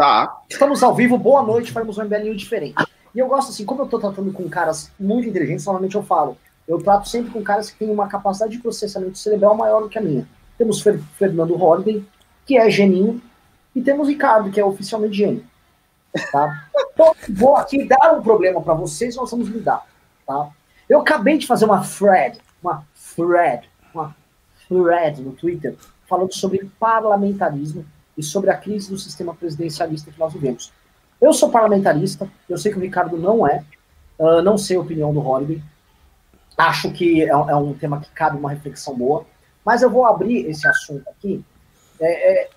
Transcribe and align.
Tá. 0.00 0.40
Estamos 0.48 0.82
ao 0.82 0.94
vivo, 0.94 1.18
boa 1.18 1.42
noite, 1.42 1.72
faremos 1.72 1.98
um 1.98 2.04
MBL 2.04 2.34
diferente. 2.34 2.74
E 3.14 3.18
eu 3.18 3.28
gosto 3.28 3.50
assim, 3.50 3.66
como 3.66 3.82
eu 3.82 3.86
tô 3.86 3.98
tratando 3.98 4.32
com 4.32 4.48
caras 4.48 4.90
muito 4.98 5.28
inteligentes, 5.28 5.66
normalmente 5.66 5.94
eu 5.94 6.02
falo, 6.02 6.38
eu 6.66 6.82
trato 6.82 7.06
sempre 7.06 7.30
com 7.30 7.42
caras 7.42 7.70
que 7.70 7.80
têm 7.80 7.90
uma 7.90 8.08
capacidade 8.08 8.52
de 8.52 8.62
processamento 8.62 9.18
cerebral 9.18 9.54
maior 9.54 9.82
do 9.82 9.90
que 9.90 9.98
a 9.98 10.00
minha. 10.00 10.26
Temos 10.56 10.80
Fer 10.80 10.98
Fernando 11.18 11.54
Holden, 11.54 12.06
que 12.46 12.56
é 12.56 12.70
geninho, 12.70 13.20
e 13.76 13.82
temos 13.82 14.08
Ricardo, 14.08 14.50
que 14.50 14.58
é 14.58 14.64
oficialmente 14.64 15.18
gênio. 15.18 15.44
Tá? 16.32 16.66
Então, 16.94 17.14
vou 17.28 17.56
aqui 17.56 17.86
dar 17.86 18.14
um 18.14 18.22
problema 18.22 18.62
para 18.62 18.72
vocês, 18.72 19.16
nós 19.16 19.30
vamos 19.30 19.48
lidar. 19.48 19.86
Tá? 20.26 20.48
Eu 20.88 21.00
acabei 21.00 21.36
de 21.36 21.46
fazer 21.46 21.66
uma 21.66 21.82
thread, 21.82 22.38
uma 22.62 22.86
thread, 23.14 23.68
uma 23.92 24.16
thread 24.66 25.20
no 25.20 25.32
Twitter, 25.32 25.76
falando 26.08 26.34
sobre 26.34 26.70
parlamentarismo 26.80 27.84
e 28.16 28.22
sobre 28.22 28.50
a 28.50 28.56
crise 28.56 28.90
do 28.90 28.98
sistema 28.98 29.34
presidencialista 29.34 30.10
que 30.10 30.18
nós 30.18 30.32
vivemos. 30.32 30.72
Eu 31.20 31.32
sou 31.32 31.50
parlamentarista, 31.50 32.30
eu 32.48 32.56
sei 32.56 32.72
que 32.72 32.78
o 32.78 32.80
Ricardo 32.80 33.16
não 33.16 33.46
é, 33.46 33.62
uh, 34.18 34.42
não 34.42 34.56
sei 34.56 34.76
a 34.76 34.80
opinião 34.80 35.12
do 35.12 35.20
Holiday, 35.20 35.62
acho 36.56 36.90
que 36.90 37.22
é, 37.22 37.28
é, 37.28 37.56
um 37.56 37.74
tema 37.74 38.00
que 38.00 38.10
cabe 38.10 38.38
uma 38.38 38.50
reflexão 38.50 38.96
boa, 38.96 39.24
mas 39.64 39.82
eu 39.82 39.90
vou 39.90 40.06
abrir 40.06 40.46
esse 40.46 40.66
assunto 40.66 41.08
aqui. 41.08 41.44
É, 42.00 42.32
é, 42.32 42.50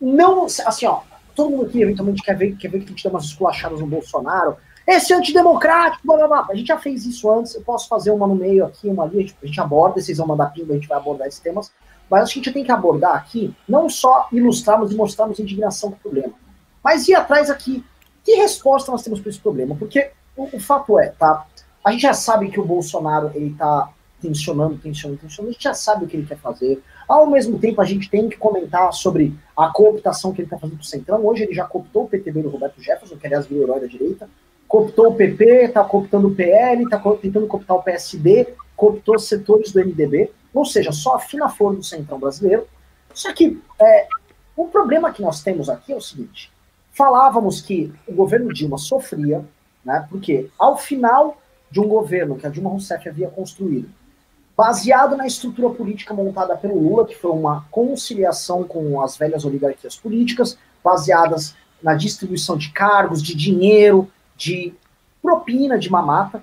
não, 0.00 0.46
assim, 0.46 0.86
ó, 0.86 1.00
todo 1.34 1.50
mundo 1.50 1.66
aqui 1.66 1.82
eventualmente 1.82 2.22
quer 2.22 2.36
ver, 2.36 2.56
quer 2.56 2.68
ver 2.68 2.80
que 2.80 2.86
a 2.86 2.88
gente 2.88 3.02
dê 3.02 3.08
umas 3.08 3.24
esculachadas 3.24 3.80
no 3.80 3.86
Bolsonaro, 3.86 4.56
esse 4.86 5.12
antidemocrático, 5.12 6.06
blá, 6.06 6.16
blá, 6.16 6.28
blá. 6.28 6.46
A 6.50 6.54
gente 6.54 6.68
já 6.68 6.78
fez 6.78 7.04
isso 7.04 7.30
antes, 7.30 7.54
eu 7.54 7.60
posso 7.60 7.88
fazer 7.88 8.10
uma 8.10 8.26
no 8.26 8.34
meio 8.34 8.64
aqui, 8.64 8.88
uma 8.88 9.04
ali, 9.04 9.18
a 9.18 9.20
gente, 9.20 9.36
a 9.42 9.46
gente 9.46 9.60
aborda, 9.60 10.00
vocês 10.00 10.16
vão 10.16 10.26
mandar 10.26 10.46
pimba, 10.46 10.72
a 10.72 10.76
gente 10.76 10.88
vai 10.88 10.96
abordar 10.96 11.28
esses 11.28 11.40
temas, 11.40 11.70
mas 12.10 12.22
acho 12.22 12.34
que 12.34 12.40
a 12.40 12.42
gente 12.42 12.54
tem 12.54 12.64
que 12.64 12.72
abordar 12.72 13.14
aqui, 13.14 13.54
não 13.68 13.88
só 13.88 14.28
ilustrarmos 14.32 14.92
e 14.92 14.96
mostrarmos 14.96 15.38
indignação 15.38 15.90
com 15.90 15.96
o 15.96 16.00
problema, 16.00 16.34
mas 16.82 17.06
ir 17.08 17.14
atrás 17.14 17.50
aqui 17.50 17.84
que 18.28 18.34
resposta 18.34 18.92
nós 18.92 19.02
temos 19.02 19.20
para 19.20 19.30
esse 19.30 19.40
problema? 19.40 19.74
Porque 19.74 20.10
o, 20.36 20.56
o, 20.56 20.60
fato 20.60 20.98
é, 20.98 21.08
tá? 21.18 21.46
A 21.82 21.92
gente 21.92 22.02
já 22.02 22.12
sabe 22.12 22.50
que 22.50 22.60
o 22.60 22.64
Bolsonaro 22.64 23.30
ele 23.34 23.52
está 23.52 23.90
tensionando, 24.20 24.76
tensionando, 24.76 25.20
tensionando, 25.20 25.50
a 25.50 25.52
gente 25.52 25.62
já 25.62 25.72
sabe 25.72 26.04
o 26.04 26.08
que 26.08 26.16
ele 26.16 26.26
quer 26.26 26.36
fazer. 26.36 26.82
Ao 27.08 27.26
mesmo 27.26 27.58
tempo, 27.58 27.80
a 27.80 27.86
gente 27.86 28.10
tem 28.10 28.28
que 28.28 28.36
comentar 28.36 28.92
sobre 28.92 29.34
a 29.56 29.68
cooptação 29.68 30.32
que 30.32 30.42
ele 30.42 30.46
está 30.46 30.58
fazendo 30.58 30.76
para 30.76 30.84
o 30.84 30.86
Centrão. 30.86 31.26
Hoje 31.26 31.44
ele 31.44 31.54
já 31.54 31.64
cooptou 31.64 32.04
o 32.04 32.08
PTB 32.08 32.42
do 32.42 32.50
Roberto 32.50 32.82
Jefferson, 32.82 33.16
que 33.16 33.26
aliás 33.26 33.46
virou 33.46 33.64
herói 33.64 33.80
da 33.80 33.86
direita, 33.86 34.28
cooptou 34.66 35.08
o 35.08 35.14
PP, 35.14 35.64
está 35.64 35.82
cooptando 35.82 36.28
o 36.28 36.34
PL, 36.34 36.84
está 36.84 36.98
tentando 36.98 37.46
cooptar 37.46 37.78
o 37.78 37.82
PSD, 37.82 38.48
cooptou 38.76 39.18
setores 39.18 39.72
do 39.72 39.80
MDB, 39.80 40.30
ou 40.52 40.64
seja, 40.64 40.92
só 40.92 41.16
a 41.16 41.48
flor 41.48 41.76
do 41.76 41.82
Centrão 41.82 42.18
brasileiro. 42.18 42.66
Só 43.14 43.32
que 43.32 43.60
é, 43.80 44.08
o 44.56 44.66
problema 44.66 45.12
que 45.12 45.22
nós 45.22 45.42
temos 45.42 45.68
aqui 45.68 45.92
é 45.92 45.96
o 45.96 46.00
seguinte: 46.00 46.50
falávamos 46.92 47.60
que 47.60 47.92
o 48.06 48.12
governo 48.12 48.52
Dilma 48.52 48.78
sofria, 48.78 49.44
né, 49.84 50.06
porque 50.10 50.50
ao 50.58 50.76
final 50.76 51.40
de 51.70 51.80
um 51.80 51.88
governo 51.88 52.36
que 52.36 52.46
a 52.46 52.50
Dilma 52.50 52.70
Rousseff 52.70 53.08
havia 53.08 53.28
construído, 53.28 53.88
baseado 54.56 55.16
na 55.16 55.26
estrutura 55.26 55.70
política 55.70 56.12
montada 56.12 56.56
pelo 56.56 56.80
Lula, 56.80 57.06
que 57.06 57.14
foi 57.14 57.30
uma 57.30 57.64
conciliação 57.70 58.64
com 58.64 59.00
as 59.00 59.16
velhas 59.16 59.44
oligarquias 59.44 59.96
políticas, 59.96 60.58
baseadas 60.82 61.54
na 61.82 61.94
distribuição 61.94 62.56
de 62.56 62.70
cargos, 62.70 63.22
de 63.22 63.36
dinheiro, 63.36 64.10
de 64.36 64.74
propina, 65.22 65.78
de 65.78 65.90
mamata, 65.90 66.42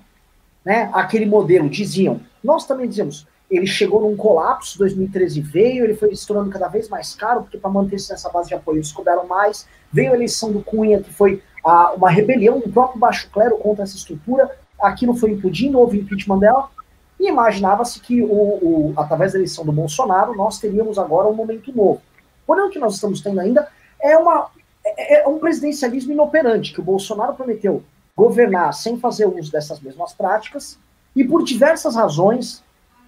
né? 0.64 0.90
Aquele 0.94 1.26
modelo, 1.26 1.70
diziam, 1.70 2.22
nós 2.44 2.66
também 2.66 2.88
dizemos, 2.88 3.28
ele 3.50 3.68
chegou 3.68 4.02
num 4.02 4.16
colapso, 4.16 4.78
2013 4.80 5.40
veio, 5.42 5.84
ele 5.84 5.96
foi 5.96 6.16
se 6.16 6.26
tornando 6.26 6.50
cada 6.50 6.68
vez 6.68 6.90
mais 6.90 7.14
caro, 7.14 7.42
porque 7.42 7.58
para 7.58 7.70
manter-se 7.70 8.10
nessa 8.12 8.30
base 8.30 8.50
de 8.50 8.56
apoio 8.56 8.78
eles 8.78 8.92
cobraram 8.92 9.28
mais, 9.28 9.68
veio 9.92 10.12
a 10.12 10.16
eleição 10.16 10.52
do 10.52 10.62
Cunha, 10.62 11.02
que 11.02 11.14
foi 11.14 11.42
a, 11.64 11.94
uma 11.94 12.10
rebelião 12.10 12.60
do 12.60 12.70
próprio 12.70 13.00
baixo 13.00 13.30
clero 13.32 13.58
contra 13.58 13.84
essa 13.84 13.96
estrutura, 13.96 14.50
aqui 14.80 15.06
não 15.06 15.16
foi 15.16 15.32
impedindo, 15.32 15.80
houve 15.80 16.00
impeachment 16.00 16.40
dela, 16.40 16.70
e 17.20 17.30
imaginava-se 17.30 18.00
que, 18.00 18.22
o, 18.22 18.28
o, 18.28 18.94
através 18.98 19.32
da 19.32 19.38
eleição 19.38 19.64
do 19.64 19.72
Bolsonaro, 19.72 20.36
nós 20.36 20.60
teríamos 20.60 20.98
agora 20.98 21.28
um 21.28 21.34
momento 21.34 21.76
novo. 21.76 22.02
Porém, 22.46 22.66
o 22.66 22.70
que 22.70 22.80
nós 22.80 22.96
estamos 22.96 23.22
tendo 23.22 23.40
ainda 23.40 23.68
é, 24.02 24.18
uma, 24.18 24.50
é, 24.86 25.22
é 25.22 25.28
um 25.28 25.40
presidencialismo 25.40 26.12
inoperante, 26.12 26.74
que 26.74 26.82
o 26.82 26.84
Bolsonaro 26.84 27.34
prometeu 27.34 27.84
governar 28.16 28.74
sem 28.74 28.98
fazer 29.00 29.28
uso 29.28 29.52
dessas 29.52 29.80
mesmas 29.80 30.14
práticas, 30.14 30.78
e 31.16 31.24
por 31.24 31.44
diversas 31.44 31.96
razões, 31.96 32.65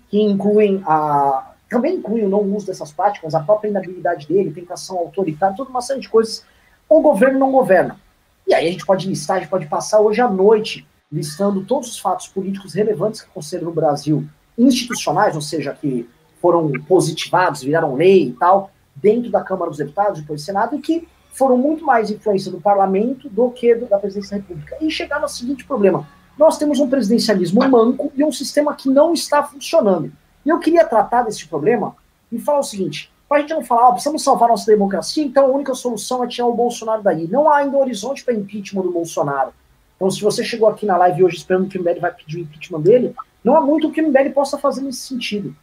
que 0.10 0.22
incluem 0.22 0.82
a. 0.86 1.54
Também 1.70 1.96
incluem 1.96 2.24
o 2.24 2.30
não 2.30 2.42
uso 2.56 2.68
dessas 2.68 2.92
práticas, 2.92 3.36
a 3.36 3.42
própria 3.42 3.70
inabilidade 3.70 4.26
dele, 4.28 4.52
tentação 4.52 4.98
autoritária, 4.98 5.56
toda 5.56 5.70
uma 5.70 5.82
série 5.82 6.00
de 6.00 6.08
coisas. 6.08 6.46
O 6.88 7.02
governo 7.02 7.40
não 7.40 7.52
governa. 7.52 8.00
E 8.48 8.54
aí 8.54 8.70
a 8.70 8.72
gente 8.72 8.86
pode 8.86 9.08
listar, 9.08 9.38
a 9.38 9.40
gente 9.42 9.50
pode 9.50 9.66
passar 9.66 10.00
hoje 10.00 10.22
à 10.22 10.30
noite 10.30 10.88
listando 11.12 11.66
todos 11.66 11.90
os 11.90 12.00
fatos 12.00 12.28
políticos 12.28 12.74
relevantes 12.74 13.22
que 13.22 13.30
aconteceram 13.30 13.66
no 13.66 13.74
Brasil, 13.74 14.26
institucionais, 14.58 15.36
ou 15.36 15.42
seja, 15.42 15.74
que 15.74 16.10
foram 16.42 16.72
positivados, 16.88 17.64
viraram 17.64 17.96
lei 17.96 18.30
e 18.30 18.34
tal, 18.34 18.72
dentro 18.96 19.30
da 19.30 19.44
Câmara 19.44 19.70
dos 19.70 19.78
Deputados, 19.78 20.22
depois 20.22 20.42
do 20.42 20.46
Senado, 20.46 20.76
e 20.76 20.80
que 20.80 21.08
foram 21.32 21.58
muito 21.58 21.86
mais 21.86 22.10
influência 22.10 22.52
do 22.52 22.60
parlamento 22.60 23.30
do 23.30 23.52
que 23.52 23.76
do, 23.76 23.86
da 23.86 24.00
presidência 24.00 24.38
da 24.38 24.44
República. 24.44 24.78
E 24.82 24.90
chegar 24.90 25.20
no 25.20 25.28
seguinte 25.28 25.66
problema: 25.66 26.08
nós 26.38 26.58
temos 26.58 26.80
um 26.80 26.90
presidencialismo 26.90 27.68
manco 27.68 28.12
e 28.16 28.24
um 28.24 28.32
sistema 28.32 28.76
que 28.76 28.90
não 28.90 29.14
está 29.14 29.44
funcionando. 29.44 30.12
E 30.46 30.50
eu 30.50 30.60
queria 30.60 30.86
tratar 30.86 31.24
desse 31.24 31.48
problema 31.48 31.96
e 32.32 32.40
falar 32.40 32.60
o 32.60 32.64
seguinte: 32.64 33.12
para 33.28 33.38
a 33.38 33.42
gente 33.42 33.54
não 33.54 33.64
falar, 33.64 33.90
ah, 33.90 33.92
precisamos 33.92 34.24
salvar 34.24 34.50
nossa 34.50 34.66
democracia, 34.66 35.24
então 35.24 35.46
a 35.46 35.50
única 35.50 35.74
solução 35.74 36.24
é 36.24 36.28
tirar 36.28 36.48
o 36.48 36.54
Bolsonaro 36.54 37.04
daí. 37.04 37.28
Não 37.28 37.50
há 37.50 37.58
ainda 37.58 37.78
horizonte 37.78 38.24
para 38.24 38.34
impeachment 38.34 38.84
do 38.84 38.92
Bolsonaro. 38.92 39.52
Então, 39.96 40.10
se 40.12 40.22
você 40.22 40.44
chegou 40.44 40.70
aqui 40.70 40.86
na 40.86 40.96
live 40.96 41.24
hoje 41.24 41.38
esperando 41.38 41.68
que 41.68 41.78
o 41.78 41.82
MBL 41.82 42.00
vai 42.00 42.14
pedir 42.14 42.38
o 42.38 42.42
impeachment 42.42 42.82
dele, 42.82 43.16
não 43.44 43.58
há 43.58 43.62
muito 43.62 43.92
que 43.92 44.02
o 44.02 44.08
MBL 44.08 44.30
possa 44.30 44.58
fazer 44.58 44.82
nesse 44.82 45.00
sentido. 45.00 45.56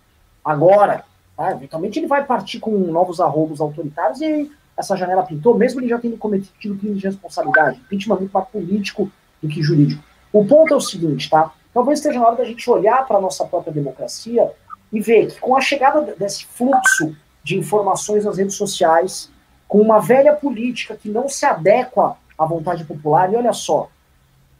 Agora, 0.44 1.04
tá, 1.36 1.52
eventualmente 1.52 1.98
ele 1.98 2.08
vai 2.08 2.24
partir 2.24 2.58
com 2.58 2.70
novos 2.70 3.20
arrobos 3.20 3.60
autoritários 3.60 4.20
e 4.20 4.50
essa 4.76 4.96
janela 4.96 5.22
pintou, 5.22 5.56
mesmo 5.56 5.80
ele 5.80 5.88
já 5.88 5.98
tendo 5.98 6.18
cometido 6.18 6.76
crime 6.76 6.96
de 6.96 7.06
responsabilidade. 7.06 7.78
Impeachment 7.78 8.16
é 8.16 8.18
muito 8.18 8.32
mais 8.32 8.48
político 8.48 9.10
do 9.40 9.48
que 9.48 9.62
jurídico. 9.62 10.02
O 10.34 10.44
ponto 10.44 10.74
é 10.74 10.76
o 10.76 10.80
seguinte, 10.80 11.30
tá? 11.30 11.52
Talvez 11.72 12.00
esteja 12.00 12.18
na 12.18 12.26
hora 12.26 12.36
da 12.38 12.44
gente 12.44 12.68
olhar 12.68 13.06
para 13.06 13.18
a 13.18 13.20
nossa 13.20 13.44
própria 13.44 13.72
democracia 13.72 14.50
e 14.92 15.00
ver 15.00 15.28
que 15.28 15.40
com 15.40 15.56
a 15.56 15.60
chegada 15.60 16.02
desse 16.18 16.44
fluxo 16.46 17.14
de 17.44 17.56
informações 17.56 18.24
nas 18.24 18.36
redes 18.36 18.56
sociais, 18.56 19.30
com 19.68 19.80
uma 19.80 20.00
velha 20.00 20.32
política 20.32 20.96
que 20.96 21.08
não 21.08 21.28
se 21.28 21.46
adequa 21.46 22.16
à 22.36 22.44
vontade 22.44 22.82
popular, 22.82 23.32
e 23.32 23.36
olha 23.36 23.52
só, 23.52 23.88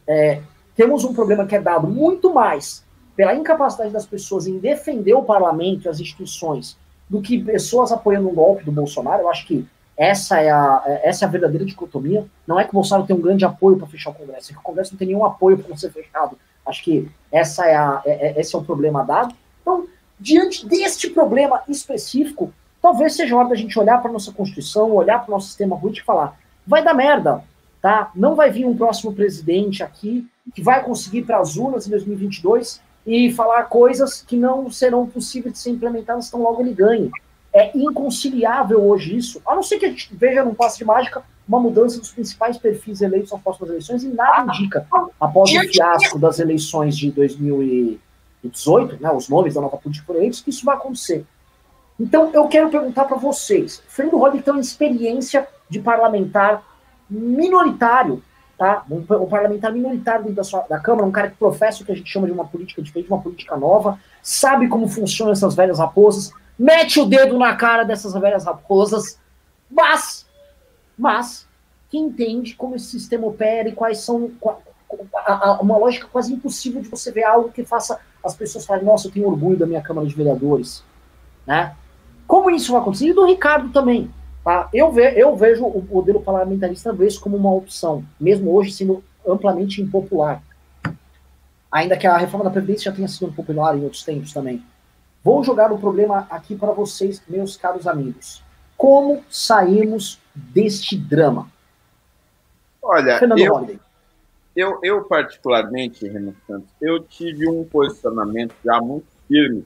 é, 0.07 0.41
temos 0.77 1.03
um 1.03 1.13
problema 1.13 1.45
que 1.45 1.57
é 1.57 1.59
dado 1.59 1.87
muito 1.87 2.33
mais 2.33 2.85
pela 3.13 3.35
incapacidade 3.35 3.91
das 3.91 4.05
pessoas 4.05 4.47
em 4.47 4.57
defender 4.57 5.13
o 5.13 5.23
parlamento 5.23 5.85
e 5.85 5.89
as 5.89 5.99
instituições 5.99 6.77
do 7.09 7.21
que 7.21 7.43
pessoas 7.43 7.91
apoiando 7.91 8.29
um 8.29 8.33
golpe 8.33 8.63
do 8.63 8.71
Bolsonaro. 8.71 9.23
Eu 9.23 9.29
acho 9.29 9.45
que 9.45 9.67
essa 9.97 10.41
é 10.41 10.49
a, 10.49 10.83
essa 11.03 11.25
é 11.25 11.27
a 11.27 11.31
verdadeira 11.31 11.65
dicotomia. 11.65 12.25
Não 12.45 12.59
é 12.59 12.63
que 12.63 12.71
o 12.71 12.73
Bolsonaro 12.73 13.07
tem 13.07 13.15
um 13.15 13.21
grande 13.21 13.45
apoio 13.45 13.77
para 13.77 13.87
fechar 13.87 14.09
o 14.09 14.13
Congresso, 14.13 14.51
é 14.51 14.53
que 14.53 14.59
o 14.59 14.63
Congresso 14.63 14.93
não 14.93 14.99
tem 14.99 15.07
nenhum 15.07 15.25
apoio 15.25 15.57
para 15.57 15.75
ser 15.77 15.91
fechado. 15.91 16.37
Acho 16.65 16.83
que 16.83 17.09
essa 17.31 17.65
é 17.65 17.75
a, 17.75 18.01
é, 18.05 18.27
é, 18.27 18.39
esse 18.39 18.55
é 18.55 18.57
o 18.57 18.63
problema 18.63 19.03
dado. 19.03 19.33
Então, 19.61 19.87
diante 20.19 20.67
deste 20.67 21.09
problema 21.09 21.61
específico, 21.69 22.51
talvez 22.81 23.15
seja 23.15 23.35
hora 23.35 23.49
da 23.49 23.55
gente 23.55 23.77
olhar 23.79 24.01
para 24.01 24.11
nossa 24.11 24.31
Constituição, 24.31 24.91
olhar 24.91 25.19
para 25.19 25.29
o 25.29 25.35
nosso 25.35 25.47
sistema 25.47 25.77
político 25.77 26.03
e 26.03 26.07
falar: 26.07 26.37
vai 26.67 26.83
dar 26.83 26.93
merda, 26.93 27.43
tá? 27.81 28.11
Não 28.15 28.35
vai 28.35 28.51
vir 28.51 28.65
um 28.65 28.75
próximo 28.75 29.13
presidente 29.13 29.81
aqui 29.81 30.27
que 30.53 30.61
vai 30.61 30.83
conseguir 30.83 31.23
para 31.23 31.39
as 31.39 31.55
urnas 31.55 31.87
em 31.87 31.91
2022 31.91 32.81
e 33.05 33.31
falar 33.31 33.63
coisas 33.63 34.21
que 34.21 34.35
não 34.35 34.69
serão 34.69 35.07
possíveis 35.07 35.53
de 35.53 35.59
ser 35.59 35.69
implementadas 35.71 36.29
tão 36.29 36.41
logo 36.41 36.61
ele 36.61 36.73
ganhe. 36.73 37.11
É 37.57 37.71
inconciliável 37.73 38.85
hoje 38.85 39.15
isso, 39.15 39.41
a 39.47 39.55
não 39.55 39.63
ser 39.63 39.79
que 39.79 39.85
a 39.85 39.89
gente 39.89 40.13
veja 40.13 40.43
num 40.43 40.53
passe 40.53 40.77
de 40.77 40.83
mágica 40.83 41.23
uma 41.47 41.57
mudança 41.57 41.97
dos 41.99 42.11
principais 42.11 42.57
perfis 42.57 43.01
eleitos 43.01 43.31
nas 43.31 43.41
próximas 43.41 43.69
eleições 43.69 44.03
e 44.03 44.09
nada 44.09 44.53
indica, 44.53 44.85
após 45.17 45.49
o 45.49 45.59
fiasco 45.61 46.19
das 46.19 46.39
eleições 46.39 46.97
de 46.97 47.09
2018, 47.11 49.01
né, 49.01 49.09
os 49.09 49.29
nomes 49.29 49.53
da 49.53 49.61
nova 49.61 49.77
política 49.77 50.05
por 50.05 50.17
eleitos, 50.17 50.41
que 50.41 50.49
isso 50.49 50.65
vai 50.65 50.75
acontecer. 50.75 51.25
Então, 51.97 52.29
eu 52.33 52.45
quero 52.49 52.69
perguntar 52.69 53.05
para 53.05 53.15
vocês, 53.15 53.81
Fernando 53.87 54.17
Holliday 54.17 54.41
tem 54.41 54.53
uma 54.53 54.59
experiência 54.59 55.47
de 55.69 55.79
parlamentar 55.79 56.61
minoritário, 57.09 58.21
tá? 58.57 58.83
Um, 58.89 58.97
um, 58.97 59.27
parlamentar 59.27 59.71
minoritário 59.71 60.23
dentro 60.23 60.35
da, 60.35 60.43
sua, 60.43 60.65
da 60.67 60.79
Câmara, 60.79 61.07
um 61.07 61.11
cara 61.11 61.29
que 61.29 61.37
professa 61.37 61.81
o 61.81 61.85
que 61.85 61.91
a 61.91 61.95
gente 61.95 62.11
chama 62.11 62.27
de 62.27 62.33
uma 62.33 62.45
política 62.45 62.81
diferente, 62.81 63.09
uma 63.09 63.21
política 63.21 63.55
nova, 63.55 63.97
sabe 64.21 64.67
como 64.67 64.87
funcionam 64.87 65.31
essas 65.31 65.55
velhas 65.55 65.79
raposas, 65.79 66.31
mete 66.57 66.99
o 66.99 67.05
dedo 67.05 67.37
na 67.37 67.55
cara 67.55 67.83
dessas 67.83 68.13
velhas 68.13 68.45
raposas, 68.45 69.19
mas, 69.69 70.25
mas, 70.97 71.47
que 71.89 71.97
entende 71.97 72.55
como 72.55 72.75
esse 72.75 72.87
sistema 72.87 73.27
opera 73.27 73.69
e 73.69 73.73
quais 73.73 73.99
são 73.99 74.31
uma 75.61 75.77
lógica 75.77 76.07
quase 76.11 76.33
impossível 76.33 76.81
de 76.81 76.89
você 76.89 77.11
ver 77.11 77.23
algo 77.23 77.51
que 77.51 77.65
faça 77.65 77.99
as 78.23 78.35
pessoas 78.35 78.65
falarem, 78.65 78.87
nossa, 78.87 79.07
eu 79.07 79.11
tenho 79.11 79.27
orgulho 79.27 79.57
da 79.57 79.65
minha 79.65 79.81
Câmara 79.81 80.07
de 80.07 80.15
Vereadores, 80.15 80.83
né? 81.45 81.75
Como 82.27 82.49
isso 82.49 82.71
vai 82.71 82.81
acontecer? 82.81 83.07
E 83.07 83.13
do 83.13 83.25
Ricardo 83.25 83.71
também. 83.71 84.09
Tá? 84.43 84.69
Eu, 84.73 84.91
ve, 84.91 85.13
eu 85.15 85.35
vejo 85.35 85.65
o 85.65 85.81
modelo 85.81 86.21
parlamentarista 86.21 86.91
vez 86.91 87.17
como 87.17 87.37
uma 87.37 87.53
opção, 87.53 88.03
mesmo 88.19 88.51
hoje 88.53 88.71
sendo 88.71 89.03
amplamente 89.27 89.81
impopular. 89.81 90.41
Ainda 91.71 91.97
que 91.97 92.07
a 92.07 92.17
reforma 92.17 92.45
da 92.45 92.51
Previdência 92.51 92.91
já 92.91 92.95
tenha 92.95 93.07
sido 93.07 93.31
popular 93.31 93.77
em 93.77 93.83
outros 93.83 94.03
tempos 94.03 94.31
também. 94.31 94.63
Vou 95.25 95.43
jogar 95.43 95.71
o 95.71 95.79
problema 95.79 96.27
aqui 96.29 96.55
para 96.55 96.71
vocês, 96.71 97.19
meus 97.27 97.57
caros 97.57 97.87
amigos. 97.87 98.43
Como 98.77 99.23
saímos 99.27 100.21
deste 100.35 100.95
drama? 100.95 101.51
Olha, 102.79 103.19
eu, 103.35 103.79
eu, 104.55 104.79
eu, 104.83 105.03
particularmente, 105.05 106.07
Renan 106.07 106.35
Santos, 106.45 106.69
eu 106.79 107.01
tive 107.01 107.49
um 107.49 107.63
posicionamento 107.65 108.53
já 108.63 108.79
muito 108.79 109.07
firme 109.27 109.65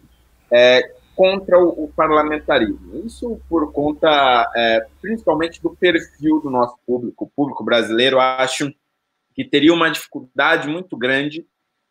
é, 0.49 0.93
contra 1.13 1.59
o, 1.59 1.83
o, 1.83 1.87
parlamentarismo. 1.89 3.05
Isso 3.05 3.41
por 3.49 3.73
conta, 3.73 4.49
é, 4.55 4.87
principalmente, 5.01 5.61
do 5.61 5.71
perfil 5.71 6.39
do 6.39 6.49
nosso 6.49 6.77
público. 6.87 7.25
O 7.25 7.29
público 7.35 7.65
brasileiro, 7.65 8.17
acho 8.17 8.73
que 9.35 9.43
teria 9.43 9.73
uma 9.73 9.91
dificuldade 9.91 10.69
muito 10.69 10.95
grande 10.95 11.45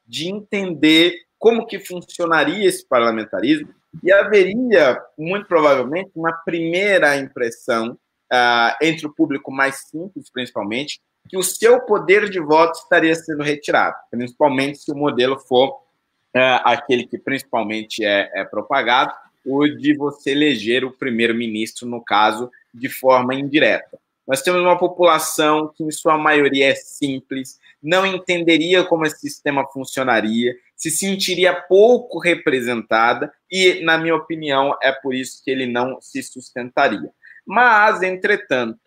de 0.06 0.26
entender 0.30 1.27
como 1.38 1.66
que 1.66 1.78
funcionaria 1.78 2.68
esse 2.68 2.86
parlamentarismo 2.86 3.68
e 4.02 4.12
haveria, 4.12 5.00
muito 5.16 5.46
provavelmente, 5.46 6.10
uma 6.14 6.32
primeira 6.32 7.16
impressão 7.16 7.92
uh, 8.32 8.76
entre 8.82 9.06
o 9.06 9.14
público 9.14 9.50
mais 9.50 9.86
simples, 9.88 10.30
principalmente, 10.30 11.00
que 11.28 11.36
o 11.36 11.42
seu 11.42 11.80
poder 11.80 12.28
de 12.28 12.40
voto 12.40 12.78
estaria 12.78 13.14
sendo 13.14 13.42
retirado, 13.42 13.96
principalmente 14.10 14.78
se 14.78 14.90
o 14.90 14.96
modelo 14.96 15.38
for 15.38 15.70
uh, 15.70 16.60
aquele 16.64 17.06
que 17.06 17.18
principalmente 17.18 18.04
é, 18.04 18.30
é 18.34 18.44
propagado, 18.44 19.12
o 19.44 19.66
de 19.66 19.96
você 19.96 20.32
eleger 20.32 20.84
o 20.84 20.90
primeiro-ministro, 20.90 21.88
no 21.88 22.02
caso, 22.02 22.50
de 22.74 22.88
forma 22.88 23.34
indireta. 23.34 23.98
Nós 24.26 24.42
temos 24.42 24.60
uma 24.60 24.78
população 24.78 25.72
que, 25.74 25.82
em 25.82 25.90
sua 25.90 26.18
maioria, 26.18 26.70
é 26.70 26.74
simples, 26.74 27.58
não 27.82 28.04
entenderia 28.04 28.84
como 28.84 29.06
esse 29.06 29.20
sistema 29.20 29.66
funcionaria, 29.72 30.54
se 30.78 30.92
sentiria 30.92 31.52
pouco 31.52 32.20
representada 32.20 33.32
e, 33.50 33.82
na 33.84 33.98
minha 33.98 34.14
opinião, 34.14 34.78
é 34.80 34.92
por 34.92 35.12
isso 35.12 35.42
que 35.44 35.50
ele 35.50 35.66
não 35.66 36.00
se 36.00 36.22
sustentaria. 36.22 37.10
Mas, 37.44 38.00
entretanto, 38.00 38.78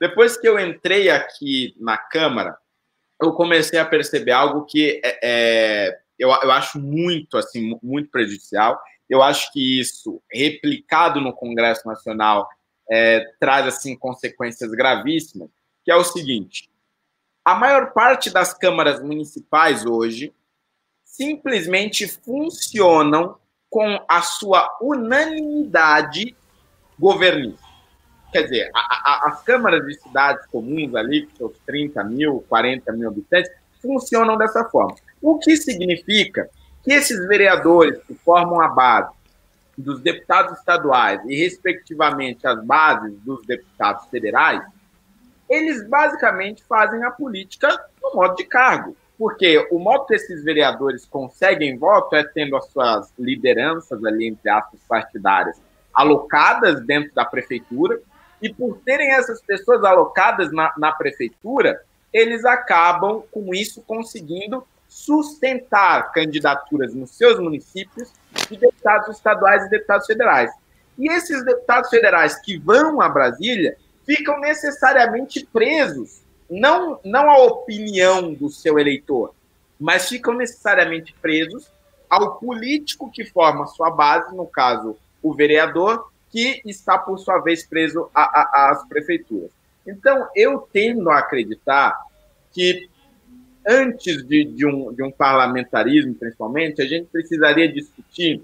depois 0.00 0.36
que 0.36 0.48
eu 0.48 0.58
entrei 0.58 1.10
aqui 1.10 1.74
na 1.80 1.98
Câmara, 1.98 2.56
eu 3.20 3.32
comecei 3.32 3.78
a 3.78 3.84
perceber 3.84 4.30
algo 4.30 4.64
que 4.64 5.00
é, 5.04 5.18
é, 5.22 6.00
eu, 6.16 6.28
eu 6.28 6.52
acho 6.52 6.78
muito, 6.78 7.36
assim, 7.36 7.76
muito 7.82 8.08
prejudicial. 8.08 8.80
Eu 9.10 9.20
acho 9.20 9.52
que 9.52 9.80
isso, 9.80 10.22
replicado 10.32 11.20
no 11.20 11.32
Congresso 11.32 11.86
Nacional, 11.88 12.48
é, 12.88 13.24
traz 13.40 13.66
assim 13.66 13.96
consequências 13.96 14.70
gravíssimas, 14.70 15.50
que 15.84 15.90
é 15.90 15.96
o 15.96 16.04
seguinte: 16.04 16.70
a 17.44 17.54
maior 17.54 17.92
parte 17.92 18.30
das 18.30 18.54
câmaras 18.54 19.02
municipais 19.02 19.84
hoje 19.84 20.32
simplesmente 21.12 22.08
funcionam 22.08 23.36
com 23.68 24.02
a 24.08 24.22
sua 24.22 24.66
unanimidade 24.80 26.34
governista. 26.98 27.62
Quer 28.32 28.44
dizer, 28.44 28.70
a, 28.74 28.80
a, 28.80 29.28
as 29.28 29.42
câmaras 29.42 29.86
de 29.86 29.94
cidades 30.00 30.46
comuns 30.46 30.94
ali, 30.94 31.26
com 31.26 31.36
seus 31.36 31.58
30 31.66 32.02
mil, 32.04 32.42
40 32.48 32.90
mil 32.92 33.08
habitantes, 33.08 33.52
funcionam 33.80 34.38
dessa 34.38 34.64
forma. 34.64 34.94
O 35.20 35.38
que 35.38 35.54
significa 35.54 36.48
que 36.82 36.92
esses 36.92 37.28
vereadores 37.28 38.02
que 38.04 38.14
formam 38.14 38.62
a 38.62 38.68
base 38.68 39.12
dos 39.76 40.00
deputados 40.00 40.58
estaduais 40.58 41.20
e, 41.26 41.36
respectivamente, 41.36 42.46
as 42.46 42.64
bases 42.64 43.12
dos 43.20 43.44
deputados 43.44 44.06
federais, 44.06 44.62
eles 45.48 45.86
basicamente 45.88 46.64
fazem 46.64 47.04
a 47.04 47.10
política 47.10 47.68
no 48.02 48.14
modo 48.14 48.34
de 48.34 48.44
cargo. 48.44 48.96
Porque 49.22 49.68
o 49.70 49.78
modo 49.78 50.06
que 50.06 50.16
esses 50.16 50.42
vereadores 50.42 51.04
conseguem 51.04 51.78
voto 51.78 52.16
é 52.16 52.24
tendo 52.24 52.56
as 52.56 52.66
suas 52.66 53.12
lideranças 53.16 54.04
ali, 54.04 54.26
entre 54.26 54.50
aspas, 54.50 54.80
partidárias, 54.88 55.62
alocadas 55.94 56.84
dentro 56.84 57.14
da 57.14 57.24
prefeitura, 57.24 58.00
e 58.42 58.52
por 58.52 58.78
terem 58.78 59.12
essas 59.12 59.40
pessoas 59.40 59.84
alocadas 59.84 60.50
na, 60.50 60.74
na 60.76 60.90
prefeitura, 60.90 61.80
eles 62.12 62.44
acabam, 62.44 63.22
com 63.30 63.54
isso, 63.54 63.80
conseguindo 63.82 64.66
sustentar 64.88 66.10
candidaturas 66.10 66.92
nos 66.92 67.12
seus 67.12 67.38
municípios 67.38 68.10
de 68.50 68.56
deputados 68.56 69.14
estaduais 69.14 69.64
e 69.66 69.70
deputados 69.70 70.08
federais. 70.08 70.50
E 70.98 71.08
esses 71.08 71.44
deputados 71.44 71.90
federais 71.90 72.40
que 72.40 72.58
vão 72.58 73.00
a 73.00 73.08
Brasília 73.08 73.76
ficam 74.04 74.40
necessariamente 74.40 75.46
presos, 75.52 76.21
não, 76.52 77.00
não 77.02 77.30
à 77.30 77.38
opinião 77.38 78.34
do 78.34 78.50
seu 78.50 78.78
eleitor, 78.78 79.34
mas 79.80 80.08
ficam 80.08 80.34
necessariamente 80.34 81.14
presos 81.20 81.70
ao 82.08 82.38
político 82.38 83.10
que 83.10 83.24
forma 83.24 83.66
sua 83.66 83.90
base, 83.90 84.34
no 84.36 84.46
caso, 84.46 84.96
o 85.22 85.32
vereador, 85.32 86.10
que 86.30 86.60
está, 86.66 86.98
por 86.98 87.18
sua 87.18 87.38
vez, 87.38 87.66
preso 87.66 88.10
às 88.14 88.86
prefeituras. 88.86 89.50
Então, 89.86 90.28
eu 90.36 90.68
tendo 90.72 91.10
a 91.10 91.18
acreditar 91.18 91.98
que 92.52 92.88
antes 93.66 94.22
de, 94.26 94.44
de, 94.44 94.66
um, 94.66 94.92
de 94.92 95.02
um 95.02 95.10
parlamentarismo, 95.10 96.14
principalmente, 96.14 96.82
a 96.82 96.86
gente 96.86 97.06
precisaria 97.06 97.72
discutir 97.72 98.42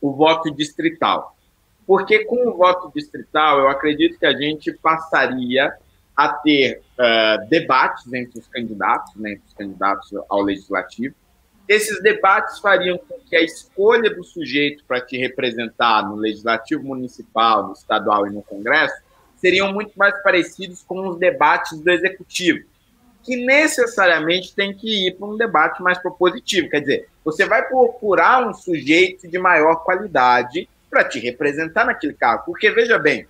o 0.00 0.12
voto 0.12 0.50
distrital. 0.50 1.36
Porque 1.86 2.24
com 2.24 2.48
o 2.48 2.56
voto 2.56 2.90
distrital, 2.94 3.60
eu 3.60 3.68
acredito 3.68 4.18
que 4.18 4.26
a 4.26 4.36
gente 4.36 4.72
passaria 4.72 5.72
a 6.16 6.28
ter 6.28 6.80
uh, 6.98 7.48
debates 7.48 8.12
entre 8.12 8.38
os 8.38 8.46
candidatos, 8.46 9.14
né, 9.16 9.32
entre 9.32 9.46
os 9.46 9.54
candidatos 9.54 10.10
ao 10.28 10.42
legislativo. 10.42 11.14
Esses 11.68 12.02
debates 12.02 12.58
fariam 12.58 12.98
com 12.98 13.18
que 13.20 13.34
a 13.34 13.42
escolha 13.42 14.14
do 14.14 14.22
sujeito 14.22 14.84
para 14.84 15.00
te 15.00 15.16
representar 15.16 16.06
no 16.08 16.16
legislativo 16.16 16.84
municipal, 16.84 17.66
no 17.66 17.72
estadual 17.72 18.26
e 18.26 18.30
no 18.30 18.42
congresso 18.42 18.94
seriam 19.36 19.72
muito 19.72 19.92
mais 19.96 20.22
parecidos 20.22 20.82
com 20.82 21.08
os 21.08 21.18
debates 21.18 21.78
do 21.80 21.90
executivo 21.90 22.64
que 23.24 23.36
necessariamente 23.36 24.54
tem 24.54 24.74
que 24.74 25.08
ir 25.08 25.16
para 25.16 25.26
um 25.26 25.36
debate 25.36 25.82
mais 25.82 25.98
propositivo. 25.98 26.68
Quer 26.68 26.80
dizer, 26.80 27.08
você 27.24 27.46
vai 27.46 27.66
procurar 27.66 28.46
um 28.46 28.52
sujeito 28.52 29.26
de 29.26 29.38
maior 29.38 29.76
qualidade 29.76 30.68
para 30.90 31.04
te 31.04 31.18
representar 31.18 31.86
naquele 31.86 32.12
cargo. 32.12 32.44
Porque, 32.44 32.70
veja 32.70 32.98
bem, 32.98 33.26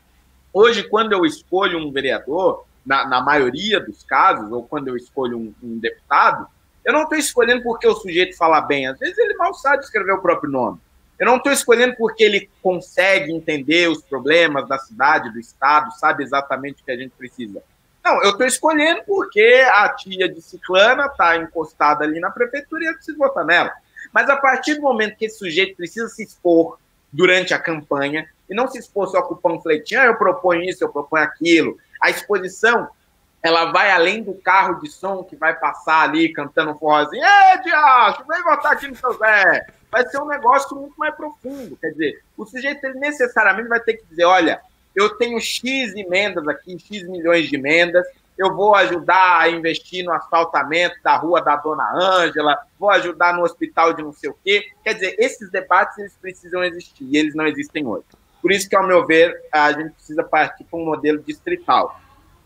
hoje, 0.53 0.83
quando 0.89 1.13
eu 1.13 1.25
escolho 1.25 1.79
um 1.79 1.93
vereador, 1.93 2.67
na, 2.85 3.07
na 3.07 3.21
maioria 3.21 3.81
dos 3.81 4.03
casos, 4.03 4.51
ou 4.53 4.65
quando 4.65 4.89
eu 4.89 4.97
escolho 4.97 5.39
um, 5.39 5.55
um 5.63 5.79
deputado, 5.79 6.47
eu 6.85 6.93
não 6.93 7.05
estou 7.05 7.17
escolhendo 7.17 7.63
porque 7.63 7.87
o 7.87 7.95
sujeito 7.95 8.37
fala 8.37 8.61
bem. 8.61 8.87
Às 8.87 8.99
vezes 8.99 9.17
ele 9.19 9.35
mal 9.35 9.55
sabe 9.55 9.83
escrever 9.83 10.13
o 10.13 10.21
próprio 10.21 10.51
nome. 10.51 10.79
Eu 11.19 11.27
não 11.27 11.37
estou 11.37 11.53
escolhendo 11.53 11.95
porque 11.97 12.25
ele 12.25 12.51
consegue 12.61 13.33
entender 13.33 13.89
os 13.89 14.03
problemas 14.03 14.69
da 14.69 14.79
cidade, 14.79 15.33
do 15.33 15.39
estado, 15.39 15.91
sabe 15.93 16.25
exatamente 16.25 16.83
o 16.83 16.85
que 16.85 16.91
a 16.91 16.97
gente 16.97 17.13
precisa. 17.17 17.63
Não, 18.05 18.23
eu 18.23 18.31
estou 18.31 18.47
escolhendo 18.47 19.03
porque 19.07 19.65
a 19.73 19.89
tia 19.89 20.29
de 20.29 20.43
Ciclana 20.43 21.07
está 21.07 21.37
encostada 21.37 22.05
ali 22.05 22.21
na 22.21 22.31
prefeitura 22.31 22.85
e 22.85 22.87
eu 22.89 22.95
preciso 22.95 23.17
votar 23.17 23.45
nela. 23.45 23.73
Mas 24.13 24.29
a 24.29 24.37
partir 24.37 24.75
do 24.75 24.83
momento 24.83 25.17
que 25.17 25.25
esse 25.25 25.39
sujeito 25.39 25.77
precisa 25.77 26.09
se 26.09 26.23
expor 26.23 26.79
durante 27.11 27.55
a 27.55 27.59
campanha, 27.59 28.29
e 28.49 28.55
não 28.55 28.69
se 28.69 28.79
expor 28.79 29.09
só 29.09 29.23
com 29.23 29.35
o 29.35 29.39
panfletinho, 29.39 30.01
ah, 30.01 30.07
eu 30.07 30.17
proponho 30.17 30.63
isso, 30.63 30.85
eu 30.85 30.89
proponho 30.89 31.25
aquilo. 31.25 31.79
A 32.01 32.11
exposição, 32.11 32.89
ela 33.43 33.73
vai 33.73 33.91
além 33.91 34.23
do 34.23 34.35
carro 34.35 34.81
de 34.81 34.91
som 34.91 35.25
que 35.25 35.37
vai 35.37 35.55
passar 35.59 36.03
ali 36.03 36.33
cantando 36.33 36.73
um 36.73 36.79
forrozinho. 36.79 37.23
Ei, 37.23 37.63
diacho, 37.63 38.25
vem 38.27 38.43
votar 38.43 38.73
aqui 38.73 38.89
no 38.89 38.97
seu 38.97 39.13
Zé. 39.15 39.67
Vai 39.91 40.07
ser 40.09 40.19
um 40.19 40.27
negócio 40.27 40.77
muito 40.77 40.95
mais 40.97 41.15
profundo. 41.15 41.77
Quer 41.77 41.91
dizer, 41.91 42.23
o 42.37 42.45
sujeito 42.45 42.85
ele 42.85 42.99
necessariamente 42.99 43.69
vai 43.69 43.81
ter 43.81 43.95
que 43.95 44.05
dizer, 44.07 44.25
olha, 44.25 44.61
eu 44.95 45.17
tenho 45.17 45.41
X 45.41 45.95
emendas 45.95 46.47
aqui, 46.47 46.79
X 46.79 47.07
milhões 47.09 47.49
de 47.49 47.57
emendas, 47.57 48.07
eu 48.37 48.55
vou 48.55 48.75
ajudar 48.75 49.41
a 49.41 49.49
investir 49.49 50.05
no 50.05 50.13
asfaltamento 50.13 50.97
da 51.03 51.17
rua 51.17 51.41
da 51.41 51.57
Dona 51.57 51.93
Ângela, 51.95 52.59
vou 52.79 52.91
ajudar 52.91 53.35
no 53.35 53.43
hospital 53.43 53.93
de 53.93 54.03
não 54.03 54.13
sei 54.13 54.31
o 54.31 54.37
quê. 54.45 54.67
Quer 54.83 54.95
dizer, 54.95 55.15
esses 55.19 55.51
debates 55.51 55.99
eles 55.99 56.17
precisam 56.21 56.65
existir 56.65 57.05
e 57.05 57.17
eles 57.17 57.35
não 57.35 57.47
existem 57.47 57.87
hoje. 57.87 58.05
Por 58.45 58.53
isso 58.53 58.69
que, 58.69 58.77
ao 58.77 58.87
meu 58.87 59.07
ver, 59.07 59.41
a 59.51 59.73
gente 59.73 59.93
precisa 59.93 60.23
partir 60.23 60.65
para 60.65 60.79
um 60.79 60.85
modelo 60.85 61.19
distrital. 61.23 61.99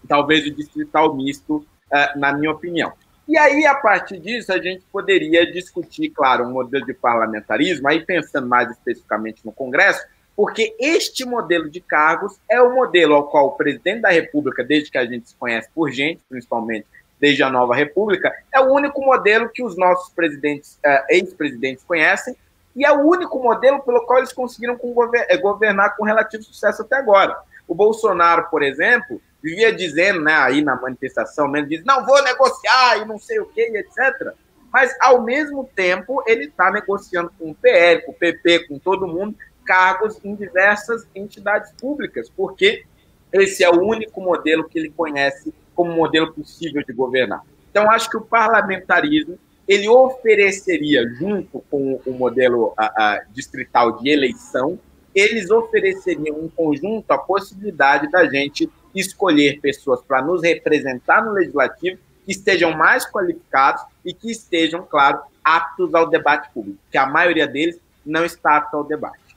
Talvez 0.07 0.47
o 0.47 0.51
distrital 0.53 1.13
misto, 1.13 1.67
eh, 1.93 2.13
na 2.17 2.33
minha 2.33 2.53
opinião. 2.53 2.93
E 3.27 3.37
aí, 3.37 3.67
a 3.67 3.75
partir 3.75 4.21
disso, 4.21 4.53
a 4.53 4.63
gente 4.63 4.85
poderia 4.93 5.51
discutir, 5.51 6.11
claro, 6.11 6.45
um 6.45 6.53
modelo 6.53 6.87
de 6.87 6.95
parlamentarismo, 6.95 7.89
aí 7.89 8.07
pensando 8.07 8.47
mais 8.47 8.71
especificamente 8.71 9.45
no 9.45 9.51
Congresso, 9.51 10.07
porque 10.37 10.73
este 10.79 11.25
modelo 11.25 11.69
de 11.69 11.81
cargos 11.81 12.39
é 12.49 12.63
o 12.63 12.73
modelo 12.77 13.17
ao 13.17 13.27
qual 13.27 13.49
o 13.49 13.57
presidente 13.57 14.03
da 14.03 14.11
República, 14.11 14.63
desde 14.63 14.93
que 14.93 14.99
a 14.99 15.05
gente 15.05 15.29
se 15.29 15.35
conhece 15.35 15.69
por 15.75 15.91
gente, 15.91 16.23
principalmente 16.29 16.87
desde 17.19 17.43
a 17.43 17.51
nova 17.51 17.75
República, 17.75 18.33
é 18.55 18.61
o 18.61 18.73
único 18.73 19.05
modelo 19.05 19.51
que 19.53 19.65
os 19.65 19.77
nossos 19.77 20.15
presidentes, 20.15 20.79
uh, 20.87 21.05
ex-presidentes 21.11 21.83
conhecem 21.83 22.37
e 22.75 22.85
é 22.85 22.93
o 22.93 23.01
único 23.01 23.43
modelo 23.43 23.81
pelo 23.81 24.05
qual 24.07 24.19
eles 24.19 24.33
conseguiram 24.33 24.79
eh, 25.15 25.37
governar 25.37 25.97
com 25.97 26.05
relativo 26.05 26.43
sucesso 26.43 26.83
até 26.83 26.97
agora. 26.97 27.37
O 27.67 27.75
Bolsonaro, 27.75 28.49
por 28.51 28.63
exemplo, 28.63 29.21
vivia 29.43 29.73
dizendo, 29.73 30.21
né, 30.21 30.35
aí 30.35 30.63
na 30.63 30.77
manifestação, 30.77 31.49
mesmo, 31.49 31.69
diz, 31.69 31.85
não 31.85 32.05
vou 32.05 32.23
negociar 32.23 32.99
e 32.99 33.05
não 33.05 33.19
sei 33.19 33.41
o 33.41 33.47
que, 33.47 33.61
etc. 33.61 34.33
Mas, 34.73 34.95
ao 35.01 35.23
mesmo 35.23 35.69
tempo, 35.75 36.23
ele 36.27 36.45
está 36.45 36.71
negociando 36.71 37.33
com 37.39 37.51
o 37.51 37.55
PL, 37.55 38.03
com 38.03 38.13
o 38.13 38.15
PP, 38.15 38.69
com 38.69 38.79
todo 38.79 39.07
mundo, 39.07 39.37
cargos 39.65 40.19
em 40.25 40.35
diversas 40.35 41.07
entidades 41.15 41.73
públicas, 41.73 42.31
porque 42.35 42.85
esse 43.33 43.63
é 43.63 43.71
o 43.71 43.83
único 43.83 44.21
modelo 44.21 44.69
que 44.69 44.79
ele 44.79 44.91
conhece 44.91 45.53
como 45.75 45.93
modelo 45.93 46.33
possível 46.33 46.83
de 46.83 46.93
governar. 46.93 47.43
Então, 47.71 47.91
acho 47.91 48.09
que 48.11 48.17
o 48.17 48.23
parlamentarismo 48.23 49.39
ele 49.69 49.87
ofereceria, 49.87 51.07
junto 51.19 51.63
com 51.71 52.01
o 52.07 52.13
modelo 52.13 52.73
a, 52.75 52.87
a, 52.87 53.25
distrital 53.35 53.99
de 53.99 54.09
eleição, 54.09 54.79
eles 55.15 55.51
ofereceriam 55.51 56.37
um 56.37 56.49
conjunto 56.49 57.11
a 57.11 57.19
possibilidade 57.19 58.11
da 58.11 58.27
gente 58.27 58.71
escolher 58.95 59.61
pessoas 59.61 60.01
para 60.01 60.23
nos 60.23 60.43
representar 60.43 61.23
no 61.23 61.33
legislativo 61.33 61.99
que 62.25 62.33
estejam 62.33 62.73
mais 62.73 63.05
qualificados 63.11 63.83
e 64.05 64.15
que 64.15 64.31
estejam, 64.31 64.87
claro, 64.89 65.21
aptos 65.45 65.95
ao 65.95 66.09
debate 66.09 66.51
público, 66.53 66.79
que 66.91 66.97
a 66.97 67.07
maioria 67.07 67.47
deles 67.47 67.79
não 68.05 68.25
está 68.25 68.57
apto 68.57 68.77
ao 68.77 68.85
debate. 68.85 69.37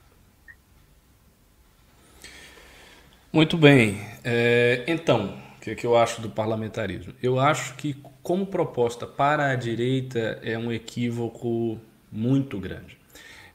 Muito 3.33 3.57
bem. 3.57 4.01
É, 4.23 4.83
então, 4.87 5.37
o 5.57 5.59
que, 5.61 5.71
é 5.71 5.75
que 5.75 5.85
eu 5.85 5.95
acho 5.95 6.21
do 6.21 6.29
parlamentarismo? 6.29 7.13
Eu 7.23 7.39
acho 7.39 7.75
que, 7.75 7.95
como 8.21 8.45
proposta 8.45 9.07
para 9.07 9.49
a 9.51 9.55
direita, 9.55 10.39
é 10.43 10.57
um 10.57 10.71
equívoco 10.71 11.79
muito 12.11 12.59
grande. 12.59 12.97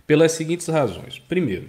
Pelas 0.07 0.33
seguintes 0.33 0.67
razões. 0.69 1.19
Primeiro, 1.19 1.69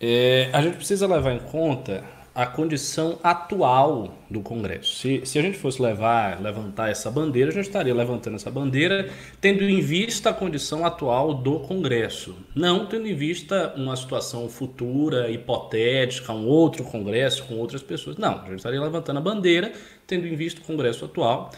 é, 0.00 0.50
a 0.52 0.60
gente 0.62 0.76
precisa 0.76 1.06
levar 1.06 1.32
em 1.32 1.38
conta 1.38 2.04
a 2.36 2.44
condição 2.44 3.18
atual 3.22 4.12
do 4.28 4.42
Congresso. 4.42 4.96
Se, 4.96 5.22
se 5.24 5.38
a 5.38 5.42
gente 5.42 5.56
fosse 5.56 5.80
levar, 5.80 6.38
levantar 6.38 6.90
essa 6.90 7.10
bandeira, 7.10 7.50
a 7.50 7.54
gente 7.54 7.64
estaria 7.64 7.94
levantando 7.94 8.36
essa 8.36 8.50
bandeira 8.50 9.08
tendo 9.40 9.64
em 9.64 9.80
vista 9.80 10.28
a 10.28 10.34
condição 10.34 10.84
atual 10.84 11.32
do 11.32 11.60
Congresso, 11.60 12.36
não 12.54 12.84
tendo 12.84 13.08
em 13.08 13.14
vista 13.14 13.72
uma 13.74 13.96
situação 13.96 14.50
futura, 14.50 15.30
hipotética, 15.30 16.30
um 16.34 16.46
outro 16.46 16.84
Congresso 16.84 17.42
com 17.44 17.54
outras 17.54 17.82
pessoas. 17.82 18.18
Não, 18.18 18.42
a 18.42 18.44
gente 18.44 18.56
estaria 18.56 18.82
levantando 18.82 19.16
a 19.16 19.22
bandeira 19.22 19.72
tendo 20.06 20.26
em 20.26 20.36
vista 20.36 20.60
o 20.60 20.64
Congresso 20.64 21.06
atual. 21.06 21.50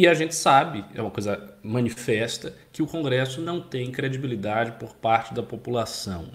E 0.00 0.08
a 0.08 0.14
gente 0.14 0.34
sabe, 0.34 0.82
é 0.94 1.02
uma 1.02 1.10
coisa 1.10 1.38
manifesta, 1.62 2.54
que 2.72 2.82
o 2.82 2.86
Congresso 2.86 3.38
não 3.42 3.60
tem 3.60 3.92
credibilidade 3.92 4.72
por 4.80 4.94
parte 4.94 5.34
da 5.34 5.42
população. 5.42 6.30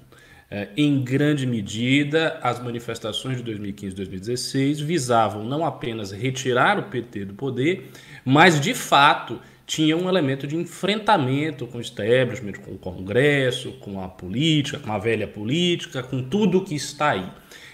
É, 0.51 0.67
em 0.77 1.03
grande 1.03 1.47
medida, 1.47 2.39
as 2.43 2.59
manifestações 2.59 3.37
de 3.37 3.43
2015 3.43 3.93
e 3.93 3.95
2016 3.95 4.79
visavam 4.81 5.43
não 5.43 5.65
apenas 5.65 6.11
retirar 6.11 6.77
o 6.77 6.83
PT 6.83 7.25
do 7.25 7.33
poder, 7.33 7.89
mas 8.23 8.61
de 8.61 8.75
fato 8.75 9.41
tinha 9.65 9.97
um 9.97 10.07
elemento 10.07 10.45
de 10.45 10.55
enfrentamento 10.55 11.65
com 11.65 11.79
o 11.79 11.81
establishment, 11.81 12.59
com 12.63 12.73
o 12.73 12.77
Congresso, 12.77 13.71
com 13.79 13.99
a 13.99 14.07
política, 14.07 14.77
com 14.77 14.91
a 14.91 14.99
velha 14.99 15.27
política, 15.27 16.03
com 16.03 16.21
tudo 16.21 16.63
que 16.63 16.75
está 16.75 17.13
aí. 17.13 17.27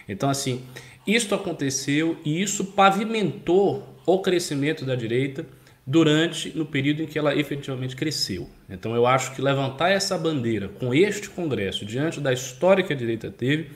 Então, 0.08 0.30
assim, 0.30 0.62
isso 1.06 1.36
aconteceu 1.36 2.18
e 2.24 2.42
isso 2.42 2.64
pavimentou 2.64 3.94
o 4.06 4.20
crescimento 4.20 4.86
da 4.86 4.96
direita 4.96 5.46
durante 5.86 6.56
no 6.56 6.66
período 6.66 7.02
em 7.02 7.08
que 7.08 7.18
ela 7.18 7.36
efetivamente 7.36 7.96
cresceu. 7.96 8.50
Então 8.70 8.96
eu 8.96 9.06
acho 9.06 9.34
que 9.34 9.42
levantar 9.42 9.90
essa 9.90 10.18
bandeira 10.18 10.68
com 10.68 10.94
este 10.94 11.30
Congresso 11.30 11.86
diante 11.86 12.20
da 12.20 12.32
história 12.32 12.84
que 12.84 12.94
a 12.94 12.96
direita 12.96 13.32
teve 13.32 13.72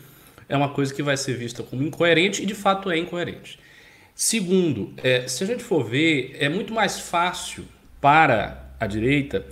é 0.48 0.56
uma 0.56 0.70
coisa 0.70 0.94
que 0.94 1.02
vai 1.02 1.18
ser 1.18 1.36
vista 1.36 1.64
como 1.64 1.84
incoerente 1.84 2.44
e 2.44 2.46
de 2.46 2.54
fato 2.54 2.92
é 2.92 2.98
incoerente. 2.98 3.60
Segundo, 4.14 4.94
é, 5.04 5.28
se 5.28 5.44
a 5.44 5.48
gente 5.48 5.64
for 5.64 5.84
ver, 5.84 6.38
é 6.40 6.48
muito 6.48 6.74
mais 6.74 7.00
fácil 7.00 7.66
para 8.00 8.74
a 8.80 8.88
direita 8.88 9.46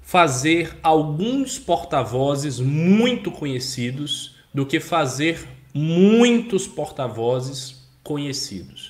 fazer 0.00 0.74
alguns 0.82 1.58
porta-vozes 1.58 2.58
muito 2.58 3.30
conhecidos 3.30 4.36
do 4.54 4.64
que 4.64 4.80
fazer 4.80 5.46
muitos 5.74 6.66
porta-vozes 6.66 7.86
conhecidos. 8.02 8.87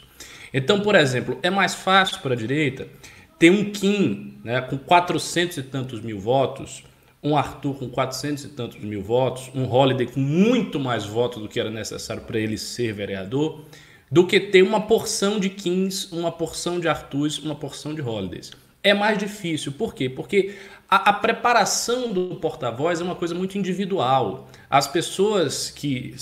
Então, 0.53 0.81
por 0.81 0.95
exemplo, 0.95 1.39
é 1.43 1.51
mais 1.51 1.75
fácil 1.75 2.21
para 2.21 2.35
a 2.35 2.37
direita 2.37 2.89
ter 3.39 3.51
um 3.51 3.71
Kim 3.71 4.39
né, 4.43 4.61
com 4.61 4.77
400 4.77 5.59
e 5.59 5.63
tantos 5.63 6.01
mil 6.01 6.19
votos, 6.19 6.83
um 7.23 7.37
Arthur 7.37 7.75
com 7.75 7.89
400 7.89 8.45
e 8.45 8.49
tantos 8.49 8.81
mil 8.81 9.03
votos, 9.03 9.51
um 9.55 9.65
Holliday 9.65 10.07
com 10.07 10.21
muito 10.21 10.79
mais 10.79 11.05
votos 11.05 11.43
do 11.43 11.49
que 11.49 11.59
era 11.59 11.71
necessário 11.71 12.23
para 12.23 12.39
ele 12.39 12.57
ser 12.57 12.93
vereador, 12.93 13.65
do 14.11 14.27
que 14.27 14.41
ter 14.41 14.63
uma 14.63 14.81
porção 14.81 15.39
de 15.39 15.51
Kings, 15.51 16.09
uma 16.13 16.33
porção 16.33 16.81
de 16.81 16.89
Arthurs, 16.89 17.39
uma 17.39 17.55
porção 17.55 17.95
de 17.95 18.01
Hollidays. 18.01 18.53
É 18.83 18.95
mais 18.95 19.19
difícil. 19.19 19.73
Por 19.73 19.95
quê? 19.95 20.09
Porque 20.09 20.55
a, 20.89 21.11
a 21.11 21.13
preparação 21.13 22.13
do 22.13 22.37
porta-voz 22.37 23.01
é 23.01 23.05
uma 23.05 23.15
coisa 23.15 23.35
muito 23.35 23.59
individual. 23.59 24.49
As 24.71 24.87
pessoas 24.87 25.71
que 25.71 26.15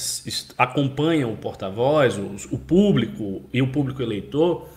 acompanham 0.59 1.33
o 1.33 1.37
porta-voz, 1.37 2.19
o, 2.19 2.55
o 2.55 2.59
público 2.59 3.45
e 3.53 3.63
o 3.63 3.69
público 3.69 4.03
eleitor, 4.03 4.69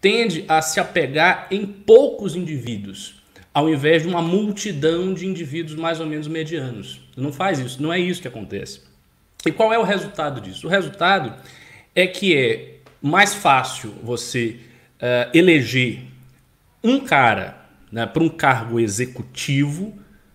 tende 0.00 0.44
a 0.48 0.60
se 0.60 0.80
apegar 0.80 1.46
em 1.50 1.64
poucos 1.64 2.34
indivíduos, 2.34 3.22
ao 3.54 3.68
invés 3.68 4.02
de 4.02 4.08
uma 4.08 4.22
multidão 4.22 5.14
de 5.14 5.26
indivíduos 5.26 5.78
mais 5.78 6.00
ou 6.00 6.06
menos 6.06 6.26
medianos. 6.26 7.00
Não 7.16 7.32
faz 7.32 7.60
isso, 7.60 7.80
não 7.80 7.92
é 7.92 7.98
isso 7.98 8.20
que 8.20 8.28
acontece. 8.28 8.82
E 9.46 9.52
qual 9.52 9.72
é 9.72 9.78
o 9.78 9.84
resultado 9.84 10.40
disso? 10.40 10.66
O 10.66 10.70
resultado 10.70 11.34
é 11.94 12.06
que 12.06 12.36
é 12.36 12.74
mais 13.00 13.34
fácil 13.34 13.94
você 14.02 14.58
uh, 14.96 15.30
eleger 15.32 16.02
um 16.82 17.00
cara 17.00 17.57
né, 17.90 18.06
para 18.06 18.22
um 18.22 18.28
cargo 18.28 18.78
executivo 18.78 19.94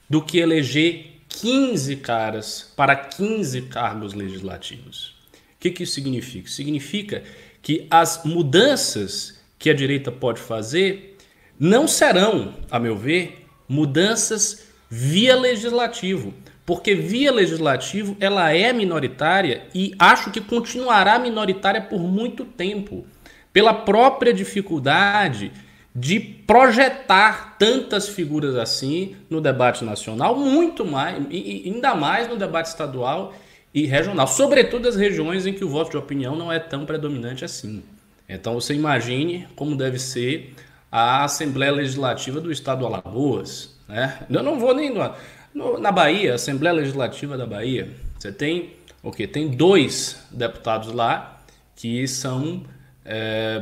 do 0.10 0.22
que 0.22 0.39
eleger 0.39 1.22
15 1.29 1.95
caras 1.98 2.72
para 2.75 2.95
15 2.95 3.63
cargos 3.63 4.13
legislativos. 4.13 5.15
O 5.55 5.60
que, 5.60 5.72
que 5.72 5.83
isso 5.83 5.93
significa? 5.93 6.50
Significa 6.50 7.24
que 7.62 7.88
as 7.89 8.24
mudanças 8.24 9.39
que 9.57 9.69
a 9.69 9.74
direita 9.74 10.12
pode 10.12 10.39
fazer 10.39 11.17
não 11.60 11.88
serão, 11.88 12.55
a 12.69 12.79
meu 12.79 12.98
ver, 12.98 13.45
mudanças 13.67 14.67
via 14.89 15.36
legislativo, 15.36 16.33
porque 16.65 16.93
via 16.93 17.31
legislativo 17.31 18.15
ela 18.19 18.51
é 18.51 18.72
minoritária 18.74 19.63
e 19.74 19.95
acho 19.98 20.31
que 20.31 20.41
continuará 20.41 21.17
minoritária 21.17 21.81
por 21.81 22.01
muito 22.01 22.45
tempo, 22.45 23.05
pela 23.51 23.74
própria 23.74 24.33
dificuldade 24.33 25.51
de 25.95 26.19
projetar 26.19 27.55
tantas 27.59 28.09
figuras 28.09 28.55
assim 28.55 29.15
no 29.29 29.39
debate 29.39 29.85
nacional, 29.85 30.35
muito 30.35 30.83
mais, 30.83 31.23
e 31.29 31.63
ainda 31.65 31.93
mais 31.93 32.27
no 32.27 32.35
debate 32.35 32.67
estadual 32.67 33.33
e 33.73 33.85
regional, 33.85 34.27
sobretudo 34.27 34.88
as 34.88 34.95
regiões 34.95 35.45
em 35.45 35.53
que 35.53 35.63
o 35.63 35.69
voto 35.69 35.91
de 35.91 35.97
opinião 35.97 36.35
não 36.35 36.51
é 36.51 36.59
tão 36.59 36.85
predominante 36.85 37.45
assim. 37.45 37.83
Então 38.27 38.55
você 38.55 38.73
imagine 38.73 39.47
como 39.55 39.75
deve 39.75 40.00
ser 40.00 40.55
a 40.91 41.23
Assembleia 41.23 41.71
Legislativa 41.71 42.39
do 42.39 42.51
Estado 42.51 42.79
do 42.79 42.85
Alagoas. 42.88 43.75
Né? 43.88 44.25
Eu 44.29 44.43
não 44.43 44.59
vou 44.59 44.73
nem 44.73 44.91
no, 44.91 45.12
no, 45.53 45.79
na 45.79 45.91
Bahia, 45.91 46.35
Assembleia 46.35 46.73
Legislativa 46.73 47.38
da 47.38 47.45
Bahia. 47.45 47.89
Você 48.17 48.31
tem 48.31 48.73
o 49.01 49.09
okay, 49.09 49.27
Tem 49.27 49.50
dois 49.50 50.25
deputados 50.31 50.93
lá 50.93 51.41
que 51.75 52.07
são 52.07 52.63
é, 53.05 53.62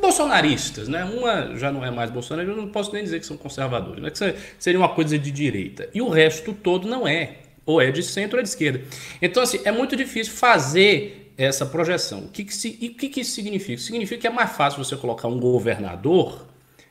bolsonaristas, 0.00 0.88
né? 0.88 1.04
Uma 1.04 1.56
já 1.56 1.72
não 1.72 1.84
é 1.84 1.90
mais 1.90 2.10
bolsonarista, 2.10 2.56
eu 2.56 2.62
não 2.62 2.70
posso 2.70 2.92
nem 2.92 3.02
dizer 3.02 3.20
que 3.20 3.26
são 3.26 3.36
conservadores, 3.36 4.02
né? 4.02 4.10
Que 4.10 4.34
seria 4.58 4.78
uma 4.78 4.88
coisa 4.88 5.18
de 5.18 5.30
direita. 5.30 5.88
E 5.94 6.00
o 6.00 6.08
resto 6.08 6.52
todo 6.52 6.86
não 6.86 7.06
é. 7.06 7.36
Ou 7.64 7.80
é 7.80 7.90
de 7.90 8.02
centro 8.02 8.36
ou 8.36 8.40
é 8.40 8.42
de 8.42 8.48
esquerda. 8.48 8.82
Então, 9.20 9.42
assim, 9.42 9.60
é 9.64 9.70
muito 9.70 9.94
difícil 9.94 10.32
fazer 10.32 11.32
essa 11.36 11.64
projeção. 11.64 12.20
O 12.20 12.28
que, 12.28 12.44
que, 12.44 12.78
e 12.80 12.88
o 12.88 12.94
que, 12.94 13.08
que 13.08 13.20
isso 13.20 13.32
significa? 13.32 13.80
Significa 13.80 14.20
que 14.20 14.26
é 14.26 14.30
mais 14.30 14.52
fácil 14.52 14.82
você 14.82 14.96
colocar 14.96 15.28
um 15.28 15.38
governador 15.38 16.46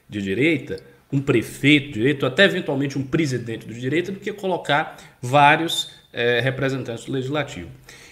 de 0.09 0.21
direita, 0.21 0.79
um 1.11 1.21
prefeito 1.21 1.87
de 1.87 1.93
direita, 1.93 2.25
ou 2.25 2.31
até 2.31 2.45
eventualmente 2.45 2.97
um 2.97 3.03
presidente 3.03 3.67
de 3.67 3.79
direita, 3.79 4.11
do 4.11 4.19
que 4.19 4.31
colocar 4.31 4.97
vários 5.21 5.91
é, 6.13 6.39
representantes 6.39 7.05
do 7.05 7.11
legislativo. 7.11 7.69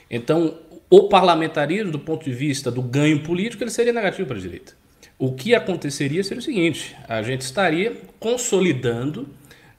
Então, 0.10 0.58
o 0.89 1.08
parlamentarismo, 1.08 1.91
do 1.91 2.00
ponto 2.00 2.25
de 2.25 2.34
vista 2.34 2.72
do 2.72 2.81
ganho 2.81 3.22
político, 3.22 3.63
ele 3.63 3.69
seria 3.69 3.93
negativo 3.93 4.27
para 4.27 4.38
a 4.38 4.41
direita. 4.41 4.74
O 5.17 5.34
que 5.34 5.53
aconteceria 5.53 6.24
seria 6.24 6.39
o 6.39 6.43
seguinte: 6.43 6.96
a 7.08 7.22
gente 7.22 7.41
estaria 7.41 7.96
consolidando 8.19 9.27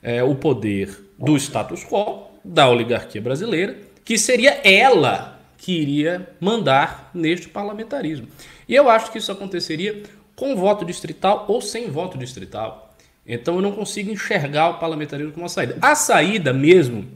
é, 0.03 0.23
o 0.23 0.35
poder 0.35 0.97
do 1.19 1.37
status 1.37 1.85
quo, 1.85 2.29
da 2.45 2.69
oligarquia 2.69 3.21
brasileira, 3.21 3.77
que 4.05 4.17
seria 4.17 4.61
ela 4.65 5.41
que 5.59 5.73
iria 5.73 6.29
mandar 6.41 7.11
neste 7.13 7.49
parlamentarismo. 7.49 8.29
E 8.69 8.75
eu 8.75 8.89
acho 8.89 9.11
que 9.11 9.19
isso 9.19 9.33
aconteceria 9.33 10.03
com 10.37 10.57
voto 10.57 10.85
distrital 10.85 11.45
ou 11.49 11.61
sem 11.61 11.91
voto 11.91 12.17
distrital. 12.17 12.95
Então 13.27 13.57
eu 13.57 13.63
não 13.63 13.73
consigo 13.73 14.11
enxergar 14.11 14.71
o 14.71 14.79
parlamentarismo 14.79 15.33
como 15.33 15.43
uma 15.43 15.49
saída. 15.49 15.77
A 15.83 15.95
saída 15.95 16.53
mesmo 16.53 17.07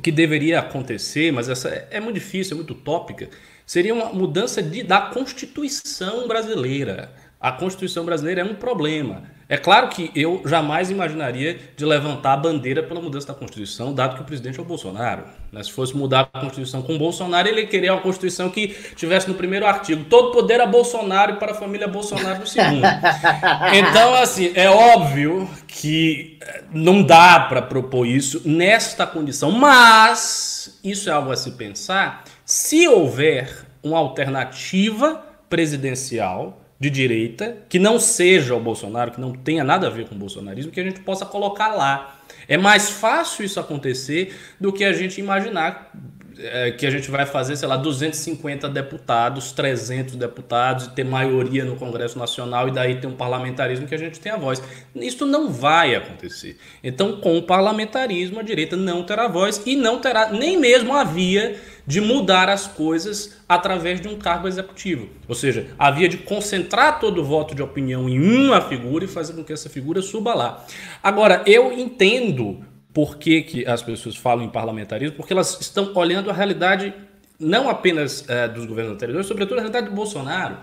que 0.00 0.12
deveria 0.12 0.60
acontecer, 0.60 1.32
mas 1.32 1.48
essa 1.48 1.68
é, 1.68 1.88
é 1.92 2.00
muito 2.00 2.14
difícil, 2.14 2.54
é 2.54 2.56
muito 2.56 2.72
utópica, 2.72 3.28
Seria 3.68 3.92
uma 3.92 4.06
mudança 4.14 4.62
de, 4.62 4.82
da 4.82 4.98
Constituição 4.98 6.26
brasileira. 6.26 7.12
A 7.38 7.52
Constituição 7.52 8.02
brasileira 8.02 8.40
é 8.40 8.44
um 8.44 8.54
problema. 8.54 9.24
É 9.48 9.56
claro 9.56 9.88
que 9.88 10.10
eu 10.14 10.42
jamais 10.44 10.90
imaginaria 10.90 11.58
de 11.74 11.84
levantar 11.86 12.34
a 12.34 12.36
bandeira 12.36 12.82
pela 12.82 13.00
mudança 13.00 13.28
da 13.28 13.34
Constituição, 13.34 13.94
dado 13.94 14.16
que 14.16 14.20
o 14.20 14.24
presidente 14.24 14.58
é 14.58 14.62
o 14.62 14.64
Bolsonaro. 14.64 15.24
Né? 15.50 15.62
Se 15.62 15.72
fosse 15.72 15.96
mudar 15.96 16.28
a 16.34 16.40
Constituição 16.40 16.82
com 16.82 16.96
o 16.96 16.98
Bolsonaro, 16.98 17.48
ele 17.48 17.66
queria 17.66 17.94
uma 17.94 18.02
Constituição 18.02 18.50
que 18.50 18.68
tivesse 18.94 19.26
no 19.26 19.34
primeiro 19.34 19.66
artigo 19.66 20.04
todo 20.04 20.32
poder 20.32 20.60
a 20.60 20.66
Bolsonaro 20.66 21.32
e 21.32 21.36
para 21.36 21.52
a 21.52 21.54
família 21.54 21.88
Bolsonaro 21.88 22.40
no 22.40 22.46
segundo. 22.46 22.84
então, 23.72 24.14
assim, 24.16 24.52
é 24.54 24.68
óbvio 24.68 25.48
que 25.66 26.36
eh, 26.42 26.64
não 26.70 27.02
dá 27.02 27.40
para 27.40 27.62
propor 27.62 28.06
isso 28.06 28.42
nesta 28.44 29.06
condição, 29.06 29.50
mas 29.50 30.78
isso 30.84 31.08
é 31.08 31.12
algo 31.12 31.32
a 31.32 31.36
se 31.36 31.52
pensar 31.52 32.24
se 32.44 32.86
houver 32.86 33.66
uma 33.82 33.98
alternativa 33.98 35.24
presidencial 35.48 36.60
de 36.80 36.90
direita, 36.90 37.56
que 37.68 37.78
não 37.78 37.98
seja 37.98 38.54
o 38.54 38.60
Bolsonaro, 38.60 39.10
que 39.10 39.20
não 39.20 39.32
tenha 39.32 39.64
nada 39.64 39.88
a 39.88 39.90
ver 39.90 40.08
com 40.08 40.14
o 40.14 40.18
bolsonarismo, 40.18 40.70
que 40.70 40.80
a 40.80 40.84
gente 40.84 41.00
possa 41.00 41.26
colocar 41.26 41.74
lá. 41.74 42.20
É 42.46 42.56
mais 42.56 42.88
fácil 42.88 43.44
isso 43.44 43.58
acontecer 43.58 44.34
do 44.60 44.72
que 44.72 44.84
a 44.84 44.92
gente 44.92 45.20
imaginar 45.20 45.92
é, 46.40 46.70
que 46.70 46.86
a 46.86 46.90
gente 46.90 47.10
vai 47.10 47.26
fazer, 47.26 47.56
sei 47.56 47.66
lá, 47.66 47.76
250 47.76 48.68
deputados, 48.68 49.50
300 49.50 50.14
deputados 50.14 50.86
e 50.86 50.90
ter 50.90 51.04
maioria 51.04 51.64
no 51.64 51.74
Congresso 51.74 52.16
Nacional 52.16 52.68
e 52.68 52.70
daí 52.70 53.00
ter 53.00 53.08
um 53.08 53.16
parlamentarismo 53.16 53.88
que 53.88 53.94
a 53.94 53.98
gente 53.98 54.20
tem 54.20 54.30
a 54.30 54.36
voz. 54.36 54.62
Isso 54.94 55.26
não 55.26 55.50
vai 55.50 55.96
acontecer. 55.96 56.56
Então, 56.82 57.20
com 57.20 57.36
o 57.36 57.42
parlamentarismo, 57.42 58.38
a 58.38 58.42
direita 58.42 58.76
não 58.76 59.02
terá 59.02 59.26
voz 59.26 59.60
e 59.66 59.74
não 59.74 59.98
terá 60.00 60.30
nem 60.30 60.56
mesmo 60.56 60.94
a 60.94 61.02
via 61.02 61.56
de 61.88 62.02
mudar 62.02 62.50
as 62.50 62.66
coisas 62.66 63.38
através 63.48 63.98
de 63.98 64.08
um 64.08 64.18
cargo 64.18 64.46
executivo. 64.46 65.08
Ou 65.26 65.34
seja, 65.34 65.68
a 65.78 65.90
via 65.90 66.06
de 66.06 66.18
concentrar 66.18 67.00
todo 67.00 67.22
o 67.22 67.24
voto 67.24 67.54
de 67.54 67.62
opinião 67.62 68.06
em 68.06 68.20
uma 68.20 68.60
figura 68.60 69.06
e 69.06 69.08
fazer 69.08 69.32
com 69.32 69.42
que 69.42 69.54
essa 69.54 69.70
figura 69.70 70.02
suba 70.02 70.34
lá. 70.34 70.66
Agora, 71.02 71.42
eu 71.46 71.72
entendo 71.72 72.62
por 72.92 73.16
que, 73.16 73.40
que 73.40 73.66
as 73.66 73.82
pessoas 73.82 74.16
falam 74.16 74.44
em 74.44 74.50
parlamentarismo, 74.50 75.16
porque 75.16 75.32
elas 75.32 75.58
estão 75.62 75.90
olhando 75.94 76.28
a 76.28 76.34
realidade 76.34 76.92
não 77.40 77.70
apenas 77.70 78.28
é, 78.28 78.46
dos 78.46 78.66
governos 78.66 78.92
anteriores, 78.92 79.26
sobretudo 79.26 79.56
a 79.56 79.60
realidade 79.62 79.88
do 79.88 79.94
Bolsonaro. 79.94 80.58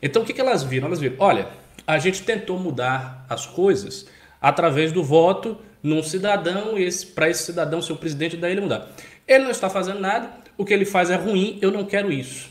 Então, 0.00 0.22
o 0.22 0.24
que, 0.24 0.32
que 0.32 0.40
elas 0.40 0.62
viram? 0.62 0.86
Elas 0.86 1.00
viram, 1.00 1.16
olha, 1.18 1.48
a 1.84 1.98
gente 1.98 2.22
tentou 2.22 2.56
mudar 2.56 3.26
as 3.28 3.46
coisas 3.46 4.06
através 4.40 4.92
do 4.92 5.02
voto 5.02 5.58
num 5.82 6.04
cidadão, 6.04 6.78
e 6.78 6.88
para 7.16 7.28
esse 7.28 7.42
cidadão 7.42 7.82
ser 7.82 7.94
o 7.94 7.96
presidente, 7.96 8.36
daí 8.36 8.52
ele 8.52 8.60
mudar. 8.60 8.88
Ele 9.28 9.44
não 9.44 9.50
está 9.50 9.68
fazendo 9.68 10.00
nada, 10.00 10.30
o 10.58 10.64
que 10.64 10.74
ele 10.74 10.84
faz 10.84 11.08
é 11.08 11.14
ruim, 11.14 11.58
eu 11.62 11.70
não 11.70 11.84
quero 11.84 12.12
isso. 12.12 12.50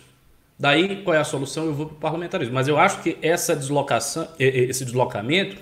Daí, 0.58 1.04
qual 1.04 1.14
é 1.16 1.20
a 1.20 1.24
solução? 1.24 1.66
Eu 1.66 1.74
vou 1.74 1.86
para 1.86 1.96
o 1.96 2.00
parlamentarismo. 2.00 2.56
Mas 2.56 2.68
eu 2.68 2.80
acho 2.80 3.04
que 3.04 3.18
essa 3.22 3.56
deslocação, 3.56 4.28
esse 4.40 4.84
deslocamento 4.84 5.56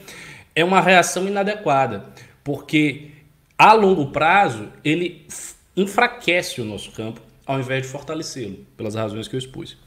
é 0.56 0.64
uma 0.64 0.80
reação 0.80 1.28
inadequada, 1.28 2.06
porque 2.44 3.12
a 3.58 3.74
longo 3.74 4.12
prazo 4.12 4.70
ele 4.84 5.28
enfraquece 5.76 6.62
o 6.62 6.66
nosso 6.66 6.92
campo 6.92 7.20
ao 7.46 7.60
invés 7.60 7.84
de 7.84 7.90
fortalecê-lo, 7.90 8.66
pelas 8.76 8.96
razões 8.96 9.28
que 9.28 9.36
eu 9.36 9.40
expus. 9.40 9.78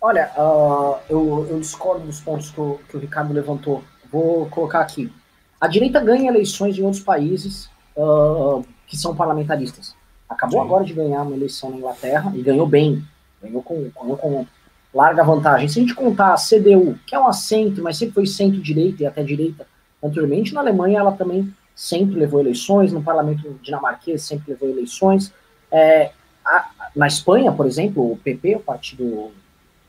Olha, 0.00 0.30
uh, 0.38 0.98
eu, 1.10 1.46
eu, 1.50 1.60
discordo 1.60 2.06
dos 2.06 2.20
pontos 2.20 2.50
que 2.50 2.60
o, 2.60 2.80
que 2.88 2.96
o 2.96 3.00
Ricardo 3.00 3.34
levantou. 3.34 3.82
Vou 4.10 4.46
colocar 4.46 4.80
aqui. 4.80 5.12
A 5.60 5.66
direita 5.66 6.00
ganha 6.00 6.30
eleições 6.30 6.78
em 6.78 6.82
outros 6.82 7.02
países 7.02 7.68
uh, 7.96 8.64
que 8.86 8.96
são 8.96 9.14
parlamentaristas. 9.14 9.97
Acabou 10.28 10.60
Sim. 10.60 10.66
agora 10.66 10.84
de 10.84 10.92
ganhar 10.92 11.22
uma 11.22 11.34
eleição 11.34 11.70
na 11.70 11.76
Inglaterra 11.76 12.32
e 12.34 12.42
ganhou 12.42 12.66
bem. 12.66 13.02
Ganhou 13.42 13.62
com, 13.62 13.90
ganhou 14.00 14.16
com 14.16 14.46
larga 14.92 15.22
vantagem. 15.22 15.68
Se 15.68 15.78
a 15.78 15.82
gente 15.82 15.94
contar 15.94 16.34
a 16.34 16.36
CDU, 16.36 16.98
que 17.06 17.14
é 17.14 17.18
um 17.18 17.26
assento, 17.26 17.82
mas 17.82 17.96
sempre 17.96 18.14
foi 18.14 18.26
centro-direita 18.26 19.02
e 19.02 19.06
até 19.06 19.22
direita 19.22 19.66
anteriormente, 20.02 20.52
na 20.52 20.60
Alemanha 20.60 21.00
ela 21.00 21.12
também 21.12 21.52
sempre 21.74 22.18
levou 22.18 22.40
eleições, 22.40 22.92
no 22.92 23.02
parlamento 23.02 23.58
dinamarquês 23.62 24.22
sempre 24.22 24.52
levou 24.52 24.68
eleições. 24.68 25.32
É, 25.70 26.10
a, 26.44 26.70
na 26.94 27.06
Espanha, 27.06 27.52
por 27.52 27.66
exemplo, 27.66 28.12
o 28.12 28.16
PP, 28.16 28.56
o 28.56 28.60
Partido 28.60 29.30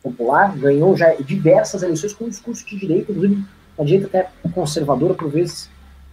Popular, 0.03 0.55
ganhou 0.55 0.95
já 0.95 1.13
diversas 1.15 1.81
eleições 1.81 2.13
com 2.13 2.25
um 2.25 2.29
discurso 2.29 2.65
de 2.65 2.77
direita, 2.77 3.11
inclusive 3.11 3.43
uma 3.77 3.85
direita 3.85 4.07
até 4.07 4.49
conservadora, 4.53 5.13
por 5.13 5.29
vezes 5.29 5.69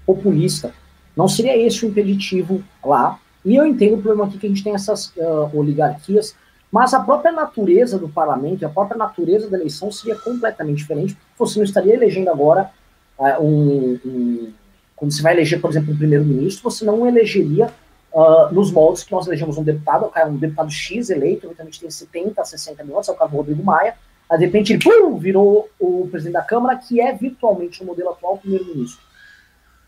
populista. 0.07 0.73
Não 1.17 1.29
seria 1.29 1.57
esse 1.57 1.85
o 1.85 1.89
impeditivo 1.89 2.63
lá, 2.85 3.19
e 3.47 3.55
eu 3.55 3.65
entendo 3.65 3.95
o 3.95 4.03
problema 4.03 4.27
aqui 4.27 4.39
que 4.39 4.47
a 4.47 4.49
gente 4.49 4.65
tem 4.65 4.75
essas 4.75 5.07
uh, 5.17 5.57
oligarquias, 5.57 6.35
mas 6.71 6.93
a 6.93 6.99
própria 6.99 7.31
natureza 7.31 7.97
do 7.97 8.09
parlamento, 8.09 8.67
a 8.67 8.69
própria 8.69 8.99
natureza 8.99 9.49
da 9.49 9.57
eleição 9.57 9.91
seria 9.93 10.17
completamente 10.17 10.79
diferente. 10.79 11.17
Você 11.39 11.61
não 11.61 11.65
estaria 11.65 11.95
elegendo 11.95 12.29
agora 12.29 12.69
uh, 13.17 13.41
um, 13.41 14.01
um, 14.05 14.53
Quando 14.97 15.13
você 15.13 15.23
vai 15.23 15.33
eleger, 15.33 15.61
por 15.61 15.71
exemplo, 15.71 15.95
um 15.95 15.97
primeiro-ministro, 15.97 16.69
você 16.69 16.85
não 16.85 17.07
elegeria 17.07 17.73
uh, 18.13 18.53
nos 18.53 18.73
moldes 18.73 19.05
que 19.05 19.13
nós 19.13 19.29
elegemos 19.29 19.57
um 19.57 19.63
deputado, 19.63 20.11
um 20.27 20.37
deputado 20.37 20.71
X 20.73 21.09
eleito, 21.09 21.49
a 21.57 21.65
gente 21.65 21.81
tem 21.81 21.89
70, 21.89 22.45
60 22.45 22.83
mil 22.83 22.95
votos, 22.95 23.09
é 23.09 23.13
o 23.13 23.15
caso 23.15 23.31
do 23.31 23.37
Rodrigo 23.37 23.63
Maia, 23.63 23.95
aí 24.29 24.39
de 24.39 24.47
repente 24.47 24.73
ele 24.73 24.83
pum, 24.83 25.17
virou 25.19 25.71
o 25.79 26.09
presidente 26.11 26.35
da 26.35 26.43
Câmara, 26.43 26.77
que 26.77 27.01
é 27.01 27.13
virtualmente 27.13 27.81
o 27.81 27.87
modelo 27.87 28.11
atual 28.11 28.39
primeiro-ministro. 28.39 29.07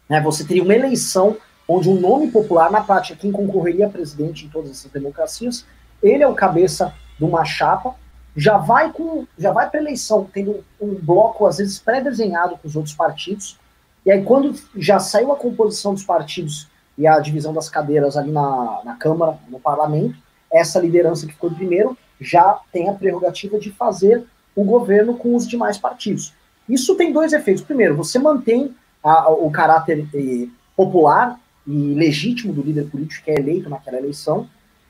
Né, 0.09 0.21
você 0.21 0.45
teria 0.45 0.63
uma 0.63 0.75
eleição 0.77 1.37
onde 1.69 1.89
um 1.89 2.01
nome 2.01 2.31
popular, 2.31 2.71
na 2.71 2.81
prática, 2.81 3.19
quem 3.21 3.31
concorreria 3.31 3.87
a 3.87 3.91
presidente 3.91 4.47
em 4.47 4.49
todas 4.49 4.71
essas 4.71 4.91
democracias, 4.91 5.67
ele 6.03 6.23
é 6.23 6.27
o 6.27 6.35
cabeça 6.35 6.95
de 7.19 7.25
uma 7.25 7.45
chapa, 7.45 7.95
já 8.35 8.57
vai 8.57 8.93
com 8.93 9.27
já 9.37 9.53
vai 9.53 9.69
para 9.69 9.81
eleição 9.81 10.27
tendo 10.33 10.65
um 10.81 10.95
bloco 10.95 11.45
às 11.45 11.59
vezes 11.59 11.79
pré-desenhado 11.79 12.57
com 12.57 12.69
os 12.69 12.77
outros 12.77 12.95
partidos. 12.95 13.59
E 14.07 14.11
aí 14.11 14.23
quando 14.23 14.55
já 14.77 14.99
saiu 14.99 15.33
a 15.33 15.37
composição 15.37 15.93
dos 15.93 16.05
partidos 16.05 16.69
e 16.97 17.07
a 17.07 17.19
divisão 17.19 17.53
das 17.53 17.69
cadeiras 17.69 18.17
ali 18.17 18.31
na, 18.31 18.81
na 18.85 18.95
Câmara, 18.95 19.39
no 19.49 19.59
Parlamento, 19.59 20.17
essa 20.51 20.79
liderança 20.81 21.27
que 21.27 21.33
ficou 21.33 21.51
primeiro 21.51 21.99
já 22.21 22.61
tem 22.73 22.89
a 22.89 22.93
prerrogativa 22.93 23.59
de 23.59 23.71
fazer 23.73 24.25
o 24.55 24.65
governo 24.65 25.17
com 25.17 25.35
os 25.35 25.47
demais 25.47 25.77
partidos. 25.77 26.33
Isso 26.69 26.95
tem 26.97 27.13
dois 27.13 27.33
efeitos. 27.33 27.63
Primeiro, 27.63 27.97
você 27.97 28.19
mantém 28.19 28.75
a, 29.03 29.31
o 29.31 29.51
caráter 29.51 30.07
eh, 30.15 30.49
popular 30.77 31.39
e 31.69 31.95
legítimo 31.95 32.51
do 32.51 32.63
líder 32.63 32.89
político 32.91 33.27
que 33.27 33.31
é 33.31 33.35
eleito 33.35 33.69
naquela 33.69 33.99
eleição. 33.99 34.49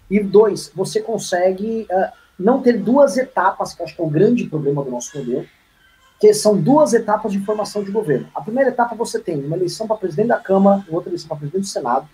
E 0.08 0.20
dois, 0.20 0.70
você 0.74 1.00
consegue 1.02 1.88
uh, 1.90 2.12
não 2.38 2.62
ter 2.62 2.78
duas 2.78 3.16
etapas, 3.16 3.74
que 3.74 3.82
acho 3.82 3.96
que 3.96 4.00
é 4.00 4.04
o 4.04 4.08
grande 4.08 4.46
problema 4.46 4.84
do 4.84 4.90
nosso 4.90 5.18
modelo, 5.18 5.44
que 6.20 6.32
são 6.32 6.56
duas 6.56 6.94
etapas 6.94 7.32
de 7.32 7.40
formação 7.40 7.82
de 7.82 7.90
governo. 7.90 8.28
A 8.32 8.40
primeira 8.40 8.70
etapa 8.70 8.94
você 8.94 9.18
tem 9.18 9.44
uma 9.44 9.56
eleição 9.56 9.88
para 9.88 9.96
presidente 9.96 10.28
da 10.28 10.38
Câmara 10.38 10.84
outra 10.88 11.10
eleição 11.10 11.28
para 11.28 11.38
presidente 11.38 11.62
do 11.62 11.68
Senado, 11.68 12.08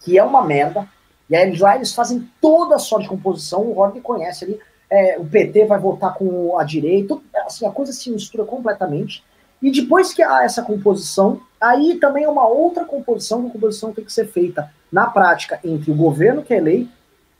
que 0.00 0.18
é 0.18 0.24
uma 0.24 0.44
merda. 0.44 0.88
E 1.30 1.36
aí 1.36 1.56
lá 1.56 1.76
eles 1.76 1.94
fazem 1.94 2.28
toda 2.40 2.74
a 2.74 2.78
sorte 2.80 3.04
de 3.04 3.08
composição, 3.10 3.62
o 3.62 3.74
Rodney 3.74 4.00
conhece 4.00 4.44
ali, 4.44 4.60
é, 4.90 5.18
o 5.18 5.24
PT 5.24 5.66
vai 5.66 5.78
votar 5.78 6.14
com 6.14 6.58
a 6.58 6.64
direita, 6.64 7.18
assim, 7.46 7.66
a 7.66 7.70
coisa 7.70 7.92
se 7.92 8.10
mistura 8.10 8.44
completamente. 8.44 9.22
E 9.60 9.70
depois 9.70 10.12
que 10.12 10.22
há 10.22 10.44
essa 10.44 10.62
composição, 10.62 11.40
aí 11.60 11.98
também 11.98 12.24
é 12.24 12.28
uma 12.28 12.46
outra 12.46 12.84
composição, 12.84 13.42
que 13.42 13.48
a 13.48 13.52
composição 13.52 13.92
tem 13.92 14.04
que 14.04 14.12
ser 14.12 14.26
feita 14.26 14.72
na 14.90 15.06
prática 15.06 15.58
entre 15.64 15.90
o 15.90 15.96
governo 15.96 16.42
que 16.42 16.54
é 16.54 16.58
eleito 16.58 16.90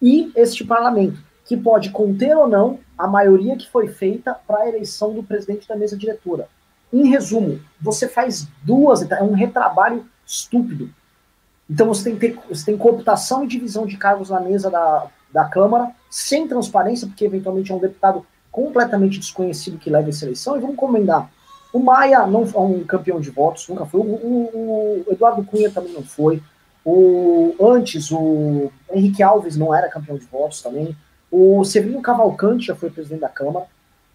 e 0.02 0.30
este 0.34 0.64
parlamento, 0.64 1.18
que 1.44 1.56
pode 1.56 1.90
conter 1.90 2.36
ou 2.36 2.48
não 2.48 2.78
a 2.96 3.06
maioria 3.06 3.56
que 3.56 3.70
foi 3.70 3.88
feita 3.88 4.34
para 4.46 4.58
a 4.60 4.68
eleição 4.68 5.14
do 5.14 5.22
presidente 5.22 5.68
da 5.68 5.76
mesa 5.76 5.96
diretora. 5.96 6.48
Em 6.92 7.08
resumo, 7.08 7.60
você 7.80 8.08
faz 8.08 8.48
duas, 8.62 9.08
é 9.10 9.22
um 9.22 9.32
retrabalho 9.32 10.04
estúpido. 10.26 10.90
Então 11.70 11.86
você 11.88 12.10
tem, 12.10 12.16
ter, 12.16 12.38
você 12.48 12.66
tem 12.66 12.76
cooptação 12.76 13.44
e 13.44 13.48
divisão 13.48 13.86
de 13.86 13.96
cargos 13.96 14.30
na 14.30 14.40
mesa 14.40 14.70
da, 14.70 15.06
da 15.32 15.44
Câmara, 15.44 15.90
sem 16.10 16.48
transparência, 16.48 17.06
porque 17.06 17.24
eventualmente 17.24 17.70
é 17.70 17.74
um 17.74 17.80
deputado 17.80 18.26
completamente 18.50 19.18
desconhecido 19.18 19.78
que 19.78 19.90
leva 19.90 20.08
essa 20.08 20.24
eleição, 20.24 20.56
e 20.56 20.60
vamos 20.60 20.76
comendar 20.76 21.30
o 21.72 21.78
Maia 21.78 22.26
não 22.26 22.46
foi 22.46 22.62
um 22.62 22.84
campeão 22.84 23.20
de 23.20 23.30
votos, 23.30 23.68
nunca 23.68 23.84
foi. 23.84 24.00
O, 24.00 24.04
o, 24.04 25.04
o, 25.06 25.12
Eduardo 25.12 25.44
Cunha 25.44 25.70
também 25.70 25.92
não 25.92 26.02
foi. 26.02 26.42
O, 26.84 27.54
antes, 27.60 28.10
o 28.10 28.72
Henrique 28.90 29.22
Alves 29.22 29.56
não 29.56 29.74
era 29.74 29.90
campeão 29.90 30.16
de 30.16 30.24
votos 30.24 30.62
também. 30.62 30.96
O 31.30 31.62
Severino 31.64 32.00
Cavalcante 32.00 32.66
já 32.66 32.74
foi 32.74 32.90
presidente 32.90 33.20
da 33.20 33.28
Câmara. 33.28 33.66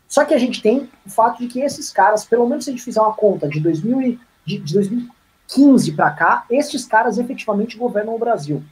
Só 0.07 0.25
que 0.25 0.33
a 0.33 0.37
gente 0.37 0.61
tem 0.61 0.89
o 1.05 1.09
fato 1.09 1.39
de 1.39 1.47
que 1.47 1.59
esses 1.59 1.91
caras, 1.91 2.25
pelo 2.25 2.47
menos 2.47 2.65
se 2.65 2.71
a 2.71 2.73
gente 2.73 2.83
fizer 2.83 3.01
uma 3.01 3.13
conta 3.13 3.47
de, 3.47 3.59
2000 3.59 4.01
e, 4.01 4.19
de, 4.45 4.57
de 4.57 4.73
2015 4.73 5.91
para 5.93 6.11
cá, 6.11 6.45
esses 6.49 6.85
caras 6.85 7.17
efetivamente 7.17 7.77
governam 7.77 8.15
o 8.15 8.19
Brasil. 8.19 8.63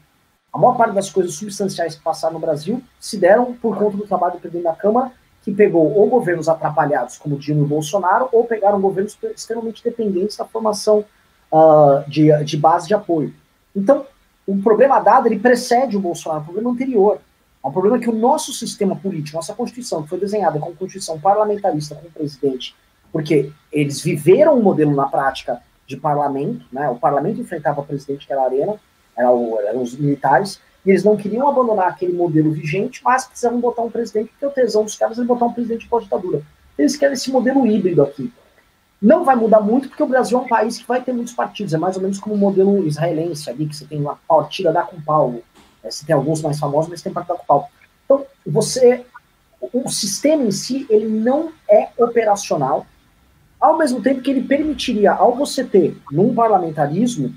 A 0.52 0.58
maior 0.58 0.76
parte 0.76 0.94
das 0.96 1.10
coisas 1.10 1.36
substanciais 1.36 1.96
que 1.96 2.04
passaram 2.04 2.34
no 2.34 2.40
Brasil 2.40 2.84
se 3.00 3.18
deram 3.18 3.54
por 3.54 3.78
conta 3.78 3.98
do 3.98 4.08
trabalho 4.08 4.34
do 4.34 4.40
presidente 4.40 4.66
da 4.66 4.74
Câmara 4.74 5.12
que 5.44 5.52
pegou 5.52 5.94
ou 5.94 6.08
governos 6.08 6.48
atrapalhados, 6.48 7.18
como 7.18 7.38
Dilma 7.38 7.64
e 7.64 7.68
Bolsonaro, 7.68 8.30
ou 8.32 8.44
pegaram 8.46 8.80
governos 8.80 9.18
extremamente 9.36 9.84
dependentes 9.84 10.38
da 10.38 10.46
formação 10.46 11.04
uh, 11.52 12.08
de, 12.08 12.32
de 12.44 12.58
base 12.58 12.88
de 12.88 12.94
apoio. 12.94 13.34
Então, 13.76 14.06
o 14.46 14.62
problema 14.62 15.00
dado, 15.00 15.28
ele 15.28 15.40
precede 15.40 15.98
o 15.98 16.00
Bolsonaro, 16.00 16.42
o 16.42 16.46
problema 16.46 16.72
anterior. 16.72 17.20
É 17.64 17.68
um 17.68 17.72
problema 17.72 18.00
que 18.00 18.10
o 18.10 18.14
nosso 18.14 18.52
sistema 18.54 18.96
político, 18.96 19.38
nossa 19.38 19.54
Constituição, 19.54 20.04
que 20.04 20.10
foi 20.10 20.20
desenhada 20.20 20.60
como 20.60 20.76
Constituição 20.76 21.20
parlamentarista 21.20 21.96
com 21.96 22.08
o 22.08 22.12
presidente, 22.12 22.76
porque 23.12 23.52
eles 23.72 24.02
viveram 24.02 24.58
um 24.58 24.62
modelo 24.62 24.96
na 24.96 25.08
prática 25.08 25.62
de 25.88 25.98
parlamento, 25.98 26.66
né? 26.72 26.90
O 26.90 26.96
parlamento 26.96 27.42
enfrentava 27.42 27.82
o 27.82 27.86
presidente, 27.86 28.26
que 28.26 28.34
era 28.34 28.42
a 28.42 28.46
arena, 28.46 28.76
era 29.16 29.32
o, 29.32 29.60
eram 29.60 29.82
os 29.82 29.96
militares, 29.96 30.60
e 30.86 30.90
eles 30.90 31.04
não 31.04 31.16
queriam 31.16 31.48
abandonar 31.48 31.90
aquele 31.90 32.14
modelo 32.14 32.52
vigente, 32.52 33.02
mas 33.04 33.26
precisavam 33.26 33.60
botar 33.60 33.84
um 33.84 33.92
presidente, 33.92 34.30
porque 34.30 34.46
o 34.46 34.52
tesão 34.52 34.84
dos 34.84 34.96
caras 34.96 35.20
é 35.20 35.24
botar 35.24 35.46
um 35.46 35.54
presidente 35.54 35.88
pós-ditadura. 35.88 36.42
Eles 36.78 36.96
querem 36.96 37.14
esse 37.14 37.32
modelo 37.32 37.66
híbrido 37.68 38.02
aqui. 38.02 38.32
Não 39.02 39.24
vai 39.24 39.36
mudar 39.36 39.62
muito, 39.62 39.90
porque 39.90 40.04
o 40.04 40.08
Brasil 40.08 40.38
é 40.38 40.42
um 40.42 40.48
país 40.48 40.78
que 40.78 40.88
vai 40.88 41.02
ter 41.02 41.12
muitos 41.12 41.34
partidos, 41.34 41.74
é 41.74 41.78
mais 41.78 41.96
ou 41.96 42.02
menos 42.02 42.20
como 42.20 42.36
o 42.36 42.38
modelo 42.38 42.86
israelense 42.86 43.50
ali, 43.50 43.68
que 43.68 43.76
você 43.76 43.86
tem 43.86 44.00
uma 44.00 44.18
partida 44.28 44.72
da 44.72 44.84
com 44.84 45.02
pau. 45.02 45.42
É, 45.84 45.90
você 45.90 46.06
tem 46.06 46.16
alguns 46.16 46.42
mais 46.42 46.60
famosos, 46.60 46.90
mas 46.90 47.02
tem 47.02 47.12
partida 47.12 47.38
com 47.38 47.46
pau. 47.46 47.70
Então, 48.06 48.26
você. 48.46 49.06
O 49.74 49.88
sistema 49.90 50.44
em 50.44 50.50
si, 50.50 50.88
ele 50.90 51.08
não 51.08 51.52
é 51.70 51.90
operacional, 51.96 52.88
ao 53.60 53.78
mesmo 53.78 54.02
tempo 54.02 54.20
que 54.20 54.32
ele 54.32 54.42
permitiria, 54.42 55.12
ao 55.12 55.36
você 55.36 55.64
ter, 55.64 55.96
num 56.12 56.34
parlamentarismo, 56.34 57.32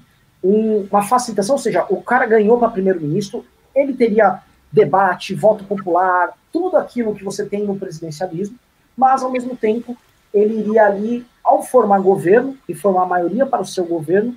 um, 0.44 0.86
uma 0.90 1.02
facilitação, 1.02 1.54
ou 1.54 1.60
seja, 1.60 1.86
o 1.88 2.02
cara 2.02 2.26
ganhou 2.26 2.58
para 2.58 2.68
primeiro-ministro, 2.68 3.44
ele 3.74 3.94
teria 3.94 4.40
debate, 4.70 5.34
voto 5.34 5.64
popular, 5.64 6.34
tudo 6.52 6.76
aquilo 6.76 7.14
que 7.14 7.24
você 7.24 7.46
tem 7.46 7.64
no 7.64 7.76
presidencialismo, 7.76 8.58
mas 8.94 9.22
ao 9.22 9.30
mesmo 9.30 9.56
tempo 9.56 9.96
ele 10.32 10.58
iria 10.58 10.86
ali, 10.86 11.24
ao 11.42 11.62
formar 11.62 12.00
governo 12.00 12.56
e 12.68 12.74
formar 12.74 13.06
maioria 13.06 13.46
para 13.46 13.62
o 13.62 13.66
seu 13.66 13.86
governo, 13.86 14.34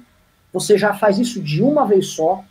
você 0.53 0.77
já 0.77 0.93
faz 0.93 1.19
isso 1.19 1.41
de 1.41 1.61
uma 1.61 1.85
vez 1.85 2.07
só, 2.07 2.43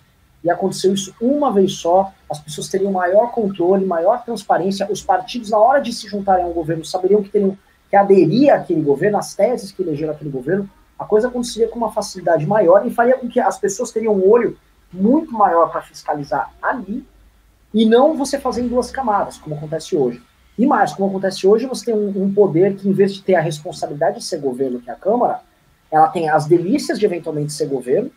e 0.44 0.50
aconteceu 0.50 0.92
isso 0.92 1.14
uma 1.20 1.50
vez 1.50 1.72
só, 1.72 2.12
as 2.30 2.38
pessoas 2.38 2.68
teriam 2.68 2.92
maior 2.92 3.32
controle, 3.32 3.86
maior 3.86 4.24
transparência, 4.24 4.86
os 4.90 5.02
partidos, 5.02 5.50
na 5.50 5.58
hora 5.58 5.80
de 5.80 5.92
se 5.92 6.06
juntarem 6.06 6.44
ao 6.44 6.52
governo, 6.52 6.84
saberiam 6.84 7.22
que 7.22 7.30
teriam 7.30 7.56
que 7.88 7.96
aderir 7.96 8.52
àquele 8.52 8.82
governo, 8.82 9.18
às 9.18 9.34
teses 9.34 9.72
que 9.72 9.82
elegeram 9.82 10.12
aquele 10.12 10.30
governo, 10.30 10.68
a 10.98 11.04
coisa 11.04 11.28
aconteceria 11.28 11.68
com 11.68 11.78
uma 11.78 11.92
facilidade 11.92 12.46
maior 12.46 12.87
e 12.87 12.90
faria 12.90 13.18
com 13.18 13.28
que 13.28 13.38
as 13.38 13.59
pessoas 13.59 13.90
teriam 13.90 14.14
um 14.14 14.28
olho 14.28 14.56
muito 14.92 15.32
maior 15.32 15.70
para 15.70 15.82
fiscalizar 15.82 16.52
ali 16.62 17.06
e 17.72 17.85
não 17.85 18.16
você 18.16 18.38
fazer 18.38 18.62
em 18.62 18.68
duas 18.68 18.90
camadas, 18.90 19.37
como 19.37 19.54
acontece 19.54 19.96
hoje. 19.96 20.22
E 20.59 20.64
mais, 20.64 20.94
como 20.94 21.11
acontece 21.11 21.46
hoje, 21.46 21.66
você 21.66 21.87
tem 21.87 21.94
um, 21.94 22.24
um 22.24 22.32
poder 22.32 22.76
que, 22.76 22.88
em 22.88 22.92
vez 22.92 23.12
de 23.14 23.22
ter 23.22 23.35
a 23.35 23.40
responsabilidade 23.40 24.18
de 24.18 24.24
ser 24.24 24.40
governo, 24.40 24.80
que 24.80 24.88
é 24.88 24.92
a 24.94 24.96
Câmara, 24.96 25.40
ela 25.90 26.09
tem 26.09 26.30
as 26.30 26.46
delícias 26.46 26.98
de 26.98 27.04
eventualmente 27.04 27.52
ser 27.52 27.68
governo 27.68 28.11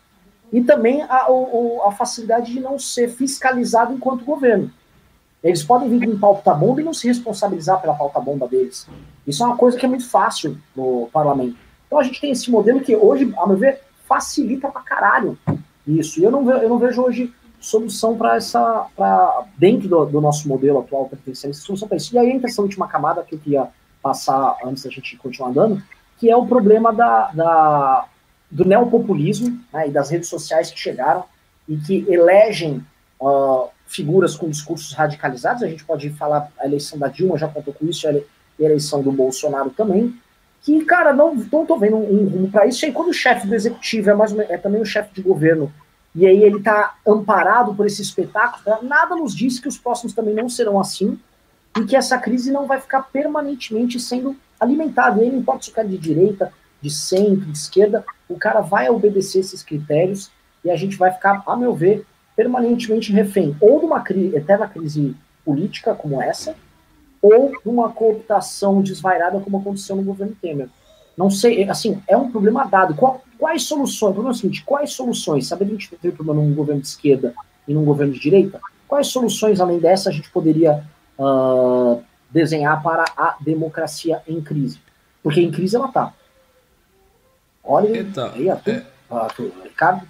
e 0.52 0.62
também 0.62 1.02
a, 1.02 1.26
a, 1.26 1.88
a 1.88 1.92
facilidade 1.92 2.52
de 2.52 2.60
não 2.60 2.78
ser 2.78 3.08
fiscalizado 3.08 3.92
enquanto 3.92 4.24
governo. 4.24 4.70
Eles 5.42 5.62
podem 5.62 5.88
vir 5.88 6.06
com 6.06 6.18
pauta 6.18 6.52
bomba 6.52 6.80
e 6.80 6.84
não 6.84 6.92
se 6.92 7.06
responsabilizar 7.06 7.80
pela 7.80 7.94
pauta 7.94 8.20
bomba 8.20 8.48
deles. 8.48 8.86
Isso 9.26 9.42
é 9.42 9.46
uma 9.46 9.56
coisa 9.56 9.78
que 9.78 9.86
é 9.86 9.88
muito 9.88 10.08
fácil 10.08 10.58
no 10.74 11.08
parlamento. 11.12 11.56
Então 11.90 11.98
a 11.98 12.04
gente 12.04 12.20
tem 12.20 12.30
esse 12.30 12.48
modelo 12.52 12.80
que 12.80 12.94
hoje, 12.94 13.34
a 13.36 13.46
meu 13.48 13.56
ver, 13.56 13.80
facilita 14.06 14.68
pra 14.68 14.80
caralho 14.80 15.36
isso. 15.84 16.20
E 16.20 16.22
eu 16.22 16.30
não, 16.30 16.48
eu 16.48 16.68
não 16.68 16.78
vejo 16.78 17.02
hoje 17.02 17.34
solução 17.58 18.16
para 18.16 18.36
essa. 18.36 18.86
Pra, 18.96 19.42
dentro 19.58 19.88
do, 19.88 20.06
do, 20.06 20.20
nosso 20.20 20.48
modelo 20.48 20.78
atual 20.78 21.08
pertencente, 21.08 21.56
solução 21.56 21.88
para 21.88 21.96
isso. 21.96 22.14
E 22.14 22.18
aí 22.18 22.30
entra 22.30 22.48
essa 22.48 22.62
última 22.62 22.86
camada 22.86 23.24
que 23.24 23.34
eu 23.34 23.40
queria 23.40 23.66
passar 24.00 24.56
antes 24.64 24.84
da 24.84 24.90
gente 24.90 25.16
continuar 25.16 25.48
andando, 25.48 25.82
que 26.16 26.30
é 26.30 26.36
o 26.36 26.46
problema 26.46 26.92
da, 26.92 27.32
da 27.32 28.06
do 28.48 28.64
neopopulismo 28.64 29.60
né, 29.72 29.88
e 29.88 29.90
das 29.90 30.10
redes 30.10 30.28
sociais 30.28 30.70
que 30.70 30.78
chegaram 30.78 31.24
e 31.68 31.76
que 31.76 32.06
elegem 32.08 32.84
uh, 33.20 33.68
figuras 33.84 34.36
com 34.36 34.48
discursos 34.48 34.92
radicalizados. 34.92 35.64
A 35.64 35.68
gente 35.68 35.84
pode 35.84 36.08
falar, 36.10 36.52
a 36.56 36.66
eleição 36.66 36.96
da 36.96 37.08
Dilma 37.08 37.36
já 37.36 37.48
contou 37.48 37.74
com 37.74 37.84
isso, 37.86 38.08
a 38.08 38.14
eleição 38.60 39.02
do 39.02 39.10
Bolsonaro 39.10 39.70
também. 39.70 40.14
Que, 40.62 40.84
cara, 40.84 41.12
não, 41.12 41.34
não 41.34 41.64
tô 41.64 41.78
vendo 41.78 41.96
um 41.96 42.28
rumo 42.28 42.50
para 42.50 42.66
isso. 42.66 42.84
E 42.84 42.86
aí, 42.86 42.92
quando 42.92 43.08
o 43.08 43.14
chefe 43.14 43.46
do 43.46 43.54
executivo 43.54 44.10
é, 44.10 44.14
mais 44.14 44.36
é 44.38 44.58
também 44.58 44.80
o 44.80 44.86
chefe 44.86 45.14
de 45.14 45.22
governo, 45.22 45.72
e 46.14 46.26
aí 46.26 46.42
ele 46.42 46.60
tá 46.60 46.96
amparado 47.06 47.74
por 47.74 47.86
esse 47.86 48.02
espetáculo, 48.02 48.64
tá? 48.64 48.78
nada 48.82 49.14
nos 49.14 49.34
diz 49.34 49.58
que 49.58 49.68
os 49.68 49.78
próximos 49.78 50.12
também 50.12 50.34
não 50.34 50.48
serão 50.48 50.78
assim, 50.78 51.18
e 51.78 51.84
que 51.84 51.96
essa 51.96 52.18
crise 52.18 52.50
não 52.50 52.66
vai 52.66 52.80
ficar 52.80 53.02
permanentemente 53.02 53.98
sendo 53.98 54.36
alimentada. 54.58 55.20
E 55.20 55.24
aí, 55.24 55.30
não 55.30 55.38
importa 55.38 55.64
se 55.64 55.70
o 55.70 55.72
cara 55.72 55.86
é 55.86 55.90
de 55.90 55.98
direita, 55.98 56.52
de 56.82 56.90
centro, 56.90 57.46
de 57.46 57.56
esquerda, 57.56 58.04
o 58.28 58.36
cara 58.36 58.60
vai 58.60 58.88
obedecer 58.88 59.40
esses 59.40 59.62
critérios 59.62 60.30
e 60.64 60.70
a 60.70 60.76
gente 60.76 60.96
vai 60.96 61.10
ficar, 61.10 61.42
a 61.46 61.56
meu 61.56 61.74
ver, 61.74 62.04
permanentemente 62.36 63.12
refém 63.12 63.56
ou 63.60 63.80
de 63.80 63.86
uma 63.86 64.00
cri 64.00 64.34
eterna 64.34 64.66
crise 64.66 65.14
política 65.44 65.94
como 65.94 66.20
essa, 66.22 66.54
ou 67.22 67.52
uma 67.64 67.90
cooptação 67.90 68.80
desvairada 68.82 69.40
como 69.40 69.58
aconteceu 69.58 69.96
no 69.96 70.02
governo 70.02 70.36
Temer. 70.40 70.68
Não 71.16 71.30
sei, 71.30 71.68
assim, 71.68 72.02
é 72.08 72.16
um 72.16 72.30
problema 72.30 72.64
dado. 72.64 72.94
Qual, 72.94 73.22
quais 73.38 73.64
soluções? 73.64 74.10
O 74.10 74.14
problema 74.14 74.30
é 74.30 74.36
o 74.36 74.38
seguinte, 74.38 74.64
quais 74.64 74.92
soluções? 74.92 75.46
Sabe 75.46 75.64
que 75.64 75.70
a 75.70 75.74
gente 75.74 75.96
tem 75.96 76.10
problema 76.10 76.40
num 76.40 76.54
governo 76.54 76.80
de 76.80 76.88
esquerda 76.88 77.34
e 77.68 77.74
num 77.74 77.84
governo 77.84 78.12
de 78.12 78.20
direita? 78.20 78.60
Quais 78.88 79.08
soluções, 79.08 79.60
além 79.60 79.78
dessa, 79.78 80.08
a 80.08 80.12
gente 80.12 80.30
poderia 80.30 80.82
uh, 81.18 82.02
desenhar 82.30 82.82
para 82.82 83.04
a 83.16 83.36
democracia 83.40 84.22
em 84.26 84.40
crise? 84.40 84.80
Porque 85.22 85.40
em 85.40 85.50
crise 85.50 85.76
ela 85.76 85.88
está. 85.88 86.14
Olha 87.62 88.00
então, 88.00 88.32
aí, 88.34 88.48
Arthur, 88.48 88.70
é... 88.72 88.86
Arthur, 89.10 89.52
Ricardo. 89.62 90.08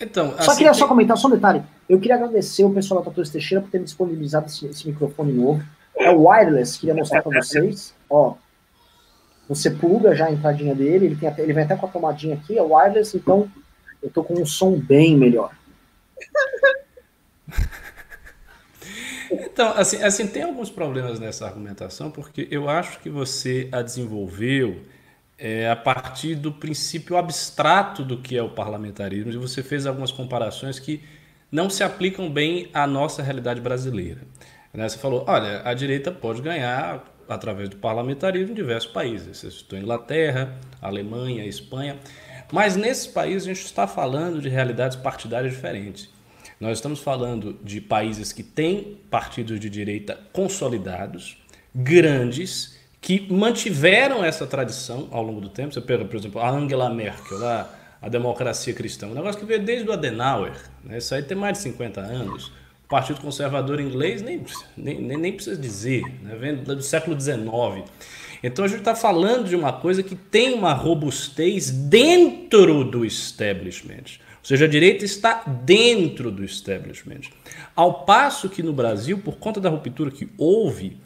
Então, 0.00 0.30
só 0.30 0.50
assim, 0.50 0.58
queria 0.58 0.72
tem... 0.72 0.78
só 0.78 0.86
comentar 0.86 1.16
só 1.16 1.28
um 1.28 1.32
detalhe. 1.32 1.62
Eu 1.88 1.98
queria 2.00 2.16
agradecer 2.16 2.64
o 2.64 2.70
pessoal 2.70 3.00
da 3.00 3.10
Tatuas 3.10 3.28
Teixeira 3.28 3.62
por 3.62 3.70
ter 3.70 3.78
me 3.78 3.84
disponibilizado 3.84 4.46
esse, 4.46 4.66
esse, 4.66 4.88
microfone 4.88 5.32
novo. 5.32 5.62
É 5.96 6.10
o 6.10 6.28
wireless, 6.28 6.78
queria 6.78 6.94
mostrar 6.94 7.22
para 7.22 7.40
vocês. 7.40 7.94
Ó, 8.10 8.34
você 9.48 9.70
pluga 9.70 10.14
já 10.14 10.26
a 10.26 10.32
entradinha 10.32 10.74
dele, 10.74 11.06
ele, 11.06 11.16
tem 11.16 11.28
até, 11.28 11.42
ele 11.42 11.52
vem 11.52 11.64
até 11.64 11.76
com 11.76 11.86
a 11.86 11.90
tomadinha 11.90 12.34
aqui, 12.34 12.58
é 12.58 12.62
wireless, 12.62 13.16
então 13.16 13.50
eu 14.02 14.10
tô 14.10 14.24
com 14.24 14.34
um 14.34 14.46
som 14.46 14.78
bem 14.78 15.16
melhor. 15.16 15.52
Então, 19.30 19.72
assim, 19.76 20.02
assim, 20.02 20.26
tem 20.26 20.42
alguns 20.42 20.70
problemas 20.70 21.18
nessa 21.18 21.46
argumentação, 21.46 22.10
porque 22.10 22.46
eu 22.50 22.68
acho 22.68 23.00
que 23.00 23.10
você 23.10 23.68
a 23.72 23.82
desenvolveu 23.82 24.82
é, 25.38 25.68
a 25.68 25.76
partir 25.76 26.34
do 26.34 26.52
princípio 26.52 27.16
abstrato 27.16 28.04
do 28.04 28.18
que 28.18 28.36
é 28.36 28.42
o 28.42 28.50
parlamentarismo, 28.50 29.32
e 29.32 29.36
você 29.36 29.62
fez 29.62 29.86
algumas 29.86 30.12
comparações 30.12 30.78
que 30.78 31.02
não 31.50 31.68
se 31.70 31.82
aplicam 31.82 32.30
bem 32.30 32.68
à 32.72 32.86
nossa 32.86 33.22
realidade 33.22 33.60
brasileira. 33.60 34.20
Né? 34.74 34.88
Você 34.88 34.98
falou, 34.98 35.24
olha, 35.26 35.62
a 35.64 35.72
direita 35.72 36.10
pode 36.10 36.42
ganhar 36.42 37.04
através 37.28 37.68
do 37.68 37.76
parlamentarismo 37.76 38.50
em 38.50 38.54
diversos 38.54 38.90
países. 38.90 39.38
Você 39.38 39.50
citou 39.50 39.78
Inglaterra, 39.78 40.58
Alemanha, 40.82 41.46
Espanha. 41.46 41.96
Mas 42.52 42.76
nesses 42.76 43.06
países 43.06 43.44
a 43.44 43.54
gente 43.54 43.64
está 43.64 43.86
falando 43.86 44.42
de 44.42 44.48
realidades 44.48 44.96
partidárias 44.96 45.54
diferentes. 45.54 46.12
Nós 46.60 46.78
estamos 46.78 47.00
falando 47.00 47.58
de 47.62 47.80
países 47.80 48.32
que 48.32 48.42
têm 48.42 48.98
partidos 49.10 49.58
de 49.58 49.70
direita 49.70 50.18
consolidados, 50.32 51.36
grandes, 51.74 52.78
que 53.00 53.30
mantiveram 53.32 54.24
essa 54.24 54.46
tradição 54.46 55.08
ao 55.10 55.22
longo 55.22 55.40
do 55.40 55.48
tempo. 55.48 55.74
Você 55.74 55.80
pega, 55.80 56.04
por 56.04 56.16
exemplo, 56.16 56.40
a 56.40 56.48
Angela 56.48 56.88
Merkel, 56.90 57.38
a 58.00 58.08
democracia 58.08 58.72
cristã, 58.72 59.08
um 59.08 59.14
negócio 59.14 59.40
que 59.40 59.46
veio 59.46 59.62
desde 59.62 59.88
o 59.88 59.92
Adenauer, 59.92 60.52
né? 60.84 60.98
isso 60.98 61.14
aí 61.14 61.22
tem 61.22 61.36
mais 61.36 61.58
de 61.58 61.64
50 61.64 62.00
anos. 62.00 62.52
Partido 62.94 63.20
Conservador 63.20 63.80
Inglês 63.80 64.22
nem, 64.22 64.40
nem, 64.76 65.00
nem 65.00 65.32
precisa 65.32 65.60
dizer, 65.60 66.04
né? 66.22 66.36
vem 66.36 66.54
do 66.54 66.80
século 66.80 67.20
XIX. 67.20 67.90
Então 68.40 68.64
a 68.64 68.68
gente 68.68 68.78
está 68.78 68.94
falando 68.94 69.48
de 69.48 69.56
uma 69.56 69.72
coisa 69.72 70.00
que 70.00 70.14
tem 70.14 70.54
uma 70.54 70.72
robustez 70.72 71.72
dentro 71.72 72.84
do 72.84 73.04
establishment. 73.04 74.20
Ou 74.38 74.44
seja, 74.44 74.66
a 74.66 74.68
direita 74.68 75.04
está 75.04 75.42
dentro 75.44 76.30
do 76.30 76.44
establishment. 76.44 77.22
Ao 77.74 78.04
passo 78.04 78.48
que 78.48 78.62
no 78.62 78.72
Brasil, 78.72 79.18
por 79.18 79.38
conta 79.38 79.60
da 79.60 79.70
ruptura 79.70 80.12
que 80.12 80.28
houve, 80.38 80.96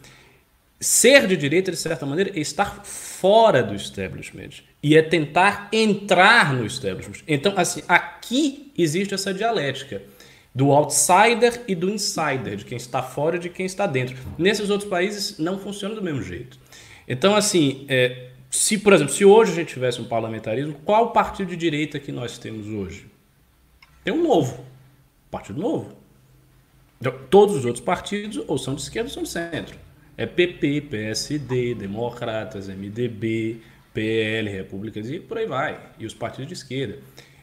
Ser 0.80 1.26
de 1.26 1.36
direita, 1.36 1.72
de 1.72 1.76
certa 1.76 2.06
maneira, 2.06 2.30
é 2.36 2.38
estar 2.38 2.84
fora 2.84 3.64
do 3.64 3.74
establishment 3.74 4.62
e 4.80 4.96
é 4.96 5.02
tentar 5.02 5.68
entrar 5.72 6.54
no 6.54 6.64
establishment. 6.64 7.24
Então, 7.26 7.52
assim, 7.56 7.82
aqui 7.88 8.70
existe 8.78 9.12
essa 9.12 9.34
dialética 9.34 10.00
do 10.58 10.72
outsider 10.72 11.62
e 11.68 11.74
do 11.76 11.88
insider, 11.88 12.56
de 12.56 12.64
quem 12.64 12.76
está 12.76 13.00
fora 13.00 13.36
e 13.36 13.38
de 13.38 13.48
quem 13.48 13.64
está 13.64 13.86
dentro. 13.86 14.16
Nesses 14.36 14.70
outros 14.70 14.90
países 14.90 15.38
não 15.38 15.56
funciona 15.56 15.94
do 15.94 16.02
mesmo 16.02 16.20
jeito. 16.20 16.58
Então, 17.06 17.36
assim, 17.36 17.86
é, 17.88 18.30
se, 18.50 18.76
por 18.76 18.92
exemplo, 18.92 19.14
se 19.14 19.24
hoje 19.24 19.52
a 19.52 19.54
gente 19.54 19.72
tivesse 19.72 20.00
um 20.00 20.04
parlamentarismo, 20.04 20.74
qual 20.84 21.12
partido 21.12 21.50
de 21.50 21.56
direita 21.56 22.00
que 22.00 22.10
nós 22.10 22.38
temos 22.38 22.66
hoje? 22.66 23.06
Tem 24.02 24.12
um 24.12 24.20
novo. 24.20 24.64
Partido 25.30 25.60
novo. 25.60 25.96
Então, 27.00 27.14
todos 27.30 27.54
os 27.54 27.64
outros 27.64 27.84
partidos 27.84 28.42
ou 28.48 28.58
são 28.58 28.74
de 28.74 28.82
esquerda 28.82 29.08
ou 29.08 29.14
são 29.14 29.22
de 29.22 29.28
centro. 29.28 29.78
É 30.16 30.26
PP, 30.26 30.80
PSD, 30.90 31.76
Democratas, 31.76 32.66
MDB, 32.66 33.60
PL, 33.94 34.50
Repúblicas 34.50 35.08
e 35.08 35.20
por 35.20 35.38
aí 35.38 35.46
vai. 35.46 35.80
E 36.00 36.04
os 36.04 36.14
partidos 36.14 36.48
de 36.48 36.54
esquerda. 36.54 36.98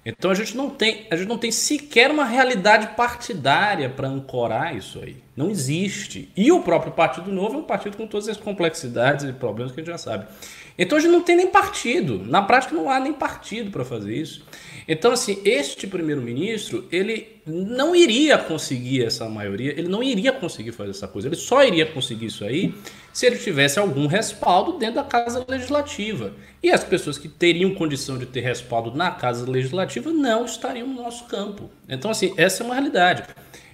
Então 0.06 0.30
a 0.30 0.36
gente 0.36 0.56
não 0.56 0.70
tem, 0.70 1.08
a 1.10 1.16
gente 1.16 1.28
não 1.28 1.38
tem 1.38 1.52
sequer 1.52 2.12
uma 2.12 2.26
realidade 2.26 2.96
partidária 2.96 3.90
para 3.90 4.08
ancorar 4.08 4.76
isso 4.76 5.00
aí. 5.00 5.18
Não 5.36 5.50
existe. 5.50 6.32
E 6.38 6.52
o 6.52 6.62
próprio 6.62 6.92
Partido 6.92 7.32
Novo 7.32 7.56
é 7.56 7.58
um 7.58 7.64
partido 7.64 7.98
com 7.98 8.06
todas 8.06 8.30
as 8.30 8.38
complexidades 8.38 9.26
e 9.26 9.34
problemas 9.34 9.74
que 9.74 9.82
a 9.82 9.84
gente 9.84 9.92
já 9.92 9.98
sabe. 9.98 10.28
Então 10.78 10.98
a 10.98 11.02
gente 11.02 11.12
não 11.12 11.22
tem 11.22 11.36
nem 11.36 11.48
partido. 11.48 12.24
Na 12.24 12.44
prática 12.44 12.76
não 12.76 12.90
há 12.90 13.00
nem 13.00 13.14
partido 13.14 13.72
para 13.72 13.84
fazer 13.84 14.16
isso. 14.16 14.46
Então, 14.88 15.12
assim, 15.12 15.42
este 15.44 15.88
primeiro-ministro, 15.88 16.86
ele 16.92 17.42
não 17.46 17.96
iria 17.96 18.38
conseguir 18.38 19.04
essa 19.04 19.28
maioria, 19.28 19.72
ele 19.72 19.88
não 19.88 20.04
iria 20.04 20.32
conseguir 20.32 20.72
fazer 20.72 20.92
essa 20.92 21.08
coisa. 21.08 21.28
Ele 21.28 21.36
só 21.36 21.64
iria 21.64 21.86
conseguir 21.86 22.28
isso 22.28 22.46
aí 22.46 22.74
se 23.12 23.26
ele 23.26 23.38
tivesse 23.38 23.80
algum 23.80 24.06
respaldo 24.06 24.78
dentro 24.78 24.96
da 24.96 25.04
Casa 25.04 25.44
Legislativa. 25.48 26.34
E 26.62 26.72
as 26.72 26.84
pessoas 26.84 27.18
que 27.18 27.28
teriam 27.28 27.74
condição 27.74 28.18
de 28.18 28.26
ter 28.26 28.42
respaldo 28.42 28.96
na 28.96 29.10
Casa 29.12 29.50
Legislativa 29.50 30.12
não 30.12 30.46
estariam 30.46 30.88
no 30.88 31.02
nosso 31.02 31.26
campo. 31.26 31.70
Então, 31.90 32.12
assim, 32.12 32.34
essa 32.38 32.62
é 32.62 32.66
uma 32.66 32.76
realidade. 32.76 33.24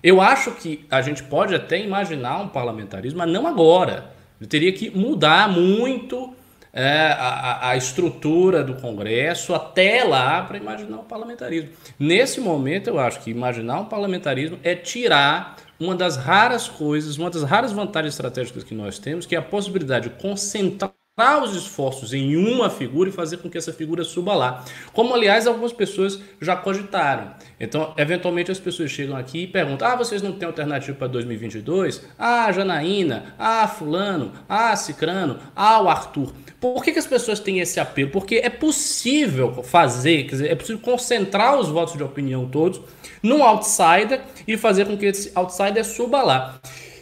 Eu 0.01 0.21
acho 0.21 0.51
que 0.51 0.85
a 0.89 1.01
gente 1.01 1.23
pode 1.23 1.53
até 1.53 1.79
imaginar 1.79 2.41
um 2.41 2.47
parlamentarismo, 2.47 3.19
mas 3.19 3.29
não 3.29 3.45
agora. 3.45 4.11
Ele 4.39 4.47
teria 4.47 4.71
que 4.71 4.89
mudar 4.89 5.47
muito 5.49 6.33
é, 6.73 7.07
a, 7.17 7.69
a, 7.69 7.77
estrutura 7.77 8.63
do 8.63 8.75
Congresso 8.75 9.53
até 9.53 10.03
lá 10.03 10.43
para 10.43 10.57
imaginar 10.57 10.99
o 10.99 11.03
parlamentarismo. 11.03 11.69
Nesse 11.99 12.39
momento, 12.39 12.87
eu 12.87 12.99
acho 12.99 13.19
que 13.21 13.29
imaginar 13.29 13.79
um 13.79 13.85
parlamentarismo 13.85 14.57
é 14.63 14.73
tirar 14.75 15.57
uma 15.79 15.95
das 15.95 16.15
raras 16.15 16.69
coisas, 16.69 17.17
uma 17.17 17.29
das 17.29 17.43
raras 17.43 17.71
vantagens 17.71 18.13
estratégicas 18.13 18.63
que 18.63 18.75
nós 18.75 18.99
temos, 18.99 19.25
que 19.25 19.35
é 19.35 19.39
a 19.39 19.41
possibilidade 19.41 20.09
de 20.09 20.15
concentrar 20.15 20.93
os 21.41 21.55
esforços 21.55 22.13
em 22.13 22.35
uma 22.35 22.69
figura 22.69 23.09
e 23.09 23.11
fazer 23.11 23.37
com 23.37 23.49
que 23.49 23.57
essa 23.57 23.71
figura 23.71 24.03
suba 24.03 24.33
lá. 24.33 24.63
Como, 24.93 25.13
aliás, 25.13 25.47
algumas 25.47 25.73
pessoas 25.73 26.19
já 26.39 26.55
cogitaram. 26.55 27.31
Então, 27.59 27.93
eventualmente, 27.97 28.51
as 28.51 28.59
pessoas 28.59 28.91
chegam 28.91 29.15
aqui 29.15 29.43
e 29.43 29.47
perguntam: 29.47 29.87
ah, 29.87 29.95
vocês 29.95 30.21
não 30.21 30.31
têm 30.33 30.47
alternativa 30.47 30.97
para 30.97 31.07
2022? 31.07 32.05
Ah, 32.17 32.51
Janaína, 32.51 33.35
ah, 33.37 33.67
Fulano, 33.67 34.31
ah, 34.49 34.75
Cicrano, 34.75 35.39
ah, 35.55 35.81
o 35.81 35.89
Arthur. 35.89 36.33
Por 36.59 36.83
que, 36.83 36.91
que 36.91 36.99
as 36.99 37.07
pessoas 37.07 37.39
têm 37.39 37.59
esse 37.59 37.79
apelo? 37.79 38.11
Porque 38.11 38.35
é 38.35 38.49
possível 38.49 39.63
fazer, 39.63 40.23
quer 40.23 40.31
dizer, 40.31 40.51
é 40.51 40.55
possível 40.55 40.81
concentrar 40.81 41.59
os 41.59 41.69
votos 41.69 41.97
de 41.97 42.03
opinião 42.03 42.47
todos 42.47 42.81
num 43.23 43.43
outsider 43.43 44.21
e 44.47 44.57
fazer 44.57 44.85
com 44.85 44.97
que 44.97 45.05
esse 45.05 45.31
outsider 45.35 45.83
suba 45.85 46.21
lá. 46.21 46.59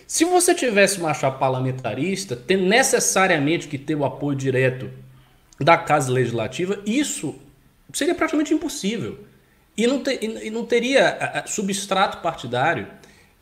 Se 0.09 0.25
você 0.25 0.55
tivesse 0.55 0.99
uma 0.99 1.13
chapa 1.13 1.37
parlamentarista, 1.37 2.35
tem 2.35 2.57
necessariamente 2.57 3.67
que 3.67 3.77
ter 3.77 3.93
o 3.93 4.03
apoio 4.03 4.35
direto 4.35 4.89
da 5.59 5.77
Casa 5.77 6.11
Legislativa, 6.11 6.81
isso 6.83 7.35
seria 7.93 8.15
praticamente 8.15 8.51
impossível. 8.51 9.19
E 9.77 9.85
não, 9.85 10.01
ter, 10.01 10.23
e 10.23 10.49
não 10.49 10.65
teria 10.65 11.43
substrato 11.45 12.23
partidário. 12.23 12.87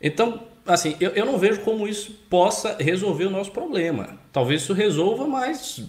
Então, 0.02 0.44
assim, 0.66 0.98
eu, 1.00 1.12
eu 1.12 1.26
não 1.26 1.38
vejo 1.38 1.62
como 1.62 1.88
isso 1.88 2.12
possa 2.30 2.76
resolver 2.78 3.28
o 3.28 3.32
nosso 3.32 3.52
problema. 3.52 4.20
Talvez 4.34 4.64
isso 4.64 4.74
resolva, 4.74 5.26
mas 5.26 5.82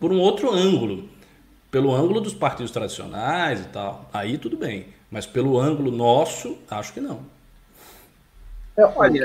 por 0.00 0.10
um 0.10 0.18
outro 0.18 0.52
ângulo. 0.52 1.08
Pelo 1.70 1.94
ângulo 1.94 2.20
dos 2.20 2.34
partidos 2.34 2.72
tradicionais 2.72 3.60
e 3.60 3.68
tal. 3.68 4.10
Aí 4.12 4.36
tudo 4.36 4.56
bem. 4.56 4.86
Mas 5.08 5.26
pelo 5.26 5.60
ângulo 5.60 5.92
nosso, 5.92 6.58
acho 6.68 6.92
que 6.92 7.00
não. 7.00 7.20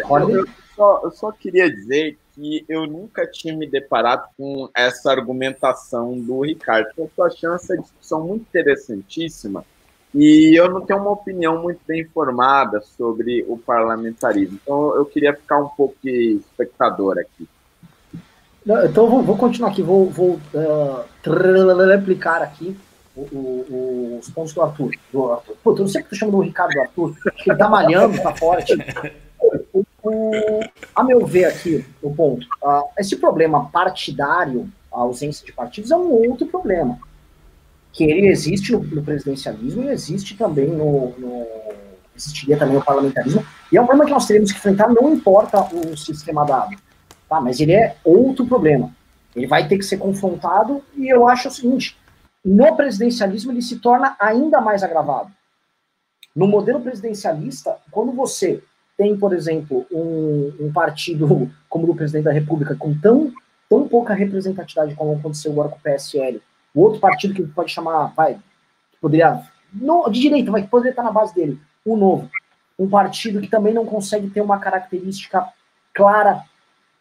Olha, 0.07 0.31
eu, 0.33 0.47
só, 0.79 1.01
eu 1.03 1.11
só 1.11 1.31
queria 1.33 1.69
dizer 1.69 2.17
que 2.33 2.63
eu 2.69 2.87
nunca 2.87 3.27
tinha 3.27 3.53
me 3.53 3.67
deparado 3.67 4.29
com 4.37 4.69
essa 4.73 5.11
argumentação 5.11 6.17
do 6.17 6.39
Ricardo. 6.39 6.87
Eu 6.97 7.05
estou 7.05 7.25
achando 7.25 7.55
essa 7.55 7.77
discussão 7.77 8.25
muito 8.25 8.43
interessantíssima 8.43 9.65
e 10.15 10.57
eu 10.57 10.69
não 10.69 10.79
tenho 10.79 11.01
uma 11.01 11.11
opinião 11.11 11.61
muito 11.61 11.81
bem 11.85 12.05
formada 12.05 12.79
sobre 12.79 13.45
o 13.49 13.57
parlamentarismo. 13.57 14.57
Então 14.63 14.95
eu 14.95 15.05
queria 15.05 15.33
ficar 15.33 15.59
um 15.59 15.67
pouco 15.67 15.95
de 16.01 16.39
espectador 16.39 17.19
aqui. 17.19 17.45
Então 18.85 19.09
vou, 19.09 19.21
vou 19.21 19.37
continuar 19.37 19.71
aqui, 19.71 19.81
vou, 19.81 20.09
vou 20.09 20.39
uh, 20.53 21.85
replicar 21.87 22.41
aqui 22.41 22.77
o, 23.17 23.21
o, 23.21 24.17
os 24.21 24.29
pontos 24.29 24.53
do 24.53 24.61
Arthur. 24.61 24.91
Do 25.11 25.31
Arthur. 25.33 25.57
Puta, 25.61 25.81
eu 25.81 25.83
não 25.83 25.91
sei 25.91 26.03
que 26.03 26.09
tu 26.09 26.15
chama 26.15 26.31
do 26.31 26.39
Ricardo 26.39 26.71
do 26.71 26.81
Arthur, 26.81 27.15
porque 27.21 27.51
ele 27.51 27.57
tá 27.57 27.67
malhando, 27.67 28.21
tá 28.21 28.33
forte. 28.33 28.77
O, 29.73 29.83
a 30.95 31.03
meu 31.03 31.25
ver 31.25 31.45
aqui, 31.45 31.85
o 32.01 32.13
ponto, 32.13 32.45
uh, 32.63 32.83
esse 32.97 33.15
problema 33.15 33.69
partidário, 33.69 34.71
a 34.91 34.99
ausência 34.99 35.45
de 35.45 35.51
partidos, 35.51 35.91
é 35.91 35.95
um 35.95 36.11
outro 36.29 36.47
problema. 36.47 36.99
Que 37.91 38.03
ele 38.03 38.27
existe 38.27 38.71
no, 38.71 38.79
no 38.79 39.03
presidencialismo 39.03 39.83
e 39.83 39.89
existe 39.89 40.37
também 40.37 40.67
no, 40.67 41.13
no, 41.17 41.47
existiria 42.15 42.57
também 42.57 42.75
no 42.75 42.83
parlamentarismo. 42.83 43.45
E 43.71 43.77
é 43.77 43.81
um 43.81 43.85
problema 43.85 44.05
que 44.05 44.11
nós 44.13 44.27
teremos 44.27 44.51
que 44.51 44.57
enfrentar, 44.57 44.89
não 44.89 45.13
importa 45.13 45.61
o 45.73 45.97
sistema 45.97 46.45
dado. 46.45 46.75
Tá? 47.27 47.39
Mas 47.39 47.59
ele 47.59 47.73
é 47.73 47.95
outro 48.03 48.45
problema. 48.45 48.91
Ele 49.35 49.47
vai 49.47 49.67
ter 49.67 49.77
que 49.77 49.83
ser 49.83 49.97
confrontado 49.97 50.83
e 50.95 51.07
eu 51.07 51.27
acho 51.27 51.47
o 51.47 51.51
seguinte, 51.51 51.97
no 52.43 52.75
presidencialismo 52.75 53.51
ele 53.51 53.61
se 53.61 53.77
torna 53.79 54.15
ainda 54.19 54.59
mais 54.59 54.83
agravado. 54.83 55.31
No 56.35 56.47
modelo 56.47 56.79
presidencialista, 56.79 57.77
quando 57.91 58.11
você 58.11 58.61
tem, 58.99 59.15
por 59.15 59.33
exemplo, 59.33 59.87
um, 59.89 60.51
um 60.59 60.73
partido 60.73 61.49
como 61.69 61.85
o 61.85 61.87
do 61.87 61.95
presidente 61.95 62.25
da 62.25 62.33
República, 62.33 62.75
com 62.75 62.93
tão, 62.93 63.31
tão 63.69 63.87
pouca 63.87 64.13
representatividade 64.13 64.93
como 64.93 65.13
aconteceu 65.13 65.53
agora 65.53 65.69
com 65.69 65.77
o 65.77 65.79
PSL, 65.79 66.41
o 66.75 66.81
outro 66.81 66.99
partido 66.99 67.33
que 67.33 67.43
pode 67.43 67.71
chamar, 67.71 68.13
vai, 68.13 68.37
poderia, 68.99 69.41
no, 69.73 70.09
de 70.09 70.19
direita, 70.19 70.51
vai, 70.51 70.63
que 70.63 70.67
poderia 70.67 70.89
estar 70.89 71.03
na 71.03 71.13
base 71.13 71.33
dele, 71.33 71.57
o 71.85 71.95
novo, 71.95 72.29
um 72.77 72.89
partido 72.89 73.39
que 73.39 73.47
também 73.47 73.73
não 73.73 73.85
consegue 73.85 74.29
ter 74.29 74.41
uma 74.41 74.59
característica 74.59 75.47
clara 75.93 76.43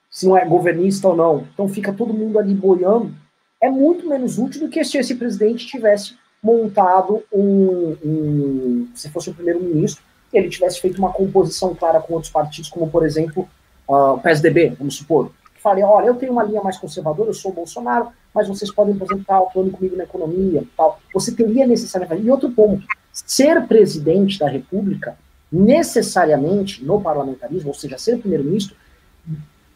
se 0.08 0.24
não 0.24 0.36
é 0.36 0.44
governista 0.44 1.08
ou 1.08 1.16
não. 1.16 1.48
Então 1.52 1.68
fica 1.68 1.92
todo 1.92 2.14
mundo 2.14 2.38
ali 2.38 2.54
boiando. 2.54 3.12
É 3.60 3.68
muito 3.68 4.08
menos 4.08 4.38
útil 4.38 4.60
do 4.62 4.68
que 4.68 4.82
se 4.84 4.98
esse 4.98 5.16
presidente 5.16 5.66
tivesse 5.66 6.16
montado 6.42 7.24
um, 7.32 7.96
um 8.04 8.88
se 8.94 9.10
fosse 9.10 9.30
o 9.30 9.34
primeiro-ministro, 9.34 10.02
ele 10.32 10.48
tivesse 10.48 10.80
feito 10.80 10.98
uma 10.98 11.12
composição 11.12 11.74
clara 11.74 12.00
com 12.00 12.14
outros 12.14 12.32
partidos, 12.32 12.68
como, 12.70 12.88
por 12.90 13.04
exemplo, 13.04 13.48
uh, 13.88 14.14
o 14.14 14.20
PSDB, 14.20 14.74
vamos 14.78 14.96
supor, 14.96 15.30
que 15.54 15.62
fale, 15.62 15.82
olha, 15.82 16.06
eu 16.06 16.14
tenho 16.14 16.32
uma 16.32 16.44
linha 16.44 16.62
mais 16.62 16.76
conservadora, 16.76 17.30
eu 17.30 17.34
sou 17.34 17.50
o 17.50 17.54
Bolsonaro, 17.54 18.08
mas 18.34 18.46
vocês 18.46 18.70
podem, 18.70 18.94
exemplo, 18.94 19.20
estar 19.20 19.38
atuando 19.38 19.70
comigo 19.70 19.96
na 19.96 20.04
economia, 20.04 20.62
tal. 20.76 21.00
Você 21.12 21.32
teria 21.32 21.66
necessariamente... 21.66 22.24
E 22.24 22.30
outro 22.30 22.50
ponto, 22.50 22.86
ser 23.12 23.66
presidente 23.66 24.38
da 24.38 24.48
República, 24.48 25.16
necessariamente, 25.50 26.84
no 26.84 27.00
parlamentarismo, 27.00 27.68
ou 27.68 27.74
seja, 27.74 27.98
ser 27.98 28.18
primeiro-ministro, 28.18 28.76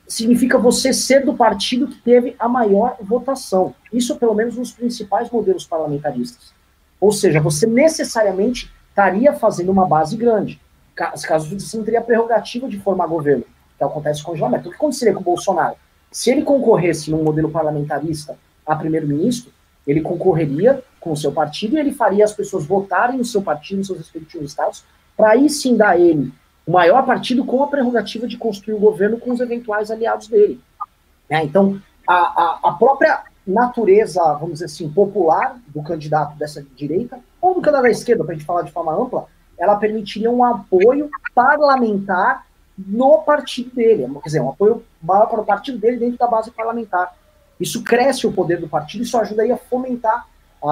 significa 0.07 0.59
você 0.59 0.93
ser 0.93 1.25
do 1.25 1.35
partido 1.35 1.89
que 1.89 1.99
teve 2.03 2.37
a 2.39 2.47
maior 2.49 2.97
votação. 3.01 3.75
Isso, 3.93 4.17
pelo 4.17 4.35
menos, 4.35 4.57
nos 4.57 4.71
principais 4.71 5.31
modelos 5.31 5.65
parlamentaristas. 5.65 6.53
Ou 7.01 7.11
seja, 7.11 7.41
você 7.41 7.67
necessariamente 7.67 8.71
estaria 8.93 9.33
fazendo 9.33 9.73
uma 9.73 9.87
base 9.87 10.17
grande. 10.17 10.61
Caso 10.95 11.59
você 11.59 11.77
não 11.77 11.85
teria 11.85 12.01
a 12.01 12.05
prerrogativa 12.05 12.69
de 12.69 12.79
formar 12.79 13.07
governo, 13.07 13.45
que 13.79 13.83
acontece 13.83 14.23
com 14.23 14.31
o 14.31 14.33
congelamento. 14.33 14.69
O 14.69 14.71
que 14.71 14.77
aconteceria 14.77 15.15
com 15.15 15.21
o 15.21 15.25
Bolsonaro? 15.25 15.75
Se 16.11 16.31
ele 16.31 16.43
concorresse 16.43 17.11
num 17.11 17.25
modelo 17.25 17.51
parlamentarista 17.51 18.37
a 18.67 18.77
primeiro-ministro, 18.77 19.51
ele 19.87 20.03
concorreria 20.03 20.83
com 21.01 21.13
o 21.13 21.17
seu 21.17 21.33
partido 21.33 21.77
e 21.77 21.81
ele 21.81 21.93
faria 21.93 22.25
as 22.25 22.33
pessoas 22.33 22.65
votarem 22.65 23.17
no 23.17 23.25
seu 23.25 23.43
partido, 23.43 23.79
nos 23.79 23.87
seus 23.87 23.99
respectivos 23.99 24.51
estados, 24.51 24.85
para 25.17 25.31
aí 25.31 25.49
sim 25.49 25.77
dar 25.77 25.99
ele 25.99 26.33
o 26.67 26.73
maior 26.73 27.05
partido 27.05 27.45
com 27.45 27.63
a 27.63 27.67
prerrogativa 27.67 28.29
de 28.29 28.37
construir 28.37 28.75
o 28.75 28.79
governo 28.79 29.19
com 29.19 29.33
os 29.33 29.41
eventuais 29.41 29.91
aliados 29.91 30.29
dele. 30.29 30.61
É, 31.29 31.43
então, 31.43 31.81
a, 32.07 32.15
a, 32.15 32.61
a 32.65 32.73
própria 32.73 33.23
natureza, 33.45 34.23
vamos 34.35 34.55
dizer 34.55 34.67
assim, 34.67 34.89
popular 34.89 35.59
do 35.67 35.83
candidato 35.83 36.37
dessa 36.37 36.65
direita, 36.77 37.19
ou 37.43 37.55
do 37.55 37.61
candidato 37.61 37.83
da 37.83 37.91
esquerda, 37.91 38.25
para 38.25 38.35
a 38.35 38.39
gente 38.39 38.47
falar 38.47 38.63
de 38.63 38.71
forma 38.71 38.95
ampla, 38.95 39.27
ela 39.59 39.75
permitiria 39.77 40.31
um 40.31 40.45
apoio 40.45 41.11
parlamentar 41.35 42.47
no 42.79 43.19
partido 43.19 43.75
dele, 43.75 44.07
quer 44.23 44.27
dizer, 44.29 44.41
um 44.41 44.51
apoio 44.51 44.83
maior 45.03 45.27
para 45.27 45.41
o 45.41 45.45
partido 45.45 45.79
dele 45.79 45.99
dentro 45.99 46.17
da 46.17 46.27
base 46.29 46.51
parlamentar. 46.53 47.15
Isso 47.61 47.83
cresce 47.83 48.27
o 48.27 48.33
poder 48.33 48.61
do 48.61 48.69
partido, 48.69 49.03
isso 49.03 49.19
ajudaria 49.19 49.55
a 49.55 49.59
fomentar 49.59 50.27
a, 50.65 50.69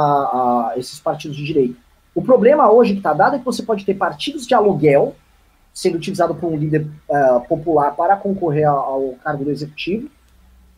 a 0.72 0.72
esses 0.76 0.98
partidos 1.00 1.37
de 1.37 1.44
direita. 1.44 1.76
O 2.14 2.22
problema 2.22 2.70
hoje 2.70 2.92
que 2.92 2.98
está 2.98 3.12
dado 3.12 3.37
é 3.37 3.38
que 3.38 3.44
você 3.44 3.62
pode 3.62 3.85
ter 3.85 3.94
partidos 3.94 4.46
de 4.46 4.54
aluguel 4.54 5.14
sendo 5.72 5.96
utilizado 5.96 6.35
por 6.35 6.52
um 6.52 6.56
líder 6.56 6.87
uh, 7.09 7.40
popular 7.48 7.94
para 7.94 8.16
concorrer 8.16 8.68
ao, 8.68 8.78
ao 8.78 9.14
cargo 9.22 9.44
do 9.44 9.50
executivo, 9.50 10.09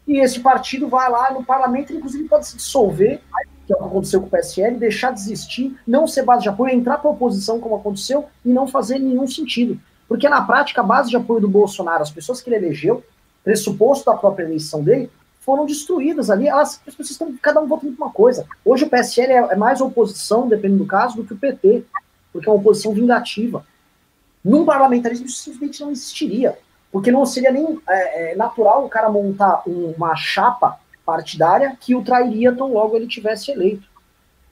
e 0.07 0.19
esse 0.19 0.41
partido 0.41 0.89
vai 0.89 1.09
lá 1.11 1.31
no 1.33 1.45
parlamento, 1.45 1.93
inclusive 1.93 2.29
pode 2.29 2.47
se 2.47 2.57
dissolver, 2.57 3.21
que 3.67 3.73
é 3.73 3.77
o 3.77 3.79
que 3.79 3.85
aconteceu 3.85 4.21
com 4.21 4.27
o 4.27 4.31
PSL, 4.31 4.77
deixar 4.77 5.13
de 5.13 5.21
existir, 5.21 5.77
não 5.87 6.07
ser 6.07 6.25
base 6.25 6.43
de 6.43 6.49
apoio, 6.49 6.75
entrar 6.75 6.99
para 6.99 7.09
a 7.09 7.13
oposição, 7.13 7.61
como 7.61 7.77
aconteceu, 7.77 8.27
e 8.45 8.49
não 8.49 8.67
fazer 8.67 8.99
nenhum 8.99 9.27
sentido. 9.27 9.79
Porque 10.09 10.29
na 10.29 10.43
prática, 10.43 10.81
a 10.81 10.85
base 10.85 11.11
de 11.11 11.17
apoio 11.17 11.41
do 11.41 11.49
Bolsonaro, 11.49 12.03
as 12.03 12.11
pessoas 12.11 12.41
que 12.41 12.51
ele 12.51 12.67
elegeu, 12.67 13.03
pressuposto 13.43 14.05
da 14.11 14.17
própria 14.17 14.45
eleição 14.45 14.83
dele, 14.83 15.11
foram 15.41 15.67
destruídas 15.67 16.31
ali. 16.31 16.49
Elas, 16.49 16.81
as 16.87 16.95
pessoas 16.95 17.11
estão 17.11 17.35
cada 17.41 17.61
um 17.61 17.67
votando 17.67 17.95
uma 17.97 18.11
coisa. 18.11 18.47
Hoje 18.65 18.85
o 18.85 18.91
PSL 18.91 19.33
é, 19.33 19.37
é 19.37 19.57
mais 19.57 19.81
oposição, 19.81 20.49
dependendo 20.49 20.85
do 20.85 20.87
caso, 20.87 21.17
do 21.17 21.25
que 21.25 21.35
o 21.35 21.39
PT, 21.39 21.85
porque 22.33 22.49
é 22.49 22.53
uma 22.53 22.61
oposição 22.61 22.93
vingativa. 22.93 23.65
Num 24.45 24.65
parlamentarismo 24.65 25.27
isso 25.27 25.43
simplesmente 25.43 25.81
não 25.83 25.91
existiria, 25.91 26.59
porque 26.91 27.11
não 27.13 27.25
seria 27.25 27.53
nem 27.53 27.81
é, 27.89 28.33
é, 28.33 28.37
natural 28.37 28.85
o 28.85 28.89
cara 28.89 29.09
montar 29.09 29.63
uma 29.67 30.17
chapa 30.17 30.79
partidária 31.05 31.77
que 31.81 31.95
o 31.95 32.03
trairia 32.03 32.55
tão 32.55 32.73
logo 32.73 32.97
ele 32.97 33.07
tivesse 33.07 33.51
eleito. 33.51 33.87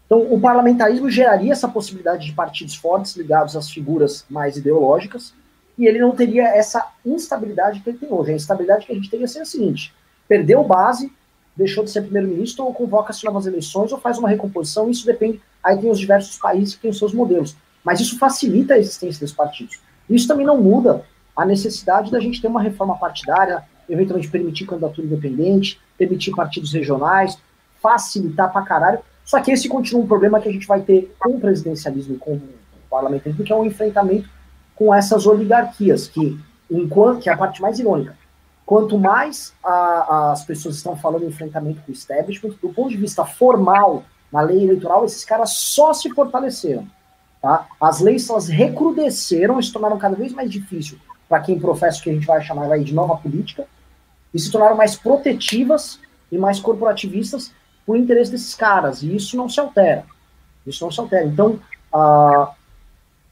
Então, 0.07 0.33
o 0.33 0.41
parlamentarismo 0.41 1.09
geraria 1.09 1.53
essa 1.53 1.69
possibilidade 1.69 2.27
de 2.27 2.33
partidos 2.33 2.75
fortes 2.75 3.15
ligados 3.17 3.57
às 3.57 3.71
figuras 3.71 4.25
mais 4.29 4.57
ideológicas, 4.57 5.33
e 5.79 5.87
ele 5.87 6.01
não 6.01 6.11
teria 6.11 6.49
essa 6.49 6.85
instabilidade 7.07 7.81
que 7.81 7.89
ele 7.89 7.99
tem 7.99 8.13
hoje. 8.13 8.33
A 8.33 8.35
instabilidade 8.35 8.85
que 8.85 8.93
a 8.93 8.95
gente 8.95 9.09
teria 9.09 9.29
seria 9.29 9.43
a 9.43 9.47
seguinte: 9.47 9.95
perdeu 10.29 10.65
base, 10.65 11.13
deixou 11.57 11.85
de 11.85 11.91
ser 11.91 12.03
primeiro-ministro, 12.03 12.65
ou 12.65 12.75
convoca-se 12.75 13.25
novas 13.25 13.47
eleições, 13.47 13.93
ou 13.93 14.01
faz 14.01 14.19
uma 14.19 14.29
recomposição, 14.29 14.91
isso 14.91 15.07
depende. 15.07 15.41
Aí 15.63 15.79
tem 15.79 15.91
os 15.91 15.99
diversos 15.99 16.37
países 16.39 16.75
que 16.75 16.83
têm 16.83 16.91
os 16.91 16.99
seus 16.99 17.15
modelos. 17.15 17.57
Mas 17.85 18.01
isso 18.01 18.19
facilita 18.19 18.75
a 18.75 18.79
existência 18.79 19.21
desses 19.21 19.35
partidos. 19.35 19.81
Isso 20.09 20.27
também 20.27 20.45
não 20.45 20.61
muda 20.61 21.05
a 21.37 21.47
necessidade 21.47 22.11
da 22.11 22.21
gente 22.21 22.43
ter 22.43 22.49
uma 22.49 22.61
reforma 22.61 22.99
partidária, 22.99 23.63
eventualmente 23.91 24.31
permitir 24.31 24.67
candidatura 24.67 25.07
independente, 25.07 25.81
permitir 25.99 26.33
partidos 26.33 26.73
regionais, 26.73 27.39
facilitar 27.83 28.53
pra 28.53 28.63
caralho. 28.63 29.01
Só 29.25 29.41
que 29.41 29.51
esse 29.51 29.69
continua 29.69 30.03
um 30.03 30.07
problema 30.07 30.41
que 30.41 30.49
a 30.49 30.53
gente 30.53 30.67
vai 30.67 30.81
ter 30.81 31.15
com 31.19 31.31
o 31.31 31.41
presidencialismo 31.41 32.15
e 32.15 32.19
com 32.19 32.35
o 32.35 32.43
parlamentarismo, 32.89 33.45
que 33.45 33.53
é 33.53 33.57
um 33.57 33.65
enfrentamento 33.65 34.29
com 34.75 34.95
essas 34.95 35.27
oligarquias, 35.27 36.09
que, 36.09 36.39
enquanto, 36.71 37.21
que 37.21 37.29
é 37.29 37.33
a 37.33 37.37
parte 37.37 37.61
mais 37.61 37.79
irônica, 37.79 38.17
quanto 38.65 38.99
mais 38.99 39.53
a, 39.63 40.31
as 40.33 40.45
pessoas 40.45 40.77
estão 40.77 40.97
falando 40.97 41.25
em 41.25 41.29
enfrentamento 41.29 41.83
com 41.83 41.91
o 41.91 41.95
establishment, 41.95 42.55
do 42.63 42.71
ponto 42.71 42.89
de 42.89 42.97
vista 42.97 43.25
formal, 43.25 44.05
na 44.33 44.41
lei 44.41 44.63
eleitoral, 44.63 45.05
esses 45.05 45.25
caras 45.25 45.51
só 45.53 45.93
se 45.93 46.09
fortaleceram. 46.11 46.87
Tá? 47.43 47.67
As 47.81 48.01
leis 48.01 48.29
elas 48.29 48.49
recrudesceram 48.49 49.59
e 49.59 49.63
se 49.63 49.73
tornaram 49.73 49.99
cada 49.99 50.15
vez 50.15 50.33
mais 50.33 50.51
difícil 50.51 50.99
para 51.29 51.41
quem 51.41 51.59
professa 51.59 52.01
o 52.01 52.03
que 52.03 52.11
a 52.11 52.13
gente 52.13 52.27
vai 52.27 52.43
chamar 52.43 52.71
aí 52.73 52.83
de 52.83 52.93
nova 52.93 53.17
política, 53.17 53.67
e 54.33 54.39
se 54.39 54.51
tornaram 54.51 54.77
mais 54.77 54.97
protetivas 54.97 55.99
e 56.31 56.39
mais 56.39 56.61
corporativistas 56.61 57.53
por 57.85 57.97
interesse 57.97 58.31
desses 58.31 58.55
caras, 58.55 59.03
e 59.03 59.15
isso 59.15 59.37
não 59.37 59.49
se 59.49 59.59
altera. 59.59 60.05
Isso 60.67 60.85
não 60.85 60.93
se 60.93 61.01
altera. 61.01 61.27
Então, 61.27 61.59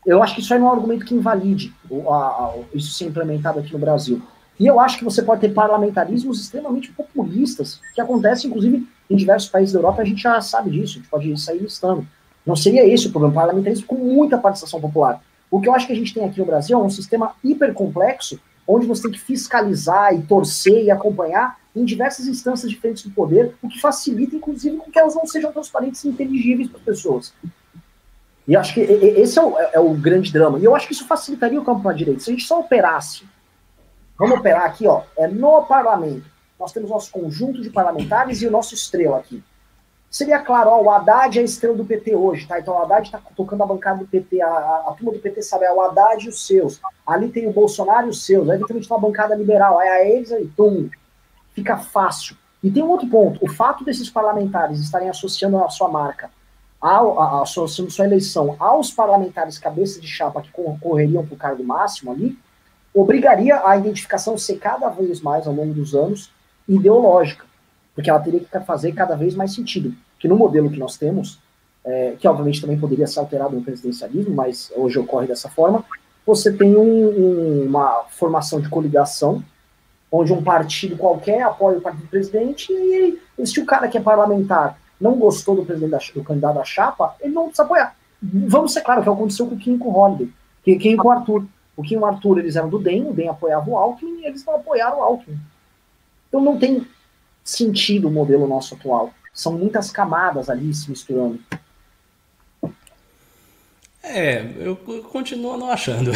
eu 0.05 0.23
acho 0.23 0.35
que 0.35 0.41
isso 0.41 0.53
aí 0.53 0.59
não 0.59 0.69
é 0.69 0.71
um 0.71 0.75
argumento 0.75 1.05
que 1.05 1.15
invalide 1.15 1.73
uh, 1.91 1.97
uh, 1.97 2.65
isso 2.75 2.93
ser 2.93 3.05
implementado 3.05 3.59
aqui 3.59 3.73
no 3.73 3.79
Brasil. 3.79 4.23
E 4.59 4.67
eu 4.67 4.81
acho 4.81 4.99
que 4.99 5.05
você 5.05 5.23
pode 5.23 5.41
ter 5.41 5.51
parlamentarismos 5.51 6.41
extremamente 6.41 6.91
populistas, 6.91 7.81
que 7.95 8.01
acontecem, 8.01 8.49
inclusive, 8.49 8.89
em 9.09 9.17
diversos 9.17 9.49
países 9.49 9.73
da 9.73 9.79
Europa, 9.79 10.03
a 10.03 10.05
gente 10.05 10.23
já 10.23 10.41
sabe 10.41 10.71
disso, 10.71 10.95
a 10.95 11.01
gente 11.01 11.09
pode 11.09 11.41
sair 11.41 11.59
listando. 11.59 12.07
Não 12.45 12.57
seria 12.57 12.87
esse 12.87 13.07
o 13.07 13.11
problema, 13.11 13.35
parlamentarismo 13.35 13.87
com 13.87 13.97
muita 13.97 14.39
participação 14.39 14.81
popular. 14.81 15.23
O 15.51 15.61
que 15.61 15.69
eu 15.69 15.75
acho 15.75 15.87
que 15.87 15.93
a 15.93 15.97
gente 15.97 16.13
tem 16.13 16.25
aqui 16.25 16.41
no 16.41 16.47
Brasil 16.47 16.79
é 16.79 16.83
um 16.83 16.91
sistema 16.91 17.35
hipercomplexo, 17.45 18.41
onde 18.69 18.87
você 18.87 19.03
tem 19.03 19.13
que 19.13 19.21
fiscalizar 19.21 20.15
e 20.15 20.23
torcer 20.23 20.85
e 20.85 20.91
acompanhar 20.91 21.59
em 21.75 21.85
diversas 21.85 22.27
instâncias 22.27 22.71
diferentes 22.71 23.03
do 23.05 23.11
poder, 23.11 23.55
o 23.63 23.69
que 23.69 23.81
facilita, 23.81 24.37
inclusive, 24.37 24.77
com 24.77 24.91
que 24.91 24.99
elas 24.99 25.15
não 25.15 25.27
sejam 25.27 25.51
transparentes 25.51 26.05
e 26.05 26.09
inteligíveis 26.09 26.69
para 26.69 26.79
as 26.79 26.85
pessoas. 26.85 27.33
E 28.47 28.55
acho 28.55 28.75
que 28.75 28.81
esse 28.81 29.39
é 29.39 29.43
o, 29.43 29.59
é 29.59 29.81
o, 29.81 29.95
grande 29.95 30.33
drama. 30.33 30.59
E 30.59 30.65
eu 30.65 30.75
acho 30.75 30.87
que 30.87 30.93
isso 30.93 31.07
facilitaria 31.07 31.61
o 31.61 31.65
campo 31.65 31.83
para 31.83 31.93
a 31.93 31.95
direita. 31.95 32.21
Se 32.21 32.31
a 32.31 32.33
gente 32.33 32.47
só 32.47 32.61
operasse 32.61 33.25
Vamos 34.19 34.41
operar 34.41 34.65
aqui, 34.65 34.85
ó, 34.87 35.03
é 35.17 35.29
no 35.29 35.63
parlamento. 35.63 36.27
Nós 36.59 36.73
temos 36.73 36.91
nosso 36.91 37.13
conjunto 37.13 37.63
de 37.63 37.71
parlamentares 37.71 38.43
e 38.43 38.49
o 38.49 38.51
nosso 38.51 38.75
estrela 38.75 39.19
aqui. 39.19 39.43
Seria 40.11 40.39
claro, 40.39 40.71
ó, 40.71 40.83
o 40.83 40.91
Haddad 40.91 41.39
é 41.39 41.43
a 41.43 41.45
estrela 41.45 41.77
do 41.77 41.85
PT 41.85 42.15
hoje, 42.15 42.47
tá? 42.47 42.59
Então 42.59 42.75
o 42.75 42.79
Haddad 42.79 43.07
está 43.07 43.21
tocando 43.37 43.63
a 43.63 43.67
bancada 43.67 43.99
do 43.99 44.07
PT, 44.07 44.41
a, 44.41 44.49
a, 44.49 44.85
a, 44.89 44.95
turma 44.95 45.13
do 45.13 45.19
PT 45.19 45.43
sabe, 45.43 45.67
é 45.67 45.73
o 45.73 45.83
Haddad 45.83 46.25
e 46.25 46.31
os 46.31 46.47
seus. 46.47 46.81
Ali 47.07 47.29
tem 47.29 47.47
o 47.47 47.53
Bolsonaro 47.53 48.07
e 48.07 48.11
os 48.11 48.25
seus. 48.25 48.49
Aí 48.49 48.57
eventualmente 48.57 48.89
tem 48.89 48.97
uma 48.97 49.07
bancada 49.07 49.35
liberal, 49.35 49.79
aí 49.79 49.89
a 49.89 50.05
eles 50.09 50.33
aí, 50.33 50.47
tum, 50.57 50.89
fica 51.53 51.77
fácil. 51.77 52.37
E 52.63 52.71
tem 52.71 52.83
um 52.83 52.89
outro 52.89 53.07
ponto, 53.09 53.39
o 53.45 53.49
fato 53.49 53.85
desses 53.85 54.09
parlamentares 54.09 54.81
estarem 54.81 55.11
associando 55.11 55.63
a 55.63 55.69
sua 55.69 55.89
marca, 55.89 56.31
ao, 56.81 57.21
a, 57.21 57.43
associando 57.43 57.91
sua 57.91 58.07
eleição 58.07 58.57
aos 58.59 58.91
parlamentares 58.91 59.59
cabeça 59.59 60.01
de 60.01 60.07
chapa 60.07 60.41
que 60.41 60.51
concorreriam 60.51 61.25
para 61.27 61.35
o 61.35 61.39
cargo 61.39 61.63
máximo 61.63 62.13
ali, 62.13 62.39
obrigaria 62.95 63.61
a 63.65 63.77
identificação 63.77 64.35
a 64.35 64.39
ser 64.39 64.59
cada 64.59 64.89
vez 64.89 65.21
mais, 65.21 65.47
ao 65.47 65.53
longo 65.53 65.75
dos 65.75 65.95
anos, 65.95 66.33
ideológica, 66.67 67.45
porque 67.99 68.11
ela 68.11 68.21
teria 68.21 68.39
que 68.39 68.61
fazer 68.61 68.93
cada 68.93 69.17
vez 69.17 69.35
mais 69.35 69.53
sentido. 69.53 69.93
Que 70.21 70.29
no 70.29 70.37
modelo 70.37 70.71
que 70.71 70.79
nós 70.79 70.97
temos, 70.97 71.37
é, 71.85 72.15
que 72.17 72.29
obviamente 72.29 72.61
também 72.61 72.79
poderia 72.79 73.09
ser 73.09 73.19
alterado 73.19 73.57
no 73.57 73.63
presidencialismo, 73.63 74.33
mas 74.33 74.73
hoje 74.77 75.01
ocorre 75.01 75.27
dessa 75.27 75.49
forma, 75.49 75.85
você 76.25 76.53
tem 76.53 76.77
um, 76.77 77.09
um, 77.09 77.65
uma 77.67 78.05
formação 78.11 78.61
de 78.61 78.69
coligação, 78.69 79.43
onde 80.13 80.33
um 80.33 80.45
partido 80.45 80.97
qualquer 80.97 81.43
apoia 81.43 81.79
o 81.79 81.81
partido 81.81 82.05
do 82.05 82.09
presidente, 82.09 82.73
e, 82.73 83.19
se 83.45 83.59
o 83.59 83.67
cara 83.67 83.89
que 83.89 83.99
é 83.99 84.01
parlamentar 84.01 84.79
não 85.01 85.17
gostou 85.17 85.57
do, 85.57 85.65
presidente 85.65 85.91
da, 85.91 85.99
do 85.99 86.23
candidato 86.23 86.55
da 86.55 86.65
chapa, 86.65 87.17
ele 87.21 87.35
não 87.35 87.47
precisa 87.47 87.65
apoiar. 87.65 87.97
Vamos 88.23 88.73
ser 88.73 88.83
claro, 88.83 89.03
que 89.03 89.09
aconteceu 89.09 89.49
com 89.49 89.57
o 89.57 89.59
Kim 89.59 89.77
com 89.77 89.89
o 89.89 89.99
Holiday, 89.99 90.33
que, 90.63 90.77
que 90.77 90.97
com 90.97 91.09
o 91.09 91.11
Arthur. 91.11 91.45
O 91.77 91.83
Kim 91.83 91.97
e 91.97 91.99
o 91.99 92.07
Arthur, 92.07 92.39
eles 92.39 92.55
eram 92.55 92.69
do 92.69 92.79
DEM, 92.79 93.09
o 93.09 93.13
DEM 93.13 93.29
apoiava 93.29 93.69
o 93.69 93.77
Alckmin 93.77 94.21
e 94.21 94.27
eles 94.27 94.45
não 94.45 94.55
apoiaram 94.55 94.99
o 94.99 95.03
Alckmin. 95.03 95.37
Então 96.29 96.41
não 96.41 96.57
tem 96.57 96.87
sentido 97.49 98.09
o 98.09 98.11
modelo 98.11 98.47
nosso 98.47 98.75
atual. 98.75 99.13
São 99.33 99.57
muitas 99.57 99.91
camadas 99.91 100.51
ali 100.51 100.73
se 100.75 100.91
misturando. 100.91 101.41
É, 104.03 104.53
eu 104.59 104.77
continuo 104.77 105.57
não 105.57 105.71
achando. 105.71 106.13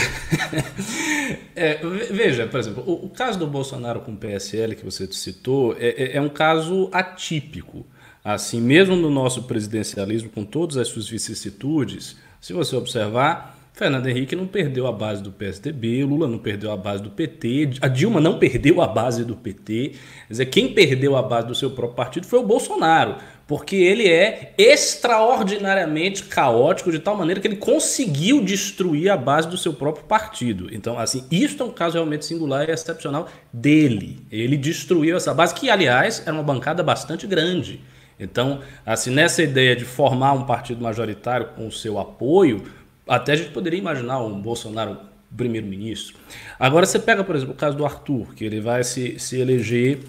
é, 1.57 1.75
veja, 2.11 2.47
por 2.47 2.61
exemplo, 2.61 2.85
o, 2.87 3.07
o, 3.07 3.11
caso 3.11 3.39
do 3.39 3.47
Bolsonaro 3.47 4.01
com 4.01 4.13
o 4.13 4.17
PSL 4.17 4.75
que 4.77 4.85
você 4.85 5.07
citou 5.13 5.75
é, 5.79 5.89
é, 5.89 6.17
é, 6.17 6.21
um 6.21 6.29
caso 6.29 6.89
atípico. 6.93 7.85
Assim, 8.25 8.61
mesmo 8.61 8.95
no 8.95 9.11
nosso 9.11 9.45
presidencialismo, 9.45 10.31
com 10.31 10.45
todas 10.45 10.77
as 10.77 10.89
suas 10.89 11.09
vicissitudes, 11.09 12.17
se 12.41 12.53
você 12.53 12.77
observar, 12.77 13.59
Fernando 13.83 14.07
Henrique 14.07 14.37
não 14.37 14.47
perdeu 14.47 14.87
a 14.87 14.93
base 14.93 15.21
do 15.21 15.33
PSDB, 15.33 16.05
Lula 16.05 16.29
não 16.29 16.39
perdeu 16.39 16.71
a 16.71 16.77
base 16.77 17.03
do 17.03 17.11
PT, 17.11 17.71
a 17.81 17.89
Dilma 17.89 18.21
não 18.21 18.39
perdeu 18.39 18.81
a 18.81 18.87
base 18.87 19.25
do 19.25 19.35
PT. 19.35 19.89
Quer 19.89 19.99
dizer, 20.29 20.47
quem 20.47 20.73
perdeu 20.73 21.17
a 21.17 21.23
base 21.23 21.49
do 21.49 21.55
seu 21.57 21.69
próprio 21.69 21.97
partido 21.97 22.25
foi 22.25 22.39
o 22.39 22.47
Bolsonaro, 22.47 23.17
porque 23.45 23.75
ele 23.75 24.09
é 24.09 24.55
extraordinariamente 24.57 26.23
caótico 26.23 26.93
de 26.93 27.01
tal 27.01 27.17
maneira 27.17 27.41
que 27.41 27.49
ele 27.49 27.57
conseguiu 27.57 28.41
destruir 28.45 29.11
a 29.11 29.17
base 29.17 29.49
do 29.49 29.57
seu 29.57 29.75
próprio 29.75 30.05
partido. 30.05 30.69
Então, 30.71 30.97
assim, 30.97 31.25
isso 31.29 31.61
é 31.61 31.67
um 31.67 31.73
caso 31.73 31.95
realmente 31.95 32.25
singular 32.25 32.69
e 32.69 32.73
excepcional 32.73 33.29
dele. 33.53 34.25
Ele 34.31 34.57
destruiu 34.57 35.17
essa 35.17 35.35
base, 35.35 35.57
que, 35.57 35.69
aliás, 35.69 36.23
era 36.25 36.33
uma 36.33 36.45
bancada 36.45 36.85
bastante 36.85 37.27
grande. 37.27 37.81
Então, 38.21 38.61
assim, 38.87 39.11
nessa 39.11 39.43
ideia 39.43 39.75
de 39.75 39.85
formar 39.85 40.35
um 40.35 40.45
partido 40.45 40.81
majoritário 40.81 41.49
com 41.57 41.67
o 41.67 41.73
seu 41.73 41.99
apoio, 41.99 42.63
até 43.07 43.33
a 43.33 43.37
gente 43.37 43.51
poderia 43.51 43.79
imaginar 43.79 44.23
um 44.23 44.41
Bolsonaro 44.41 44.99
primeiro-ministro. 45.37 46.17
Agora 46.59 46.87
você 46.87 46.99
pega, 46.99 47.25
por 47.25 47.35
exemplo, 47.35 47.55
o 47.55 47.57
caso 47.57 47.77
do 47.77 47.85
Arthur, 47.85 48.35
que 48.35 48.45
ele 48.45 48.61
vai 48.61 48.85
se, 48.85 49.19
se 49.19 49.41
eleger, 49.41 50.01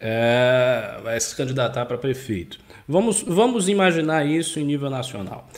é, 0.00 0.98
vai 1.02 1.18
se 1.20 1.34
candidatar 1.36 1.86
para 1.86 1.96
prefeito. 1.96 2.58
Vamos, 2.86 3.22
vamos 3.22 3.68
imaginar 3.68 4.26
isso 4.26 4.58
em 4.58 4.64
nível 4.64 4.90
nacional. 4.90 5.48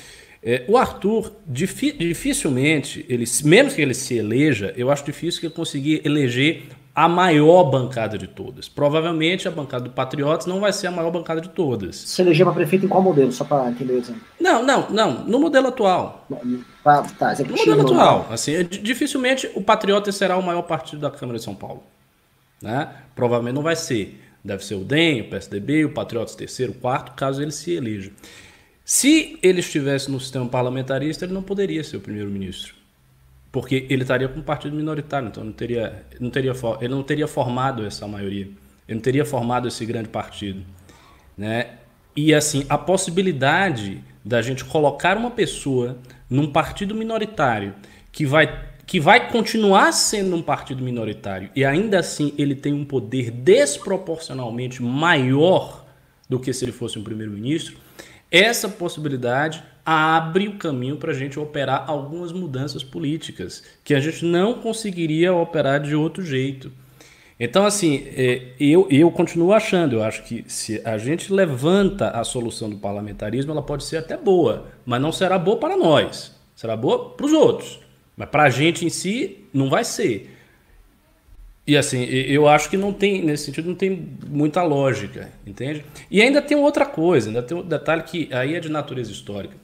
É, 0.42 0.64
o 0.68 0.76
Arthur, 0.76 1.32
dificilmente, 1.46 3.04
ele, 3.08 3.24
menos 3.44 3.72
que 3.72 3.80
ele 3.80 3.94
se 3.94 4.18
eleja, 4.18 4.74
eu 4.76 4.90
acho 4.90 5.02
difícil 5.04 5.40
que 5.40 5.46
ele 5.46 5.54
conseguir 5.54 6.02
eleger 6.04 6.64
a 6.94 7.08
maior 7.08 7.64
bancada 7.64 8.16
de 8.16 8.28
todas. 8.28 8.68
Provavelmente 8.68 9.48
a 9.48 9.50
bancada 9.50 9.84
do 9.84 9.90
Patriotas 9.90 10.46
não 10.46 10.60
vai 10.60 10.72
ser 10.72 10.86
a 10.86 10.90
maior 10.92 11.10
bancada 11.10 11.40
de 11.40 11.48
todas. 11.48 11.96
Se 11.96 12.22
eleger 12.22 12.46
para 12.46 12.54
prefeito 12.54 12.86
em 12.86 12.88
qual 12.88 13.02
modelo? 13.02 13.32
Só 13.32 13.44
para 13.44 13.68
entender 13.68 13.94
o 13.94 13.98
exemplo. 13.98 14.22
Não, 14.40 14.64
não, 14.64 14.88
não. 14.90 15.24
No 15.24 15.40
modelo 15.40 15.68
atual. 15.68 16.24
Tá, 16.84 17.02
tá, 17.18 17.34
no 17.42 17.56
modelo 17.56 17.80
atual. 17.80 18.28
Assim, 18.30 18.54
é, 18.54 18.62
dificilmente 18.62 19.50
o 19.56 19.60
Patriotas 19.60 20.14
será 20.14 20.36
o 20.36 20.42
maior 20.42 20.62
partido 20.62 21.00
da 21.00 21.10
Câmara 21.10 21.38
de 21.38 21.44
São 21.44 21.54
Paulo. 21.54 21.82
Né? 22.62 22.88
Provavelmente 23.16 23.56
não 23.56 23.62
vai 23.62 23.74
ser. 23.74 24.20
Deve 24.44 24.64
ser 24.64 24.74
o 24.74 24.84
DEM, 24.84 25.22
o 25.22 25.30
PSDB, 25.30 25.86
o 25.86 25.90
Patriotas 25.90 26.36
terceiro, 26.36 26.74
quarto, 26.74 27.12
caso 27.16 27.42
ele 27.42 27.50
se 27.50 27.72
eleja. 27.72 28.12
Se 28.84 29.38
ele 29.42 29.60
estivesse 29.60 30.10
no 30.10 30.20
sistema 30.20 30.46
parlamentarista, 30.46 31.24
ele 31.24 31.32
não 31.32 31.42
poderia 31.42 31.82
ser 31.82 31.96
o 31.96 32.00
primeiro-ministro 32.00 32.83
porque 33.54 33.86
ele 33.88 34.02
estaria 34.02 34.26
com 34.26 34.40
um 34.40 34.42
partido 34.42 34.74
minoritário, 34.74 35.28
então 35.28 35.44
não 35.44 35.52
teria, 35.52 36.04
não 36.18 36.28
teria, 36.28 36.52
ele 36.80 36.92
não 36.92 37.04
teria 37.04 37.28
formado 37.28 37.86
essa 37.86 38.04
maioria, 38.04 38.46
ele 38.88 38.96
não 38.96 39.00
teria 39.00 39.24
formado 39.24 39.68
esse 39.68 39.86
grande 39.86 40.08
partido, 40.08 40.64
né? 41.38 41.74
E 42.16 42.34
assim, 42.34 42.66
a 42.68 42.76
possibilidade 42.76 44.02
da 44.24 44.42
gente 44.42 44.64
colocar 44.64 45.16
uma 45.16 45.30
pessoa 45.30 45.96
num 46.28 46.50
partido 46.50 46.96
minoritário 46.96 47.76
que 48.10 48.26
vai 48.26 48.74
que 48.86 48.98
vai 48.98 49.30
continuar 49.30 49.92
sendo 49.92 50.34
um 50.34 50.42
partido 50.42 50.82
minoritário 50.82 51.48
e 51.54 51.64
ainda 51.64 52.00
assim 52.00 52.34
ele 52.36 52.56
tem 52.56 52.72
um 52.74 52.84
poder 52.84 53.30
desproporcionalmente 53.30 54.82
maior 54.82 55.86
do 56.28 56.40
que 56.40 56.52
se 56.52 56.64
ele 56.64 56.72
fosse 56.72 56.98
um 56.98 57.04
primeiro-ministro, 57.04 57.76
essa 58.32 58.68
possibilidade 58.68 59.62
abre 59.84 60.48
o 60.48 60.56
caminho 60.56 60.96
para 60.96 61.12
a 61.12 61.14
gente 61.14 61.38
operar 61.38 61.84
algumas 61.86 62.32
mudanças 62.32 62.82
políticas 62.82 63.62
que 63.82 63.94
a 63.94 64.00
gente 64.00 64.24
não 64.24 64.54
conseguiria 64.54 65.32
operar 65.34 65.80
de 65.80 65.94
outro 65.94 66.24
jeito. 66.24 66.72
Então, 67.38 67.66
assim, 67.66 68.04
é, 68.16 68.52
eu, 68.60 68.86
eu 68.90 69.10
continuo 69.10 69.52
achando, 69.52 69.96
eu 69.96 70.02
acho 70.02 70.22
que 70.22 70.44
se 70.46 70.80
a 70.84 70.96
gente 70.96 71.32
levanta 71.32 72.10
a 72.10 72.22
solução 72.22 72.70
do 72.70 72.76
parlamentarismo, 72.76 73.50
ela 73.50 73.62
pode 73.62 73.84
ser 73.84 73.96
até 73.96 74.16
boa, 74.16 74.68
mas 74.86 75.02
não 75.02 75.10
será 75.10 75.38
boa 75.38 75.58
para 75.58 75.76
nós, 75.76 76.34
será 76.54 76.76
boa 76.76 77.10
para 77.10 77.26
os 77.26 77.32
outros. 77.32 77.80
Mas 78.16 78.28
para 78.28 78.44
a 78.44 78.50
gente 78.50 78.86
em 78.86 78.88
si, 78.88 79.44
não 79.52 79.68
vai 79.68 79.84
ser. 79.84 80.30
E 81.66 81.76
assim, 81.76 82.04
eu 82.04 82.46
acho 82.46 82.68
que 82.68 82.76
não 82.76 82.92
tem, 82.92 83.24
nesse 83.24 83.46
sentido, 83.46 83.68
não 83.68 83.74
tem 83.74 84.16
muita 84.28 84.62
lógica, 84.62 85.32
entende? 85.46 85.82
E 86.10 86.20
ainda 86.20 86.42
tem 86.42 86.56
outra 86.56 86.84
coisa, 86.84 87.30
ainda 87.30 87.42
tem 87.42 87.56
um 87.56 87.62
detalhe 87.62 88.02
que 88.02 88.28
aí 88.32 88.54
é 88.54 88.60
de 88.60 88.68
natureza 88.68 89.10
histórica, 89.10 89.56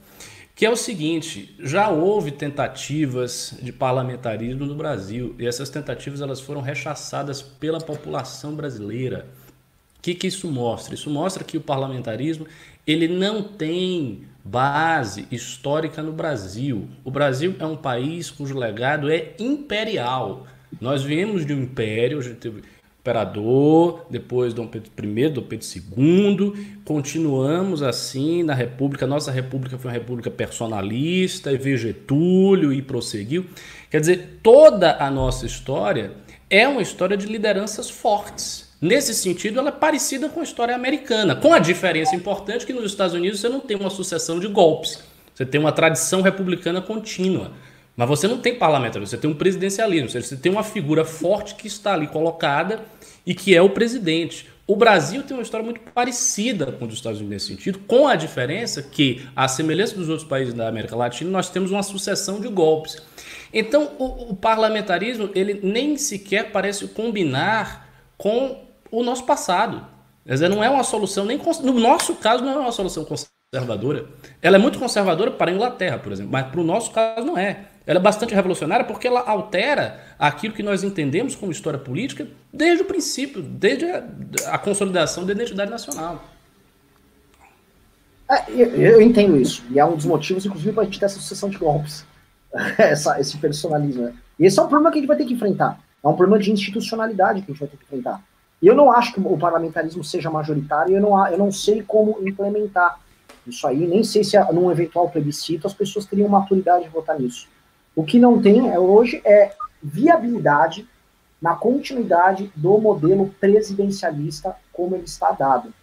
que 0.61 0.65
é 0.67 0.69
o 0.69 0.75
seguinte, 0.75 1.55
já 1.59 1.89
houve 1.89 2.29
tentativas 2.29 3.55
de 3.63 3.71
parlamentarismo 3.71 4.63
no 4.63 4.75
Brasil, 4.75 5.35
e 5.39 5.47
essas 5.47 5.71
tentativas 5.71 6.21
elas 6.21 6.39
foram 6.39 6.61
rechaçadas 6.61 7.41
pela 7.41 7.81
população 7.81 8.53
brasileira. 8.53 9.25
O 9.97 10.01
que, 10.03 10.13
que 10.13 10.27
isso 10.27 10.47
mostra? 10.51 10.93
Isso 10.93 11.09
mostra 11.09 11.43
que 11.43 11.57
o 11.57 11.61
parlamentarismo 11.61 12.45
ele 12.85 13.07
não 13.07 13.41
tem 13.41 14.25
base 14.45 15.25
histórica 15.31 16.03
no 16.03 16.13
Brasil. 16.13 16.87
O 17.03 17.09
Brasil 17.09 17.55
é 17.57 17.65
um 17.65 17.75
país 17.75 18.29
cujo 18.29 18.55
legado 18.55 19.09
é 19.09 19.33
imperial. 19.39 20.45
Nós 20.79 21.01
viemos 21.01 21.43
de 21.43 21.55
um 21.55 21.63
império, 21.63 22.21
imperador, 23.01 24.05
depois 24.11 24.53
Dom 24.53 24.67
Pedro 24.67 24.91
I, 25.03 25.29
Dom 25.29 25.41
Pedro 25.41 25.65
II, 25.97 26.77
continuamos 26.85 27.81
assim 27.81 28.43
na 28.43 28.53
República. 28.53 29.07
Nossa 29.07 29.31
República 29.31 29.77
foi 29.77 29.89
uma 29.89 29.97
república 29.97 30.29
personalista, 30.29 31.51
e 31.51 31.57
veio 31.57 31.79
Getúlio 31.79 32.71
e 32.71 32.79
prosseguiu. 32.81 33.47
Quer 33.89 33.99
dizer, 33.99 34.39
toda 34.43 34.97
a 35.03 35.09
nossa 35.09 35.47
história 35.47 36.11
é 36.47 36.67
uma 36.67 36.81
história 36.81 37.17
de 37.17 37.25
lideranças 37.25 37.89
fortes. 37.89 38.69
Nesse 38.79 39.15
sentido, 39.15 39.59
ela 39.59 39.69
é 39.69 39.73
parecida 39.73 40.29
com 40.29 40.39
a 40.39 40.43
história 40.43 40.75
americana, 40.75 41.35
com 41.35 41.53
a 41.53 41.59
diferença 41.59 42.15
importante 42.15 42.65
que 42.65 42.73
nos 42.73 42.85
Estados 42.85 43.15
Unidos 43.15 43.39
você 43.39 43.49
não 43.49 43.59
tem 43.59 43.77
uma 43.77 43.89
sucessão 43.89 44.39
de 44.39 44.47
golpes, 44.47 44.99
você 45.33 45.45
tem 45.45 45.59
uma 45.59 45.71
tradição 45.71 46.21
republicana 46.21 46.81
contínua. 46.81 47.51
Mas 48.01 48.09
você 48.09 48.27
não 48.27 48.39
tem 48.39 48.55
parlamentarismo, 48.55 49.05
você 49.05 49.15
tem 49.15 49.29
um 49.29 49.35
presidencialismo, 49.35 50.09
você 50.09 50.35
tem 50.35 50.51
uma 50.51 50.63
figura 50.63 51.05
forte 51.05 51.53
que 51.53 51.67
está 51.67 51.93
ali 51.93 52.07
colocada 52.07 52.79
e 53.23 53.35
que 53.35 53.55
é 53.55 53.61
o 53.61 53.69
presidente. 53.69 54.49
O 54.65 54.75
Brasil 54.75 55.21
tem 55.21 55.37
uma 55.37 55.43
história 55.43 55.63
muito 55.63 55.79
parecida 55.93 56.71
com 56.71 56.85
os 56.85 56.95
Estados 56.95 57.19
Unidos 57.19 57.35
nesse 57.35 57.53
sentido, 57.53 57.77
com 57.85 58.07
a 58.07 58.15
diferença 58.15 58.81
que, 58.81 59.21
à 59.35 59.47
semelhança 59.47 59.93
dos 59.93 60.09
outros 60.09 60.27
países 60.27 60.51
da 60.51 60.67
América 60.67 60.95
Latina, 60.95 61.29
nós 61.29 61.51
temos 61.51 61.69
uma 61.69 61.83
sucessão 61.83 62.41
de 62.41 62.47
golpes. 62.47 62.97
Então, 63.53 63.91
o, 63.99 64.31
o 64.31 64.35
parlamentarismo 64.35 65.29
ele 65.35 65.59
nem 65.61 65.95
sequer 65.95 66.51
parece 66.51 66.87
combinar 66.87 67.87
com 68.17 68.63
o 68.89 69.03
nosso 69.03 69.27
passado. 69.27 69.85
Quer 70.25 70.33
dizer, 70.33 70.49
não 70.49 70.63
é 70.63 70.69
uma 70.71 70.83
solução, 70.83 71.23
nem 71.23 71.37
no 71.37 71.79
nosso 71.79 72.15
caso, 72.15 72.43
não 72.43 72.51
é 72.51 72.57
uma 72.57 72.71
solução 72.71 73.05
conservadora. 73.05 74.07
Ela 74.41 74.55
é 74.55 74.59
muito 74.59 74.79
conservadora 74.79 75.29
para 75.29 75.51
a 75.51 75.53
Inglaterra, 75.53 75.99
por 75.99 76.11
exemplo, 76.11 76.31
mas 76.31 76.47
para 76.47 76.59
o 76.59 76.63
nosso 76.63 76.89
caso 76.89 77.27
não 77.27 77.37
é. 77.37 77.67
Ela 77.85 77.99
é 77.99 78.01
bastante 78.01 78.33
revolucionária 78.33 78.85
porque 78.85 79.07
ela 79.07 79.21
altera 79.21 79.99
aquilo 80.19 80.53
que 80.53 80.61
nós 80.61 80.83
entendemos 80.83 81.35
como 81.35 81.51
história 81.51 81.79
política 81.79 82.27
desde 82.53 82.83
o 82.83 82.85
princípio, 82.85 83.41
desde 83.41 83.85
a, 83.85 84.03
a 84.47 84.57
consolidação 84.57 85.25
da 85.25 85.33
identidade 85.33 85.71
nacional. 85.71 86.23
É, 88.29 88.51
eu, 88.51 88.67
eu, 88.67 89.01
entendo 89.01 89.35
isso. 89.35 89.63
E 89.69 89.79
é 89.79 89.85
um 89.85 89.95
dos 89.95 90.05
motivos, 90.05 90.45
inclusive, 90.45 90.71
para 90.71 90.83
a 90.83 90.85
gente 90.85 90.99
ter 90.99 91.05
essa 91.05 91.19
sucessão 91.19 91.49
de 91.49 91.57
golpes. 91.57 92.05
essa, 92.77 93.19
esse 93.19 93.37
personalismo. 93.37 94.03
Né? 94.03 94.13
E 94.39 94.45
esse 94.45 94.59
é 94.59 94.61
um 94.61 94.67
problema 94.67 94.91
que 94.91 94.97
a 94.97 95.01
gente 95.01 95.07
vai 95.07 95.17
ter 95.17 95.25
que 95.25 95.33
enfrentar. 95.33 95.79
É 96.03 96.07
um 96.07 96.15
problema 96.15 96.41
de 96.41 96.51
institucionalidade 96.51 97.41
que 97.41 97.51
a 97.51 97.53
gente 97.53 97.59
vai 97.59 97.69
ter 97.69 97.77
que 97.77 97.83
enfrentar. 97.83 98.21
E 98.61 98.67
eu 98.67 98.75
não 98.75 98.91
acho 98.91 99.13
que 99.13 99.19
o 99.19 99.37
parlamentarismo 99.37 100.03
seja 100.03 100.29
majoritário, 100.29 100.95
eu 100.95 101.01
não, 101.01 101.27
eu 101.27 101.37
não 101.37 101.51
sei 101.51 101.81
como 101.81 102.17
implementar 102.21 102.99
isso 103.45 103.65
aí, 103.65 103.87
nem 103.87 104.03
sei 104.03 104.23
se 104.23 104.37
num 104.51 104.69
eventual 104.69 105.09
plebiscito 105.09 105.65
as 105.65 105.73
pessoas 105.73 106.05
teriam 106.05 106.29
maturidade 106.29 106.83
de 106.83 106.89
votar 106.89 107.19
nisso. 107.19 107.47
O 107.95 108.03
que 108.03 108.19
não 108.19 108.41
tem 108.41 108.69
é, 108.69 108.79
hoje 108.79 109.21
é 109.25 109.53
viabilidade 109.81 110.87
na 111.41 111.55
continuidade 111.55 112.51
do 112.55 112.77
modelo 112.77 113.33
presidencialista 113.39 114.55
como 114.71 114.95
ele 114.95 115.05
está 115.05 115.31
dado. 115.31 115.73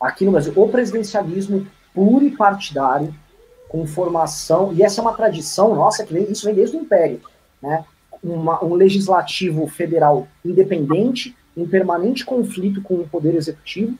Aqui 0.00 0.24
no 0.24 0.32
Brasil, 0.32 0.52
o 0.56 0.68
presidencialismo 0.68 1.66
puro 1.92 2.24
e 2.24 2.36
partidário, 2.36 3.12
com 3.68 3.86
formação, 3.86 4.72
e 4.72 4.82
essa 4.82 5.00
é 5.00 5.02
uma 5.02 5.14
tradição 5.14 5.74
nossa, 5.74 6.04
que 6.04 6.12
vem, 6.12 6.30
isso 6.30 6.46
vem 6.46 6.54
desde 6.54 6.76
o 6.76 6.80
Império, 6.80 7.20
né? 7.60 7.84
Uma, 8.22 8.64
um 8.64 8.74
legislativo 8.74 9.66
federal 9.68 10.26
independente, 10.44 11.36
em 11.56 11.66
permanente 11.66 12.24
conflito 12.24 12.80
com 12.80 12.94
o 12.94 13.08
poder 13.08 13.34
executivo, 13.34 13.98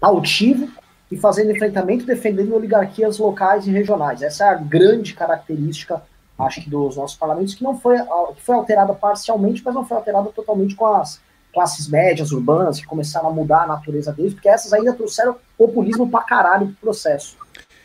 altivo, 0.00 0.68
e 1.10 1.16
fazendo 1.16 1.50
enfrentamento 1.50 2.04
defendendo 2.04 2.54
oligarquias 2.54 3.18
locais 3.18 3.66
e 3.66 3.70
regionais. 3.70 4.22
Essa 4.22 4.44
é 4.44 4.48
a 4.48 4.54
grande 4.54 5.14
característica, 5.14 6.02
acho 6.38 6.62
que, 6.62 6.70
dos 6.70 6.96
nossos 6.96 7.16
parlamentos, 7.16 7.54
que 7.54 7.64
não 7.64 7.78
foi, 7.78 7.96
que 8.36 8.42
foi 8.42 8.54
alterada 8.54 8.92
parcialmente, 8.92 9.62
mas 9.64 9.74
não 9.74 9.84
foi 9.86 9.96
alterada 9.96 10.28
totalmente 10.30 10.74
com 10.74 10.86
as 10.86 11.20
classes 11.52 11.88
médias 11.88 12.30
urbanas, 12.30 12.78
que 12.78 12.86
começaram 12.86 13.28
a 13.28 13.32
mudar 13.32 13.62
a 13.62 13.66
natureza 13.66 14.12
deles, 14.12 14.34
porque 14.34 14.48
essas 14.48 14.72
ainda 14.72 14.92
trouxeram 14.92 15.36
populismo 15.56 16.08
pra 16.10 16.20
caralho 16.20 16.66
pro 16.66 16.76
processo. 16.76 17.36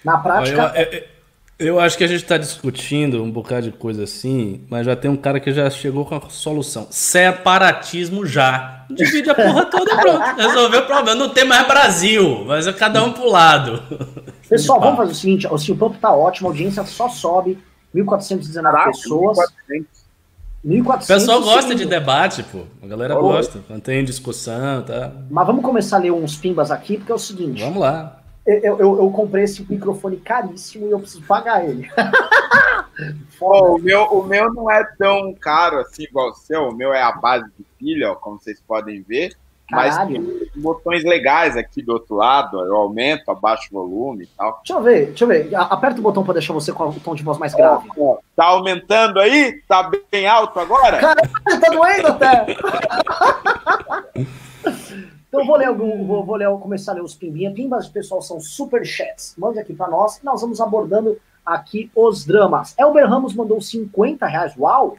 Na 0.03 0.17
prática. 0.17 0.74
Eu, 0.76 0.84
eu, 0.84 1.12
eu 1.60 1.80
acho 1.80 1.97
que 1.97 2.04
a 2.04 2.08
gente 2.08 2.24
está 2.24 2.38
discutindo 2.38 3.22
um 3.22 3.32
bocado 3.32 3.70
de 3.70 3.72
coisa 3.72 4.04
assim, 4.04 4.66
mas 4.70 4.86
já 4.86 4.95
tem 4.95 5.10
um 5.10 5.16
cara 5.16 5.39
que 5.39 5.51
já 5.51 5.70
chegou 5.70 6.06
com 6.06 6.16
a 6.16 6.30
solução. 6.30 6.88
Separatismo 6.89 8.26
já. 8.26 8.86
Divide 8.89 9.30
a 9.30 9.36
porra 9.36 9.66
toda 9.66 9.95
pronto. 9.95 10.36
Resolveu 10.36 10.82
o 10.82 10.86
problema. 10.86 11.16
Não 11.16 11.30
tem 11.30 11.45
mais 11.45 11.68
Brasil, 11.68 12.43
mas 12.45 12.68
é 12.68 12.74
cada 12.74 13.04
um 13.04 13.14
pro 13.14 13.30
lado. 13.30 13.82
Pessoal, 14.49 14.80
vamos 14.80 14.97
fazer 14.97 15.12
o 15.12 15.16
seguinte: 15.16 15.47
o 15.47 15.58
seu 15.58 15.76
papo 15.76 15.97
tá 15.99 16.14
ótimo, 16.14 16.47
a 16.47 16.51
audiência 16.51 16.84
só 16.86 17.08
sobe. 17.08 17.58
1.419 17.95 18.62
Caraca, 18.64 18.91
pessoas. 18.91 19.38
1.400. 20.66 21.04
O 21.04 21.08
pessoal 21.08 21.41
gosta 21.41 21.76
de 21.76 21.86
debate, 21.86 22.43
pô. 22.43 22.62
A 22.82 22.88
galera 22.88 23.16
gosta. 23.16 23.60
Tem 23.84 24.04
discussão, 24.04 24.82
tá? 24.84 25.12
Mas 25.30 25.45
vamos 25.45 25.64
começar 25.64 25.97
a 25.97 25.99
ler 25.99 26.12
uns 26.12 26.36
pimbas 26.36 26.72
aqui, 26.72 26.97
porque 26.97 27.12
é 27.12 27.16
o 27.16 27.20
seguinte. 27.20 27.62
Vamos 27.62 27.80
lá. 27.80 28.22
Eu, 28.46 28.78
eu, 28.78 28.98
eu, 29.00 29.10
comprei 29.12 29.46
esse 29.46 29.66
microfone 29.70 30.18
caríssimo 30.18 30.88
e 30.88 30.91
eu 30.91 31.00
preciso 31.00 31.24
pagar 31.24 31.64
ele. 31.64 31.89
Pô, 33.39 33.76
o, 33.76 33.80
meu, 33.80 34.04
o 34.04 34.24
meu 34.24 34.54
não 34.54 34.70
é 34.70 34.84
tão 34.98 35.34
caro 35.34 35.80
assim 35.80 36.04
igual 36.04 36.30
o 36.30 36.36
seu. 36.36 36.64
O 36.64 36.76
meu 36.76 36.94
é 36.94 37.02
a 37.02 37.14
base 37.14 37.46
de 37.58 37.64
pilha, 37.78 38.14
como 38.16 38.38
vocês 38.38 38.62
podem 38.62 39.02
ver. 39.02 39.34
Mas 39.72 39.98
tem 40.06 40.22
botões 40.56 41.04
legais 41.04 41.58
aqui 41.58 41.82
do 41.82 41.94
outro 41.94 42.16
lado. 42.16 42.60
Eu 42.60 42.76
aumento, 42.76 43.30
abaixo 43.32 43.70
o 43.72 43.74
volume 43.74 44.26
e 44.26 44.28
tal. 44.28 44.62
Deixa 44.64 44.74
eu 44.74 44.84
ver, 44.84 45.06
deixa 45.08 45.24
eu 45.24 45.28
ver. 45.28 45.56
Aperta 45.56 46.00
o 46.00 46.04
botão 46.04 46.24
para 46.24 46.34
deixar 46.34 46.54
você 46.54 46.72
com 46.72 46.89
o 46.89 47.00
tom 47.00 47.16
de 47.16 47.24
voz 47.24 47.38
mais 47.38 47.56
grave. 47.56 47.88
tá 48.36 48.46
aumentando 48.46 49.20
aí? 49.20 49.62
Tá 49.68 49.89
bem 50.12 50.28
alto 50.28 50.60
agora? 50.60 51.00
Caralho, 51.00 51.30
tá 51.60 51.70
doendo 51.72 52.08
até. 52.08 52.46
Então 55.34 55.47
vou 55.47 55.57
ler 55.57 55.65
algum, 55.65 56.05
vou, 56.05 56.23
vou 56.23 56.36
ler, 56.36 56.47
começar 56.59 56.91
a 56.91 56.95
ler 56.95 57.01
os 57.01 57.15
pimbinha. 57.15 57.51
Pimbas, 57.51 57.88
pessoal, 57.88 58.21
são 58.21 58.39
super 58.39 58.86
chats. 58.86 59.34
Mande 59.36 59.57
aqui 59.57 59.73
para 59.73 59.89
nós 59.89 60.17
e 60.17 60.23
nós 60.23 60.41
vamos 60.41 60.61
abordando 60.61 61.17
aqui 61.43 61.89
os 61.95 62.23
dramas. 62.23 62.75
Elber 62.77 63.09
Ramos 63.09 63.34
mandou 63.34 63.59
50 63.59 64.27
reais. 64.27 64.53
Uau! 64.55 64.95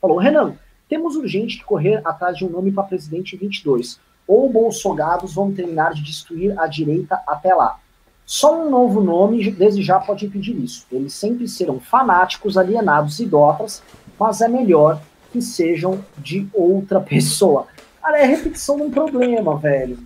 Falou, 0.00 0.18
Renan, 0.18 0.54
temos 0.88 1.16
urgente 1.16 1.58
que 1.58 1.64
correr 1.64 2.00
atrás 2.04 2.36
de 2.36 2.44
um 2.44 2.48
nome 2.48 2.70
para 2.70 2.84
presidente 2.84 3.36
22. 3.36 3.98
Ou 4.24 4.48
bolsogados 4.48 5.34
vão 5.34 5.52
terminar 5.52 5.94
de 5.94 6.04
destruir 6.04 6.56
a 6.56 6.68
direita 6.68 7.20
até 7.26 7.52
lá. 7.52 7.80
Só 8.24 8.56
um 8.56 8.70
novo 8.70 9.00
nome 9.00 9.50
desde 9.50 9.82
já 9.82 9.98
pode 9.98 10.26
impedir 10.26 10.56
isso. 10.62 10.86
Eles 10.92 11.12
sempre 11.12 11.48
serão 11.48 11.80
fanáticos, 11.80 12.56
alienados, 12.56 13.18
idólatras, 13.18 13.82
mas 14.16 14.40
é 14.42 14.46
melhor 14.46 15.02
que 15.32 15.42
sejam 15.42 16.04
de 16.16 16.48
outra 16.54 17.00
pessoa. 17.02 17.66
Cara, 18.02 18.18
é 18.18 18.24
repetição 18.24 18.76
de 18.76 18.82
um 18.82 18.90
problema, 18.90 19.56
velho. 19.56 19.98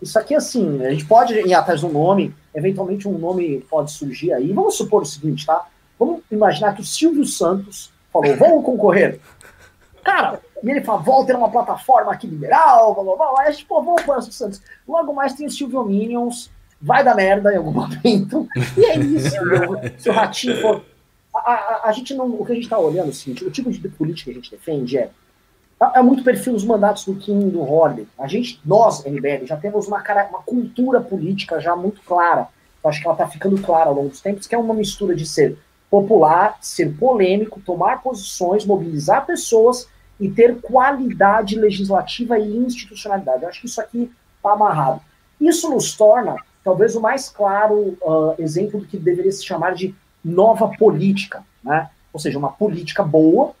Isso 0.00 0.18
aqui, 0.18 0.34
assim, 0.34 0.84
a 0.84 0.90
gente 0.90 1.04
pode 1.04 1.34
ir 1.34 1.54
atrás 1.54 1.80
de 1.80 1.86
um 1.86 1.92
nome, 1.92 2.34
eventualmente 2.54 3.08
um 3.08 3.18
nome 3.18 3.60
pode 3.70 3.92
surgir 3.92 4.32
aí. 4.32 4.52
Vamos 4.52 4.76
supor 4.76 5.02
o 5.02 5.06
seguinte, 5.06 5.46
tá? 5.46 5.66
Vamos 5.98 6.20
imaginar 6.30 6.74
que 6.74 6.82
o 6.82 6.84
Silvio 6.84 7.24
Santos 7.24 7.92
falou, 8.12 8.36
vamos 8.36 8.64
concorrer. 8.64 9.20
Cara, 10.02 10.40
e 10.62 10.70
ele 10.70 10.82
fala, 10.82 11.00
volta 11.00 11.32
é 11.32 11.36
uma 11.36 11.50
plataforma 11.50 12.12
aqui 12.12 12.26
liberal, 12.26 12.94
blá 12.94 13.04
blá 13.04 13.16
blá. 13.16 13.42
A 13.42 13.50
gente, 13.50 13.64
pô, 13.64 13.82
vamos 13.82 14.02
para 14.02 14.18
o 14.18 14.22
Santos. 14.22 14.62
Logo 14.86 15.14
mais 15.14 15.34
tem 15.34 15.46
o 15.46 15.50
Silvio 15.50 15.84
Minions, 15.84 16.50
vai 16.80 17.02
dar 17.02 17.14
merda 17.14 17.52
em 17.52 17.56
algum 17.56 17.72
momento. 17.72 18.46
E 18.76 18.84
é 18.84 18.98
isso, 18.98 19.44
meu. 19.44 19.80
Se 19.98 20.10
o 20.10 20.12
Ratinho 20.12 20.60
for. 20.60 20.84
a, 21.34 21.88
a, 21.88 21.92
gente 21.92 22.14
não. 22.14 22.26
O 22.26 22.44
que 22.44 22.52
a 22.52 22.54
gente 22.54 22.64
está 22.64 22.78
olhando 22.78 23.08
é 23.08 23.10
o 23.10 23.14
seguinte: 23.14 23.44
o 23.44 23.50
tipo 23.50 23.70
de 23.70 23.88
política 23.88 24.30
que 24.30 24.38
a 24.38 24.40
gente 24.40 24.50
defende 24.50 24.98
é. 24.98 25.10
É, 25.80 26.02
muito 26.02 26.22
perfil 26.22 26.52
dos 26.52 26.64
mandatos 26.64 27.04
do 27.04 27.14
Kim 27.16 27.48
do 27.48 27.60
Holiday. 27.60 28.06
A 28.18 28.26
gente, 28.26 28.60
nós, 28.64 29.04
MBL, 29.04 29.44
já 29.44 29.56
temos 29.56 29.86
uma, 29.88 30.02
uma 30.30 30.42
cultura 30.42 31.00
política 31.00 31.60
já 31.60 31.74
muito 31.74 32.00
clara. 32.02 32.48
Eu 32.82 32.90
acho 32.90 33.00
que 33.00 33.06
ela 33.06 33.14
está 33.14 33.26
ficando 33.26 33.60
clara 33.60 33.88
ao 33.88 33.94
longo 33.94 34.08
dos 34.08 34.20
tempos, 34.20 34.46
que 34.46 34.54
é 34.54 34.58
uma 34.58 34.74
mistura 34.74 35.14
de 35.14 35.26
ser 35.26 35.58
popular, 35.90 36.58
ser 36.60 36.96
polêmico, 36.96 37.60
tomar 37.60 38.02
posições, 38.02 38.64
mobilizar 38.64 39.26
pessoas 39.26 39.88
e 40.18 40.28
ter 40.30 40.60
qualidade 40.60 41.56
legislativa 41.56 42.38
e 42.38 42.56
institucionalidade. 42.56 43.42
Eu 43.42 43.48
acho 43.48 43.60
que 43.60 43.66
isso 43.66 43.80
aqui 43.80 44.10
está 44.36 44.52
amarrado. 44.52 45.00
Isso 45.40 45.70
nos 45.70 45.96
torna, 45.96 46.36
talvez, 46.62 46.94
o 46.94 47.00
mais 47.00 47.28
claro 47.28 47.96
uh, 48.00 48.34
exemplo 48.38 48.80
do 48.80 48.86
que 48.86 48.96
deveria 48.96 49.32
se 49.32 49.44
chamar 49.44 49.74
de 49.74 49.94
nova 50.24 50.68
política, 50.68 51.44
né? 51.62 51.90
ou 52.12 52.20
seja, 52.20 52.38
uma 52.38 52.52
política 52.52 53.02
boa, 53.02 53.54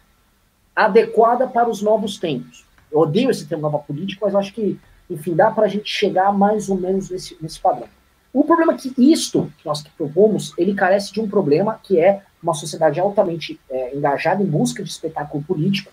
adequada 0.74 1.46
para 1.46 1.68
os 1.68 1.82
novos 1.82 2.18
tempos. 2.18 2.64
Eu 2.90 3.00
odeio 3.00 3.30
esse 3.30 3.46
termo 3.46 3.62
nova 3.62 3.78
política, 3.78 4.24
mas 4.24 4.34
acho 4.34 4.52
que, 4.52 4.78
enfim, 5.10 5.34
dá 5.34 5.50
para 5.50 5.66
a 5.66 5.68
gente 5.68 5.88
chegar 5.88 6.32
mais 6.32 6.68
ou 6.68 6.76
menos 6.76 7.10
nesse, 7.10 7.36
nesse 7.40 7.58
padrão. 7.58 7.88
O 8.32 8.42
problema 8.42 8.72
é 8.72 8.76
que 8.76 8.92
isto 8.98 9.52
que 9.58 9.66
nós 9.66 9.82
propomos, 9.96 10.52
ele 10.58 10.74
carece 10.74 11.12
de 11.12 11.20
um 11.20 11.28
problema 11.28 11.78
que 11.82 12.00
é 12.00 12.22
uma 12.42 12.52
sociedade 12.52 12.98
altamente 12.98 13.60
é, 13.70 13.96
engajada 13.96 14.42
em 14.42 14.46
busca 14.46 14.82
de 14.82 14.90
espetáculo 14.90 15.42
político, 15.44 15.92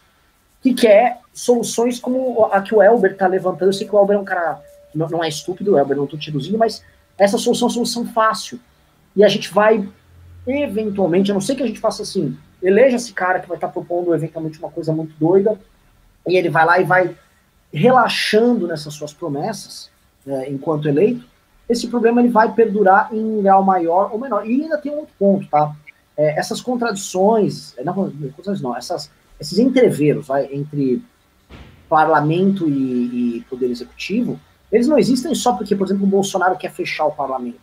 que 0.62 0.74
quer 0.74 1.20
soluções 1.34 2.00
como 2.00 2.46
a 2.46 2.62
que 2.62 2.74
o 2.74 2.82
Elber 2.82 3.12
está 3.12 3.28
levantando. 3.28 3.70
Eu 3.70 3.74
sei 3.74 3.88
que 3.88 3.96
o 3.96 4.00
Elber 4.00 4.18
é 4.18 4.20
um 4.20 4.26
cara, 4.26 4.62
não, 4.94 5.08
não 5.08 5.24
é 5.24 5.30
estúpido, 5.30 5.74
o 5.74 5.78
Elber 5.78 5.96
não 5.96 6.04
é 6.04 6.08
um 6.14 6.18
tirozinho, 6.18 6.58
mas 6.58 6.84
essa 7.18 7.38
solução 7.38 7.68
é 7.68 7.70
uma 7.70 7.74
solução 7.74 8.06
fácil. 8.08 8.60
E 9.16 9.24
a 9.24 9.28
gente 9.28 9.52
vai, 9.54 9.88
eventualmente, 10.48 11.32
a 11.32 11.34
não 11.34 11.42
ser 11.42 11.56
que 11.56 11.64
a 11.64 11.68
gente 11.68 11.80
faça 11.80 12.04
assim, 12.04 12.38
eleja 12.62 12.96
esse 12.96 13.14
cara 13.14 13.40
que 13.40 13.48
vai 13.48 13.58
estar 13.58 13.68
tá 13.68 13.74
propondo 13.74 14.14
eventualmente 14.14 14.60
uma 14.60 14.70
coisa 14.70 14.94
muito 14.94 15.14
doida, 15.20 15.60
e 16.28 16.38
ele 16.38 16.50
vai 16.50 16.66
lá 16.66 16.80
e 16.80 16.84
vai 16.84 17.16
relaxando 17.74 18.68
nessas 18.68 18.94
suas 18.94 19.14
promessas, 19.14 19.90
é, 20.28 20.50
enquanto 20.50 20.88
eleito, 20.88 21.26
esse 21.68 21.88
problema 21.88 22.22
ele 22.22 22.30
vai 22.30 22.54
perdurar 22.54 23.14
em 23.14 23.42
grau 23.42 23.64
maior 23.64 24.12
ou 24.12 24.20
menor. 24.20 24.46
E 24.46 24.62
ainda 24.62 24.78
tem 24.78 24.92
um 24.92 25.00
outro 25.00 25.14
ponto, 25.18 25.48
tá? 25.48 25.74
É, 26.18 26.38
essas 26.38 26.60
contradições, 26.60 27.74
não, 27.84 27.94
contradições 27.94 28.62
não, 28.62 28.76
essas 28.76 29.10
esses 29.42 29.58
entreveros 29.58 30.28
vai, 30.28 30.48
entre 30.54 31.04
parlamento 31.90 32.70
e, 32.70 33.40
e, 33.40 33.46
poder 33.50 33.72
executivo, 33.72 34.40
eles 34.72 34.88
não 34.88 35.00
existem 35.00 35.34
só 35.34 35.54
porque, 35.54 35.76
por 35.76 35.88
exemplo, 35.88 36.06
o 36.06 36.10
Bolsonaro 36.10 36.56
quer 36.56 36.72
fechar 36.72 37.06
o 37.06 37.12
parlamento. 37.12 37.60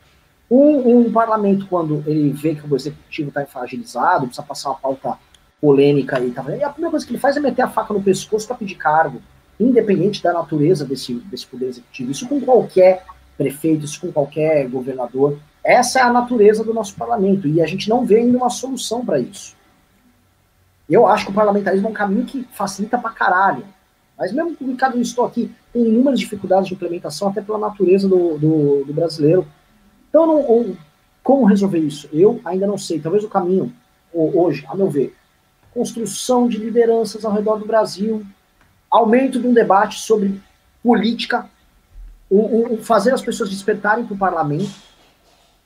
Um, 0.51 1.07
um 1.07 1.13
parlamento, 1.13 1.67
quando 1.67 2.03
ele 2.07 2.31
vê 2.31 2.55
que 2.55 2.67
o 2.67 2.75
executivo 2.75 3.29
está 3.29 3.45
fragilizado, 3.45 4.27
precisa 4.27 4.47
passar 4.47 4.71
uma 4.71 4.79
pauta 4.79 5.19
polêmica 5.61 6.19
e, 6.21 6.31
tá, 6.31 6.45
e 6.57 6.63
a 6.63 6.71
primeira 6.71 6.91
coisa 6.91 7.05
que 7.05 7.13
ele 7.13 7.19
faz 7.19 7.37
é 7.37 7.41
meter 7.41 7.63
a 7.63 7.69
faca 7.69 7.93
no 7.93 8.03
pescoço 8.03 8.47
para 8.47 8.57
pedir 8.57 8.77
cargo, 8.77 9.21
independente 9.59 10.23
da 10.23 10.33
natureza 10.33 10.85
desse, 10.85 11.15
desse 11.15 11.47
poder 11.47 11.67
executivo. 11.67 12.11
Isso 12.11 12.29
com 12.29 12.41
qualquer 12.41 13.05
prefeito, 13.37 13.85
isso 13.85 14.01
com 14.01 14.13
qualquer 14.13 14.69
governador. 14.69 15.39
Essa 15.63 15.99
é 15.99 16.03
a 16.03 16.13
natureza 16.13 16.65
do 16.65 16.73
nosso 16.73 16.95
parlamento 16.95 17.47
e 17.47 17.61
a 17.61 17.67
gente 17.67 17.89
não 17.89 18.07
vê 18.07 18.17
ainda 18.17 18.39
uma 18.39 18.51
solução 18.51 19.05
para 19.05 19.19
isso. 19.19 19.57
Eu 20.89 21.07
acho 21.07 21.27
que 21.27 21.31
o 21.31 21.35
parlamentarismo 21.35 21.89
é 21.89 21.91
um 21.91 21.95
caminho 21.95 22.25
que 22.25 22.49
facilita 22.53 22.97
pra 22.97 23.11
caralho. 23.11 23.65
Mas 24.17 24.33
mesmo 24.33 24.55
publicado 24.55 24.97
no 24.97 25.03
estou 25.03 25.25
aqui, 25.25 25.53
tem 25.73 25.87
inúmeras 25.87 26.19
dificuldades 26.19 26.69
de 26.69 26.75
implementação, 26.75 27.29
até 27.29 27.41
pela 27.41 27.59
natureza 27.59 28.09
do, 28.09 28.39
do, 28.39 28.85
do 28.85 28.93
brasileiro. 28.93 29.47
Então, 30.09 30.27
não, 30.27 30.77
como 31.23 31.45
resolver 31.45 31.79
isso? 31.79 32.09
Eu 32.13 32.41
ainda 32.45 32.67
não 32.67 32.79
sei. 32.79 33.01
Talvez 33.01 33.25
o 33.25 33.29
caminho, 33.29 33.73
hoje, 34.13 34.65
a 34.69 34.75
meu 34.75 34.89
ver, 34.89 35.15
construção 35.73 36.49
de 36.49 36.57
lideranças 36.57 37.25
ao 37.25 37.33
redor 37.33 37.57
do 37.57 37.67
Brasil, 37.67 38.25
aumento 38.91 39.41
de 39.41 39.47
um 39.47 39.53
debate 39.53 40.01
sobre 40.01 40.41
política, 40.83 41.49
o, 42.31 42.75
o 42.75 42.83
fazer 42.83 43.13
as 43.13 43.23
pessoas 43.23 43.51
despertarem 43.51 44.05
para 44.05 44.15
o 44.15 44.19
parlamento, 44.19 44.71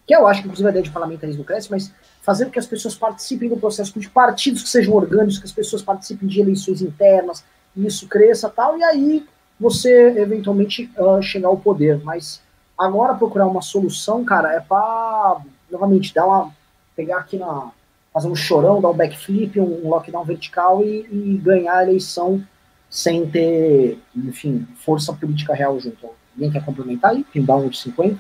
que 0.07 0.14
eu 0.14 0.26
acho 0.26 0.40
que, 0.40 0.49
inclusive, 0.49 0.68
a 0.68 0.70
ideia 0.70 0.82
de 0.82 0.90
parlamentarismo 0.90 1.45
cresce, 1.45 1.70
mas 1.70 1.93
fazer 2.22 2.47
com 2.47 2.51
que 2.51 2.59
as 2.59 2.66
pessoas 2.66 2.95
participem 2.95 3.49
do 3.49 3.57
processo 3.57 3.99
de 3.99 4.09
partidos 4.09 4.62
que 4.62 4.68
sejam 4.68 4.95
orgânicos, 4.95 5.38
que 5.38 5.45
as 5.45 5.53
pessoas 5.53 5.82
participem 5.82 6.28
de 6.28 6.40
eleições 6.40 6.82
internas, 6.82 7.45
e 7.76 7.86
isso 7.86 8.07
cresça 8.09 8.49
tal, 8.49 8.76
e 8.78 8.82
aí 8.82 9.26
você 9.59 10.09
eventualmente 10.18 10.90
uh, 10.99 11.22
chegar 11.22 11.49
ao 11.49 11.57
poder. 11.57 12.03
Mas 12.03 12.43
agora 12.79 13.14
procurar 13.14 13.47
uma 13.47 13.62
solução, 13.62 14.25
cara, 14.25 14.53
é 14.55 14.61
para 14.61 15.41
novamente 15.70 16.12
dar 16.14 16.27
uma 16.27 16.53
pegar 16.95 17.18
aqui 17.18 17.39
na 17.39 17.70
fazer 18.12 18.29
um 18.29 18.35
chorão, 18.35 18.81
dar 18.81 18.91
um 18.91 18.97
backflip, 18.97 19.59
um, 19.59 19.87
um 19.87 19.89
lockdown 19.89 20.25
vertical 20.25 20.83
e, 20.83 21.07
e, 21.11 21.41
ganhar 21.43 21.79
a 21.79 21.83
eleição 21.83 22.47
sem 22.91 23.27
ter, 23.27 23.99
enfim, 24.14 24.68
força 24.77 25.14
política 25.14 25.55
real 25.55 25.81
junto. 25.81 26.11
Alguém 26.35 26.51
quer 26.51 26.62
complementar 26.62 27.12
aí? 27.12 27.25
Pimbar 27.25 27.57
um 27.57 27.70
de 27.70 27.79
50? 27.79 28.18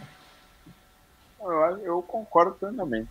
Eu, 1.42 1.50
eu 1.84 2.02
concordo 2.02 2.52
plenamente. 2.52 3.08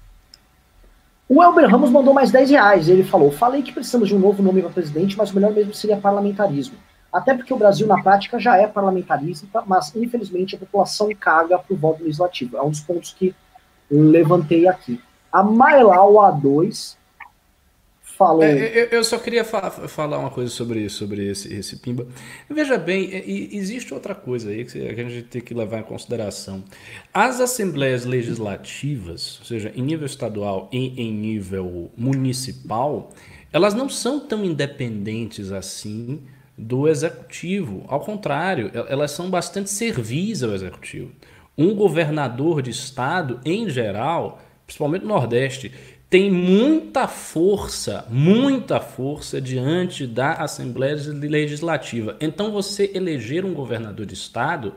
O 1.30 1.42
Elber 1.42 1.70
Ramos 1.70 1.92
mandou 1.92 2.14
mais 2.14 2.32
10 2.32 2.50
reais. 2.50 2.90
Ele 2.90 3.04
falou: 3.04 3.32
Falei 3.32 3.62
que 3.62 3.72
precisamos 3.72 4.10
de 4.10 4.16
um 4.16 4.20
novo 4.20 4.42
nome 4.42 4.62
para 4.62 4.72
presidente, 4.72 5.18
mas 5.18 5.32
o 5.32 5.36
melhor 5.36 5.54
mesmo 5.54 5.74
seria 5.74 5.98
parlamentarismo. 5.98 6.76
Até 7.12 7.34
porque 7.34 7.54
o 7.54 7.58
Brasil, 7.58 7.86
na 7.86 8.02
prática, 8.02 8.40
já 8.40 8.58
é 8.58 8.68
parlamentarista, 8.68 9.46
mas 9.68 9.94
infelizmente 9.96 10.56
a 10.56 10.60
população 10.60 11.10
caga 11.20 11.60
para 11.60 11.74
o 11.74 11.78
voto 11.78 12.04
legislativo. 12.04 12.56
É 12.56 12.62
um 12.62 12.70
dos 12.70 12.80
pontos 12.80 13.14
que 13.14 13.36
levantei 13.90 14.68
aqui. 14.68 15.02
A 15.32 15.44
Mailau 15.44 16.14
A2 16.14 16.96
falou. 18.22 18.44
É, 18.44 18.88
eu, 18.92 19.04
só 19.04 19.18
queria 19.18 19.44
fa 19.44 19.72
falar 19.72 20.20
uma 20.20 20.30
coisa 20.30 20.52
sobre 20.52 20.88
sobre 20.90 21.30
esse, 21.30 21.54
esse 21.54 21.78
Pimba. 21.78 22.08
Veja 22.50 22.78
bem, 22.78 23.12
é, 23.12 23.24
existe 23.28 23.94
outra 23.94 24.14
coisa 24.14 24.50
aí 24.50 24.64
que 24.64 24.78
a 24.78 25.10
gente 25.10 25.24
tem 25.24 25.42
que 25.42 25.54
levar 25.54 25.80
em 25.80 25.84
consideração. 25.84 26.64
As 27.14 27.42
assembleias 27.42 28.06
legislativas, 28.06 29.40
ou 29.40 29.46
seja, 29.46 29.72
em 29.76 29.82
nível 29.82 30.06
estadual 30.06 30.70
e 30.72 31.02
em 31.02 31.12
nível 31.12 31.92
municipal, 31.98 33.10
elas 33.52 33.74
não 33.74 33.90
são 33.90 34.20
tão 34.20 34.46
independentes 34.46 35.52
assim 35.52 36.22
do 36.58 36.88
executivo. 36.88 37.86
Ao 37.88 38.00
contrário, 38.00 38.72
elas 38.88 39.12
são 39.12 39.30
bastante 39.30 39.70
servis 39.70 40.44
ao 40.44 40.54
executivo. 40.54 41.12
Um 41.58 41.76
governador 41.76 42.62
de 42.62 42.72
estado, 42.72 43.40
em 43.46 43.70
geral, 43.70 44.42
principalmente 44.66 45.04
no 45.04 45.10
Nordeste, 45.10 45.72
tem 46.10 46.30
muita 46.30 47.08
força, 47.08 48.06
muita 48.10 48.80
força 48.82 49.40
diante 49.40 50.06
da 50.06 50.34
Assembleia 50.34 50.96
Legislativa. 50.96 52.18
Então, 52.20 52.52
você 52.52 52.92
eleger 52.94 53.46
um 53.46 53.54
governador 53.54 54.06
de 54.06 54.14
estado 54.14 54.74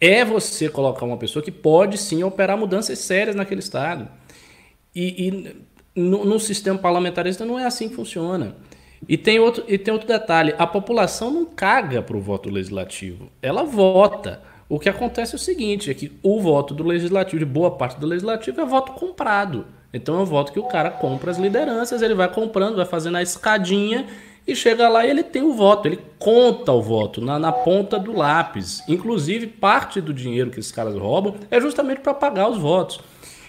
é 0.00 0.24
você 0.24 0.68
colocar 0.68 1.06
uma 1.06 1.16
pessoa 1.16 1.42
que 1.42 1.50
pode 1.50 1.98
sim 1.98 2.22
operar 2.22 2.56
mudanças 2.56 2.98
sérias 2.98 3.34
naquele 3.34 3.60
estado. 3.60 4.08
E, 4.94 5.28
e 5.28 5.56
no, 6.00 6.24
no, 6.24 6.38
sistema 6.38 6.78
parlamentarista 6.78 7.44
não 7.44 7.58
é 7.58 7.64
assim 7.64 7.88
que 7.88 7.94
funciona. 7.94 8.54
E 9.08 9.16
tem 9.16 9.38
outro, 9.38 9.64
e 9.68 9.76
tem 9.76 9.92
outro 9.92 10.08
detalhe: 10.08 10.54
a 10.58 10.66
população 10.66 11.30
não 11.30 11.44
caga 11.44 12.02
para 12.02 12.16
o 12.16 12.20
voto 12.20 12.50
legislativo, 12.50 13.30
ela 13.42 13.64
vota. 13.64 14.42
O 14.68 14.78
que 14.78 14.88
acontece 14.88 15.34
é 15.34 15.36
o 15.36 15.38
seguinte: 15.38 15.90
é 15.90 15.94
que 15.94 16.12
o 16.22 16.40
voto 16.40 16.74
do 16.74 16.82
legislativo, 16.82 17.38
de 17.38 17.44
boa 17.44 17.70
parte 17.70 18.00
do 18.00 18.06
legislativo, 18.06 18.60
é 18.60 18.64
voto 18.64 18.92
comprado. 18.92 19.66
Então 19.92 20.18
eu 20.18 20.26
voto 20.26 20.52
que 20.52 20.58
o 20.58 20.64
cara 20.64 20.90
compra 20.90 21.30
as 21.30 21.38
lideranças, 21.38 22.02
ele 22.02 22.14
vai 22.14 22.28
comprando, 22.28 22.76
vai 22.76 22.84
fazendo 22.84 23.16
a 23.16 23.22
escadinha 23.22 24.06
e 24.46 24.54
chega 24.54 24.88
lá 24.88 25.06
e 25.06 25.10
ele 25.10 25.22
tem 25.22 25.42
o 25.42 25.52
voto, 25.52 25.86
ele 25.86 26.00
conta 26.18 26.72
o 26.72 26.82
voto 26.82 27.20
na, 27.20 27.38
na 27.38 27.52
ponta 27.52 27.98
do 27.98 28.12
lápis. 28.12 28.82
Inclusive, 28.88 29.46
parte 29.46 30.00
do 30.00 30.12
dinheiro 30.12 30.50
que 30.50 30.58
esses 30.58 30.72
caras 30.72 30.94
roubam 30.96 31.36
é 31.50 31.60
justamente 31.60 32.00
para 32.00 32.12
pagar 32.12 32.48
os 32.48 32.58
votos. 32.58 33.00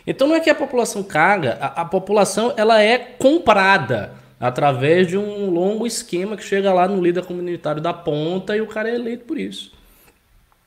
Então 0.06 0.28
não 0.28 0.36
é 0.36 0.40
que 0.40 0.50
a 0.50 0.56
população 0.56 1.02
caga, 1.02 1.58
a, 1.60 1.82
a 1.82 1.86
população 1.86 2.54
ela 2.56 2.82
é 2.82 2.98
comprada 2.98 4.14
através 4.40 5.08
de 5.08 5.18
um 5.18 5.50
longo 5.50 5.88
esquema 5.88 6.36
que 6.36 6.44
chega 6.44 6.74
lá 6.74 6.88
no 6.88 7.02
líder 7.02 7.26
comunitário 7.26 7.82
da 7.82 7.94
ponta 7.94 8.56
e 8.56 8.62
o 8.62 8.68
cara 8.68 8.90
é 8.90 8.96
eleito 8.96 9.26
por 9.26 9.38
isso. 9.38 9.74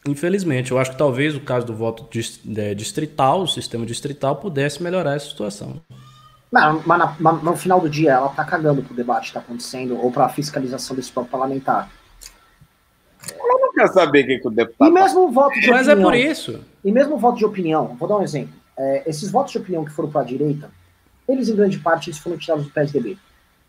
Infelizmente, 0.06 0.70
eu 0.70 0.78
acho 0.78 0.92
que 0.92 0.98
talvez 0.98 1.34
o 1.34 1.40
caso 1.40 1.66
do 1.66 1.74
voto 1.74 2.08
é, 2.56 2.74
distrital, 2.74 3.42
o 3.42 3.48
sistema 3.48 3.84
distrital, 3.84 4.36
pudesse 4.36 4.82
melhorar 4.82 5.16
essa 5.16 5.28
situação. 5.28 5.80
Mas, 6.50 6.86
mas, 6.86 7.20
mas 7.20 7.42
no 7.42 7.56
final 7.56 7.80
do 7.80 7.90
dia, 7.90 8.12
ela 8.12 8.28
está 8.28 8.44
cagando 8.44 8.82
para 8.82 8.92
o 8.92 8.96
debate 8.96 9.24
que 9.24 9.28
está 9.28 9.40
acontecendo 9.40 9.98
ou 10.00 10.10
para 10.10 10.24
a 10.24 10.28
fiscalização 10.28 10.96
desse 10.96 11.12
próprio 11.12 11.32
parlamentar. 11.32 11.90
Ela 13.38 13.60
não 13.60 13.72
quer 13.74 13.88
saber 13.88 14.24
o 14.24 14.26
que, 14.26 14.38
que 14.38 14.48
o 14.48 14.50
deputado. 14.50 14.88
E 14.88 14.92
mesmo 14.92 15.26
o 15.26 15.30
voto 15.30 15.60
de 15.60 15.68
Mas 15.68 15.88
opinião, 15.88 16.00
é 16.00 16.02
por 16.02 16.14
isso. 16.14 16.64
E 16.82 16.90
mesmo 16.90 17.16
o 17.16 17.18
voto 17.18 17.36
de 17.36 17.44
opinião, 17.44 17.94
vou 17.98 18.08
dar 18.08 18.16
um 18.16 18.22
exemplo. 18.22 18.54
É, 18.78 19.02
esses 19.06 19.30
votos 19.30 19.52
de 19.52 19.58
opinião 19.58 19.84
que 19.84 19.90
foram 19.90 20.10
para 20.10 20.22
a 20.22 20.24
direita, 20.24 20.70
eles 21.28 21.48
em 21.48 21.56
grande 21.56 21.78
parte 21.78 22.08
eles 22.08 22.18
foram 22.18 22.38
tirados 22.38 22.64
do 22.64 22.70
PSDB. 22.70 23.18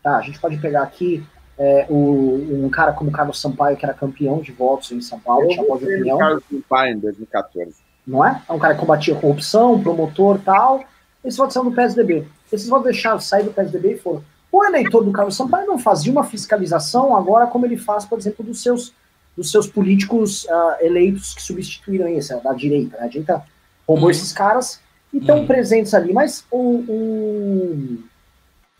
Tá? 0.02 0.16
A 0.16 0.22
gente 0.22 0.40
pode 0.40 0.56
pegar 0.58 0.82
aqui 0.82 1.24
é, 1.58 1.86
o, 1.90 2.64
um 2.64 2.70
cara 2.70 2.92
como 2.92 3.10
Carlos 3.10 3.40
Sampaio, 3.40 3.76
que 3.76 3.84
era 3.84 3.92
campeão 3.92 4.40
de 4.40 4.50
votos 4.50 4.90
em 4.92 5.00
São 5.00 5.20
Paulo, 5.20 5.46
tinha 5.48 5.66
voz 5.66 5.80
de 5.80 5.86
opinião. 5.86 6.18
Carlos 6.18 6.44
Sampaio 6.50 6.94
em 6.94 6.98
2014. 6.98 7.74
Não 8.06 8.24
é? 8.24 8.42
É 8.48 8.52
um 8.52 8.58
cara 8.58 8.74
que 8.74 8.80
combatia 8.80 9.14
corrupção, 9.14 9.80
promotor 9.82 10.40
tal. 10.44 10.82
Esses 11.24 11.36
votos 11.36 11.52
são 11.52 11.64
do 11.64 11.72
PSDB. 11.72 12.26
Esses 12.50 12.68
votos 12.68 12.84
deixaram 12.84 13.20
sair 13.20 13.44
do 13.44 13.52
PSDB 13.52 13.92
e 13.92 13.98
foram. 13.98 14.24
O 14.50 14.64
eleitor 14.64 15.04
do 15.04 15.12
Carlos 15.12 15.36
Sampaio 15.36 15.66
não 15.66 15.78
fazia 15.78 16.10
uma 16.10 16.24
fiscalização 16.24 17.16
agora 17.16 17.46
como 17.46 17.66
ele 17.66 17.76
faz, 17.76 18.04
por 18.04 18.18
exemplo, 18.18 18.44
dos 18.44 18.62
seus, 18.62 18.92
dos 19.36 19.50
seus 19.50 19.66
políticos 19.66 20.44
uh, 20.44 20.76
eleitos 20.84 21.34
que 21.34 21.42
substituíram 21.42 22.08
esse, 22.08 22.34
da 22.42 22.52
direita. 22.52 22.96
Né? 22.96 23.04
A 23.04 23.08
direita 23.08 23.44
roubou 23.86 24.06
uhum. 24.06 24.10
esses 24.10 24.32
caras 24.32 24.80
e 25.12 25.18
estão 25.18 25.40
uhum. 25.40 25.46
presentes 25.46 25.94
ali. 25.94 26.12
Mas 26.12 26.44
o, 26.50 26.58
o, 26.88 27.98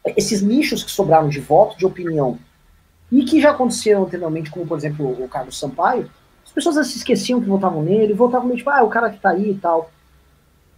esses 0.05 0.43
nichos 0.43 0.83
que 0.83 0.91
sobraram 0.91 1.29
de 1.29 1.41
voto, 1.41 1.77
de 1.77 1.87
opinião, 1.87 2.39
e 3.11 3.25
que 3.25 3.41
já 3.41 3.51
aconteceram 3.51 4.05
anteriormente, 4.05 4.51
como 4.51 4.67
por 4.67 4.79
exemplo 4.79 5.23
o 5.23 5.29
Carlos 5.29 5.59
Sampaio, 5.59 6.11
as 6.45 6.53
pessoas 6.53 6.87
se 6.87 6.99
esqueciam 6.99 7.41
que 7.41 7.49
votavam 7.49 7.83
nele, 7.83 8.15
votavam 8.15 8.47
meio 8.47 8.59
tipo, 8.59 8.71
ah, 8.71 8.83
o 8.83 8.89
cara 8.89 9.11
que 9.11 9.21
tá 9.21 9.31
aí 9.31 9.51
e 9.51 9.55
tal. 9.55 9.91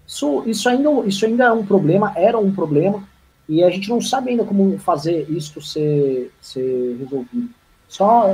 Isso, 0.07 0.43
isso, 0.47 0.69
ainda, 0.69 0.91
isso 1.07 1.25
ainda 1.25 1.45
é 1.45 1.53
um 1.53 1.65
problema, 1.65 2.13
era 2.17 2.39
um 2.39 2.53
problema, 2.53 3.03
e 3.49 3.63
a 3.63 3.71
gente 3.71 3.89
não 3.89 4.01
sabe 4.01 4.31
ainda 4.31 4.45
como 4.45 4.79
fazer 4.79 5.31
isso 5.31 5.61
ser, 5.63 6.33
ser 6.41 6.97
resolvido. 6.99 7.49
Só, 7.89 8.27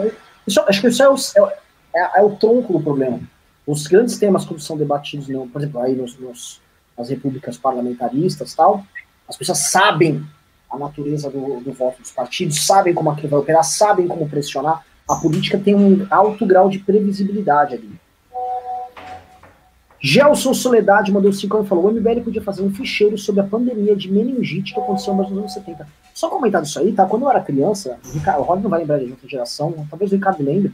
isso, 0.46 0.60
acho 0.66 0.80
que 0.80 0.88
isso 0.88 1.02
é 1.02 1.08
o, 1.08 1.14
é, 1.14 1.58
é, 1.94 2.20
é 2.20 2.22
o 2.22 2.36
tronco 2.36 2.72
do 2.72 2.80
problema. 2.80 3.20
Os 3.66 3.86
grandes 3.86 4.18
temas 4.18 4.44
quando 4.44 4.60
são 4.60 4.76
debatidos, 4.76 5.28
não, 5.28 5.46
por 5.48 5.60
exemplo, 5.60 5.80
aí 5.80 5.94
nos, 5.94 6.18
nos, 6.18 6.60
nas 6.96 7.08
repúblicas 7.10 7.58
parlamentaristas 7.58 8.54
tal, 8.54 8.84
as 9.28 9.36
pessoas 9.36 9.70
sabem 9.70 10.24
a 10.70 10.78
natureza 10.78 11.30
do, 11.30 11.60
do 11.60 11.72
voto 11.72 12.02
dos 12.02 12.10
partidos, 12.10 12.66
sabem 12.66 12.92
como 12.92 13.10
aquilo 13.10 13.28
vai 13.28 13.40
operar, 13.40 13.64
sabem 13.64 14.06
como 14.06 14.28
pressionar. 14.28 14.84
A 15.08 15.16
política 15.16 15.58
tem 15.58 15.74
um 15.74 16.06
alto 16.10 16.44
grau 16.44 16.68
de 16.68 16.78
previsibilidade 16.78 17.74
ali. 17.74 17.90
Gelson 20.00 20.54
Soledade 20.54 21.10
mandou 21.10 21.32
5 21.32 21.56
anos 21.56 21.66
e 21.66 21.68
falou: 21.68 21.86
o 21.86 21.92
MBL 21.92 22.20
podia 22.22 22.42
fazer 22.42 22.62
um 22.62 22.70
ficheiro 22.70 23.18
sobre 23.18 23.40
a 23.40 23.44
pandemia 23.44 23.96
de 23.96 24.10
meningite 24.10 24.74
que 24.74 24.80
aconteceu 24.80 25.14
nos 25.14 25.30
anos 25.30 25.52
70. 25.52 25.86
Só 26.14 26.28
comentar 26.28 26.62
isso 26.62 26.78
aí, 26.78 26.92
tá? 26.92 27.04
Quando 27.04 27.22
eu 27.22 27.30
era 27.30 27.40
criança, 27.40 27.98
o, 28.04 28.12
Ricardo, 28.12 28.40
o 28.40 28.44
Rod 28.44 28.62
não 28.62 28.70
vai 28.70 28.80
lembrar 28.80 28.98
de 28.98 29.10
outra 29.10 29.28
geração, 29.28 29.86
talvez 29.90 30.12
o 30.12 30.14
Ricardo 30.14 30.42
lembre. 30.42 30.72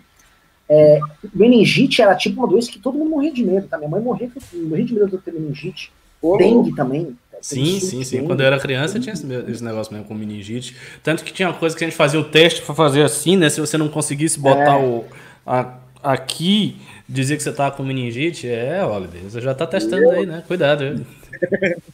É, 0.69 0.99
meningite 1.35 2.01
era 2.01 2.15
tipo 2.15 2.41
uma 2.41 2.49
doença 2.49 2.71
que 2.71 2.79
todo 2.79 2.99
mundo 2.99 3.11
morria 3.11 3.33
de 3.33 3.45
medo, 3.45 3.69
tá? 3.69 3.77
Minha 3.77 3.91
mãe 3.91 4.01
morria, 4.01 4.31
morria 4.55 4.85
de 4.85 4.95
medo 4.95 5.09
de 5.09 5.19
ter 5.19 5.33
meningite. 5.33 5.93
Dengue 6.39 6.75
também. 6.75 7.17
Sim, 7.41 7.81
sim, 7.81 8.05
sim. 8.05 8.25
Quando 8.25 8.41
eu 8.41 8.47
era 8.47 8.59
criança 8.59 8.99
tinha 8.99 9.13
esse, 9.13 9.27
negócio 9.65 9.93
mesmo 9.93 10.07
com 10.07 10.15
meningite. 10.15 10.77
Tanto 11.03 11.23
que 11.25 11.33
tinha 11.33 11.49
uma 11.49 11.59
coisa 11.59 11.77
que 11.77 11.85
a 11.85 11.87
gente 11.87 11.97
fazia 11.97 12.19
o 12.19 12.25
teste 12.25 12.63
para 12.63 12.75
fazer 12.75 13.03
assim, 13.03 13.37
né? 13.37 13.49
Se 13.51 13.61
você 13.61 13.77
não 13.77 13.89
conseguisse 13.89 14.39
botar 14.39 14.79
é. 14.79 14.85
o. 14.85 15.05
A, 15.47 15.75
aqui, 16.03 16.77
dizer 17.09 17.37
que 17.37 17.43
você 17.43 17.53
tava 17.53 17.77
com 17.77 17.83
meningite, 17.83 18.49
é, 18.49 18.83
olha, 18.85 19.09
você 19.23 19.41
já 19.41 19.55
tá 19.55 19.67
testando 19.67 20.11
aí, 20.11 20.27
né? 20.27 20.43
Cuidado. 20.47 21.05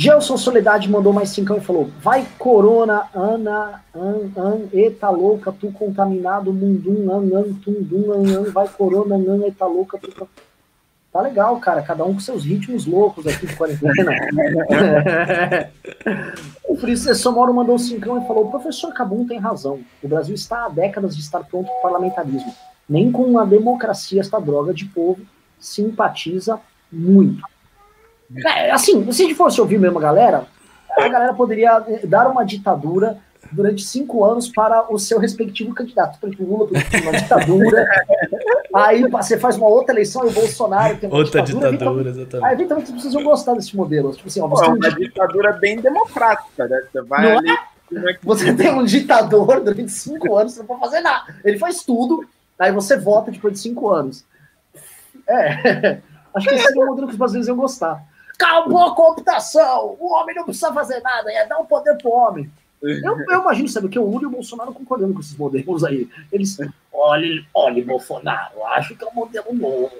Gelson 0.00 0.36
Soledade 0.36 0.88
mandou 0.88 1.12
mais 1.12 1.30
cinco 1.30 1.56
e 1.56 1.60
falou: 1.60 1.90
Vai 2.00 2.24
Corona, 2.38 3.08
Ana, 3.12 3.82
An, 3.92 4.30
An, 4.36 4.68
Eta 4.72 5.10
louca, 5.10 5.50
tu 5.50 5.72
contaminado, 5.72 6.52
mundum, 6.52 7.10
An, 7.10 7.36
An, 7.36 7.54
Tundum, 7.54 8.12
An, 8.12 8.38
An, 8.38 8.44
vai 8.52 8.68
Corona, 8.68 9.16
An, 9.16 9.44
Eta 9.44 9.66
louca, 9.66 9.98
tu 9.98 10.28
Tá 11.12 11.22
legal, 11.22 11.58
cara. 11.58 11.82
Cada 11.82 12.04
um 12.04 12.14
com 12.14 12.20
seus 12.20 12.44
ritmos 12.44 12.86
loucos 12.86 13.26
aqui 13.26 13.46
de 13.46 13.56
quarentena. 13.56 13.94
o 16.68 16.76
Francisco 16.76 17.32
Moro 17.32 17.54
mandou 17.54 17.74
um 17.76 17.78
cincão 17.78 18.22
e 18.22 18.26
falou: 18.26 18.46
o 18.46 18.50
professor 18.50 18.92
Cabum 18.92 19.26
tem 19.26 19.38
razão. 19.38 19.80
O 20.02 20.08
Brasil 20.08 20.34
está 20.34 20.66
há 20.66 20.68
décadas 20.68 21.16
de 21.16 21.22
estar 21.22 21.42
pronto 21.44 21.66
para 21.66 21.78
o 21.78 21.82
parlamentarismo. 21.82 22.54
Nem 22.88 23.10
com 23.10 23.38
a 23.38 23.44
democracia, 23.44 24.20
esta 24.20 24.38
droga 24.40 24.72
de 24.72 24.84
povo 24.86 25.20
simpatiza 25.58 26.60
muito. 26.92 27.42
É, 28.46 28.70
assim, 28.70 29.10
se 29.10 29.22
a 29.22 29.26
gente 29.26 29.34
fosse 29.34 29.60
ouvir 29.60 29.78
mesmo 29.78 29.98
a 29.98 30.02
galera, 30.02 30.46
a 30.96 31.08
galera 31.08 31.34
poderia 31.34 31.82
dar 32.04 32.28
uma 32.28 32.44
ditadura 32.44 33.18
durante 33.52 33.82
cinco 33.82 34.24
anos 34.24 34.48
para 34.48 34.92
o 34.92 34.98
seu 34.98 35.18
respectivo 35.18 35.74
candidato. 35.74 36.18
Por 36.18 36.28
exemplo, 36.28 36.46
Lula 36.46 36.70
uma 37.02 37.12
ditadura. 37.12 37.86
aí 38.74 39.08
você 39.08 39.38
faz 39.38 39.56
uma 39.56 39.68
outra 39.68 39.94
eleição 39.94 40.24
e 40.24 40.28
o 40.28 40.32
Bolsonaro 40.32 40.96
tem 40.96 41.08
uma 41.08 41.18
outra 41.18 41.42
ditadura. 41.42 41.72
ditadura 41.72 42.10
exatamente. 42.10 42.46
Aí 42.46 42.54
eventualmente 42.54 42.92
vocês 42.92 43.14
vão 43.14 43.24
gostar 43.24 43.54
desse 43.54 43.76
modelo. 43.76 44.12
Tipo 44.14 44.28
assim, 44.28 44.40
ó, 44.40 44.48
você 44.48 44.64
Pô, 44.64 44.72
uma 44.72 44.90
ditadura 44.90 45.52
bem 45.52 45.80
democrática, 45.80 46.66
né? 46.66 46.82
Você 46.90 47.02
vai 47.02 47.30
não 47.30 47.38
ali. 47.38 47.50
É? 47.50 48.18
Você 48.22 48.52
tem 48.54 48.70
um 48.70 48.84
ditador 48.84 49.60
durante 49.60 49.90
cinco 49.90 50.36
anos, 50.36 50.52
você 50.52 50.60
não 50.60 50.66
pode 50.66 50.80
fazer 50.80 51.00
nada. 51.00 51.34
Ele 51.42 51.58
faz 51.58 51.82
tudo, 51.82 52.28
aí 52.58 52.70
você 52.70 52.98
vota 52.98 53.30
depois 53.30 53.54
de 53.54 53.60
cinco 53.60 53.90
anos. 53.90 54.24
É. 55.26 56.00
Acho 56.34 56.48
que 56.48 56.54
esse 56.54 56.78
é 56.78 56.82
o 56.82 56.86
modelo 56.86 57.06
que 57.06 57.14
os 57.14 57.18
brasileiros 57.18 57.48
iam 57.48 57.56
gostar. 57.56 58.04
Acabou 58.34 58.84
a 58.84 58.94
computação! 58.94 59.96
O 59.98 60.12
homem 60.12 60.36
não 60.36 60.44
precisa 60.44 60.72
fazer 60.72 61.00
nada, 61.00 61.32
é 61.32 61.46
dar 61.46 61.58
o 61.58 61.62
um 61.62 61.66
poder 61.66 61.96
pro 61.96 62.10
homem. 62.10 62.50
Eu, 62.80 63.18
eu, 63.28 63.40
imagino, 63.40 63.68
sabe, 63.68 63.88
que 63.88 63.98
o 63.98 64.04
Lula 64.04 64.22
e 64.22 64.26
o 64.26 64.30
Bolsonaro 64.30 64.72
concordando 64.72 65.12
com 65.12 65.20
esses 65.20 65.36
modelos 65.36 65.82
aí. 65.82 66.08
Eles, 66.30 66.56
olha, 66.92 67.44
olha, 67.52 67.84
Bolsonaro, 67.84 68.64
acho 68.66 68.96
que 68.96 69.04
é 69.04 69.08
um 69.08 69.14
modelo 69.14 69.52
novo. 69.52 69.90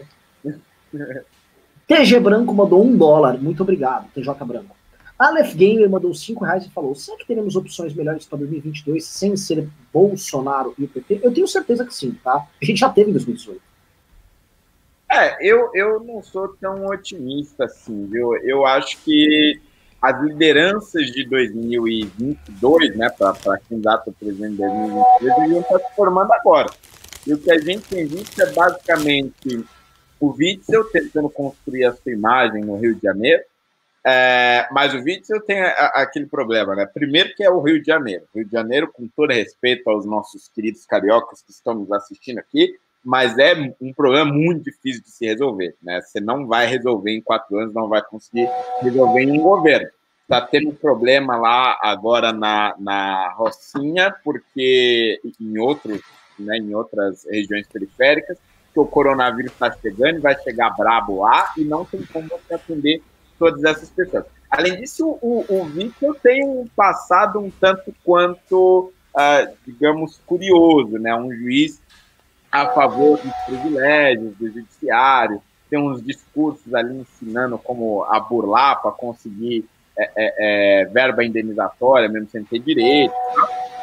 TG 1.86 2.20
Branco 2.20 2.54
mandou 2.54 2.84
um 2.84 2.96
dólar, 2.96 3.38
muito 3.38 3.62
obrigado, 3.62 4.08
TJ 4.12 4.32
Branco. 4.44 4.76
Aleph 5.18 5.54
Gamer 5.54 5.90
mandou 5.90 6.14
cinco 6.14 6.44
reais 6.44 6.64
e 6.64 6.70
falou: 6.70 6.94
será 6.94 7.18
que 7.18 7.26
teremos 7.26 7.56
opções 7.56 7.92
melhores 7.92 8.24
para 8.24 8.38
2022 8.38 9.04
sem 9.04 9.36
ser 9.36 9.68
Bolsonaro 9.92 10.74
e 10.78 10.84
o 10.84 10.88
PT? 10.88 11.20
Eu 11.22 11.34
tenho 11.34 11.48
certeza 11.48 11.84
que 11.84 11.92
sim, 11.92 12.12
tá? 12.22 12.46
A 12.62 12.64
gente 12.64 12.78
já 12.78 12.88
teve 12.88 13.10
em 13.10 13.14
2018. 13.14 13.60
É, 15.10 15.36
eu, 15.44 15.70
eu 15.74 16.00
não 16.04 16.22
sou 16.22 16.48
tão 16.60 16.86
otimista 16.86 17.64
assim, 17.64 18.06
viu? 18.06 18.36
Eu 18.36 18.64
acho 18.64 19.02
que 19.02 19.60
as 20.00 20.22
lideranças 20.22 21.06
de 21.06 21.24
2022, 21.28 22.96
né, 22.96 23.10
para 23.10 23.58
candidato 23.68 24.10
a 24.10 24.12
presidente 24.12 24.52
de 24.52 24.58
2022, 24.58 25.36
deviam 25.36 25.60
estar 25.60 25.78
se 25.78 25.96
formando 25.96 26.32
agora. 26.32 26.70
E 27.26 27.34
o 27.34 27.38
que 27.38 27.50
a 27.50 27.58
gente 27.58 27.88
tem 27.88 28.06
visto 28.06 28.40
é 28.40 28.52
basicamente 28.52 29.64
o 30.20 30.30
Witzel 30.30 30.84
tentando 30.84 31.28
construir 31.28 31.84
a 31.84 31.92
sua 31.94 32.12
imagem 32.12 32.64
no 32.64 32.76
Rio 32.76 32.94
de 32.94 33.02
Janeiro, 33.02 33.42
é, 34.06 34.68
mas 34.70 34.94
o 34.94 34.98
Witzel 34.98 35.40
tem 35.42 35.60
a, 35.60 35.68
a, 35.68 36.02
aquele 36.02 36.26
problema, 36.26 36.74
né? 36.74 36.86
Primeiro 36.86 37.34
que 37.34 37.42
é 37.42 37.50
o 37.50 37.60
Rio 37.60 37.80
de 37.80 37.86
Janeiro. 37.86 38.24
Rio 38.34 38.44
de 38.44 38.52
Janeiro, 38.52 38.90
com 38.92 39.08
todo 39.08 39.32
respeito 39.32 39.90
aos 39.90 40.06
nossos 40.06 40.48
queridos 40.48 40.86
cariocas 40.86 41.42
que 41.42 41.50
estão 41.50 41.74
nos 41.74 41.90
assistindo 41.92 42.38
aqui, 42.38 42.74
mas 43.08 43.38
é 43.38 43.54
um 43.80 43.90
problema 43.94 44.30
muito 44.30 44.64
difícil 44.64 45.02
de 45.02 45.10
se 45.10 45.24
resolver, 45.24 45.74
né? 45.82 45.98
Você 46.02 46.20
não 46.20 46.46
vai 46.46 46.66
resolver 46.66 47.10
em 47.10 47.22
quatro 47.22 47.58
anos, 47.58 47.72
não 47.72 47.88
vai 47.88 48.02
conseguir 48.02 48.46
resolver 48.82 49.22
em 49.22 49.32
um 49.32 49.40
governo. 49.40 49.88
Está 50.20 50.42
tendo 50.42 50.68
um 50.68 50.74
problema 50.74 51.34
lá 51.34 51.78
agora 51.82 52.34
na, 52.34 52.74
na 52.78 53.30
Rocinha, 53.30 54.14
porque 54.22 55.18
em 55.40 55.58
outros, 55.58 56.02
né, 56.38 56.58
em 56.58 56.74
outras 56.74 57.24
regiões 57.24 57.66
periféricas, 57.66 58.36
que 58.74 58.78
o 58.78 58.84
coronavírus 58.84 59.52
está 59.52 59.72
chegando, 59.72 60.20
vai 60.20 60.38
chegar 60.42 60.76
brabo 60.76 61.22
lá 61.22 61.50
e 61.56 61.64
não 61.64 61.86
tem 61.86 62.02
como 62.12 62.28
você 62.28 62.56
atender 62.56 63.02
todas 63.38 63.64
essas 63.64 63.88
pessoas. 63.88 64.26
Além 64.50 64.76
disso, 64.82 65.18
o, 65.22 65.46
o 65.48 65.64
Vítor 65.64 66.14
tem 66.22 66.44
um 66.44 66.66
passado 66.76 67.38
um 67.38 67.50
tanto 67.50 67.90
quanto, 68.04 68.92
uh, 69.14 69.56
digamos, 69.66 70.20
curioso, 70.26 70.98
né? 70.98 71.16
Um 71.16 71.34
juiz 71.34 71.80
a 72.62 72.72
favor 72.72 73.18
dos 73.18 73.32
privilégios 73.46 74.36
do 74.36 74.50
judiciário, 74.50 75.42
tem 75.70 75.78
uns 75.78 76.02
discursos 76.02 76.74
ali 76.74 76.98
ensinando 77.00 77.58
como 77.58 78.04
a 78.04 78.18
burlar 78.20 78.80
para 78.80 78.90
conseguir 78.90 79.64
é, 79.96 80.10
é, 80.16 80.34
é, 80.38 80.84
verba 80.86 81.24
indenizatória, 81.24 82.08
mesmo 82.08 82.28
sem 82.30 82.44
ter 82.44 82.60
direito. 82.60 83.12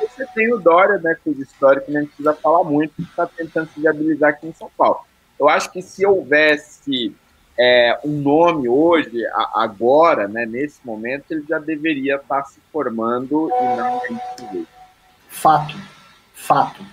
Você 0.02 0.26
tem 0.34 0.54
o 0.54 0.58
Dória, 0.58 0.98
né, 0.98 1.16
cujo 1.24 1.42
histórico 1.42 1.92
não 1.92 2.06
precisa 2.06 2.34
falar 2.34 2.64
muito, 2.64 2.94
que 2.96 3.04
está 3.04 3.28
tentando 3.28 3.70
se 3.70 3.80
viabilizar 3.80 4.32
aqui 4.32 4.48
em 4.48 4.54
São 4.54 4.70
Paulo. 4.78 5.00
Eu 5.40 5.50
acho 5.50 5.72
que 5.72 5.82
se 5.82 6.06
houvesse 6.06 7.14
é, 7.60 8.00
um 8.04 8.22
nome 8.22 8.70
hoje, 8.70 9.26
agora, 9.54 10.28
né, 10.28 10.46
nesse 10.46 10.80
momento, 10.86 11.26
ele 11.32 11.46
já 11.48 11.60
deveria 11.60 12.16
estar 12.16 12.42
tá 12.42 12.46
se 12.46 12.60
formando 12.72 13.50
e 13.50 13.76
não 13.76 14.66
Fato, 15.28 15.76
fato, 16.34 16.86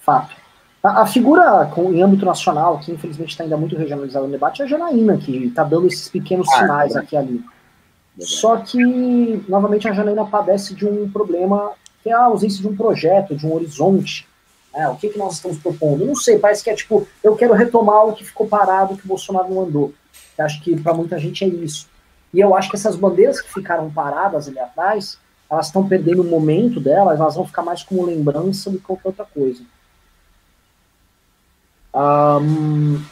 fato. 0.00 0.45
A, 0.86 1.02
a 1.02 1.06
figura 1.06 1.66
com, 1.74 1.92
em 1.92 2.00
âmbito 2.00 2.24
nacional, 2.24 2.78
que 2.78 2.92
infelizmente 2.92 3.30
está 3.30 3.42
ainda 3.42 3.56
muito 3.56 3.76
regionalizada 3.76 4.24
no 4.24 4.30
debate, 4.30 4.62
é 4.62 4.64
a 4.64 4.68
Janaína, 4.68 5.16
que 5.16 5.46
está 5.46 5.64
dando 5.64 5.88
esses 5.88 6.08
pequenos 6.08 6.48
ah, 6.52 6.58
sinais 6.58 6.94
é 6.94 7.00
aqui 7.00 7.16
e 7.16 7.18
ali. 7.18 7.44
Só 8.20 8.58
que, 8.58 9.44
novamente, 9.48 9.88
a 9.88 9.92
Janaína 9.92 10.24
padece 10.24 10.74
de 10.74 10.86
um 10.86 11.10
problema 11.10 11.72
que 12.02 12.10
é 12.10 12.12
a 12.12 12.24
ausência 12.24 12.60
de 12.60 12.68
um 12.68 12.76
projeto, 12.76 13.34
de 13.34 13.44
um 13.44 13.52
horizonte. 13.52 14.28
É, 14.72 14.86
o 14.88 14.94
que, 14.94 15.08
que 15.08 15.18
nós 15.18 15.34
estamos 15.34 15.58
propondo? 15.58 16.02
Eu 16.02 16.06
não 16.06 16.14
sei, 16.14 16.38
parece 16.38 16.62
que 16.62 16.70
é 16.70 16.74
tipo, 16.74 17.06
eu 17.22 17.34
quero 17.34 17.52
retomar 17.52 18.06
o 18.06 18.12
que 18.12 18.24
ficou 18.24 18.46
parado, 18.46 18.96
que 18.96 19.04
o 19.04 19.08
Bolsonaro 19.08 19.52
não 19.52 19.62
andou. 19.62 19.92
Eu 20.38 20.44
acho 20.44 20.62
que 20.62 20.80
para 20.80 20.94
muita 20.94 21.18
gente 21.18 21.44
é 21.44 21.48
isso. 21.48 21.88
E 22.32 22.38
eu 22.38 22.54
acho 22.54 22.70
que 22.70 22.76
essas 22.76 22.94
bandeiras 22.94 23.40
que 23.40 23.52
ficaram 23.52 23.90
paradas 23.90 24.46
ali 24.46 24.60
atrás, 24.60 25.18
elas 25.50 25.66
estão 25.66 25.86
perdendo 25.88 26.22
o 26.22 26.24
momento 26.24 26.78
delas, 26.78 27.18
elas 27.18 27.34
vão 27.34 27.46
ficar 27.46 27.62
mais 27.62 27.82
como 27.82 28.06
lembrança 28.06 28.70
do 28.70 28.78
que 28.78 28.84
qualquer 28.84 29.08
outra 29.08 29.24
coisa. 29.24 29.62
Um, 31.96 33.02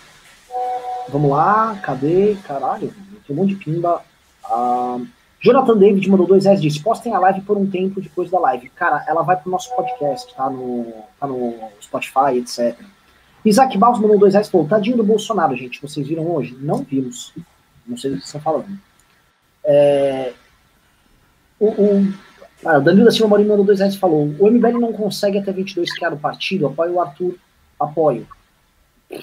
vamos 1.08 1.30
lá, 1.30 1.78
cadê? 1.82 2.36
Caralho, 2.46 2.92
tem 3.26 3.34
um 3.34 3.40
monte 3.40 3.54
de 3.54 3.64
pimba. 3.64 4.02
Uh, 4.44 5.06
Jonathan 5.40 5.76
David 5.78 6.08
mandou 6.10 6.26
dois 6.26 6.44
reais 6.44 6.60
disse: 6.60 6.80
postem 6.80 7.14
a 7.14 7.18
live 7.18 7.40
por 7.40 7.56
um 7.56 7.66
tempo 7.66 8.00
depois 8.00 8.30
da 8.30 8.38
live. 8.38 8.68
Cara, 8.70 9.02
ela 9.08 9.22
vai 9.22 9.36
pro 9.36 9.50
nosso 9.50 9.74
podcast, 9.74 10.34
tá 10.34 10.50
no, 10.50 10.92
tá 11.18 11.26
no 11.26 11.54
Spotify, 11.80 12.36
etc. 12.36 12.78
Isaac 13.42 13.76
Barros 13.78 14.00
mandou 14.00 14.18
dois 14.18 14.34
reais 14.34 14.48
e 14.48 14.50
falou: 14.50 14.68
tadinho 14.68 14.98
do 14.98 15.04
Bolsonaro, 15.04 15.56
gente. 15.56 15.80
Vocês 15.80 16.06
viram 16.06 16.30
hoje? 16.30 16.54
Não 16.60 16.82
vimos. 16.82 17.32
Não 17.86 17.96
sei 17.96 18.10
do 18.10 18.18
que 18.18 18.24
estão 18.24 18.40
falando. 18.40 18.78
É, 19.64 20.34
o, 21.58 21.68
o, 21.68 22.14
ah, 22.66 22.78
o 22.78 22.82
Danilo 22.82 23.06
da 23.06 23.10
Silva 23.10 23.28
Maurinho 23.28 23.48
mandou 23.48 23.64
dois 23.64 23.78
reais 23.78 23.94
e 23.94 23.98
falou: 23.98 24.34
o 24.38 24.50
MBL 24.50 24.78
não 24.78 24.92
consegue 24.92 25.38
até 25.38 25.52
22 25.52 25.94
criar 25.94 26.12
o 26.12 26.18
partido, 26.18 26.66
apoio 26.66 26.94
o 26.94 27.00
Arthur, 27.00 27.34
apoio. 27.80 28.26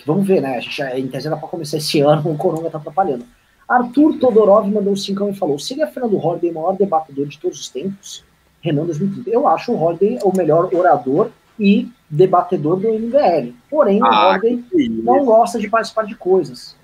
Vamos 0.06 0.26
ver, 0.26 0.42
né? 0.42 0.58
A 0.58 0.60
gente, 0.60 0.82
em 0.82 1.08
tese 1.08 1.30
para 1.30 1.38
começar 1.40 1.78
esse 1.78 2.00
ano, 2.00 2.32
o 2.32 2.38
Coronga 2.38 2.70
tá 2.70 2.78
atrapalhando. 2.78 3.26
Arthur 3.68 4.18
Todorov 4.20 4.68
mandou 4.70 4.94
um 4.94 4.98
cincão 4.98 5.30
e 5.30 5.36
falou: 5.36 5.58
seria 5.58 5.88
Fernando 5.88 6.18
Holliday 6.18 6.52
o 6.52 6.56
maior 6.56 6.74
debatedor 6.74 7.28
de 7.28 7.40
todos 7.40 7.60
os 7.60 7.70
tempos? 7.70 8.24
Renan 8.62 8.86
2030. 8.86 9.30
Eu 9.30 9.48
acho 9.48 9.72
o 9.72 9.76
Holliday 9.76 10.20
o 10.24 10.36
melhor 10.36 10.70
orador 10.74 11.32
e 11.60 11.90
debatedor 12.10 12.78
do 12.78 12.88
MBL. 12.88 13.54
Porém, 13.70 14.00
ah, 14.04 14.08
o 14.08 14.32
Holliday 14.32 14.90
não 14.90 15.26
gosta 15.26 15.60
de 15.60 15.70
participar 15.70 16.06
de 16.06 16.16
coisas. 16.16 16.76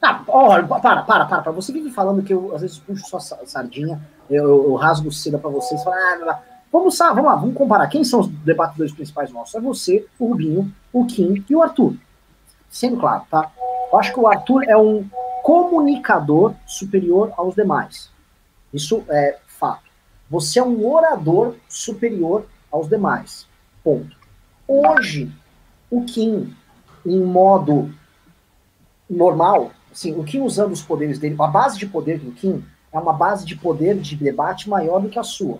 Ah, 0.00 0.22
olha, 0.26 0.66
para, 0.66 1.02
para, 1.02 1.24
para, 1.24 1.42
para. 1.42 1.52
Você 1.52 1.72
vive 1.72 1.90
falando 1.90 2.22
que 2.22 2.32
eu 2.32 2.54
às 2.54 2.62
vezes 2.62 2.78
puxo 2.78 3.06
sua 3.06 3.20
sardinha, 3.20 4.00
eu, 4.28 4.64
eu 4.64 4.74
rasgo 4.74 5.12
seda 5.12 5.38
para 5.38 5.50
vocês, 5.50 5.82
falo, 5.84 5.94
ah, 5.94 6.42
Vamos, 6.72 6.96
vamos 6.96 7.24
lá, 7.24 7.36
vamos 7.36 7.54
comparar. 7.54 7.86
Quem 7.88 8.02
são 8.02 8.20
os 8.20 8.28
debatedores 8.28 8.94
principais 8.94 9.30
nossos? 9.30 9.54
É 9.54 9.60
você, 9.60 10.06
o 10.18 10.28
Rubinho, 10.28 10.74
o 10.90 11.04
Kim 11.04 11.44
e 11.48 11.54
o 11.54 11.62
Arthur. 11.62 11.94
Sendo 12.70 12.96
claro, 12.96 13.24
tá? 13.30 13.52
Eu 13.92 13.98
acho 13.98 14.14
que 14.14 14.18
o 14.18 14.26
Arthur 14.26 14.64
é 14.64 14.74
um 14.74 15.06
comunicador 15.42 16.54
superior 16.66 17.30
aos 17.36 17.54
demais. 17.54 18.10
Isso 18.72 19.04
é 19.10 19.38
fato. 19.46 19.90
Você 20.30 20.58
é 20.58 20.62
um 20.62 20.90
orador 20.90 21.56
superior 21.68 22.46
aos 22.70 22.88
demais. 22.88 23.46
Ponto. 23.84 24.16
Hoje, 24.66 25.30
o 25.90 26.04
Kim, 26.04 26.56
em 27.04 27.20
modo 27.20 27.92
normal, 29.10 29.72
assim, 29.92 30.18
o 30.18 30.24
Kim 30.24 30.40
usando 30.40 30.72
os 30.72 30.80
poderes 30.80 31.18
dele, 31.18 31.36
a 31.38 31.46
base 31.46 31.78
de 31.78 31.86
poder 31.86 32.18
do 32.18 32.32
Kim 32.32 32.64
é 32.90 32.98
uma 32.98 33.12
base 33.12 33.44
de 33.44 33.56
poder 33.56 33.98
de 33.98 34.16
debate 34.16 34.70
maior 34.70 35.00
do 35.00 35.10
que 35.10 35.18
a 35.18 35.22
sua. 35.22 35.58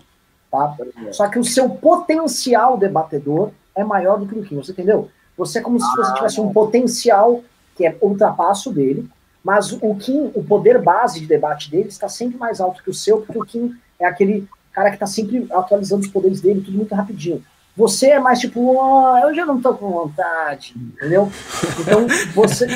Tá? 0.53 0.75
Só 1.11 1.27
que 1.27 1.39
o 1.39 1.43
seu 1.43 1.67
potencial 1.67 2.77
debatedor 2.77 3.49
é 3.75 3.83
maior 3.83 4.19
do 4.19 4.27
que 4.27 4.37
o 4.37 4.43
Kim, 4.43 4.57
você 4.57 4.71
entendeu? 4.71 5.09
Você 5.35 5.57
é 5.57 5.61
como 5.63 5.79
se 5.79 5.95
você 5.95 6.13
tivesse 6.13 6.39
um 6.39 6.53
potencial 6.53 7.43
que 7.75 7.87
é 7.87 7.97
ultrapasso 7.99 8.71
dele, 8.71 9.09
mas 9.43 9.71
o 9.73 9.95
Kim, 9.95 10.31
o 10.35 10.43
poder 10.43 10.79
base 10.79 11.19
de 11.19 11.25
debate 11.25 11.71
dele 11.71 11.89
está 11.89 12.07
sempre 12.07 12.37
mais 12.37 12.61
alto 12.61 12.83
que 12.83 12.91
o 12.91 12.93
seu, 12.93 13.21
porque 13.21 13.39
o 13.39 13.43
Kim 13.43 13.75
é 13.99 14.05
aquele 14.05 14.47
cara 14.71 14.89
que 14.89 14.95
está 14.95 15.07
sempre 15.07 15.47
atualizando 15.51 16.03
os 16.03 16.07
poderes 16.07 16.39
dele, 16.39 16.61
tudo 16.61 16.77
muito 16.77 16.93
rapidinho. 16.93 17.43
Você 17.75 18.11
é 18.11 18.19
mais 18.19 18.39
tipo, 18.39 18.59
oh, 18.77 19.17
eu 19.17 19.33
já 19.33 19.47
não 19.47 19.57
estou 19.57 19.73
com 19.73 19.89
vontade, 19.89 20.75
entendeu? 20.77 21.31
Então, 21.79 22.05
você, 22.35 22.67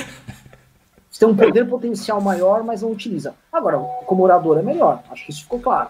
você 1.11 1.19
tem 1.19 1.27
um 1.27 1.35
poder 1.35 1.69
potencial 1.69 2.19
maior, 2.19 2.63
mas 2.63 2.81
não 2.81 2.89
utiliza. 2.89 3.35
Agora, 3.53 3.77
como 4.07 4.23
orador 4.23 4.57
é 4.57 4.63
melhor, 4.63 5.03
acho 5.11 5.25
que 5.25 5.31
isso 5.31 5.43
ficou 5.43 5.59
claro. 5.59 5.89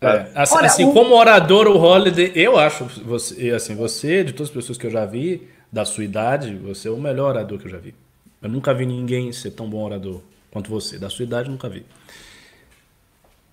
É, 0.00 0.30
assim, 0.34 0.54
Olha, 0.56 0.66
assim 0.66 0.92
como 0.92 1.14
orador, 1.14 1.66
o 1.66 1.76
Holiday, 1.76 2.32
eu 2.34 2.58
acho, 2.58 2.84
você, 3.04 3.50
assim, 3.50 3.74
você, 3.74 4.24
de 4.24 4.32
todas 4.32 4.48
as 4.48 4.54
pessoas 4.54 4.78
que 4.78 4.86
eu 4.86 4.90
já 4.90 5.04
vi, 5.04 5.46
da 5.70 5.84
sua 5.84 6.04
idade, 6.04 6.54
você 6.54 6.88
é 6.88 6.90
o 6.90 6.96
melhor 6.96 7.30
orador 7.30 7.58
que 7.58 7.66
eu 7.66 7.70
já 7.70 7.78
vi. 7.78 7.94
Eu 8.40 8.48
nunca 8.48 8.72
vi 8.72 8.86
ninguém 8.86 9.30
ser 9.30 9.50
tão 9.50 9.68
bom 9.68 9.84
orador 9.84 10.22
quanto 10.50 10.70
você. 10.70 10.98
Da 10.98 11.10
sua 11.10 11.24
idade, 11.24 11.50
nunca 11.50 11.68
vi. 11.68 11.84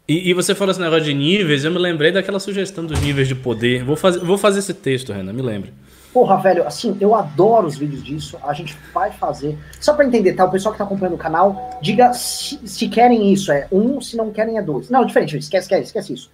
E, 0.08 0.30
e, 0.30 0.34
você 0.34 0.56
falou 0.56 0.72
esse 0.72 0.80
negócio 0.80 1.04
de 1.04 1.14
níveis, 1.14 1.66
eu 1.66 1.72
me 1.72 1.78
lembrei 1.78 2.14
daquela 2.14 2.40
sugestão 2.40 2.86
dos 2.86 3.00
níveis 3.02 3.28
de 3.28 3.36
poder. 3.36 3.84
Vou 3.84 3.98
fazer, 3.98 4.20
vou 4.20 4.38
fazer 4.38 4.60
esse 4.60 4.74
texto, 4.74 5.12
Renan, 5.12 5.34
me 5.34 5.42
lembre. 5.42 5.74
Porra, 6.18 6.36
velho, 6.38 6.66
assim, 6.66 6.98
eu 7.00 7.14
adoro 7.14 7.68
os 7.68 7.78
vídeos 7.78 8.04
disso, 8.04 8.40
a 8.42 8.52
gente 8.52 8.76
vai 8.92 9.12
fazer. 9.12 9.56
Só 9.80 9.94
para 9.94 10.04
entender, 10.04 10.34
tá? 10.34 10.46
O 10.46 10.50
pessoal 10.50 10.74
que 10.74 10.80
tá 10.80 10.84
acompanhando 10.84 11.14
o 11.14 11.18
canal, 11.20 11.70
diga 11.80 12.12
se, 12.12 12.60
se, 12.68 12.88
querem 12.88 13.32
isso, 13.32 13.52
é 13.52 13.68
um, 13.72 14.02
se 14.02 14.18
não 14.18 14.32
querem 14.32 14.58
é 14.58 14.62
dois. 14.64 14.90
Não, 14.90 15.06
diferente, 15.06 15.38
esquece, 15.38 15.66
esquece, 15.66 15.84
esquece 15.84 16.14
isso. 16.14 16.32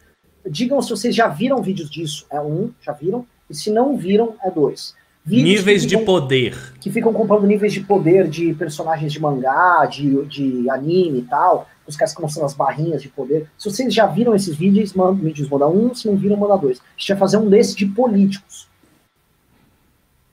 Digam 0.49 0.81
se 0.81 0.89
vocês 0.89 1.13
já 1.13 1.27
viram 1.27 1.61
vídeos 1.61 1.91
disso, 1.91 2.25
é 2.31 2.39
um, 2.39 2.71
já 2.79 2.93
viram, 2.93 3.25
e 3.49 3.53
se 3.53 3.69
não 3.69 3.97
viram, 3.97 4.35
é 4.41 4.49
dois. 4.49 4.95
Vídeos 5.25 5.59
níveis 5.59 5.83
ficam, 5.83 5.99
de 5.99 6.05
poder. 6.05 6.73
Que 6.79 6.89
ficam 6.89 7.11
comprando 7.11 7.45
níveis 7.45 7.73
de 7.73 7.81
poder 7.81 8.29
de 8.29 8.53
personagens 8.53 9.11
de 9.11 9.19
mangá, 9.19 9.85
de, 9.85 10.23
de 10.27 10.69
anime 10.69 11.19
e 11.19 11.23
tal. 11.23 11.67
Os 11.85 11.97
caras 11.97 12.15
que 12.15 12.21
mostram 12.21 12.45
as 12.45 12.53
barrinhas 12.53 13.01
de 13.01 13.09
poder. 13.09 13.49
Se 13.57 13.69
vocês 13.69 13.93
já 13.93 14.05
viram 14.05 14.33
esses 14.33 14.55
vídeos, 14.55 14.93
manda, 14.93 15.21
vídeos, 15.21 15.49
manda 15.49 15.67
um. 15.67 15.93
Se 15.93 16.07
não 16.07 16.15
viram, 16.15 16.37
manda 16.37 16.55
dois. 16.55 16.79
A 16.79 16.83
gente 16.97 17.09
vai 17.09 17.17
fazer 17.17 17.35
um 17.35 17.49
desse 17.49 17.75
de 17.75 17.85
políticos. 17.85 18.71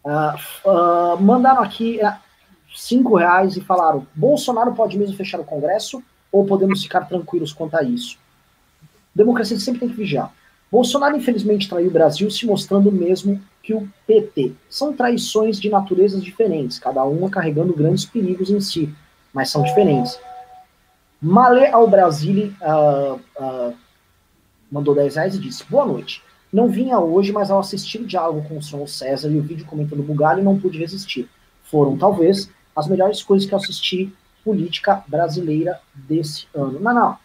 Uh, 0.04 1.20
mandaram 1.20 1.62
aqui 1.62 2.00
uh, 2.02 2.14
cinco 2.74 3.16
reais 3.16 3.56
e 3.56 3.60
falaram: 3.60 4.06
Bolsonaro 4.14 4.72
pode 4.72 4.98
mesmo 4.98 5.16
fechar 5.16 5.40
o 5.40 5.44
Congresso 5.44 6.02
ou 6.32 6.46
podemos 6.46 6.82
ficar 6.82 7.02
tranquilos 7.02 7.52
quanto 7.52 7.76
a 7.76 7.82
isso? 7.82 8.18
Democracia 9.14 9.58
sempre 9.58 9.80
tem 9.80 9.88
que 9.88 9.96
vigiar. 9.96 10.32
Bolsonaro, 10.70 11.16
infelizmente, 11.16 11.68
traiu 11.68 11.88
o 11.88 11.92
Brasil, 11.92 12.30
se 12.30 12.46
mostrando 12.46 12.92
mesmo 12.92 13.42
que 13.62 13.74
o 13.74 13.88
PT. 14.06 14.52
São 14.68 14.92
traições 14.92 15.60
de 15.60 15.68
naturezas 15.68 16.22
diferentes, 16.22 16.78
cada 16.78 17.02
uma 17.04 17.28
carregando 17.28 17.74
grandes 17.74 18.04
perigos 18.04 18.50
em 18.50 18.60
si, 18.60 18.94
mas 19.32 19.50
são 19.50 19.64
diferentes. 19.64 20.18
Malé 21.20 21.70
ao 21.70 21.88
Brasile 21.88 22.56
uh, 22.62 23.20
uh, 23.38 23.76
mandou 24.70 24.94
10 24.94 25.16
reais 25.16 25.34
e 25.34 25.38
disse: 25.38 25.64
Boa 25.68 25.84
noite. 25.84 26.22
Não 26.52 26.68
vinha 26.68 26.98
hoje, 26.98 27.32
mas 27.32 27.50
ao 27.50 27.60
assistir 27.60 27.98
o 27.98 28.06
diálogo 28.06 28.46
com 28.48 28.58
o 28.58 28.62
senhor 28.62 28.86
César 28.88 29.28
e 29.28 29.38
o 29.38 29.42
vídeo 29.42 29.66
comentando 29.66 30.02
Bugalho, 30.02 30.42
não 30.42 30.58
pude 30.58 30.78
resistir. 30.78 31.28
Foram, 31.64 31.96
talvez, 31.96 32.50
as 32.74 32.88
melhores 32.88 33.22
coisas 33.22 33.48
que 33.48 33.54
eu 33.54 33.58
assisti 33.58 34.12
política 34.44 35.02
brasileira 35.06 35.78
desse 35.94 36.46
ano. 36.54 36.80
Não, 36.80 36.94
não. 36.94 37.12
O 37.12 37.16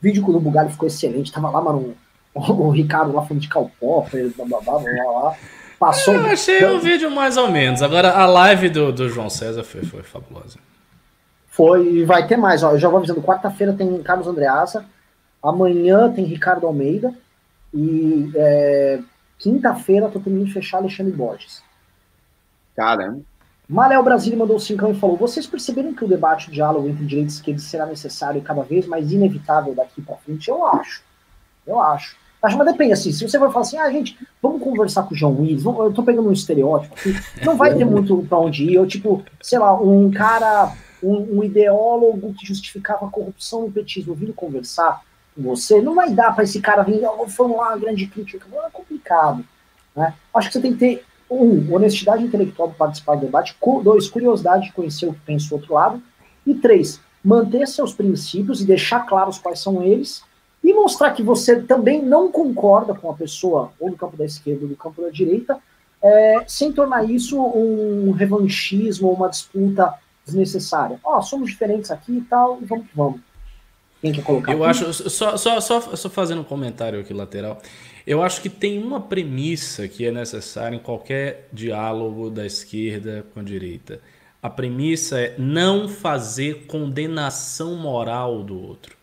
vídeo 0.00 0.22
com 0.22 0.32
o 0.32 0.40
Bugalho 0.40 0.70
ficou 0.70 0.88
excelente. 0.88 1.30
Tava 1.30 1.50
lá, 1.50 1.60
mano, 1.60 1.94
o, 2.34 2.70
Ricardo 2.70 3.12
lá 3.12 3.22
falando 3.22 3.40
de 3.40 3.48
blá 3.48 4.46
blá 4.46 4.60
blá 4.60 4.60
blá 4.60 4.80
blá. 4.80 5.36
Passou. 5.78 6.14
Eu 6.14 6.26
achei 6.26 6.64
o 6.64 6.80
vídeo 6.80 7.10
mais 7.10 7.36
ou 7.36 7.50
menos. 7.50 7.82
Agora 7.82 8.12
a 8.12 8.26
live 8.26 8.68
do, 8.68 8.92
do 8.92 9.08
João 9.08 9.28
César 9.28 9.62
foi, 9.64 9.82
foi 9.82 10.02
fabulosa. 10.02 10.58
Foi, 11.48 11.86
e 11.86 12.04
vai 12.04 12.26
ter 12.26 12.36
mais. 12.36 12.62
Ó, 12.62 12.72
eu 12.72 12.78
já 12.78 12.88
vou 12.88 12.98
avisando. 12.98 13.20
Quarta-feira 13.20 13.72
tem 13.72 14.02
Carlos 14.02 14.26
Andreasa. 14.26 14.86
Amanhã 15.42 16.10
tem 16.10 16.24
Ricardo 16.24 16.66
Almeida. 16.66 17.12
E 17.72 18.30
é, 18.34 19.00
quinta-feira 19.38 20.08
tô 20.08 20.20
terminando 20.20 20.48
de 20.48 20.52
fechar 20.52 20.78
Alexandre 20.78 21.12
Borges. 21.12 21.62
Caramba. 22.76 23.20
Maléo 23.68 24.02
Brasília 24.02 24.38
mandou 24.38 24.58
cincão 24.58 24.90
e 24.90 24.98
falou: 24.98 25.16
Vocês 25.16 25.46
perceberam 25.46 25.94
que 25.94 26.04
o 26.04 26.08
debate, 26.08 26.48
o 26.48 26.52
diálogo 26.52 26.88
entre 26.88 27.06
direita 27.06 27.30
e 27.30 27.34
esquerda 27.34 27.60
será 27.60 27.86
necessário 27.86 28.38
e 28.38 28.42
cada 28.42 28.62
vez 28.62 28.86
mais 28.86 29.10
inevitável 29.12 29.74
daqui 29.74 30.02
para 30.02 30.16
frente? 30.16 30.48
Eu 30.48 30.66
acho. 30.66 31.02
Eu 31.66 31.80
acho. 31.80 32.16
Acho, 32.42 32.58
mas 32.58 32.66
depende, 32.66 32.92
assim, 32.92 33.12
se 33.12 33.26
você 33.26 33.38
for 33.38 33.52
falar 33.52 33.62
assim, 33.62 33.78
ah, 33.78 33.88
gente, 33.88 34.18
vamos 34.42 34.60
conversar 34.60 35.04
com 35.04 35.14
o 35.14 35.16
João 35.16 35.40
Willis, 35.40 35.64
eu 35.64 35.92
tô 35.92 36.02
pegando 36.02 36.28
um 36.28 36.32
estereótipo 36.32 36.92
aqui, 36.92 37.14
não 37.44 37.56
vai 37.56 37.72
ter 37.72 37.84
muito 37.84 38.26
pra 38.28 38.36
onde 38.36 38.64
ir, 38.64 38.74
eu, 38.74 38.84
tipo, 38.84 39.22
sei 39.40 39.60
lá, 39.60 39.80
um 39.80 40.10
cara, 40.10 40.74
um, 41.00 41.38
um 41.38 41.44
ideólogo 41.44 42.34
que 42.34 42.44
justificava 42.44 43.06
a 43.06 43.10
corrupção 43.10 43.62
no 43.62 43.70
petismo, 43.70 44.12
vindo 44.12 44.32
conversar, 44.32 45.02
você, 45.36 45.80
não 45.80 45.94
vai 45.94 46.12
dar 46.12 46.34
para 46.34 46.44
esse 46.44 46.60
cara 46.60 46.82
vir, 46.82 47.02
oh, 47.06 47.26
formular 47.26 47.68
uma 47.70 47.78
grande 47.78 48.06
crítica, 48.06 48.46
é 48.52 48.70
complicado. 48.70 49.44
Né? 49.96 50.14
Acho 50.34 50.48
que 50.48 50.54
você 50.54 50.60
tem 50.60 50.72
que 50.72 50.78
ter, 50.78 51.04
um, 51.30 51.74
honestidade 51.74 52.24
intelectual 52.24 52.68
para 52.68 52.78
participar 52.78 53.14
do 53.14 53.22
debate, 53.22 53.56
dois, 53.82 54.08
curiosidade 54.08 54.66
de 54.66 54.72
conhecer 54.72 55.06
o 55.06 55.14
que 55.14 55.20
pensa 55.20 55.54
o 55.54 55.58
outro 55.58 55.74
lado, 55.74 56.02
e 56.46 56.54
três, 56.54 57.00
manter 57.24 57.66
seus 57.66 57.94
princípios 57.94 58.60
e 58.60 58.66
deixar 58.66 59.06
claros 59.06 59.38
quais 59.38 59.60
são 59.60 59.82
eles, 59.82 60.22
e 60.62 60.72
mostrar 60.72 61.12
que 61.12 61.22
você 61.22 61.60
também 61.60 62.02
não 62.02 62.30
concorda 62.30 62.94
com 62.94 63.10
a 63.10 63.14
pessoa, 63.14 63.72
ou 63.80 63.90
do 63.90 63.96
campo 63.96 64.16
da 64.16 64.24
esquerda 64.24 64.62
ou 64.62 64.68
do 64.68 64.76
campo 64.76 65.02
da 65.02 65.08
direita, 65.08 65.58
é, 66.02 66.44
sem 66.46 66.72
tornar 66.72 67.08
isso 67.08 67.40
um 67.40 68.10
revanchismo 68.12 69.08
ou 69.08 69.14
uma 69.14 69.28
disputa 69.28 69.94
desnecessária. 70.24 71.00
Ó, 71.04 71.18
oh, 71.18 71.22
somos 71.22 71.50
diferentes 71.50 71.90
aqui 71.90 72.18
e 72.18 72.20
tal, 72.22 72.58
vamos 72.60 72.86
que 72.86 72.96
vamos. 72.96 73.20
Quem 74.02 74.12
quer 74.12 74.24
colocar? 74.24 74.52
Eu 74.52 74.64
acho, 74.64 74.92
só, 74.92 75.36
só, 75.36 75.60
só, 75.60 75.80
só 75.80 76.10
fazendo 76.10 76.40
um 76.40 76.44
comentário 76.44 76.98
aqui 76.98 77.14
lateral, 77.14 77.62
eu 78.04 78.20
acho 78.20 78.42
que 78.42 78.48
tem 78.48 78.82
uma 78.82 79.00
premissa 79.00 79.86
que 79.86 80.04
é 80.04 80.10
necessária 80.10 80.74
em 80.74 80.80
qualquer 80.80 81.48
diálogo 81.52 82.28
da 82.28 82.44
esquerda 82.44 83.24
com 83.32 83.38
a 83.38 83.42
direita. 83.44 84.00
A 84.42 84.50
premissa 84.50 85.20
é 85.20 85.36
não 85.38 85.88
fazer 85.88 86.66
condenação 86.66 87.76
moral 87.76 88.42
do 88.42 88.60
outro. 88.60 88.96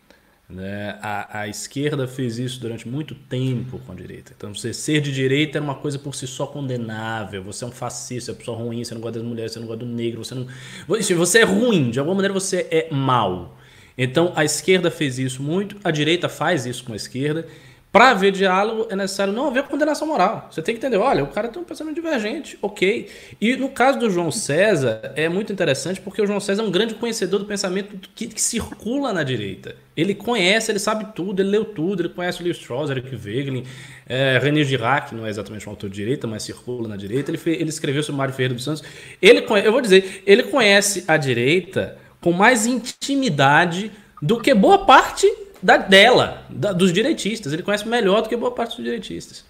Né? 0.46 0.98
A, 1.00 1.40
a 1.40 1.48
esquerda 1.48 2.06
fez 2.06 2.38
isso 2.38 2.60
durante 2.60 2.86
muito 2.86 3.14
tempo 3.14 3.78
com 3.78 3.92
a 3.92 3.94
direita. 3.94 4.34
Então, 4.36 4.52
você 4.52 4.74
ser 4.74 5.00
de 5.00 5.12
direita 5.12 5.56
é 5.56 5.60
uma 5.62 5.76
coisa 5.76 5.98
por 5.98 6.14
si 6.14 6.26
só 6.26 6.46
condenável. 6.46 7.42
Você 7.44 7.64
é 7.64 7.68
um 7.68 7.70
fascista, 7.70 8.30
é 8.30 8.34
uma 8.34 8.38
pessoa 8.38 8.58
ruim, 8.58 8.84
você 8.84 8.92
não 8.92 9.00
gosta 9.00 9.18
das 9.18 9.26
mulheres, 9.26 9.52
você 9.52 9.60
não 9.60 9.66
gosta 9.66 9.82
do 9.82 9.90
negro, 9.90 10.22
você 10.22 10.34
não. 10.34 10.46
Você 10.86 11.38
é 11.38 11.44
ruim, 11.44 11.90
de 11.90 11.98
alguma 11.98 12.16
maneira 12.16 12.34
você 12.34 12.66
é 12.70 12.88
mal. 12.92 13.56
Então 14.02 14.32
a 14.34 14.42
esquerda 14.46 14.90
fez 14.90 15.18
isso 15.18 15.42
muito, 15.42 15.76
a 15.84 15.90
direita 15.90 16.26
faz 16.26 16.64
isso 16.64 16.82
com 16.84 16.94
a 16.94 16.96
esquerda. 16.96 17.46
Para 17.92 18.10
haver 18.10 18.32
diálogo 18.32 18.86
é 18.88 18.96
necessário 18.96 19.30
não 19.30 19.48
haver 19.48 19.64
condenação 19.64 20.08
moral. 20.08 20.48
Você 20.50 20.62
tem 20.62 20.74
que 20.74 20.78
entender, 20.78 20.96
olha, 20.96 21.22
o 21.22 21.26
cara 21.26 21.48
tem 21.48 21.60
um 21.60 21.64
pensamento 21.64 21.96
divergente, 21.96 22.56
ok. 22.62 23.10
E 23.38 23.56
no 23.56 23.68
caso 23.68 23.98
do 23.98 24.08
João 24.08 24.30
César, 24.30 25.12
é 25.16 25.28
muito 25.28 25.52
interessante 25.52 26.00
porque 26.00 26.22
o 26.22 26.26
João 26.26 26.40
César 26.40 26.62
é 26.62 26.64
um 26.64 26.70
grande 26.70 26.94
conhecedor 26.94 27.40
do 27.40 27.44
pensamento 27.44 28.08
que, 28.14 28.28
que 28.28 28.40
circula 28.40 29.12
na 29.12 29.22
direita. 29.22 29.76
Ele 29.94 30.14
conhece, 30.14 30.72
ele 30.72 30.78
sabe 30.78 31.12
tudo, 31.14 31.42
ele 31.42 31.50
leu 31.50 31.64
tudo, 31.66 32.00
ele 32.00 32.08
conhece 32.08 32.40
o 32.40 32.44
Leo 32.44 32.52
Strauss, 32.52 32.90
Eric 32.90 33.14
Wegelin, 33.14 33.64
é, 34.08 34.38
René 34.40 34.64
Girac, 34.64 35.14
não 35.14 35.26
é 35.26 35.28
exatamente 35.28 35.66
um 35.68 35.72
autor 35.72 35.90
de 35.90 35.96
direita, 35.96 36.26
mas 36.26 36.44
circula 36.44 36.88
na 36.88 36.96
direita. 36.96 37.30
Ele, 37.30 37.40
ele 37.44 37.68
escreveu 37.68 38.02
sobre 38.02 38.16
Mário 38.16 38.32
Ferreira 38.32 38.54
dos 38.54 38.64
Santos. 38.64 38.82
Ele, 39.20 39.44
eu 39.62 39.72
vou 39.72 39.80
dizer, 39.82 40.22
ele 40.24 40.44
conhece 40.44 41.04
a 41.06 41.18
direita 41.18 41.98
com 42.20 42.32
mais 42.32 42.66
intimidade 42.66 43.92
do 44.20 44.40
que 44.40 44.54
boa 44.54 44.84
parte 44.84 45.26
da, 45.62 45.76
dela, 45.76 46.42
da, 46.48 46.72
dos 46.72 46.92
direitistas. 46.92 47.52
Ele 47.52 47.62
conhece 47.62 47.88
melhor 47.88 48.22
do 48.22 48.28
que 48.28 48.36
boa 48.36 48.52
parte 48.52 48.76
dos 48.76 48.84
direitistas. 48.84 49.44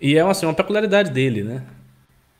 E 0.00 0.16
é 0.16 0.22
assim, 0.22 0.46
uma 0.46 0.54
peculiaridade 0.54 1.10
dele, 1.10 1.42
né? 1.42 1.62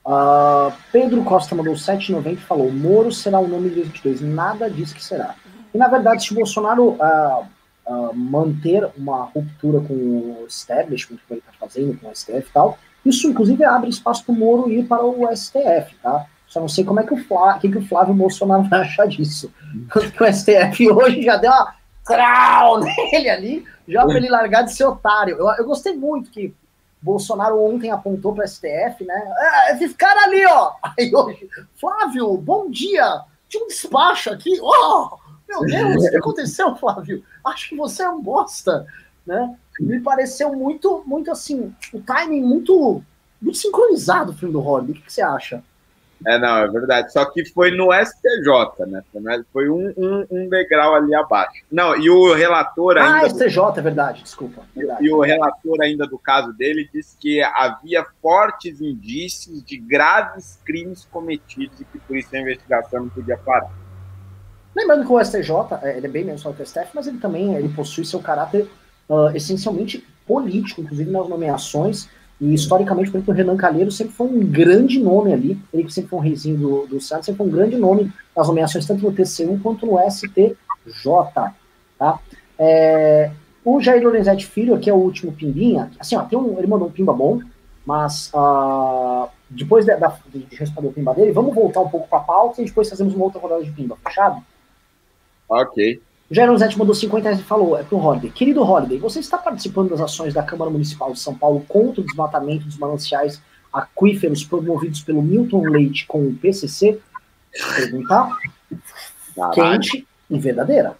Uh, 0.05 0.73
Pedro 0.91 1.23
Costa 1.25 1.55
mandou 1.55 1.75
7,90 1.75 2.33
e 2.33 2.37
falou: 2.37 2.73
Moro 2.73 3.13
será 3.13 3.39
o 3.39 3.47
nome 3.47 3.69
de 3.69 3.77
2022. 3.77 4.21
Nada 4.23 4.71
diz 4.71 4.93
que 4.93 5.05
será. 5.05 5.35
E 5.75 5.79
na 5.79 5.89
verdade, 5.89 6.25
se 6.25 6.33
o 6.33 6.35
Bolsonaro 6.35 6.93
uh, 6.93 7.47
uh, 7.87 8.15
manter 8.15 8.89
uma 8.97 9.25
ruptura 9.25 9.81
com 9.81 9.95
o 9.95 10.45
establishment 10.49 11.19
que 11.29 11.35
ele 11.35 11.41
está 11.41 11.53
fazendo 11.61 11.99
com 11.99 12.09
o 12.09 12.17
STF 12.17 12.39
e 12.39 12.53
tal, 12.53 12.79
isso 13.05 13.29
inclusive 13.29 13.63
abre 13.63 13.91
espaço 13.91 14.25
para 14.25 14.33
o 14.33 14.39
Moro 14.39 14.71
ir 14.71 14.85
para 14.85 15.05
o 15.05 15.29
STF, 15.37 15.95
tá? 16.03 16.27
Só 16.51 16.61
não 16.61 16.69
sei 16.69 16.85
como 16.85 16.99
é 16.99 17.05
que 17.05 17.15
o 17.15 17.25
Flávio, 17.25 17.61
que, 17.61 17.71
que 17.71 17.79
o 17.79 17.87
Flávio 17.87 18.13
Bolsonaro 18.13 18.65
vai 18.65 18.81
achar 18.81 19.07
disso. 19.07 19.55
Tanto 19.95 20.11
que 20.11 20.23
o 20.23 20.33
STF 20.33 20.91
hoje 20.91 21.23
já 21.23 21.37
deu 21.37 21.49
uma 21.49 21.75
crau 22.05 22.81
nele 22.83 23.31
ali, 23.31 23.65
já 23.87 24.05
para 24.05 24.17
ele 24.17 24.29
largar 24.29 24.63
de 24.63 24.75
ser 24.75 24.85
otário. 24.85 25.37
Eu, 25.39 25.49
eu 25.49 25.65
gostei 25.65 25.97
muito 25.97 26.29
que 26.29 26.53
Bolsonaro 27.01 27.63
ontem 27.63 27.93
apontou 27.93 28.35
para 28.35 28.45
o 28.45 28.49
STF, 28.49 29.05
né? 29.05 29.33
É, 29.39 29.75
esse 29.75 29.95
cara 29.95 30.25
ali, 30.25 30.45
ó. 30.45 30.73
Aí 30.99 31.15
hoje, 31.15 31.49
Flávio, 31.77 32.37
bom 32.37 32.69
dia. 32.69 33.23
Tinha 33.49 33.65
um 33.65 33.69
despacho 33.69 34.31
aqui. 34.31 34.59
Oh, 34.61 35.09
meu 35.49 35.61
Deus, 35.61 36.05
o 36.05 36.11
que 36.11 36.17
aconteceu, 36.19 36.75
Flávio? 36.75 37.23
Acho 37.47 37.69
que 37.69 37.77
você 37.77 38.03
é 38.03 38.11
um 38.11 38.21
bosta, 38.21 38.85
né? 39.25 39.57
Me 39.79 40.01
pareceu 40.01 40.53
muito, 40.53 41.05
muito 41.07 41.31
assim, 41.31 41.73
o 41.95 42.01
timing 42.01 42.43
muito, 42.43 43.05
muito 43.41 43.57
sincronizado 43.57 44.33
o 44.33 44.35
filme 44.35 44.53
do 44.53 44.61
Hollywood. 44.61 44.91
O 44.91 44.95
que, 44.97 45.03
que 45.03 45.13
você 45.13 45.23
acha? 45.23 45.63
É, 46.27 46.39
não, 46.39 46.59
é 46.59 46.69
verdade. 46.69 47.13
Só 47.13 47.25
que 47.25 47.45
foi 47.47 47.71
no 47.71 47.89
STJ, 47.93 48.87
né? 48.87 49.45
Foi 49.53 49.71
um, 49.71 49.93
um, 49.97 50.27
um 50.31 50.49
degrau 50.49 50.95
ali 50.95 51.15
abaixo. 51.15 51.65
Não, 51.73 51.97
e 51.97 52.11
o 52.11 52.35
relator 52.35 52.99
ah, 52.99 53.05
ainda. 53.05 53.27
Ah, 53.27 53.31
STJ, 53.31 53.79
é 53.79 53.81
verdade, 53.81 54.23
desculpa. 54.23 54.63
Verdade. 54.77 55.05
E 55.05 55.11
o 55.13 55.21
relator 55.21 55.81
ainda 55.81 56.07
do 56.07 56.19
caso 56.19 56.53
dele 56.53 56.89
disse 56.93 57.17
que 57.19 57.43
havia 57.43 58.05
fortes 58.21 58.81
indícios 58.81 59.65
de 59.65 59.79
graves 59.79 60.59
crimes 60.65 61.09
cometidos 61.11 61.81
e 61.81 61.85
que 61.85 61.99
por 61.99 62.17
isso 62.17 62.35
a 62.35 62.41
investigação 62.41 63.01
não 63.01 63.09
podia 63.09 63.39
parar. 63.39 63.71
Lembrando 64.77 65.07
que 65.07 65.13
o 65.13 65.25
STJ, 65.25 65.51
é, 65.83 65.97
ele 65.97 66.07
é 66.07 66.11
bem 66.11 66.25
menos 66.25 66.43
que 66.43 66.49
o 66.49 66.67
STF, 66.67 66.91
mas 66.95 67.07
ele 67.07 67.19
também 67.19 67.55
ele 67.55 67.69
possui 67.71 68.05
seu 68.05 68.21
caráter 68.21 68.69
uh, 69.09 69.35
essencialmente 69.35 70.07
político, 70.27 70.83
inclusive 70.83 71.11
nas 71.11 71.29
nomeações 71.29 72.09
e 72.41 72.55
historicamente, 72.55 73.11
por 73.11 73.19
exemplo, 73.19 73.35
o 73.35 73.37
Renan 73.37 73.57
Calheiro 73.57 73.91
sempre 73.91 74.15
foi 74.15 74.27
um 74.27 74.41
grande 74.41 74.99
nome 74.99 75.33
ali, 75.33 75.59
ele 75.73 75.85
que 75.85 75.93
sempre 75.93 76.09
foi 76.09 76.19
um 76.19 76.23
reizinho 76.23 76.57
do, 76.57 76.87
do 76.87 77.01
Santos, 77.01 77.27
sempre 77.27 77.39
foi 77.39 77.47
um 77.47 77.51
grande 77.51 77.77
nome 77.77 78.11
nas 78.35 78.49
nomeações, 78.49 78.87
tanto 78.87 79.05
no 79.05 79.13
TC1 79.13 79.61
quanto 79.61 79.85
no 79.85 79.99
STJ. 80.11 80.57
Tá? 81.99 82.19
É, 82.59 83.31
o 83.63 83.79
Jair 83.79 84.03
Lorenzetti 84.03 84.47
Filho, 84.47 84.75
aqui 84.75 84.89
é 84.89 84.93
o 84.93 84.97
último 84.97 85.33
pimbinha, 85.33 85.91
assim, 85.99 86.17
ó, 86.17 86.23
tem 86.23 86.39
um, 86.39 86.57
ele 86.59 86.67
mandou 86.67 86.89
um 86.89 86.91
pimba 86.91 87.13
bom, 87.13 87.41
mas 87.85 88.33
uh, 88.33 89.29
depois 89.51 89.85
de, 89.85 89.93
de, 90.33 90.39
de, 90.47 90.57
responder 90.57 90.89
o 90.89 90.93
pimba 90.93 91.13
dele, 91.13 91.33
vamos 91.33 91.55
voltar 91.55 91.81
um 91.81 91.91
pouco 91.91 92.09
para 92.09 92.21
a 92.21 92.23
pauta 92.23 92.63
e 92.63 92.65
depois 92.65 92.89
fazemos 92.89 93.15
uma 93.15 93.25
outra 93.25 93.39
rodada 93.39 93.63
de 93.63 93.71
pimba, 93.71 93.99
fechado? 94.03 94.43
Ok. 95.47 96.01
O 96.31 96.35
Jair 96.35 96.47
Lorenzetti 96.47 96.79
mandou 96.79 96.95
50 96.95 97.25
reais 97.25 97.41
e 97.41 97.45
falou, 97.45 97.77
é 97.77 97.83
pro 97.83 97.99
Holiday. 97.99 98.31
Querido 98.31 98.63
Holiday, 98.63 98.99
você 98.99 99.19
está 99.19 99.37
participando 99.37 99.91
das 99.91 100.01
ações 100.01 100.33
da 100.33 100.45
Câmara 100.45 100.71
Municipal 100.71 101.13
de 101.13 101.19
São 101.19 101.37
Paulo 101.37 101.65
contra 101.67 102.01
o 102.01 102.05
desmatamento 102.05 102.65
dos 102.67 102.79
mananciais 102.79 103.43
aquíferos 103.73 104.45
promovidos 104.45 105.01
pelo 105.01 105.23
Milton 105.23 105.63
Leite 105.63 106.07
com 106.07 106.29
o 106.29 106.35
PCC? 106.35 107.01
Pergunta 107.75 108.29
quente 109.53 110.07
e 110.29 110.39
verdadeira. 110.39 110.97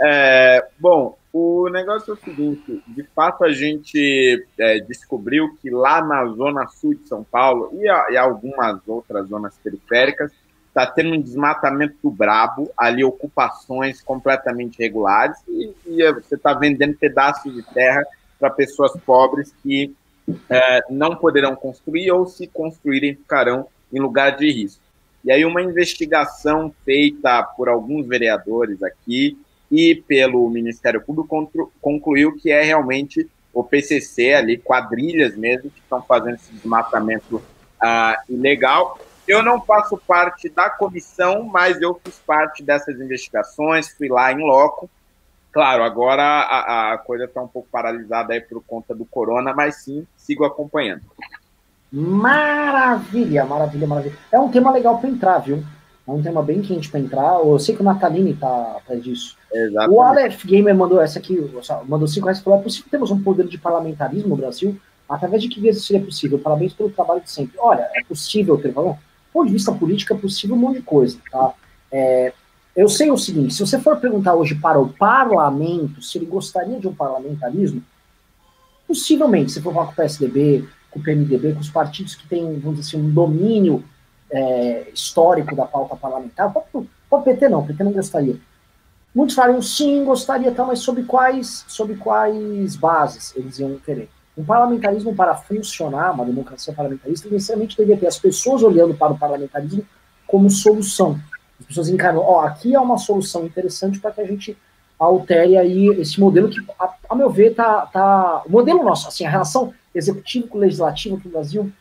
É, 0.00 0.66
bom, 0.76 1.16
o 1.32 1.68
negócio 1.68 2.10
é 2.10 2.14
o 2.14 2.16
seguinte: 2.16 2.82
de 2.88 3.04
fato, 3.14 3.44
a 3.44 3.52
gente 3.52 4.44
é, 4.58 4.80
descobriu 4.80 5.56
que 5.62 5.70
lá 5.70 6.04
na 6.04 6.26
zona 6.26 6.66
sul 6.66 6.94
de 6.94 7.06
São 7.06 7.22
Paulo 7.22 7.70
e, 7.74 7.88
a, 7.88 8.06
e 8.10 8.16
algumas 8.16 8.80
outras 8.88 9.28
zonas 9.28 9.54
periféricas 9.62 10.32
está 10.72 10.86
tendo 10.86 11.14
um 11.14 11.20
desmatamento 11.20 12.10
brabo, 12.10 12.70
ali 12.76 13.04
ocupações 13.04 14.00
completamente 14.00 14.78
irregulares, 14.78 15.36
e, 15.46 15.70
e 15.86 16.12
você 16.14 16.34
está 16.34 16.54
vendendo 16.54 16.96
pedaços 16.96 17.54
de 17.54 17.62
terra 17.62 18.02
para 18.40 18.48
pessoas 18.48 18.92
pobres 19.04 19.54
que 19.62 19.94
é, 20.48 20.80
não 20.88 21.14
poderão 21.14 21.54
construir 21.54 22.10
ou 22.10 22.26
se 22.26 22.46
construírem 22.46 23.14
ficarão 23.14 23.66
em 23.92 24.00
lugar 24.00 24.36
de 24.36 24.50
risco. 24.50 24.82
E 25.22 25.30
aí 25.30 25.44
uma 25.44 25.62
investigação 25.62 26.74
feita 26.84 27.42
por 27.56 27.68
alguns 27.68 28.06
vereadores 28.06 28.82
aqui 28.82 29.38
e 29.70 29.94
pelo 29.94 30.48
Ministério 30.48 31.02
Público 31.02 31.50
concluiu 31.80 32.36
que 32.36 32.50
é 32.50 32.62
realmente 32.62 33.28
o 33.52 33.62
PCC 33.62 34.32
ali, 34.32 34.56
quadrilhas 34.56 35.36
mesmo, 35.36 35.70
que 35.70 35.80
estão 35.80 36.02
fazendo 36.02 36.36
esse 36.36 36.52
desmatamento 36.52 37.36
uh, 37.36 38.32
ilegal 38.32 38.98
eu 39.26 39.42
não 39.42 39.60
faço 39.60 39.96
parte 39.96 40.48
da 40.48 40.68
comissão, 40.68 41.44
mas 41.44 41.80
eu 41.80 42.00
fiz 42.04 42.18
parte 42.18 42.62
dessas 42.62 43.00
investigações, 43.00 43.88
fui 43.88 44.08
lá 44.08 44.32
em 44.32 44.38
loco. 44.38 44.90
Claro, 45.52 45.82
agora 45.82 46.22
a, 46.22 46.92
a 46.94 46.98
coisa 46.98 47.24
está 47.24 47.42
um 47.42 47.48
pouco 47.48 47.68
paralisada 47.70 48.32
aí 48.32 48.40
por 48.40 48.62
conta 48.64 48.94
do 48.94 49.04
corona, 49.04 49.52
mas 49.52 49.76
sim, 49.76 50.06
sigo 50.16 50.44
acompanhando. 50.44 51.02
Maravilha, 51.92 53.44
maravilha, 53.44 53.86
maravilha. 53.86 54.16
É 54.32 54.40
um 54.40 54.50
tema 54.50 54.72
legal 54.72 54.98
para 54.98 55.10
entrar, 55.10 55.38
viu? 55.40 55.62
É 56.08 56.10
um 56.10 56.22
tema 56.22 56.42
bem 56.42 56.62
quente 56.62 56.90
para 56.90 56.98
entrar. 56.98 57.38
Eu 57.40 57.58
sei 57.58 57.76
que 57.76 57.82
o 57.82 57.84
Natalini 57.84 58.34
tá 58.34 58.76
atrás 58.78 59.04
disso. 59.04 59.36
Exatamente. 59.52 59.94
O 59.94 60.00
Aleph 60.00 60.44
Gamer 60.44 60.74
mandou 60.74 61.00
essa 61.00 61.18
aqui, 61.18 61.38
mandou 61.86 62.08
cinco 62.08 62.26
reais 62.26 62.40
e 62.40 62.42
falou: 62.42 62.58
é 62.58 62.62
possível 62.62 62.90
termos 62.90 63.10
um 63.10 63.22
poder 63.22 63.46
de 63.46 63.58
parlamentarismo 63.58 64.30
no 64.30 64.36
Brasil? 64.36 64.80
Através 65.06 65.42
de 65.42 65.48
que 65.50 65.60
vias 65.60 65.76
isso 65.76 65.86
seria 65.86 66.02
possível? 66.02 66.38
Parabéns 66.38 66.72
pelo 66.72 66.90
trabalho 66.90 67.20
de 67.20 67.30
sempre. 67.30 67.58
Olha, 67.58 67.88
é 67.94 68.02
possível? 68.02 68.56
Do 68.56 68.62
ponto 69.32 69.46
de 69.46 69.52
vista 69.52 69.72
político, 69.72 70.12
é 70.12 70.16
possível 70.16 70.56
um 70.56 70.58
monte 70.58 70.76
de 70.76 70.82
coisa, 70.82 71.18
tá? 71.30 71.54
É, 71.90 72.32
eu 72.74 72.88
sei 72.88 73.10
o 73.10 73.18
seguinte, 73.18 73.54
se 73.54 73.60
você 73.60 73.78
for 73.78 73.96
perguntar 73.98 74.34
hoje 74.34 74.54
para 74.54 74.80
o 74.80 74.88
parlamento 74.88 76.00
se 76.00 76.18
ele 76.18 76.26
gostaria 76.26 76.78
de 76.78 76.88
um 76.88 76.94
parlamentarismo, 76.94 77.82
possivelmente, 78.86 79.52
se 79.52 79.60
for 79.60 79.74
falar 79.74 79.86
com 79.86 79.92
o 79.92 79.96
PSDB, 79.96 80.66
com 80.90 80.98
o 80.98 81.02
PMDB, 81.02 81.54
com 81.54 81.60
os 81.60 81.70
partidos 81.70 82.14
que 82.14 82.26
têm, 82.26 82.58
vamos 82.58 82.78
dizer 82.80 82.96
assim, 82.96 83.06
um 83.06 83.10
domínio 83.10 83.84
é, 84.30 84.90
histórico 84.92 85.54
da 85.54 85.66
pauta 85.66 85.96
parlamentar, 85.96 86.52
o 86.72 87.20
PT 87.22 87.48
não, 87.48 87.60
o 87.60 87.66
PT 87.66 87.84
não 87.84 87.92
gostaria. 87.92 88.36
Muitos 89.14 89.36
fariam 89.36 89.60
sim, 89.60 90.04
gostaria, 90.04 90.50
tá, 90.52 90.64
mas 90.64 90.78
sob 90.78 91.02
quais, 91.04 91.66
sob 91.68 91.94
quais 91.96 92.76
bases 92.76 93.34
eles 93.36 93.58
iam 93.58 93.78
querer? 93.78 94.08
Um 94.36 94.44
parlamentarismo 94.44 95.14
para 95.14 95.34
funcionar, 95.34 96.12
uma 96.12 96.24
democracia 96.24 96.72
parlamentarista, 96.72 97.28
necessariamente 97.28 97.76
deveria 97.76 98.00
ter 98.00 98.06
as 98.06 98.18
pessoas 98.18 98.62
olhando 98.62 98.94
para 98.94 99.12
o 99.12 99.18
parlamentarismo 99.18 99.84
como 100.26 100.48
solução. 100.48 101.20
As 101.60 101.66
pessoas 101.66 101.88
encaram, 101.88 102.20
ó, 102.20 102.40
aqui 102.40 102.74
é 102.74 102.80
uma 102.80 102.96
solução 102.96 103.44
interessante 103.44 104.00
para 104.00 104.10
que 104.10 104.20
a 104.20 104.26
gente 104.26 104.56
altere 104.98 105.56
aí 105.56 105.88
esse 106.00 106.18
modelo 106.18 106.48
que, 106.48 106.58
a, 106.78 106.94
a, 107.10 107.14
meu 107.14 107.28
ver, 107.28 107.54
tá, 107.54 107.86
tá. 107.86 108.42
O 108.46 108.50
modelo 108.50 108.82
nosso, 108.82 109.08
assim, 109.08 109.26
a 109.26 109.30
relação 109.30 109.74
executivo 109.94 110.48
com 110.48 110.58
legislativo 110.58 111.16
aqui 111.16 111.26
no 111.26 111.32
Brasil 111.32 111.72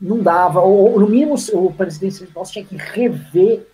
não 0.00 0.18
dava, 0.18 0.60
ou, 0.60 0.92
ou 0.92 1.00
no 1.00 1.08
mínimo 1.08 1.36
o 1.54 1.72
presidente 1.72 2.28
nosso 2.34 2.52
tinha 2.52 2.64
que 2.64 2.76
rever 2.76 3.66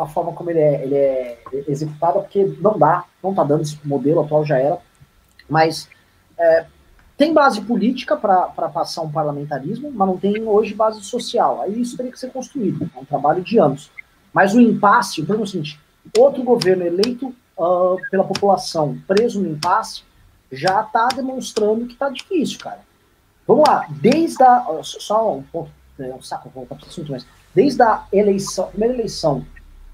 a 0.00 0.06
forma 0.06 0.32
como 0.32 0.50
ele 0.50 0.58
é, 0.58 0.82
ele 0.82 0.94
é 0.94 1.38
executado, 1.68 2.20
porque 2.20 2.44
não 2.60 2.78
dá, 2.78 3.04
não 3.22 3.30
está 3.30 3.44
dando 3.44 3.62
esse 3.62 3.78
modelo 3.84 4.20
atual 4.20 4.44
já 4.44 4.58
era. 4.58 4.78
Mas 5.52 5.86
é, 6.38 6.64
tem 7.16 7.34
base 7.34 7.60
política 7.60 8.16
para 8.16 8.48
passar 8.48 9.02
um 9.02 9.12
parlamentarismo, 9.12 9.92
mas 9.92 10.08
não 10.08 10.16
tem 10.16 10.42
hoje 10.42 10.74
base 10.74 11.02
social. 11.04 11.60
Aí 11.60 11.78
isso 11.78 11.94
teria 11.94 12.10
que 12.10 12.18
ser 12.18 12.32
construído. 12.32 12.90
É 12.96 12.98
um 12.98 13.04
trabalho 13.04 13.42
de 13.42 13.58
anos. 13.58 13.90
Mas 14.32 14.54
o 14.54 14.60
impasse, 14.60 15.20
o 15.20 15.26
problema 15.26 15.44
é 15.44 15.48
o 15.48 15.50
seguinte: 15.50 15.78
outro 16.18 16.42
governo 16.42 16.84
eleito 16.86 17.34
uh, 17.58 17.98
pela 18.10 18.24
população, 18.24 18.98
preso 19.06 19.42
no 19.42 19.50
impasse, 19.50 20.02
já 20.50 20.80
está 20.80 21.08
demonstrando 21.08 21.86
que 21.86 21.92
está 21.92 22.08
difícil, 22.08 22.58
cara. 22.58 22.80
Vamos 23.46 23.68
lá, 23.68 23.86
desde 23.90 24.42
a. 24.42 24.80
Só 24.82 25.36
um 25.36 25.42
ponto, 25.42 25.70
é 25.98 26.14
um 26.14 26.22
saco 26.22 26.48
voltar 26.48 26.76
para 26.76 26.86
esse 26.86 26.92
assunto, 26.92 27.12
mas 27.12 27.26
desde 27.54 27.82
a 27.82 28.06
eleição, 28.10 28.68
primeira 28.68 28.94
eleição 28.94 29.44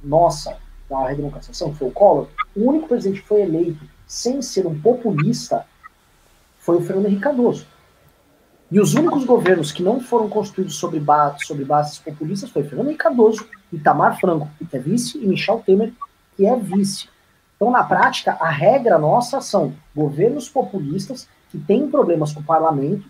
nossa, 0.02 0.56
da 0.88 1.08
redemocratização, 1.08 1.72
que 1.72 1.78
foi 1.78 1.88
o 1.88 1.92
Collor, 1.92 2.28
o 2.54 2.68
único 2.68 2.86
presidente 2.86 3.22
que 3.22 3.28
foi 3.28 3.42
eleito 3.42 3.84
sem 4.08 4.40
ser 4.40 4.66
um 4.66 4.80
populista 4.80 5.66
foi 6.58 6.76
o 6.76 6.80
Fernando 6.80 7.06
Henrique 7.06 7.22
Cardoso. 7.22 7.66
E 8.70 8.80
os 8.80 8.94
únicos 8.94 9.24
governos 9.24 9.70
que 9.70 9.82
não 9.82 10.00
foram 10.00 10.28
construídos 10.28 10.76
sobre, 10.76 10.98
ba 10.98 11.36
sobre 11.38 11.64
bases 11.64 11.98
populistas 11.98 12.50
foi 12.50 12.64
Fernando 12.64 12.88
Henrique 12.88 13.04
Cardoso, 13.04 13.46
Itamar 13.72 14.18
Franco, 14.18 14.48
que 14.58 14.76
é 14.76 14.80
vice, 14.80 15.18
e 15.18 15.26
Michel 15.26 15.62
Temer, 15.64 15.92
que 16.36 16.46
é 16.46 16.56
vice. 16.56 17.08
Então, 17.56 17.70
na 17.70 17.82
prática, 17.84 18.36
a 18.40 18.48
regra 18.48 18.98
nossa 18.98 19.40
são 19.40 19.74
governos 19.94 20.48
populistas 20.48 21.28
que 21.50 21.58
têm 21.58 21.90
problemas 21.90 22.32
com 22.32 22.40
o 22.40 22.44
parlamento 22.44 23.08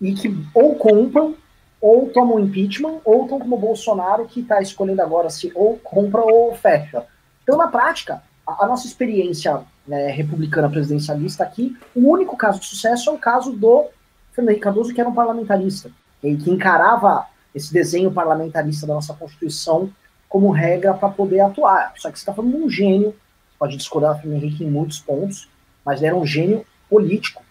e 0.00 0.12
que 0.14 0.34
ou 0.54 0.74
compram, 0.76 1.34
ou 1.80 2.08
tomam 2.10 2.38
impeachment, 2.38 3.00
ou 3.04 3.24
estão 3.24 3.38
como 3.38 3.56
o 3.56 3.58
Bolsonaro, 3.58 4.26
que 4.26 4.40
está 4.40 4.60
escolhendo 4.60 5.02
agora 5.02 5.30
se 5.30 5.50
ou 5.54 5.78
compra 5.78 6.20
ou 6.20 6.54
fecha. 6.54 7.04
Então, 7.42 7.56
na 7.56 7.68
prática, 7.68 8.22
a, 8.58 8.66
nossa 8.66 8.86
experiência 8.86 9.62
né, 9.86 10.10
republicana 10.10 10.68
presidencialista 10.68 11.44
aqui, 11.44 11.76
o 11.94 12.10
único 12.10 12.36
caso 12.36 12.60
de 12.60 12.66
sucesso 12.66 13.10
é 13.10 13.12
o 13.12 13.18
caso 13.18 13.52
do 13.52 13.86
Fernando 14.32 14.50
Henrique 14.50 14.64
Cardoso, 14.64 14.94
que 14.94 15.00
era 15.00 15.10
um 15.10 15.14
parlamentarista, 15.14 15.90
e 16.22 16.36
que 16.36 16.50
encarava 16.50 17.26
esse 17.54 17.72
desenho 17.72 18.10
parlamentarista 18.10 18.86
da 18.86 18.94
nossa 18.94 19.14
Constituição 19.14 19.90
como 20.28 20.50
regra 20.50 20.94
para 20.94 21.08
poder 21.08 21.40
atuar. 21.40 21.92
Só 21.96 22.10
que 22.10 22.18
você 22.18 22.22
está 22.22 22.32
falando 22.32 22.56
de 22.56 22.62
um 22.62 22.70
gênio 22.70 23.14
pode 23.60 23.76
discordar 23.76 24.14
do 24.14 24.22
Fernando 24.22 24.42
Henrique 24.42 24.64
em 24.64 24.70
muitos 24.70 25.00
pontos, 25.00 25.46
mas 25.84 25.98
ele 25.98 26.06
era 26.06 26.16
um 26.16 26.24
gênio 26.24 26.64
político 26.88 27.42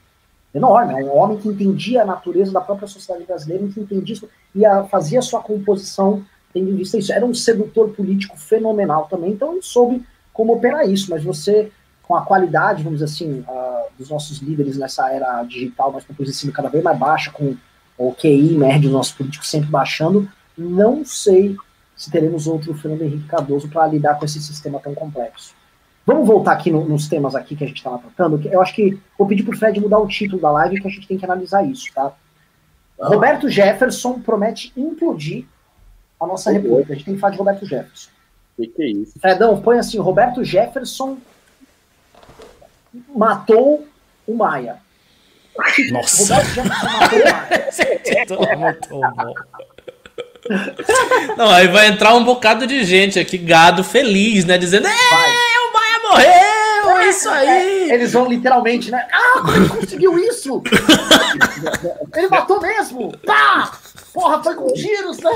enorme, 0.53 1.03
um 1.03 1.15
homem 1.15 1.37
que 1.37 1.47
entendia 1.47 2.01
a 2.01 2.05
natureza 2.05 2.51
da 2.51 2.59
própria 2.59 2.87
sociedade 2.87 3.27
brasileira, 3.27 3.67
que 3.67 3.79
entendia 3.79 4.15
isso, 4.15 4.27
e 4.55 4.65
a, 4.65 4.83
fazia 4.85 5.21
sua 5.21 5.39
composição 5.39 6.25
tendo 6.51 6.71
em 6.71 6.75
vista 6.75 6.97
isso. 6.97 7.13
Era 7.13 7.23
um 7.23 7.33
sedutor 7.33 7.89
político 7.89 8.35
fenomenal 8.35 9.05
também, 9.05 9.31
então 9.31 9.53
ele 9.53 9.61
soube 9.61 10.03
como 10.39 10.53
operar 10.53 10.89
isso, 10.89 11.11
mas 11.11 11.21
você, 11.21 11.69
com 12.01 12.15
a 12.15 12.21
qualidade, 12.21 12.81
vamos 12.81 12.99
dizer 12.99 13.11
assim, 13.11 13.41
uh, 13.41 13.91
dos 13.97 14.09
nossos 14.09 14.37
líderes 14.37 14.77
nessa 14.77 15.11
era 15.11 15.43
digital, 15.43 15.91
mas 15.91 16.05
com 16.05 16.13
a 16.13 16.51
cada 16.53 16.69
vez 16.69 16.81
mais 16.81 16.97
baixa, 16.97 17.29
com 17.29 17.57
o 17.97 18.13
QI 18.13 18.57
médio 18.57 18.83
dos 18.83 18.93
nossos 18.93 19.11
políticos 19.11 19.49
sempre 19.49 19.69
baixando, 19.69 20.29
não 20.57 21.03
sei 21.03 21.57
se 21.93 22.09
teremos 22.09 22.47
outro 22.47 22.73
Fernando 22.73 23.01
Henrique 23.01 23.27
Cardoso 23.27 23.67
para 23.67 23.85
lidar 23.87 24.15
com 24.17 24.23
esse 24.23 24.41
sistema 24.41 24.79
tão 24.79 24.95
complexo. 24.95 25.53
Vamos 26.05 26.25
voltar 26.25 26.53
aqui 26.53 26.71
no, 26.71 26.87
nos 26.87 27.09
temas 27.09 27.35
aqui 27.35 27.53
que 27.53 27.65
a 27.65 27.67
gente 27.67 27.79
estava 27.79 27.97
tratando. 27.97 28.41
eu 28.47 28.61
acho 28.61 28.73
que 28.73 28.97
vou 29.17 29.27
pedir 29.27 29.43
para 29.43 29.53
o 29.53 29.57
Fred 29.57 29.77
mudar 29.81 29.99
o 29.99 30.07
título 30.07 30.41
da 30.41 30.51
live 30.51 30.79
que 30.79 30.87
a 30.87 30.91
gente 30.91 31.05
tem 31.05 31.17
que 31.17 31.25
analisar 31.25 31.63
isso, 31.63 31.93
tá? 31.93 32.13
Ah. 32.97 33.09
Roberto 33.09 33.49
Jefferson 33.49 34.21
promete 34.21 34.71
implodir 34.77 35.45
a 36.17 36.25
nossa 36.25 36.49
república. 36.49 36.93
A 36.93 36.95
gente 36.95 37.03
tem 37.03 37.15
que 37.15 37.19
falar 37.19 37.33
de 37.33 37.39
Roberto 37.39 37.65
Jefferson. 37.65 38.18
Que, 38.59 38.67
que, 38.67 38.83
é 38.83 38.87
isso? 38.87 39.17
Fredão, 39.21 39.61
põe 39.61 39.79
assim: 39.79 39.97
Roberto 39.99 40.43
Jefferson 40.43 41.17
matou 43.15 43.87
o 44.27 44.35
Maia. 44.35 44.77
Nossa. 45.91 46.35
Roberto 46.35 47.15
Jefferson 48.05 48.57
matou 48.57 48.97
o 48.97 49.15
Maia. 49.15 49.33
Muito 50.49 50.83
bom. 50.83 51.35
Não, 51.37 51.49
aí 51.49 51.67
vai 51.67 51.87
entrar 51.87 52.15
um 52.15 52.23
bocado 52.23 52.67
de 52.67 52.83
gente 52.83 53.17
aqui, 53.17 53.37
gado 53.37 53.81
feliz, 53.83 54.43
né? 54.43 54.57
Dizendo, 54.57 54.87
é, 54.87 54.91
o 54.91 55.73
Maia 55.73 55.99
morreu, 56.03 56.97
é 56.97 57.09
isso 57.09 57.29
aí. 57.29 57.47
É, 57.91 57.93
eles 57.93 58.11
vão 58.11 58.27
literalmente, 58.27 58.91
né? 58.91 59.07
Ah, 59.11 59.41
como 59.41 59.55
ele 59.55 59.69
conseguiu 59.69 60.19
isso? 60.19 60.61
ele 62.15 62.27
matou 62.27 62.59
mesmo! 62.59 63.15
Pá! 63.25 63.71
Porra, 64.13 64.43
foi 64.43 64.55
com 64.55 64.73
tiros, 64.73 65.17
né? 65.19 65.31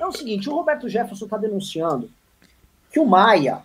É 0.00 0.06
o 0.06 0.12
seguinte, 0.12 0.48
o 0.48 0.54
Roberto 0.54 0.88
Jefferson 0.88 1.26
tá 1.26 1.36
denunciando 1.36 2.10
que 2.90 3.00
o 3.00 3.06
Maia, 3.06 3.62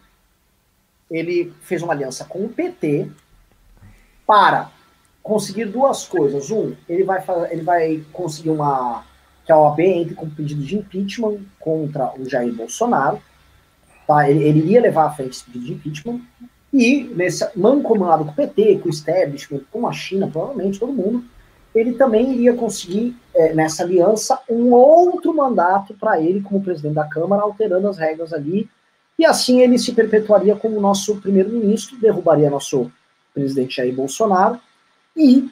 ele 1.09 1.53
fez 1.61 1.81
uma 1.81 1.93
aliança 1.93 2.25
com 2.25 2.45
o 2.45 2.49
PT 2.49 3.09
para 4.25 4.71
conseguir 5.21 5.65
duas 5.65 6.05
coisas. 6.05 6.49
Um, 6.49 6.75
ele 6.87 7.03
vai, 7.03 7.23
ele 7.51 7.61
vai 7.61 8.03
conseguir 8.11 8.49
uma 8.49 9.03
que 9.45 9.51
a 9.51 9.57
OAB 9.57 9.79
entre 9.79 10.13
com 10.13 10.29
pedido 10.29 10.61
de 10.61 10.77
impeachment 10.77 11.39
contra 11.59 12.13
o 12.19 12.29
Jair 12.29 12.53
Bolsonaro. 12.53 13.19
Tá? 14.05 14.29
Ele, 14.29 14.43
ele 14.43 14.59
iria 14.59 14.81
levar 14.81 15.05
à 15.05 15.11
frente 15.11 15.31
esse 15.31 15.43
pedido 15.45 15.65
de 15.65 15.73
impeachment. 15.73 16.21
E, 16.71 17.03
nesse 17.15 17.47
mancomunado 17.57 18.25
com 18.25 18.31
o 18.31 18.35
PT, 18.35 18.77
com 18.77 18.89
o 18.89 18.91
establishment, 18.91 19.61
com 19.71 19.87
a 19.87 19.91
China, 19.91 20.27
provavelmente, 20.27 20.79
todo 20.79 20.93
mundo, 20.93 21.23
ele 21.79 21.93
também 21.93 22.33
iria 22.33 22.53
conseguir, 22.53 23.15
é, 23.33 23.53
nessa 23.53 23.83
aliança, 23.83 24.39
um 24.49 24.73
outro 24.73 25.33
mandato 25.33 25.93
para 25.93 26.19
ele 26.19 26.41
como 26.41 26.61
presidente 26.61 26.95
da 26.95 27.07
Câmara, 27.07 27.41
alterando 27.41 27.87
as 27.87 27.97
regras 27.97 28.33
ali. 28.33 28.69
E 29.17 29.25
assim 29.25 29.61
ele 29.61 29.77
se 29.77 29.93
perpetuaria 29.93 30.55
como 30.55 30.79
nosso 30.79 31.19
primeiro-ministro, 31.21 31.99
derrubaria 31.99 32.49
nosso 32.49 32.91
presidente 33.33 33.77
Jair 33.77 33.95
Bolsonaro 33.95 34.59
e 35.15 35.49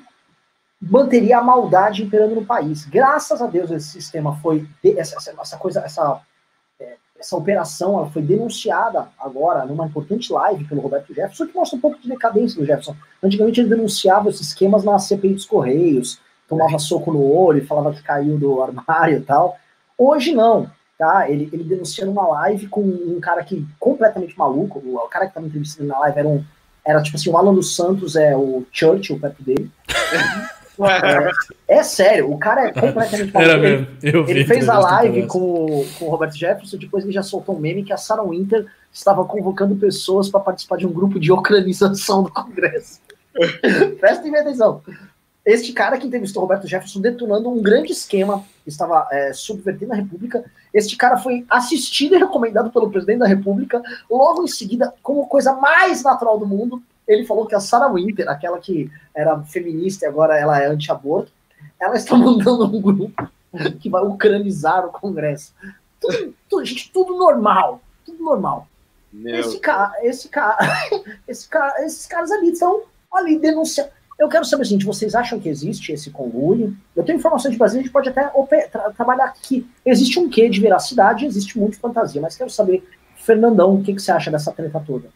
manteria 0.82 1.38
a 1.38 1.43
maldade 1.43 2.03
imperando 2.03 2.36
no 2.36 2.45
país. 2.45 2.86
Graças 2.86 3.41
a 3.41 3.47
Deus 3.47 3.71
esse 3.71 3.89
sistema 3.89 4.36
foi 4.38 4.67
essa, 4.84 5.17
essa 5.41 5.57
coisa 5.57 5.82
essa 5.82 6.21
é, 6.80 6.95
essa 7.20 7.36
operação 7.36 7.97
ela 7.97 8.09
foi 8.09 8.22
denunciada 8.22 9.07
agora 9.20 9.65
numa 9.65 9.86
importante 9.86 10.32
live 10.32 10.65
pelo 10.65 10.82
Roberto 10.82 11.13
Jefferson, 11.13 11.47
que 11.47 11.55
mostra 11.55 11.78
um 11.78 11.82
pouco 11.82 11.99
de 11.99 12.07
decadência 12.07 12.59
do 12.59 12.65
Jefferson. 12.65 12.95
Antigamente 13.22 13.59
ele 13.59 13.70
denunciava 13.70 14.30
esses 14.30 14.47
esquemas 14.47 14.84
na 14.84 14.99
CPI 14.99 15.34
dos 15.34 15.45
Correios, 15.45 16.20
tomava 16.47 16.76
é. 16.76 16.80
soco 16.80 17.11
no 17.11 17.24
olho, 17.24 17.65
falava 17.65 17.93
que 17.93 18.03
caiu 18.03 18.38
do 18.38 18.61
armário 18.61 19.18
e 19.18 19.22
tal. 19.22 19.57
Hoje 19.97 20.34
não, 20.34 20.70
tá? 20.97 21.30
Ele, 21.30 21.49
ele 21.51 21.63
denuncia 21.63 22.05
numa 22.05 22.28
live 22.28 22.68
com 22.68 22.82
um 22.82 23.20
cara 23.20 23.43
que 23.43 23.65
completamente 23.80 24.38
maluco, 24.38 24.80
o, 24.80 24.95
o 24.95 25.09
cara 25.09 25.26
que 25.26 25.32
estava 25.32 25.47
entrevistando 25.47 25.89
na 25.89 25.99
live 25.99 26.20
era 26.20 26.28
um 26.28 26.43
era 26.86 27.03
tipo 27.03 27.18
assim, 27.18 27.30
o 27.30 27.36
Alan 27.36 27.53
dos 27.53 27.76
Santos 27.76 28.15
é 28.15 28.34
o 28.34 28.65
Churchill 28.72 29.20
perto 29.20 29.43
dele. 29.43 29.70
É, 30.86 31.80
é, 31.80 31.84
sério, 31.84 32.32
o 32.32 32.38
cara 32.38 32.67
é 32.67 32.71
completamente 32.71 33.36
Era 33.36 33.57
mesmo. 33.57 33.88
Eu 34.03 34.28
ele 34.28 34.45
fez 34.45 34.69
a 34.69 34.78
live 34.78 35.25
com, 35.25 35.86
com 35.97 36.05
o 36.05 36.09
Roberto 36.09 36.38
Jefferson, 36.38 36.78
depois 36.78 37.03
ele 37.03 37.13
já 37.13 37.23
soltou 37.23 37.55
um 37.55 37.59
meme 37.59 37.84
que 37.84 37.93
a 37.93 37.97
Sarah 37.97 38.23
Winter 38.23 38.65
estava 38.91 39.25
convocando 39.25 39.75
pessoas 39.75 40.30
para 40.30 40.39
participar 40.39 40.78
de 40.78 40.86
um 40.86 40.91
grupo 40.91 41.19
de 41.19 41.32
ucranização 41.32 42.23
do 42.23 42.32
Congresso. 42.32 42.99
Prestem 43.99 44.36
atenção. 44.36 44.82
Este 45.45 45.71
cara 45.71 45.97
que 45.97 46.05
entrevistou 46.05 46.43
o 46.43 46.45
Roberto 46.45 46.67
Jefferson 46.67 46.99
detonando 46.99 47.49
um 47.49 47.61
grande 47.61 47.93
esquema 47.93 48.43
que 48.63 48.69
estava 48.69 49.07
é, 49.09 49.32
subvertendo 49.32 49.93
a 49.93 49.95
República. 49.95 50.43
Este 50.73 50.97
cara 50.97 51.15
foi 51.15 51.45
assistido 51.49 52.15
e 52.15 52.17
recomendado 52.17 52.69
pelo 52.69 52.89
presidente 52.89 53.19
da 53.19 53.28
República, 53.28 53.82
logo 54.11 54.43
em 54.43 54.47
seguida, 54.47 54.93
como 55.01 55.25
coisa 55.25 55.53
mais 55.53 56.03
natural 56.03 56.38
do 56.38 56.45
mundo, 56.45 56.84
ele 57.08 57.26
falou 57.26 57.45
que 57.45 57.55
a 57.55 57.60
Sarah 57.60 57.91
Winter, 57.91 58.28
aquela 58.30 58.60
que 58.60 58.91
era 59.16 59.39
feminista 59.43 60.05
e 60.05 60.10
agora 60.10 60.38
ela 60.38 60.62
é 60.62 60.68
anti-aborto, 60.68 61.32
ela 61.80 61.95
está 61.95 62.16
mandando 62.18 62.66
um 62.66 62.82
grupo 62.82 63.12
que 63.80 63.89
vai 63.89 64.03
ucranizar 64.03 64.86
o 64.86 64.91
Congresso. 64.91 65.53
Tudo, 65.99 66.34
tudo, 66.49 66.66
gente, 66.66 66.91
tudo 66.91 67.16
normal. 67.16 67.82
Tudo 68.05 68.24
normal. 68.24 68.68
Meu. 69.12 69.39
Esse 69.39 69.60
cara, 69.60 69.93
esse 70.03 70.30
cara, 70.30 70.58
esse 71.28 71.47
cara, 71.47 71.86
esses 71.86 72.05
caras 72.05 72.32
ali 72.32 72.51
estão 72.51 72.84
ali 73.12 73.39
denunciando. 73.39 73.89
Eu 74.20 74.28
quero 74.28 74.45
saber 74.45 74.64
o 74.64 74.66
seguinte: 74.66 74.86
vocês 74.86 75.16
acham 75.16 75.39
que 75.39 75.47
existe 75.47 75.91
esse 75.91 76.12
conluio? 76.12 76.76
Eu 76.95 77.03
tenho 77.03 77.18
informações 77.18 77.51
de 77.51 77.58
Brasil, 77.58 77.80
a 77.80 77.84
gente 77.84 77.91
pode 77.91 78.10
até 78.10 78.28
tra 78.70 78.91
trabalhar 78.91 79.26
aqui. 79.26 79.68
Existe 79.86 80.20
um 80.20 80.30
quê 80.30 80.49
de 80.49 80.60
veracidade, 80.60 81.26
existe 81.26 81.58
muito 81.58 81.80
fantasia, 81.80 82.22
mas 82.22 82.36
quero 82.36 82.49
saber, 82.49 82.84
Fernandão, 83.16 83.76
o 83.76 83.84
que, 83.84 83.93
que 83.93 84.01
você 84.01 84.12
acha 84.12 84.30
dessa 84.30 84.51
treta 84.51 84.80
toda? 84.86 85.10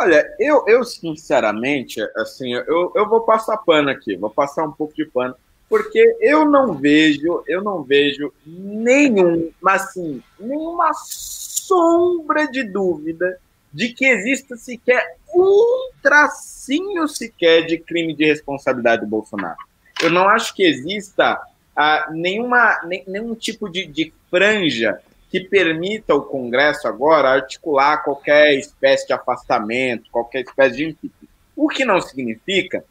Olha, 0.00 0.32
eu, 0.38 0.64
eu 0.68 0.84
sinceramente, 0.84 2.00
assim, 2.16 2.52
eu, 2.54 2.92
eu 2.94 3.08
vou 3.08 3.22
passar 3.22 3.56
pano 3.56 3.90
aqui, 3.90 4.14
vou 4.16 4.30
passar 4.30 4.62
um 4.62 4.70
pouco 4.70 4.94
de 4.94 5.04
pano, 5.04 5.34
porque 5.68 6.16
eu 6.20 6.44
não 6.44 6.72
vejo, 6.74 7.42
eu 7.48 7.60
não 7.64 7.82
vejo 7.82 8.32
nenhum, 8.46 9.50
mas 9.60 9.82
assim, 9.82 10.22
nenhuma 10.38 10.92
sombra 10.94 12.46
de 12.46 12.62
dúvida 12.62 13.40
de 13.72 13.88
que 13.88 14.06
exista 14.06 14.56
sequer 14.56 15.16
um 15.34 15.90
tracinho 16.00 17.08
sequer 17.08 17.66
de 17.66 17.76
crime 17.76 18.14
de 18.14 18.24
responsabilidade 18.24 19.02
do 19.02 19.08
Bolsonaro. 19.08 19.58
Eu 20.00 20.10
não 20.10 20.28
acho 20.28 20.54
que 20.54 20.62
exista 20.62 21.40
ah, 21.74 22.06
nenhuma, 22.12 22.80
nem, 22.84 23.02
nenhum 23.08 23.34
tipo 23.34 23.68
de, 23.68 23.84
de 23.84 24.14
franja 24.30 25.00
que 25.30 25.40
permita 25.40 26.12
ao 26.12 26.22
Congresso 26.22 26.88
agora 26.88 27.28
articular 27.28 28.02
qualquer 28.02 28.54
espécie 28.54 29.06
de 29.06 29.12
afastamento, 29.12 30.10
qualquer 30.10 30.40
espécie 30.40 30.76
de 30.76 30.84
impeachment. 30.84 31.28
O 31.54 31.68
que 31.68 31.84
não 31.84 32.00
significa 32.00 32.84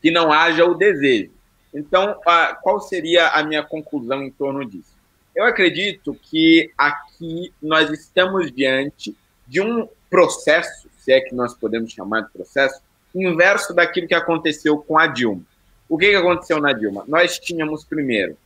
que 0.00 0.10
não 0.10 0.32
haja 0.32 0.64
o 0.64 0.74
desejo. 0.74 1.30
Então, 1.72 2.18
qual 2.62 2.80
seria 2.80 3.28
a 3.28 3.42
minha 3.42 3.62
conclusão 3.62 4.22
em 4.22 4.30
torno 4.30 4.64
disso? 4.64 4.96
Eu 5.34 5.44
acredito 5.44 6.14
que 6.14 6.70
aqui 6.76 7.52
nós 7.62 7.90
estamos 7.90 8.50
diante 8.50 9.16
de 9.46 9.60
um 9.60 9.88
processo, 10.10 10.88
se 10.98 11.12
é 11.12 11.20
que 11.20 11.34
nós 11.34 11.54
podemos 11.54 11.92
chamar 11.92 12.22
de 12.22 12.30
processo, 12.30 12.80
inverso 13.14 13.74
daquilo 13.74 14.08
que 14.08 14.14
aconteceu 14.14 14.78
com 14.78 14.98
a 14.98 15.06
Dilma. 15.06 15.42
O 15.88 15.96
que, 15.96 16.14
aconteceu 16.14 16.60
na 16.60 16.72
Dilma? 16.72 17.04
Nós 17.06 17.38
tínhamos, 17.38 17.84
primeiro, 17.84 18.36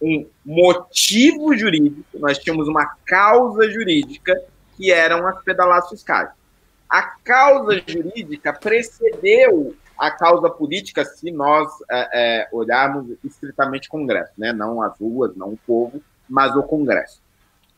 um 0.00 0.26
motivo 0.44 1.56
jurídico, 1.56 2.18
nós 2.18 2.38
tínhamos 2.38 2.68
uma 2.68 2.86
causa 3.06 3.70
jurídica 3.70 4.40
que 4.76 4.92
eram 4.92 5.26
as 5.26 5.42
pedaladas 5.42 5.88
fiscais. 5.88 6.30
A 6.88 7.02
causa 7.02 7.80
jurídica 7.86 8.52
precedeu 8.52 9.74
a 9.98 10.10
causa 10.10 10.50
política 10.50 11.04
se 11.04 11.30
nós 11.30 11.68
é, 11.90 12.08
é, 12.12 12.48
olharmos 12.52 13.16
estritamente 13.22 13.88
o 13.88 13.90
Congresso, 13.90 14.32
né? 14.36 14.52
não 14.52 14.82
as 14.82 14.98
ruas, 14.98 15.34
não 15.36 15.50
o 15.50 15.56
povo, 15.56 16.02
mas 16.28 16.54
o 16.56 16.62
Congresso. 16.62 17.22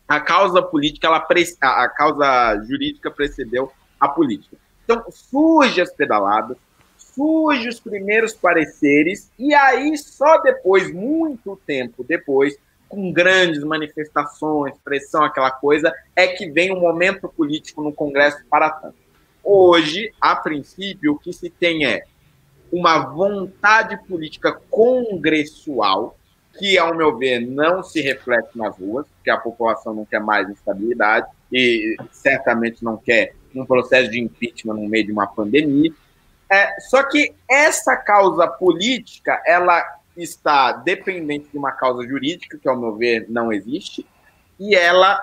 A 0.09 0.21
causa 0.21 0.62
política, 0.62 1.07
ela 1.07 1.27
a 1.61 1.89
causa 1.89 2.64
jurídica 2.67 3.11
precedeu 3.11 3.71
a 4.01 4.09
política. 4.09 4.57
Então, 4.85 5.05
surge 5.11 5.81
as 5.81 5.93
pedaladas, 5.93 6.57
surge 7.17 7.69
os 7.69 7.81
primeiros 7.81 8.35
pareceres, 8.35 9.31
e 9.39 9.55
aí, 9.55 9.97
só 9.97 10.39
depois, 10.43 10.93
muito 10.93 11.59
tempo 11.67 12.05
depois, 12.05 12.57
com 12.89 13.11
grandes 13.11 13.64
manifestações, 13.64 14.75
pressão, 14.85 15.25
aquela 15.25 15.51
coisa, 15.51 15.93
é 16.14 16.29
que 16.29 16.51
vem 16.51 16.71
o 16.71 16.77
um 16.77 16.81
momento 16.81 17.29
político 17.29 17.83
no 17.83 17.93
Congresso 17.93 18.45
para 18.51 18.71
tanto. 18.71 18.97
Hoje, 19.43 20.12
a 20.21 20.37
princípio, 20.37 21.14
o 21.14 21.19
que 21.19 21.33
se 21.33 21.49
tem 21.49 21.87
é 21.87 22.03
uma 22.71 22.99
vontade 22.99 23.97
política 24.07 24.53
congressual, 24.71 26.17
que, 26.59 26.79
ao 26.79 26.95
meu 26.95 27.17
ver, 27.17 27.41
não 27.41 27.83
se 27.83 28.01
reflete 28.01 28.57
nas 28.57 28.77
ruas, 28.79 29.07
porque 29.17 29.31
a 29.31 29.37
população 29.37 29.95
não 29.95 30.05
quer 30.05 30.21
mais 30.21 30.49
instabilidade 30.49 31.27
e 31.53 31.97
certamente 32.11 32.83
não 32.83 32.97
quer 32.97 33.35
um 33.55 33.64
processo 33.64 34.11
de 34.11 34.21
impeachment 34.21 34.75
no 34.75 34.89
meio 34.89 35.07
de 35.07 35.12
uma 35.12 35.27
pandemia. 35.27 35.93
É, 36.51 36.80
só 36.80 37.03
que 37.03 37.34
essa 37.49 37.97
causa 37.97 38.47
política, 38.47 39.42
ela 39.44 39.84
está 40.16 40.72
dependente 40.72 41.49
de 41.51 41.59
uma 41.59 41.72
causa 41.72 42.07
jurídica, 42.07 42.59
que, 42.59 42.68
ao 42.68 42.76
meu 42.76 42.94
ver, 42.97 43.26
não 43.28 43.53
existe, 43.53 44.07
e 44.59 44.74
ela 44.74 45.18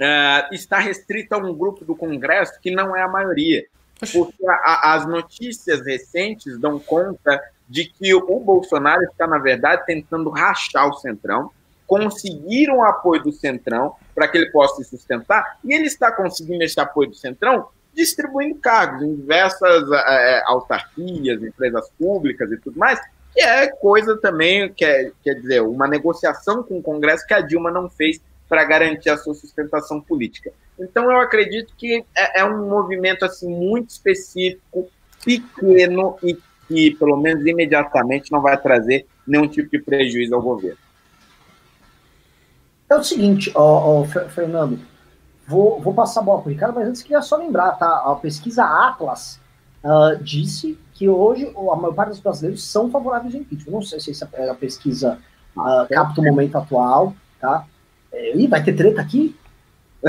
uh, 0.00 0.54
está 0.54 0.78
restrita 0.78 1.36
a 1.36 1.38
um 1.38 1.54
grupo 1.54 1.84
do 1.84 1.94
Congresso 1.94 2.58
que 2.60 2.70
não 2.70 2.96
é 2.96 3.02
a 3.02 3.08
maioria. 3.08 3.66
Porque 4.12 4.46
a, 4.48 4.52
a, 4.52 4.94
as 4.94 5.06
notícias 5.06 5.84
recentes 5.84 6.58
dão 6.58 6.78
conta 6.78 7.40
de 7.68 7.84
que 7.84 8.14
o 8.14 8.40
Bolsonaro 8.40 9.02
está, 9.04 9.26
na 9.26 9.38
verdade, 9.38 9.84
tentando 9.86 10.30
rachar 10.30 10.88
o 10.88 10.94
Centrão, 10.94 11.50
conseguir 11.86 12.70
um 12.70 12.82
apoio 12.82 13.22
do 13.22 13.30
Centrão 13.30 13.94
para 14.14 14.26
que 14.26 14.38
ele 14.38 14.50
possa 14.50 14.82
se 14.82 14.90
sustentar, 14.90 15.58
e 15.62 15.74
ele 15.74 15.86
está 15.86 16.10
conseguindo 16.10 16.64
esse 16.64 16.80
apoio 16.80 17.10
do 17.10 17.14
Centrão 17.14 17.68
distribuindo 17.94 18.56
cargos 18.56 19.02
em 19.02 19.14
diversas 19.14 19.90
é, 19.90 20.42
autarquias, 20.46 21.42
empresas 21.42 21.90
públicas 21.98 22.50
e 22.50 22.56
tudo 22.56 22.78
mais, 22.78 23.00
que 23.32 23.40
é 23.40 23.68
coisa 23.68 24.16
também, 24.16 24.72
que 24.72 24.84
é, 24.84 25.12
quer 25.22 25.34
dizer, 25.34 25.62
uma 25.62 25.86
negociação 25.86 26.62
com 26.62 26.78
o 26.78 26.82
Congresso 26.82 27.26
que 27.26 27.34
a 27.34 27.40
Dilma 27.40 27.70
não 27.70 27.88
fez 27.88 28.20
para 28.48 28.64
garantir 28.64 29.10
a 29.10 29.16
sua 29.16 29.34
sustentação 29.34 30.00
política. 30.00 30.52
Então, 30.78 31.04
eu 31.04 31.20
acredito 31.20 31.72
que 31.76 32.04
é, 32.16 32.40
é 32.40 32.44
um 32.44 32.68
movimento 32.68 33.24
assim 33.24 33.48
muito 33.48 33.90
específico, 33.90 34.88
pequeno 35.24 36.16
e 36.22 36.36
que, 36.66 36.92
pelo 36.92 37.16
menos 37.16 37.46
imediatamente, 37.46 38.32
não 38.32 38.40
vai 38.40 38.56
trazer 38.60 39.06
nenhum 39.26 39.46
tipo 39.46 39.70
de 39.70 39.78
prejuízo 39.78 40.34
ao 40.34 40.42
governo. 40.42 40.78
É 42.88 42.96
o 42.96 43.04
seguinte, 43.04 43.52
ó, 43.54 44.00
ó 44.00 44.04
Fernando, 44.04 44.80
Vou, 45.50 45.80
vou 45.80 45.92
passar 45.92 46.20
a 46.20 46.22
bola 46.22 46.40
para 46.40 46.48
o 46.48 46.52
Ricardo, 46.52 46.76
mas 46.76 46.86
antes 46.86 47.02
queria 47.02 47.20
só 47.20 47.36
lembrar, 47.36 47.72
tá? 47.72 48.04
A 48.06 48.14
pesquisa 48.14 48.62
Atlas 48.64 49.40
uh, 49.82 50.16
disse 50.22 50.78
que 50.94 51.08
hoje 51.08 51.52
a 51.56 51.76
maior 51.76 51.92
parte 51.92 52.10
dos 52.10 52.20
brasileiros 52.20 52.62
são 52.62 52.88
favoráveis 52.88 53.34
ao 53.34 53.40
impeachment. 53.40 53.72
Não 53.72 53.82
sei 53.82 53.98
se 53.98 54.12
essa 54.12 54.30
é 54.34 54.48
a 54.48 54.54
pesquisa 54.54 55.18
uh, 55.56 55.88
capta 55.88 56.20
o 56.20 56.24
momento 56.24 56.56
atual, 56.56 57.14
tá? 57.40 57.66
É, 58.12 58.36
ih, 58.36 58.46
vai 58.46 58.62
ter 58.62 58.76
treta 58.76 59.00
aqui? 59.00 59.34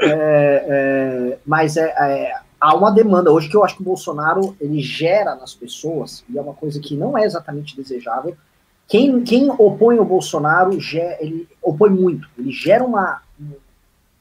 é, 0.00 0.08
é, 0.08 1.38
mas 1.44 1.76
é, 1.76 1.90
é, 1.90 2.40
há 2.58 2.74
uma 2.74 2.90
demanda 2.90 3.30
hoje 3.30 3.50
que 3.50 3.56
eu 3.56 3.62
acho 3.62 3.76
que 3.76 3.82
o 3.82 3.84
Bolsonaro 3.84 4.56
ele 4.58 4.80
gera 4.80 5.34
nas 5.34 5.52
pessoas, 5.52 6.24
e 6.26 6.38
é 6.38 6.40
uma 6.40 6.54
coisa 6.54 6.80
que 6.80 6.96
não 6.96 7.18
é 7.18 7.24
exatamente 7.24 7.76
desejável, 7.76 8.34
quem, 8.92 9.22
quem 9.22 9.48
opõe 9.48 9.98
o 9.98 10.04
Bolsonaro, 10.04 10.76
ele 11.18 11.48
opõe 11.62 11.88
muito. 11.88 12.28
Ele 12.36 12.52
gera 12.52 12.84
uma, 12.84 13.22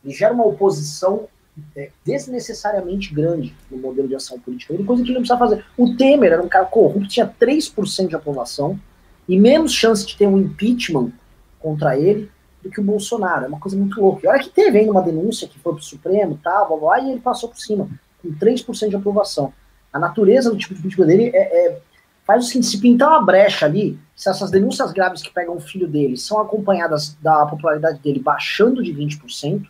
ele 0.01 0.13
gera 0.13 0.33
uma 0.33 0.45
oposição 0.45 1.27
é, 1.75 1.89
desnecessariamente 2.05 3.13
grande 3.13 3.53
no 3.69 3.77
modelo 3.77 4.07
de 4.07 4.15
ação 4.15 4.39
política. 4.39 4.73
Ele 4.73 4.85
coisa 4.85 5.03
que 5.03 5.09
ele 5.09 5.15
não 5.15 5.23
precisa 5.23 5.37
fazer. 5.37 5.65
O 5.77 5.93
Temer 5.97 6.31
era 6.31 6.41
um 6.41 6.47
cara 6.47 6.63
corrupto, 6.63 7.09
tinha 7.09 7.27
3% 7.27 8.07
de 8.07 8.15
aprovação 8.15 8.79
e 9.27 9.37
menos 9.37 9.73
chance 9.73 10.07
de 10.07 10.15
ter 10.15 10.25
um 10.25 10.37
impeachment 10.37 11.11
contra 11.59 11.99
ele 11.99 12.31
do 12.63 12.69
que 12.69 12.79
o 12.79 12.83
Bolsonaro. 12.83 13.43
É 13.43 13.47
uma 13.49 13.59
coisa 13.59 13.75
muito 13.75 13.99
louca. 13.99 14.25
E 14.25 14.29
olha 14.29 14.39
que 14.39 14.49
teve 14.51 14.79
ainda 14.79 14.93
uma 14.93 15.01
denúncia 15.01 15.49
que 15.49 15.59
foi 15.59 15.73
pro 15.73 15.83
Supremo, 15.83 16.39
tal, 16.41 16.69
blá, 16.69 16.77
blá, 16.77 16.99
e 17.01 17.11
ele 17.11 17.19
passou 17.19 17.49
por 17.49 17.59
cima, 17.59 17.89
com 18.21 18.29
3% 18.29 18.87
de 18.87 18.95
aprovação. 18.95 19.51
A 19.91 19.99
natureza 19.99 20.49
do 20.49 20.55
tipo 20.55 20.73
de 20.75 20.79
política 20.79 21.05
dele 21.05 21.29
é, 21.33 21.67
é 21.67 21.81
faz 22.25 22.45
o 22.45 22.47
seguinte, 22.47 22.67
se 22.67 22.79
pintar 22.79 23.09
uma 23.09 23.25
brecha 23.25 23.65
ali, 23.65 23.99
se 24.21 24.29
essas 24.29 24.51
denúncias 24.51 24.91
graves 24.91 25.23
que 25.23 25.31
pegam 25.31 25.57
o 25.57 25.59
filho 25.59 25.87
dele 25.87 26.15
são 26.15 26.39
acompanhadas 26.39 27.17
da 27.19 27.43
popularidade 27.47 27.97
dele 28.01 28.19
baixando 28.19 28.83
de 28.83 28.93
20%, 28.93 29.67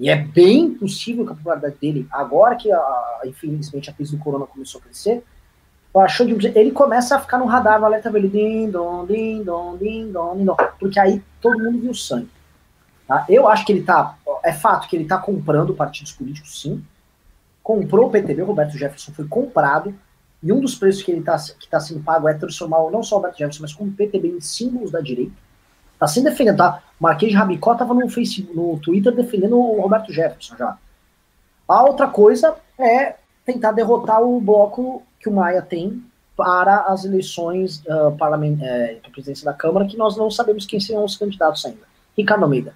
e 0.00 0.08
é 0.08 0.16
bem 0.16 0.72
possível 0.72 1.26
que 1.26 1.32
a 1.32 1.34
popularidade 1.34 1.76
dele, 1.78 2.08
agora 2.10 2.56
que, 2.56 2.72
a, 2.72 3.20
infelizmente, 3.26 3.90
a 3.90 3.92
crise 3.92 4.16
do 4.16 4.24
corona 4.24 4.46
começou 4.46 4.80
a 4.80 4.84
crescer, 4.84 5.22
baixou 5.92 6.26
de 6.26 6.34
20%, 6.34 6.56
ele 6.56 6.70
começa 6.70 7.14
a 7.14 7.20
ficar 7.20 7.36
no 7.36 7.44
radar, 7.44 7.78
no 7.78 7.84
alerta 7.84 8.10
vermelho, 8.10 8.32
din, 8.32 8.70
dom, 8.70 9.04
din, 9.04 9.42
dom, 9.42 9.76
din, 9.76 10.12
dom, 10.12 10.36
din, 10.38 10.44
dom, 10.46 10.56
porque 10.80 10.98
aí 10.98 11.22
todo 11.38 11.62
mundo 11.62 11.78
viu 11.78 11.92
sangue. 11.92 12.30
Tá? 13.06 13.26
Eu 13.28 13.46
acho 13.46 13.66
que 13.66 13.72
ele 13.72 13.82
tá, 13.82 14.16
é 14.42 14.52
fato 14.54 14.88
que 14.88 14.96
ele 14.96 15.04
tá 15.04 15.18
comprando 15.18 15.74
partidos 15.74 16.12
políticos, 16.12 16.58
sim, 16.58 16.82
comprou 17.62 18.06
o 18.06 18.10
PTB, 18.10 18.40
Roberto 18.40 18.78
Jefferson 18.78 19.12
foi 19.12 19.28
comprado, 19.28 19.94
e 20.42 20.52
um 20.52 20.60
dos 20.60 20.74
preços 20.74 21.02
que 21.02 21.10
ele 21.10 21.20
está 21.20 21.36
que 21.58 21.68
tá 21.68 21.80
sendo 21.80 22.00
pago 22.00 22.28
é 22.28 22.34
transformar 22.34 22.90
não 22.90 23.02
só 23.02 23.18
o 23.18 23.20
Beto 23.20 23.38
Jefferson, 23.38 23.62
mas 23.62 23.72
como 23.72 23.90
o 23.90 23.94
PTB 23.94 24.28
em 24.28 24.40
símbolos 24.40 24.90
da 24.90 25.00
direita. 25.00 25.32
Está 25.94 26.06
sendo 26.06 26.24
defendendo, 26.24 26.58
tá? 26.58 26.82
Marquês 27.00 27.32
de 27.32 27.36
Rabicó 27.36 27.72
estava 27.72 27.92
no, 27.92 28.08
Facebook, 28.08 28.56
no 28.56 28.78
Twitter 28.78 29.12
defendendo 29.12 29.58
o 29.58 29.80
Roberto 29.80 30.12
Jefferson 30.12 30.56
já. 30.56 30.78
A 31.66 31.82
outra 31.82 32.06
coisa 32.06 32.54
é 32.78 33.16
tentar 33.44 33.72
derrotar 33.72 34.22
o 34.22 34.40
bloco 34.40 35.02
que 35.18 35.28
o 35.28 35.32
Maia 35.32 35.60
tem 35.60 36.02
para 36.36 36.82
as 36.82 37.04
eleições 37.04 37.82
uh, 37.86 38.08
é, 38.08 38.10
para 38.16 38.36
a 38.36 39.10
presidência 39.10 39.44
da 39.44 39.52
Câmara, 39.52 39.86
que 39.86 39.96
nós 39.96 40.16
não 40.16 40.30
sabemos 40.30 40.64
quem 40.64 40.78
serão 40.78 41.04
os 41.04 41.16
candidatos 41.16 41.66
ainda. 41.66 41.82
Ricardo 42.16 42.44
Almeida. 42.44 42.74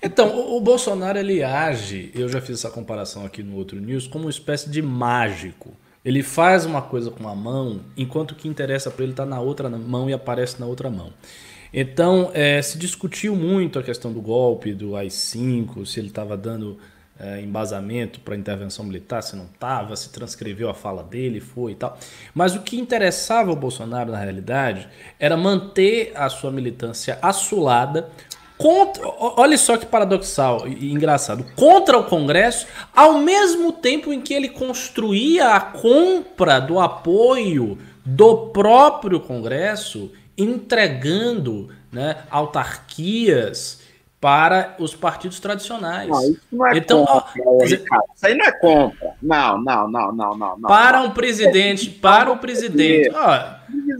Então, 0.00 0.54
o 0.56 0.60
Bolsonaro 0.60 1.18
ele 1.18 1.42
age, 1.42 2.12
eu 2.14 2.28
já 2.28 2.40
fiz 2.40 2.58
essa 2.58 2.70
comparação 2.70 3.24
aqui 3.24 3.42
no 3.42 3.56
outro 3.56 3.80
news, 3.80 4.06
como 4.06 4.24
uma 4.24 4.30
espécie 4.30 4.70
de 4.70 4.80
mágico. 4.80 5.74
Ele 6.06 6.22
faz 6.22 6.64
uma 6.64 6.80
coisa 6.80 7.10
com 7.10 7.18
uma 7.18 7.34
mão, 7.34 7.80
enquanto 7.96 8.30
o 8.30 8.34
que 8.36 8.46
interessa 8.46 8.92
para 8.92 9.02
ele 9.02 9.12
está 9.12 9.26
na 9.26 9.40
outra 9.40 9.68
mão 9.68 10.08
e 10.08 10.12
aparece 10.12 10.60
na 10.60 10.64
outra 10.64 10.88
mão. 10.88 11.12
Então, 11.74 12.30
é, 12.32 12.62
se 12.62 12.78
discutiu 12.78 13.34
muito 13.34 13.76
a 13.76 13.82
questão 13.82 14.12
do 14.12 14.22
golpe, 14.22 14.72
do 14.72 14.94
AI-5, 14.94 15.84
se 15.84 15.98
ele 15.98 16.06
estava 16.06 16.36
dando 16.36 16.78
é, 17.18 17.40
embasamento 17.40 18.20
para 18.20 18.36
intervenção 18.36 18.84
militar, 18.84 19.20
se 19.20 19.34
não 19.34 19.46
estava, 19.46 19.96
se 19.96 20.10
transcreveu 20.10 20.70
a 20.70 20.74
fala 20.74 21.02
dele, 21.02 21.40
foi 21.40 21.72
e 21.72 21.74
tal. 21.74 21.98
Mas 22.32 22.54
o 22.54 22.62
que 22.62 22.78
interessava 22.78 23.50
o 23.50 23.56
Bolsonaro, 23.56 24.12
na 24.12 24.18
realidade, 24.20 24.88
era 25.18 25.36
manter 25.36 26.12
a 26.14 26.28
sua 26.28 26.52
militância 26.52 27.18
assulada, 27.20 28.08
contra, 28.58 29.02
olha 29.18 29.58
só 29.58 29.76
que 29.76 29.86
paradoxal 29.86 30.66
e 30.66 30.92
engraçado, 30.92 31.44
contra 31.54 31.98
o 31.98 32.04
Congresso, 32.04 32.66
ao 32.94 33.14
mesmo 33.14 33.72
tempo 33.72 34.12
em 34.12 34.20
que 34.20 34.34
ele 34.34 34.48
construía 34.48 35.54
a 35.54 35.60
compra 35.60 36.60
do 36.60 36.80
apoio 36.80 37.78
do 38.04 38.48
próprio 38.48 39.20
Congresso, 39.20 40.12
entregando 40.38 41.70
né, 41.90 42.18
autarquias 42.30 43.80
para 44.20 44.74
os 44.78 44.94
partidos 44.94 45.38
tradicionais. 45.38 46.08
Não, 46.08 46.22
isso 46.22 46.40
não 46.50 46.66
é 46.66 46.76
então, 46.76 47.04
compra, 47.04 47.32
dizer, 47.60 47.84
isso 48.14 48.26
aí 48.26 48.34
não 48.34 48.46
é 48.46 48.52
compra. 48.52 49.10
Não, 49.22 49.62
não, 49.62 49.88
não, 49.90 50.12
não, 50.12 50.36
não. 50.36 50.60
Para 50.62 51.00
um 51.02 51.10
presidente, 51.10 51.90
para 51.90 52.32
o 52.32 52.38
presidente. 52.38 53.10
Ó, 53.14 53.56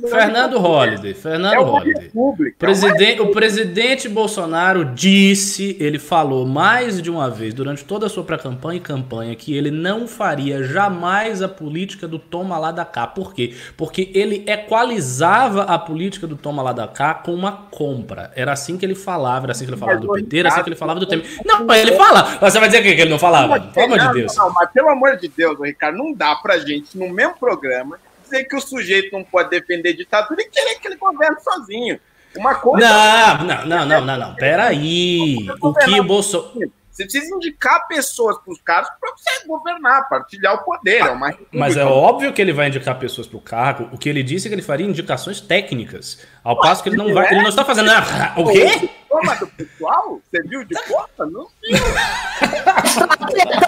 Fernando 0.08 0.58
Holliday, 0.58 1.14
Fernando 1.14 1.54
é 1.54 1.62
Holliday. 1.62 2.10
Presidente, 2.58 3.20
o 3.20 3.30
presidente 3.30 4.08
Bolsonaro 4.08 4.84
disse, 4.84 5.76
ele 5.80 5.98
falou 5.98 6.46
mais 6.46 7.00
de 7.00 7.10
uma 7.10 7.30
vez 7.30 7.52
durante 7.52 7.84
toda 7.84 8.06
a 8.06 8.08
sua 8.08 8.24
pré-campanha 8.24 8.78
e 8.78 8.80
campanha 8.80 9.34
que 9.34 9.56
ele 9.56 9.70
não 9.70 10.06
faria 10.06 10.62
jamais 10.62 11.42
a 11.42 11.48
política 11.48 12.06
do 12.06 12.18
toma 12.18 12.58
lá 12.58 12.70
da 12.70 12.84
cá. 12.84 13.06
Por 13.06 13.34
quê? 13.34 13.54
Porque 13.76 14.10
ele 14.14 14.44
equalizava 14.46 15.62
a 15.62 15.78
política 15.78 16.26
do 16.26 16.36
toma 16.36 16.62
lá 16.62 16.72
da 16.72 16.86
cá 16.86 17.14
com 17.14 17.34
uma 17.34 17.52
compra. 17.52 18.30
Era 18.34 18.52
assim 18.52 18.76
que 18.76 18.84
ele 18.84 18.94
falava, 18.94 19.46
era 19.46 19.52
assim 19.52 19.64
que 19.64 19.70
ele 19.70 19.80
falava 19.80 20.00
do 20.00 20.12
PT, 20.12 20.38
era 20.38 20.48
assim 20.48 20.62
que 20.62 20.68
ele 20.68 20.76
falava 20.76 21.00
do 21.00 21.06
Temer. 21.06 21.26
Não, 21.44 21.64
mas 21.64 21.82
ele 21.82 21.96
fala. 21.96 22.38
Você 22.40 22.58
vai 22.58 22.68
dizer 22.68 22.82
que 22.82 22.88
ele 22.88 23.10
não 23.10 23.18
falava? 23.18 23.60
Pelo 23.60 23.94
amor 23.94 23.98
de 23.98 24.20
Deus. 24.20 24.36
Não, 24.36 24.52
mas 24.52 24.70
pelo 24.70 24.88
amor 24.88 25.16
de 25.16 25.28
Deus, 25.28 25.58
Ricardo, 25.60 25.98
não 25.98 26.12
dá 26.12 26.34
pra 26.36 26.58
gente, 26.58 26.96
no 26.96 27.08
mesmo 27.08 27.34
programa, 27.38 27.98
dizer 28.26 28.44
que 28.44 28.56
o 28.56 28.60
sujeito 28.60 29.12
não 29.12 29.24
pode 29.24 29.50
defender 29.50 29.94
ditadura 29.94 30.42
e 30.42 30.50
querer 30.50 30.78
que 30.78 30.88
ele 30.88 30.96
governe 30.96 31.40
sozinho. 31.40 31.98
Uma 32.36 32.54
coisa. 32.54 32.86
Não, 32.86 33.44
não, 33.44 33.66
não, 33.66 33.86
não, 33.86 34.00
não, 34.04 34.18
não. 34.18 34.34
Peraí. 34.34 35.48
O 35.60 35.72
que 35.72 36.00
Bolsonaro. 36.02 36.70
Você 36.96 37.04
precisa 37.04 37.34
indicar 37.34 37.86
pessoas 37.88 38.38
para 38.38 38.50
os 38.50 38.60
cargos 38.62 38.90
para 38.98 39.12
você 39.14 39.46
governar, 39.46 40.08
partilhar 40.08 40.54
o 40.54 40.64
poder. 40.64 41.02
É 41.02 41.10
uma 41.10 41.30
Mas 41.52 41.76
é 41.76 41.84
óbvio 41.84 42.32
que 42.32 42.40
ele 42.40 42.54
vai 42.54 42.68
indicar 42.68 42.98
pessoas 42.98 43.26
para 43.26 43.36
o 43.36 43.40
cargo. 43.40 43.90
O 43.92 43.98
que 43.98 44.08
ele 44.08 44.22
disse 44.22 44.46
é 44.46 44.48
que 44.48 44.54
ele 44.54 44.62
faria 44.62 44.86
indicações 44.86 45.38
técnicas. 45.38 46.26
Ao 46.42 46.58
passo 46.58 46.82
que 46.82 46.88
ele 46.88 46.96
não 46.96 47.12
vai. 47.12 47.26
Ele 47.26 47.42
não 47.42 47.50
está 47.50 47.66
fazendo. 47.66 47.90
O 48.38 48.50
quê? 48.50 48.88
Toma 49.16 49.34
do 49.36 49.46
pessoal? 49.46 50.20
Você 50.30 50.42
viu 50.42 50.62
de 50.62 50.74
conta? 50.74 51.24
Não 51.24 51.46
viu. 51.62 51.78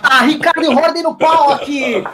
tá, 0.03 0.21
Ricardo 0.27 0.73
Rorden 0.75 1.03
no 1.03 1.17
pau 1.17 1.53
aqui. 1.53 2.05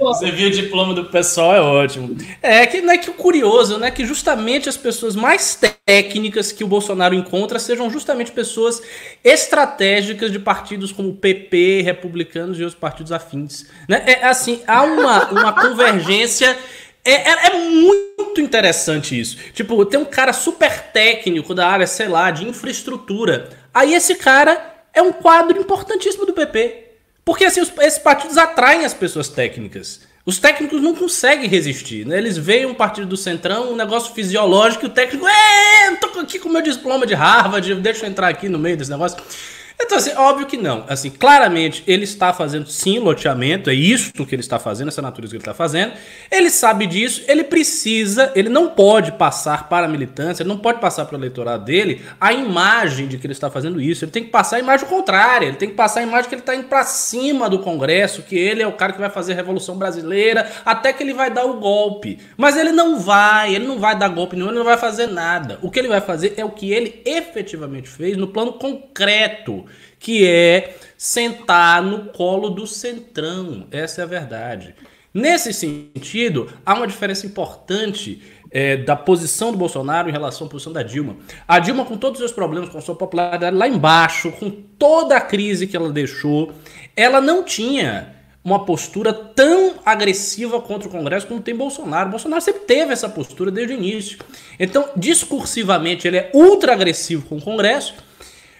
Você 0.00 0.32
viu 0.32 0.48
o 0.48 0.50
diploma 0.50 0.92
do 0.92 1.04
pessoal, 1.04 1.54
é 1.54 1.60
ótimo. 1.60 2.16
É 2.42 2.66
que 2.66 2.80
não 2.80 2.92
é 2.92 2.98
que 2.98 3.10
o 3.10 3.14
curioso, 3.14 3.78
né? 3.78 3.92
Que 3.92 4.04
justamente 4.04 4.68
as 4.68 4.76
pessoas 4.76 5.14
mais 5.14 5.56
técnicas 5.86 6.50
que 6.50 6.64
o 6.64 6.66
Bolsonaro 6.66 7.14
encontra 7.14 7.60
sejam 7.60 7.88
justamente 7.88 8.32
pessoas 8.32 8.82
estratégicas 9.22 10.32
de 10.32 10.40
partidos 10.40 10.90
como 10.90 11.10
o 11.10 11.16
PP, 11.16 11.82
republicanos 11.82 12.58
e 12.58 12.64
outros 12.64 12.80
partidos 12.80 13.12
afins. 13.12 13.66
Né? 13.88 14.02
É 14.04 14.26
assim, 14.26 14.62
há 14.66 14.82
uma, 14.82 15.30
uma 15.30 15.52
convergência 15.52 16.58
é, 17.04 17.12
é, 17.12 17.46
é, 17.48 17.54
muito 17.54 18.40
interessante 18.40 19.18
isso. 19.18 19.36
Tipo, 19.52 19.84
tem 19.84 20.00
um 20.00 20.04
cara 20.04 20.32
super 20.32 20.80
técnico 20.92 21.54
da 21.54 21.68
área, 21.68 21.86
sei 21.86 22.08
lá, 22.08 22.30
de 22.30 22.48
infraestrutura. 22.48 23.50
Aí 23.72 23.94
esse 23.94 24.14
cara 24.14 24.74
é 24.92 25.02
um 25.02 25.12
quadro 25.12 25.60
importantíssimo 25.60 26.24
do 26.24 26.32
PP. 26.32 26.84
Porque 27.24 27.44
assim, 27.44 27.60
os, 27.60 27.72
esses 27.80 27.98
partidos 27.98 28.38
atraem 28.38 28.84
as 28.84 28.94
pessoas 28.94 29.28
técnicas. 29.28 30.00
Os 30.26 30.38
técnicos 30.38 30.80
não 30.80 30.94
conseguem 30.94 31.48
resistir, 31.48 32.06
né? 32.06 32.16
Eles 32.16 32.38
veem 32.38 32.64
um 32.64 32.74
partido 32.74 33.06
do 33.06 33.16
Centrão, 33.16 33.72
um 33.72 33.76
negócio 33.76 34.14
fisiológico, 34.14 34.86
e 34.86 34.88
o 34.88 34.90
técnico, 34.90 35.26
é, 35.28 35.96
tô 35.96 36.18
aqui 36.18 36.38
com 36.38 36.48
meu 36.48 36.62
diploma 36.62 37.06
de 37.06 37.12
Harvard, 37.12 37.74
deixa 37.74 38.06
eu 38.06 38.10
entrar 38.10 38.28
aqui 38.28 38.48
no 38.48 38.58
meio 38.58 38.74
desse 38.74 38.90
negócio. 38.90 39.18
Então, 39.80 39.98
assim, 39.98 40.12
óbvio 40.14 40.46
que 40.46 40.56
não. 40.56 40.84
Assim, 40.88 41.10
claramente, 41.10 41.82
ele 41.86 42.04
está 42.04 42.32
fazendo 42.32 42.68
sim 42.68 42.98
loteamento, 42.98 43.68
é 43.68 43.74
isso 43.74 44.12
que 44.12 44.34
ele 44.34 44.40
está 44.40 44.58
fazendo, 44.58 44.88
essa 44.88 45.02
natureza 45.02 45.32
que 45.32 45.36
ele 45.36 45.42
está 45.42 45.52
fazendo. 45.52 45.92
Ele 46.30 46.48
sabe 46.48 46.86
disso, 46.86 47.22
ele 47.28 47.44
precisa, 47.44 48.32
ele 48.34 48.48
não 48.48 48.70
pode 48.70 49.12
passar 49.12 49.68
para 49.68 49.86
a 49.86 49.88
militância, 49.88 50.42
ele 50.42 50.48
não 50.48 50.58
pode 50.58 50.80
passar 50.80 51.04
para 51.04 51.16
o 51.16 51.18
eleitorado 51.18 51.64
dele 51.64 52.02
a 52.20 52.32
imagem 52.32 53.08
de 53.08 53.18
que 53.18 53.26
ele 53.26 53.32
está 53.32 53.50
fazendo 53.50 53.80
isso. 53.80 54.04
Ele 54.04 54.12
tem 54.12 54.24
que 54.24 54.30
passar 54.30 54.56
a 54.56 54.60
imagem 54.60 54.86
contrária, 54.88 55.46
ele 55.46 55.56
tem 55.56 55.68
que 55.68 55.74
passar 55.74 56.00
a 56.00 56.02
imagem 56.04 56.28
que 56.28 56.34
ele 56.34 56.42
está 56.42 56.54
indo 56.54 56.68
para 56.68 56.84
cima 56.84 57.50
do 57.50 57.58
Congresso, 57.58 58.22
que 58.22 58.36
ele 58.36 58.62
é 58.62 58.66
o 58.66 58.72
cara 58.72 58.92
que 58.92 59.00
vai 59.00 59.10
fazer 59.10 59.32
a 59.32 59.36
Revolução 59.36 59.76
Brasileira, 59.76 60.50
até 60.64 60.92
que 60.92 61.02
ele 61.02 61.12
vai 61.12 61.30
dar 61.30 61.44
o 61.44 61.60
golpe. 61.60 62.18
Mas 62.36 62.56
ele 62.56 62.72
não 62.72 62.98
vai, 63.00 63.54
ele 63.54 63.66
não 63.66 63.78
vai 63.78 63.98
dar 63.98 64.08
golpe 64.08 64.36
nenhum, 64.36 64.48
ele 64.48 64.58
não 64.58 64.64
vai 64.64 64.78
fazer 64.78 65.08
nada. 65.08 65.58
O 65.62 65.70
que 65.70 65.78
ele 65.78 65.88
vai 65.88 66.00
fazer 66.00 66.34
é 66.36 66.44
o 66.44 66.50
que 66.50 66.72
ele 66.72 67.02
efetivamente 67.04 67.88
fez 67.88 68.16
no 68.16 68.28
plano 68.28 68.54
concreto 68.54 69.63
que 70.04 70.26
é 70.26 70.76
sentar 70.98 71.82
no 71.82 72.10
colo 72.12 72.50
do 72.50 72.66
centrão. 72.66 73.66
Essa 73.70 74.02
é 74.02 74.04
a 74.04 74.06
verdade. 74.06 74.74
Nesse 75.14 75.50
sentido, 75.50 76.52
há 76.66 76.74
uma 76.74 76.86
diferença 76.86 77.26
importante 77.26 78.22
é, 78.50 78.76
da 78.76 78.96
posição 78.96 79.50
do 79.50 79.56
Bolsonaro 79.56 80.10
em 80.10 80.12
relação 80.12 80.46
à 80.46 80.50
posição 80.50 80.74
da 80.74 80.82
Dilma. 80.82 81.16
A 81.48 81.58
Dilma, 81.58 81.86
com 81.86 81.96
todos 81.96 82.20
os 82.20 82.26
seus 82.26 82.32
problemas, 82.32 82.68
com 82.68 82.82
sua 82.82 82.94
popularidade 82.94 83.56
lá 83.56 83.66
embaixo, 83.66 84.30
com 84.32 84.50
toda 84.50 85.16
a 85.16 85.22
crise 85.22 85.66
que 85.66 85.74
ela 85.74 85.90
deixou, 85.90 86.52
ela 86.94 87.18
não 87.18 87.42
tinha 87.42 88.14
uma 88.44 88.66
postura 88.66 89.10
tão 89.10 89.76
agressiva 89.86 90.60
contra 90.60 90.86
o 90.86 90.90
Congresso 90.90 91.26
como 91.26 91.40
tem 91.40 91.56
Bolsonaro. 91.56 92.10
Bolsonaro 92.10 92.42
sempre 92.42 92.60
teve 92.66 92.92
essa 92.92 93.08
postura 93.08 93.50
desde 93.50 93.72
o 93.72 93.78
início. 93.78 94.18
Então, 94.60 94.90
discursivamente, 94.94 96.06
ele 96.06 96.18
é 96.18 96.30
ultra 96.34 96.74
agressivo 96.74 97.24
com 97.24 97.38
o 97.38 97.42
Congresso 97.42 97.94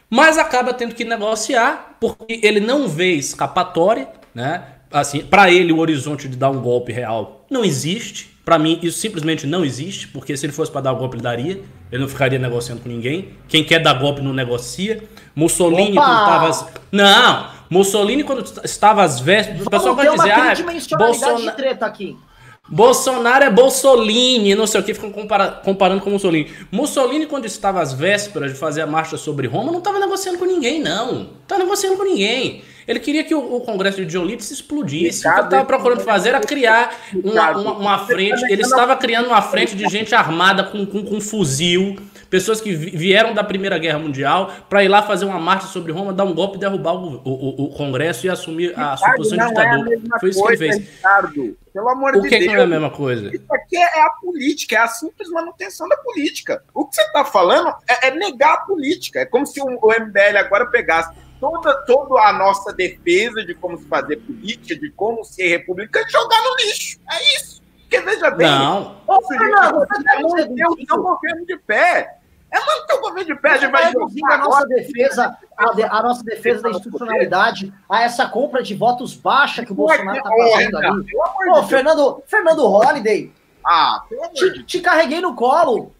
mas 0.08 0.38
acaba 0.38 0.72
tendo 0.72 0.94
que 0.94 1.04
negociar 1.04 1.96
porque 2.00 2.40
ele 2.42 2.60
não 2.60 2.88
vê 2.88 3.14
escapatória, 3.14 4.08
né? 4.34 4.64
Assim, 4.92 5.22
para 5.22 5.50
ele 5.50 5.72
o 5.72 5.78
horizonte 5.78 6.28
de 6.28 6.36
dar 6.36 6.50
um 6.50 6.60
golpe 6.60 6.92
real 6.92 7.44
não 7.50 7.64
existe. 7.64 8.32
Para 8.44 8.58
mim 8.58 8.78
isso 8.82 8.98
simplesmente 8.98 9.46
não 9.46 9.64
existe, 9.64 10.06
porque 10.08 10.36
se 10.36 10.44
ele 10.46 10.52
fosse 10.52 10.70
para 10.70 10.82
dar 10.82 10.92
um 10.92 10.98
golpe 10.98 11.16
ele 11.16 11.22
daria, 11.22 11.62
ele 11.90 12.02
não 12.02 12.08
ficaria 12.08 12.38
negociando 12.38 12.82
com 12.82 12.88
ninguém. 12.88 13.30
Quem 13.48 13.64
quer 13.64 13.80
dar 13.80 13.94
golpe 13.94 14.20
não 14.20 14.32
negocia. 14.32 15.02
Mussolini 15.34 15.98
Opa! 15.98 16.04
quando 16.04 16.50
estava 16.50 16.72
Não, 16.92 17.46
Mussolini 17.70 18.22
quando 18.22 18.44
estava 18.64 19.02
às 19.02 19.18
vésperas, 19.18 19.66
o 19.66 19.70
pessoal 19.70 19.96
vai 19.96 20.10
dizer, 20.10 20.30
ah, 20.30 20.54
Bolsonaro 20.96 21.56
treta 21.56 21.86
aqui. 21.86 22.16
Bolsonaro 22.66 23.44
é 23.44 23.50
Bolsolini, 23.50 24.54
não 24.54 24.66
sei 24.66 24.80
o 24.80 24.84
que, 24.84 24.94
ficam 24.94 25.10
compara 25.10 25.48
comparando 25.48 26.00
com 26.00 26.10
Mussolini. 26.10 26.50
Mussolini, 26.72 27.26
quando 27.26 27.44
estava 27.44 27.82
às 27.82 27.92
vésperas 27.92 28.52
de 28.52 28.58
fazer 28.58 28.80
a 28.80 28.86
marcha 28.86 29.18
sobre 29.18 29.46
Roma, 29.46 29.70
não 29.70 29.78
estava 29.78 29.98
negociando 29.98 30.38
com 30.38 30.46
ninguém, 30.46 30.80
não. 30.80 31.28
Estava 31.42 31.62
negociando 31.62 31.96
com 31.96 32.04
ninguém. 32.04 32.62
Ele 32.88 33.00
queria 33.00 33.22
que 33.22 33.34
o, 33.34 33.56
o 33.56 33.60
Congresso 33.60 34.04
de 34.04 34.18
Leeds 34.18 34.50
explodisse. 34.50 35.26
Ricardo, 35.26 35.46
o 35.46 35.48
que 35.48 35.54
ele 35.54 35.62
estava 35.62 35.64
procurando 35.64 36.00
fazer 36.00 36.30
era 36.30 36.40
criar 36.40 36.94
uma, 37.14 37.50
uma, 37.50 37.72
uma 37.72 37.98
frente. 38.06 38.42
Ele 38.50 38.62
estava 38.62 38.96
criando 38.96 39.26
uma 39.26 39.42
frente 39.42 39.76
de 39.76 39.86
gente 39.88 40.14
armada 40.14 40.64
com, 40.64 40.86
com, 40.86 41.04
com 41.04 41.20
fuzil 41.20 41.96
pessoas 42.34 42.60
que 42.60 42.74
vieram 42.74 43.32
da 43.32 43.44
Primeira 43.44 43.78
Guerra 43.78 44.00
Mundial 44.00 44.52
para 44.68 44.82
ir 44.82 44.88
lá 44.88 45.02
fazer 45.02 45.24
uma 45.24 45.38
marcha 45.38 45.68
sobre 45.68 45.92
Roma, 45.92 46.12
dar 46.12 46.24
um 46.24 46.34
golpe, 46.34 46.58
derrubar 46.58 46.94
o, 46.94 47.22
o, 47.24 47.64
o 47.66 47.68
Congresso 47.76 48.26
e 48.26 48.28
assumir 48.28 48.76
a 48.76 48.96
sua 48.96 49.14
posição 49.14 49.38
de 49.38 49.46
ditador. 49.46 49.92
É 49.92 50.18
Foi 50.18 50.30
isso 50.30 50.42
que 50.42 50.48
ele 50.48 50.56
fez. 50.56 50.78
Ricardo. 50.78 51.56
Pelo 51.72 51.88
amor 51.88 52.16
o 52.16 52.22
de 52.22 52.28
que 52.28 52.36
Deus. 52.36 52.50
O 52.50 52.54
que 52.54 52.60
é 52.60 52.64
a 52.64 52.66
mesma 52.66 52.90
coisa? 52.90 53.28
Isso 53.32 53.54
aqui 53.54 53.76
é 53.76 54.02
a 54.02 54.10
política, 54.20 54.74
é 54.74 54.78
a 54.80 54.88
simples 54.88 55.30
manutenção 55.30 55.88
da 55.88 55.96
política. 55.98 56.60
O 56.74 56.84
que 56.86 56.96
você 56.96 57.02
está 57.02 57.24
falando 57.24 57.72
é, 57.88 58.08
é, 58.08 58.10
negar 58.10 58.54
a 58.54 58.60
política. 58.62 59.20
É 59.20 59.24
como 59.24 59.46
se 59.46 59.60
o, 59.60 59.66
o 59.66 59.92
MBL 59.92 60.36
agora 60.36 60.66
pegasse 60.66 61.14
toda, 61.38 61.72
toda 61.84 62.20
a 62.20 62.32
nossa 62.32 62.72
defesa 62.72 63.44
de 63.44 63.54
como 63.54 63.78
se 63.78 63.86
fazer 63.86 64.16
política, 64.16 64.74
de 64.74 64.90
como 64.90 65.24
ser 65.24 65.46
republicano, 65.50 66.04
e 66.04 66.10
jogar 66.10 66.42
no 66.42 66.56
lixo. 66.56 66.98
É 67.12 67.36
isso. 67.36 67.62
Porque 67.82 68.00
veja 68.00 68.30
bem, 68.32 68.48
não. 68.48 68.96
Ô, 69.06 69.22
Fernando, 69.22 69.78
você 69.78 70.02
é 70.08 70.20
manter 70.20 70.66
o 70.66 70.76
seu 70.84 71.00
governo 71.00 71.46
de 71.46 71.56
pé. 71.58 72.23
É 72.54 72.60
manter 72.60 72.94
o 72.94 73.00
governo 73.00 73.34
de 73.34 73.40
pé, 73.40 73.50
a 73.50 73.56
gente 73.56 73.72
vai 73.72 73.90
jogar 73.90 74.34
a 74.34 74.38
nossa 74.38 74.66
defesa, 74.68 75.36
a, 75.56 75.72
de, 75.72 75.82
a, 75.82 76.02
nossa 76.02 76.22
defesa 76.22 76.62
da 76.62 76.70
institucionalidade, 76.70 77.74
a 77.90 78.02
essa 78.04 78.28
compra 78.28 78.62
de 78.62 78.76
votos 78.76 79.12
baixa 79.16 79.64
que 79.64 79.72
o 79.72 79.74
Bolsonaro 79.74 80.18
está 80.18 80.30
fazendo 80.30 80.78
ali. 80.78 81.06
Ô, 81.50 81.62
Fernando, 81.64 82.22
Fernando 82.28 82.64
Holliday, 82.64 83.32
ah, 83.66 84.04
te, 84.34 84.62
te 84.62 84.80
carreguei 84.80 85.20
no 85.20 85.34
colo. 85.34 85.92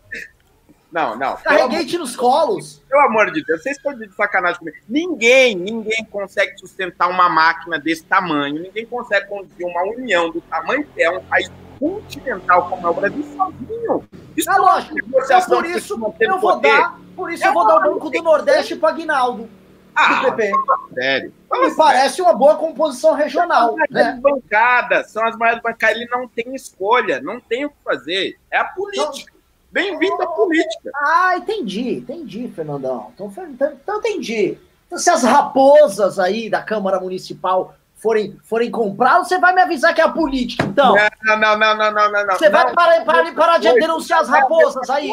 Não, 0.93 1.17
não. 1.17 1.37
Carreguei-te 1.39 1.99
nos 1.99 2.15
colos. 2.15 2.81
Pelo 2.89 3.03
amor 3.03 3.33
de 3.33 3.43
Deus, 3.45 3.61
vocês 3.61 3.77
estão 3.77 3.93
de 3.99 4.09
sacanagem 4.15 4.61
comigo. 4.61 4.77
Ninguém, 4.89 5.57
ninguém 5.57 6.05
consegue 6.05 6.57
sustentar 6.57 7.11
uma 7.11 7.29
máquina 7.29 7.81
desse 7.81 8.05
tamanho. 8.05 8.63
Ninguém 8.63 8.87
consegue 8.87 9.27
conduzir 9.27 9.67
uma 9.67 9.83
união 9.83 10.31
do 10.31 10.41
tamanho 10.43 10.87
que 10.95 11.03
é 11.03 11.11
um 11.11 11.21
país 11.25 11.51
continental 11.79 12.69
como 12.69 12.87
é 12.87 12.91
o 12.91 12.95
Brasil 12.95 13.25
sozinho. 13.37 14.05
Isso 14.37 14.51
é 14.51 14.57
lógico. 14.57 14.99
Então, 14.99 15.41
por 15.47 15.67
isso 15.67 15.95
eu 16.21 16.41
vou 16.41 16.53
poder. 16.53 16.69
dar, 16.69 17.01
por 17.15 17.33
isso 17.33 17.45
é 17.45 17.49
eu 17.49 17.53
vou 17.53 17.67
dar 17.67 17.77
o 17.77 17.93
Banco 17.93 18.11
do 18.11 18.23
Nordeste 18.23 18.77
para 18.77 18.95
Guinaldo. 18.95 19.49
Ah, 19.95 20.23
do 20.23 20.33
PP. 20.33 20.53
Sério. 20.93 21.33
Me 21.53 21.75
parece 21.77 22.21
uma 22.21 22.35
boa 22.35 22.57
composição 22.57 23.15
regional. 23.15 23.69
São 23.69 23.85
as 23.85 23.91
né? 23.91 24.19
bancadas, 24.21 25.11
são 25.11 25.25
as 25.25 25.37
maiores 25.37 25.63
bancadas. 25.63 25.97
Ele 25.97 26.07
não 26.11 26.27
tem 26.27 26.55
escolha, 26.55 27.21
não 27.21 27.41
tem 27.41 27.65
o 27.65 27.71
que 27.71 27.77
fazer. 27.85 28.37
É 28.51 28.59
a 28.59 28.65
política. 28.65 29.33
Bem-vindo 29.71 30.23
à 30.23 30.27
política. 30.27 30.91
Ah, 30.95 31.37
entendi, 31.37 31.99
entendi, 31.99 32.49
Fernandão. 32.49 33.13
Então, 33.15 33.33
então, 33.49 33.73
então 33.73 33.99
entendi. 33.99 34.59
Então, 34.87 34.99
se 34.99 35.11
as 35.11 35.23
raposas 35.23 36.19
aí 36.19 36.49
da 36.49 36.63
Câmara 36.63 37.01
Municipal 37.01 37.75
forem, 38.05 38.39
forem 38.45 38.71
comprar, 38.71 39.21
você 39.21 39.39
vai 39.39 39.55
me 39.55 39.63
avisar 39.63 39.95
que 39.95 40.01
é 40.03 40.05
a 40.05 40.11
política, 40.11 40.63
então. 40.63 40.95
Não, 41.23 41.39
não, 41.41 41.59
não, 41.59 41.75
não, 41.75 41.91
não, 41.91 42.27
não. 42.27 42.37
Você 42.37 42.51
vai 42.51 42.71
parar, 42.75 43.03
parar, 43.03 43.35
parar 43.35 43.59
de 43.59 43.73
denunciar 43.73 44.21
as 44.21 44.29
raposas 44.29 44.91
aí. 44.91 45.11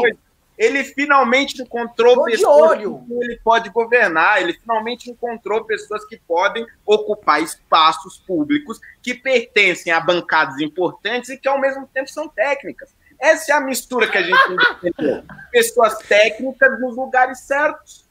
Ele 0.58 0.84
finalmente 0.84 1.60
encontrou 1.62 2.16
Tô 2.16 2.24
pessoas 2.26 2.78
que 2.78 3.14
ele 3.24 3.40
pode 3.44 3.70
governar, 3.70 4.42
ele 4.42 4.54
finalmente 4.54 5.10
encontrou 5.10 5.64
pessoas 5.64 6.06
que 6.06 6.18
podem 6.28 6.68
ocupar 6.86 7.42
espaços 7.42 8.20
públicos 8.28 8.80
que 9.02 9.16
pertencem 9.16 9.92
a 9.92 10.00
bancadas 10.02 10.60
importantes 10.60 11.30
e 11.30 11.38
que 11.38 11.48
ao 11.48 11.60
mesmo 11.60 11.88
tempo 11.88 12.10
são 12.10 12.28
técnicas. 12.28 12.94
Essa 13.18 13.54
é 13.54 13.56
a 13.56 13.62
mistura 13.62 14.08
que 14.08 14.18
a 14.18 14.22
gente 14.22 14.38
tem 14.82 14.94
de 15.00 15.24
pessoas 15.50 15.98
técnicas 16.00 16.80
nos 16.80 16.96
lugares 16.96 17.40
certos. 17.40 18.11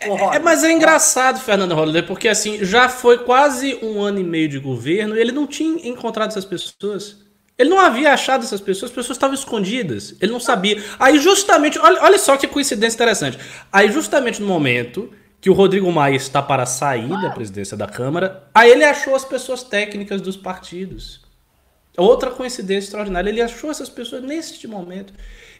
É, 0.00 0.36
é, 0.36 0.38
mas 0.38 0.64
é 0.64 0.72
engraçado, 0.72 1.40
Fernando 1.40 1.74
Holliday, 1.74 2.02
porque 2.02 2.26
assim, 2.26 2.64
já 2.64 2.88
foi 2.88 3.18
quase 3.18 3.78
um 3.82 4.00
ano 4.00 4.18
e 4.18 4.24
meio 4.24 4.48
de 4.48 4.58
governo 4.58 5.14
e 5.14 5.20
ele 5.20 5.30
não 5.30 5.46
tinha 5.46 5.86
encontrado 5.86 6.30
essas 6.30 6.44
pessoas. 6.44 7.18
Ele 7.58 7.68
não 7.68 7.78
havia 7.78 8.14
achado 8.14 8.42
essas 8.42 8.62
pessoas, 8.62 8.90
as 8.90 8.96
pessoas 8.96 9.16
estavam 9.16 9.34
escondidas. 9.34 10.16
Ele 10.18 10.32
não 10.32 10.40
sabia. 10.40 10.82
Aí, 10.98 11.18
justamente, 11.18 11.78
olha, 11.78 12.02
olha 12.02 12.18
só 12.18 12.34
que 12.38 12.46
coincidência 12.46 12.96
interessante. 12.96 13.38
Aí, 13.70 13.92
justamente 13.92 14.40
no 14.40 14.48
momento 14.48 15.10
que 15.42 15.50
o 15.50 15.52
Rodrigo 15.52 15.92
Maia 15.92 16.16
está 16.16 16.40
para 16.40 16.64
sair 16.64 17.08
da 17.08 17.28
presidência 17.30 17.76
da 17.76 17.86
Câmara, 17.86 18.44
aí 18.54 18.70
ele 18.70 18.84
achou 18.84 19.14
as 19.14 19.26
pessoas 19.26 19.62
técnicas 19.62 20.22
dos 20.22 20.38
partidos. 20.38 21.20
Outra 22.00 22.30
coincidência 22.30 22.86
extraordinária. 22.86 23.28
Ele 23.28 23.42
achou 23.42 23.70
essas 23.70 23.90
pessoas 23.90 24.22
neste 24.22 24.66
momento. 24.66 25.12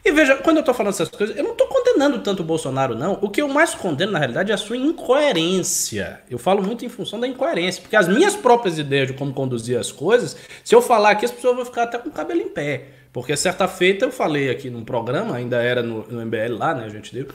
E 0.03 0.11
veja, 0.11 0.37
quando 0.37 0.57
eu 0.57 0.63
tô 0.63 0.73
falando 0.73 0.93
essas 0.93 1.07
coisas, 1.07 1.37
eu 1.37 1.43
não 1.43 1.53
tô 1.53 1.67
condenando 1.67 2.17
tanto 2.17 2.41
o 2.41 2.43
Bolsonaro, 2.43 2.95
não. 2.95 3.19
O 3.21 3.29
que 3.29 3.43
eu 3.43 3.47
mais 3.47 3.75
condeno, 3.75 4.13
na 4.13 4.17
realidade, 4.17 4.49
é 4.49 4.55
a 4.55 4.57
sua 4.57 4.75
incoerência. 4.75 6.19
Eu 6.27 6.39
falo 6.39 6.63
muito 6.63 6.83
em 6.83 6.89
função 6.89 7.19
da 7.19 7.27
incoerência, 7.27 7.83
porque 7.83 7.95
as 7.95 8.07
minhas 8.07 8.35
próprias 8.35 8.79
ideias 8.79 9.09
de 9.09 9.13
como 9.13 9.31
conduzir 9.31 9.77
as 9.77 9.91
coisas, 9.91 10.35
se 10.63 10.73
eu 10.73 10.81
falar 10.81 11.11
aqui, 11.11 11.25
as 11.25 11.31
pessoas 11.31 11.55
vão 11.55 11.63
ficar 11.65 11.83
até 11.83 11.99
com 11.99 12.09
o 12.09 12.11
cabelo 12.11 12.41
em 12.41 12.49
pé. 12.49 12.85
Porque 13.13 13.37
certa 13.37 13.67
feita 13.67 14.05
eu 14.05 14.11
falei 14.11 14.49
aqui 14.49 14.71
num 14.71 14.83
programa, 14.83 15.35
ainda 15.35 15.61
era 15.61 15.83
no, 15.83 16.07
no 16.07 16.25
MBL 16.25 16.57
lá, 16.57 16.73
né, 16.73 16.85
a 16.85 16.89
gente 16.89 17.13
deu. 17.13 17.27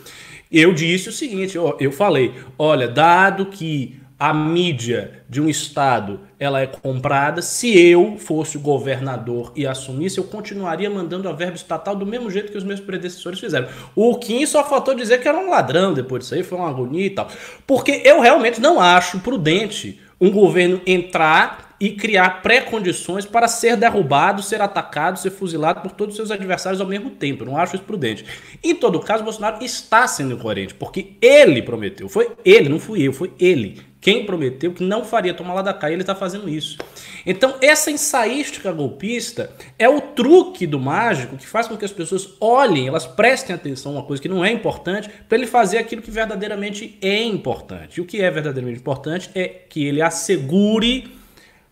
Eu 0.51 0.75
disse 0.75 1.09
o 1.09 1.13
seguinte, 1.13 1.57
eu 1.57 1.93
falei, 1.93 2.35
olha, 2.59 2.89
dado 2.89 3.47
que 3.47 4.01
a 4.19 4.33
mídia 4.33 5.23
de 5.29 5.41
um 5.41 5.49
estado 5.49 6.21
ela 6.39 6.61
é 6.61 6.67
comprada. 6.67 7.43
Se 7.43 7.79
eu 7.79 8.17
fosse 8.19 8.57
o 8.57 8.61
governador 8.61 9.53
e 9.55 9.67
assumisse, 9.67 10.19
eu 10.19 10.25
continuaria 10.25 10.89
mandando 10.89 11.29
a 11.29 11.33
verba 11.33 11.57
estatal 11.57 11.95
do 11.95 12.07
mesmo 12.07 12.31
jeito 12.31 12.51
que 12.51 12.59
os 12.59 12.65
meus 12.65 12.81
predecessores 12.81 13.39
fizeram. 13.39 13.69
O 13.95 14.19
Kim 14.19 14.45
só 14.47 14.65
faltou 14.65 14.95
dizer 14.95 15.21
que 15.21 15.29
era 15.29 15.39
um 15.39 15.51
ladrão 15.51 15.93
depois 15.93 16.23
disso 16.23 16.35
aí, 16.35 16.43
foi 16.43 16.59
uma 16.59 16.69
agonia 16.69 17.07
e 17.07 17.11
tal. 17.11 17.29
Porque 17.67 18.03
eu 18.05 18.21
realmente 18.21 18.61
não 18.61 18.81
acho 18.81 19.21
prudente 19.21 20.01
um 20.19 20.31
governo 20.31 20.81
entrar 20.87 21.67
e 21.79 21.91
criar 21.91 22.41
pré-condições 22.41 23.27
para 23.27 23.47
ser 23.49 23.77
derrubado, 23.77 24.43
ser 24.43 24.63
atacado, 24.63 25.19
ser 25.19 25.31
fuzilado 25.31 25.83
por 25.83 25.93
todos 25.93 26.15
os 26.15 26.17
seus 26.17 26.31
adversários 26.31 26.81
ao 26.81 26.87
mesmo 26.87 27.11
tempo. 27.11 27.45
Não 27.45 27.59
acho 27.59 27.77
isso 27.77 27.85
prudente. 27.85 28.25
Em 28.65 28.75
todo 28.75 28.99
caso, 29.01 29.23
Bolsonaro 29.23 29.63
está 29.63 30.09
sendo 30.09 30.33
incoerente, 30.33 30.73
porque 30.73 31.19
ele 31.21 31.61
prometeu. 31.61 32.09
Foi 32.09 32.33
ele, 32.43 32.71
não 32.71 32.79
fui 32.79 33.03
eu, 33.07 33.13
foi 33.13 33.31
ele 33.39 33.85
quem 34.07 34.25
prometeu 34.25 34.73
que 34.73 34.85
não 34.85 35.05
faria 35.05 35.35
tomar 35.35 35.53
lá 35.53 35.63
da 35.63 35.75
cá, 35.75 35.91
ele 35.91 36.03
está 36.03 36.15
fazendo 36.15 36.49
isso. 36.49 36.79
Então, 37.27 37.57
essa 37.61 37.91
ensaística 37.91 38.71
golpista 38.71 39.51
é 39.77 39.89
o 39.89 40.01
truque 40.01 40.65
do 40.65 40.79
mágico 40.79 41.37
que 41.37 41.45
faz 41.45 41.67
com 41.67 41.77
que 41.77 41.85
as 41.85 41.91
pessoas 41.91 42.29
olhem, 42.41 42.87
elas 42.87 43.05
prestem 43.05 43.57
atenção 43.57 43.91
a 43.91 43.95
uma 43.97 44.05
coisa 44.05 44.23
que 44.23 44.29
não 44.29 44.45
é 44.45 44.53
importante, 44.53 45.11
para 45.29 45.37
ele 45.37 45.47
fazer 45.49 45.79
aquilo 45.79 46.03
que 46.03 46.11
verdadeiramente 46.13 46.97
é 47.03 47.21
importante. 47.25 47.99
E 47.99 48.01
o 48.01 48.05
que 48.05 48.23
é 48.23 48.31
verdadeiramente 48.31 48.79
importante 48.79 49.29
é 49.35 49.49
que 49.49 49.85
ele 49.85 50.01
assegure 50.01 51.13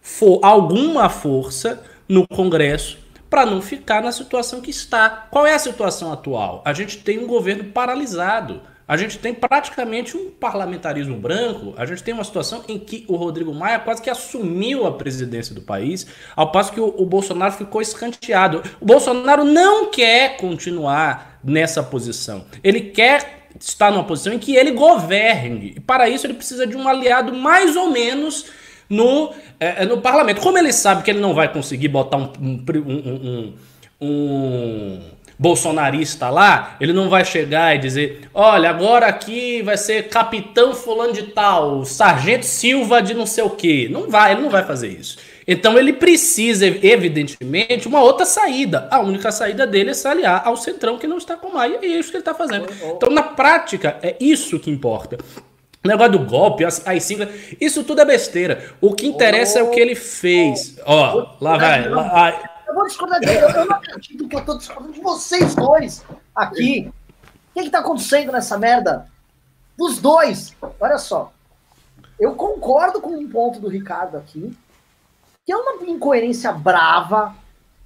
for, 0.00 0.40
alguma 0.42 1.08
força 1.08 1.84
no 2.08 2.26
Congresso 2.26 2.98
para 3.30 3.46
não 3.46 3.62
ficar 3.62 4.02
na 4.02 4.10
situação 4.10 4.60
que 4.60 4.70
está. 4.70 5.28
Qual 5.30 5.46
é 5.46 5.54
a 5.54 5.58
situação 5.60 6.12
atual? 6.12 6.62
A 6.64 6.72
gente 6.72 6.98
tem 6.98 7.16
um 7.16 7.28
governo 7.28 7.62
paralisado. 7.62 8.60
A 8.86 8.96
gente 8.96 9.18
tem 9.18 9.32
praticamente 9.32 10.16
um 10.16 10.30
parlamentarismo 10.30 11.16
branco, 11.16 11.72
a 11.76 11.86
gente 11.86 12.02
tem 12.02 12.12
uma 12.12 12.24
situação 12.24 12.62
em 12.68 12.78
que 12.78 13.04
o 13.08 13.16
Rodrigo 13.16 13.54
Maia 13.54 13.78
quase 13.78 14.02
que 14.02 14.10
assumiu 14.10 14.86
a 14.86 14.92
presidência 14.92 15.54
do 15.54 15.62
país, 15.62 16.06
ao 16.36 16.52
passo 16.52 16.72
que 16.72 16.80
o, 16.80 16.94
o 16.98 17.06
Bolsonaro 17.06 17.52
ficou 17.52 17.80
escanteado. 17.80 18.62
O 18.80 18.84
Bolsonaro 18.84 19.44
não 19.44 19.90
quer 19.90 20.36
continuar 20.36 21.40
nessa 21.42 21.82
posição. 21.82 22.44
Ele 22.62 22.80
quer 22.80 23.48
estar 23.58 23.90
numa 23.90 24.04
posição 24.04 24.32
em 24.32 24.38
que 24.38 24.54
ele 24.54 24.72
governe. 24.72 25.74
E 25.76 25.80
para 25.80 26.08
isso 26.08 26.26
ele 26.26 26.34
precisa 26.34 26.66
de 26.66 26.76
um 26.76 26.86
aliado 26.86 27.34
mais 27.34 27.76
ou 27.76 27.90
menos 27.90 28.46
no, 28.88 29.32
é, 29.58 29.84
no 29.86 30.00
parlamento. 30.00 30.40
Como 30.40 30.58
ele 30.58 30.72
sabe 30.72 31.02
que 31.02 31.10
ele 31.10 31.20
não 31.20 31.34
vai 31.34 31.50
conseguir 31.52 31.88
botar 31.88 32.18
um, 32.18 32.32
um, 32.40 32.64
um, 32.86 33.54
um 34.00 35.00
bolsonarista 35.44 36.30
lá, 36.30 36.74
ele 36.80 36.94
não 36.94 37.10
vai 37.10 37.22
chegar 37.22 37.76
e 37.76 37.78
dizer: 37.78 38.22
olha, 38.32 38.70
agora 38.70 39.06
aqui 39.06 39.60
vai 39.60 39.76
ser 39.76 40.08
capitão 40.08 40.74
fulano 40.74 41.12
de 41.12 41.24
tal, 41.24 41.84
sargento 41.84 42.46
Silva 42.46 43.02
de 43.02 43.12
não 43.12 43.26
sei 43.26 43.44
o 43.44 43.50
quê. 43.50 43.86
Não 43.90 44.08
vai, 44.08 44.32
ele 44.32 44.40
não 44.40 44.48
vai 44.48 44.64
fazer 44.64 44.88
isso. 44.88 45.18
Então 45.46 45.78
ele 45.78 45.92
precisa, 45.92 46.66
evidentemente, 46.66 47.86
uma 47.86 48.00
outra 48.00 48.24
saída. 48.24 48.88
A 48.90 49.00
única 49.00 49.30
saída 49.30 49.66
dele 49.66 49.90
é 49.90 49.94
se 49.94 50.08
aliar 50.08 50.40
ao 50.46 50.56
centrão 50.56 50.96
que 50.96 51.06
não 51.06 51.18
está 51.18 51.36
com 51.36 51.52
Maia, 51.52 51.78
e 51.82 51.92
é 51.92 51.98
isso 51.98 52.10
que 52.10 52.16
ele 52.16 52.22
está 52.22 52.34
fazendo. 52.34 52.66
Então, 52.82 53.10
na 53.10 53.22
prática, 53.22 53.98
é 54.02 54.16
isso 54.18 54.58
que 54.58 54.70
importa. 54.70 55.18
O 55.84 55.88
negócio 55.88 56.12
do 56.12 56.20
golpe, 56.20 56.64
as, 56.64 56.86
as 56.86 57.02
siglas, 57.02 57.28
isso 57.60 57.84
tudo 57.84 58.00
é 58.00 58.06
besteira. 58.06 58.70
O 58.80 58.94
que 58.94 59.06
interessa 59.06 59.58
é 59.58 59.62
o 59.62 59.68
que 59.68 59.78
ele 59.78 59.94
fez. 59.94 60.78
Ó, 60.86 61.36
lá 61.38 61.58
vai. 61.58 61.88
Lá, 61.90 62.53
eu 62.66 62.74
vou 62.74 62.86
discordar 62.86 63.20
dele. 63.20 63.38
Eu, 63.38 63.50
eu 63.50 63.66
não 63.66 63.76
acredito 63.76 64.28
que 64.28 64.36
eu 64.36 64.44
tô 64.44 64.56
discordando 64.56 64.92
de 64.92 65.00
vocês 65.00 65.54
dois 65.54 66.04
aqui. 66.34 66.92
O 67.50 67.54
que, 67.54 67.64
que 67.64 67.70
tá 67.70 67.78
acontecendo 67.78 68.32
nessa 68.32 68.58
merda? 68.58 69.08
Dos 69.76 69.98
dois. 69.98 70.54
Olha 70.80 70.98
só. 70.98 71.32
Eu 72.18 72.34
concordo 72.34 73.00
com 73.00 73.10
um 73.10 73.28
ponto 73.28 73.60
do 73.60 73.68
Ricardo 73.68 74.16
aqui, 74.16 74.56
que 75.44 75.52
é 75.52 75.56
uma 75.56 75.84
incoerência 75.84 76.52
brava, 76.52 77.34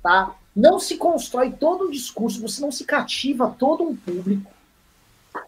tá? 0.02 0.34
Não 0.54 0.78
se 0.78 0.96
constrói 0.96 1.50
todo 1.50 1.86
um 1.86 1.90
discurso, 1.90 2.40
você 2.40 2.60
não 2.60 2.70
se 2.70 2.84
cativa 2.84 3.54
todo 3.58 3.84
um 3.84 3.96
público, 3.96 4.50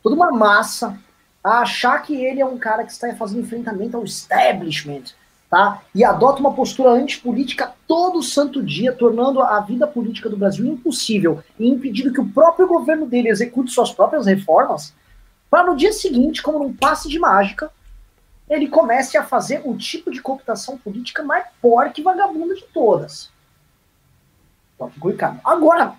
toda 0.02 0.14
uma 0.14 0.30
massa, 0.30 0.98
a 1.42 1.60
achar 1.60 2.00
que 2.02 2.14
ele 2.14 2.40
é 2.40 2.46
um 2.46 2.58
cara 2.58 2.84
que 2.84 2.92
está 2.92 3.14
fazendo 3.16 3.40
enfrentamento 3.40 3.96
ao 3.96 4.04
establishment, 4.04 5.14
tá? 5.50 5.82
E 5.92 6.04
adota 6.04 6.38
uma 6.38 6.54
postura 6.54 6.90
antipolítica 6.90 7.74
todo 7.86 8.22
santo 8.22 8.62
dia, 8.62 8.92
tornando 8.92 9.42
a 9.42 9.58
vida 9.60 9.86
política 9.86 10.30
do 10.30 10.36
Brasil 10.36 10.64
impossível 10.64 11.42
e 11.58 11.68
impedindo 11.68 12.12
que 12.12 12.20
o 12.20 12.28
próprio 12.28 12.68
governo 12.68 13.04
dele 13.04 13.28
execute 13.28 13.72
suas 13.72 13.90
próprias 13.92 14.26
reformas, 14.26 14.94
para 15.50 15.64
no 15.64 15.76
dia 15.76 15.92
seguinte, 15.92 16.40
como 16.40 16.60
num 16.60 16.72
passe 16.72 17.08
de 17.08 17.18
mágica, 17.18 17.68
ele 18.48 18.68
comece 18.68 19.18
a 19.18 19.24
fazer 19.24 19.62
o 19.64 19.76
tipo 19.76 20.12
de 20.12 20.22
cooptação 20.22 20.78
política 20.78 21.24
mais 21.24 21.44
porca 21.60 22.00
e 22.00 22.04
vagabunda 22.04 22.54
de 22.54 22.62
todas. 22.72 23.30
Então, 24.76 24.90
Agora, 25.44 25.94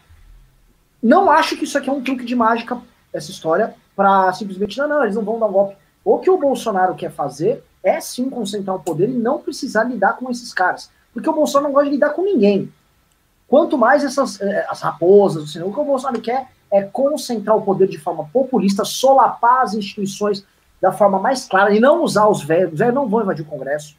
não 1.04 1.30
acho 1.30 1.58
que 1.58 1.66
isso 1.66 1.78
aqui 1.78 1.90
é 1.90 1.94
um 1.94 2.02
truque 2.02 2.24
de 2.24 2.36
mágica, 2.36 2.82
essa 3.14 3.32
história, 3.32 3.76
para 3.96 4.32
simplesmente, 4.32 4.78
não, 4.78 4.88
não, 4.88 5.04
eles 5.04 5.16
não 5.16 5.24
vão 5.24 5.38
dar 5.38 5.48
um 5.48 5.52
golpe. 5.52 5.76
O 6.04 6.20
que 6.20 6.30
o 6.30 6.38
Bolsonaro 6.38 6.96
quer 6.96 7.12
fazer 7.12 7.64
é 7.84 8.00
sim 8.00 8.30
concentrar 8.30 8.76
o 8.76 8.84
poder 8.84 9.10
e 9.10 9.14
não 9.14 9.40
precisar 9.40 9.84
lidar 9.84 10.14
com 10.14 10.30
esses 10.30 10.54
caras. 10.54 10.90
Porque 11.14 11.30
o 11.30 11.34
Bolsonaro 11.34 11.68
não 11.68 11.74
gosta 11.74 11.90
de 11.90 11.96
lidar 11.96 12.12
com 12.12 12.24
ninguém. 12.24 12.72
Quanto 13.48 13.78
mais 13.78 14.04
essas 14.04 14.40
eh, 14.40 14.66
as 14.70 14.82
raposas, 14.82 15.44
assim, 15.44 15.62
o 15.62 15.74
que 15.74 15.80
o 15.80 15.84
Bolsonaro 15.84 16.22
quer 16.22 16.48
é 16.72 16.84
concentrar 16.84 17.58
o 17.58 17.62
poder 17.62 17.88
de 17.88 17.98
forma 17.98 18.30
populista, 18.32 18.86
solapar 18.86 19.64
as 19.64 19.74
instituições 19.74 20.46
da 20.80 20.92
forma 20.92 21.20
mais 21.20 21.46
clara 21.46 21.76
e 21.76 21.80
não 21.80 22.02
usar 22.02 22.28
os 22.28 22.44
velhos. 22.44 22.74
Os 22.74 22.80
velhos 22.80 22.96
não 22.96 23.10
vão 23.10 23.22
invadir 23.22 23.44
o 23.44 23.50
Congresso. 23.50 23.96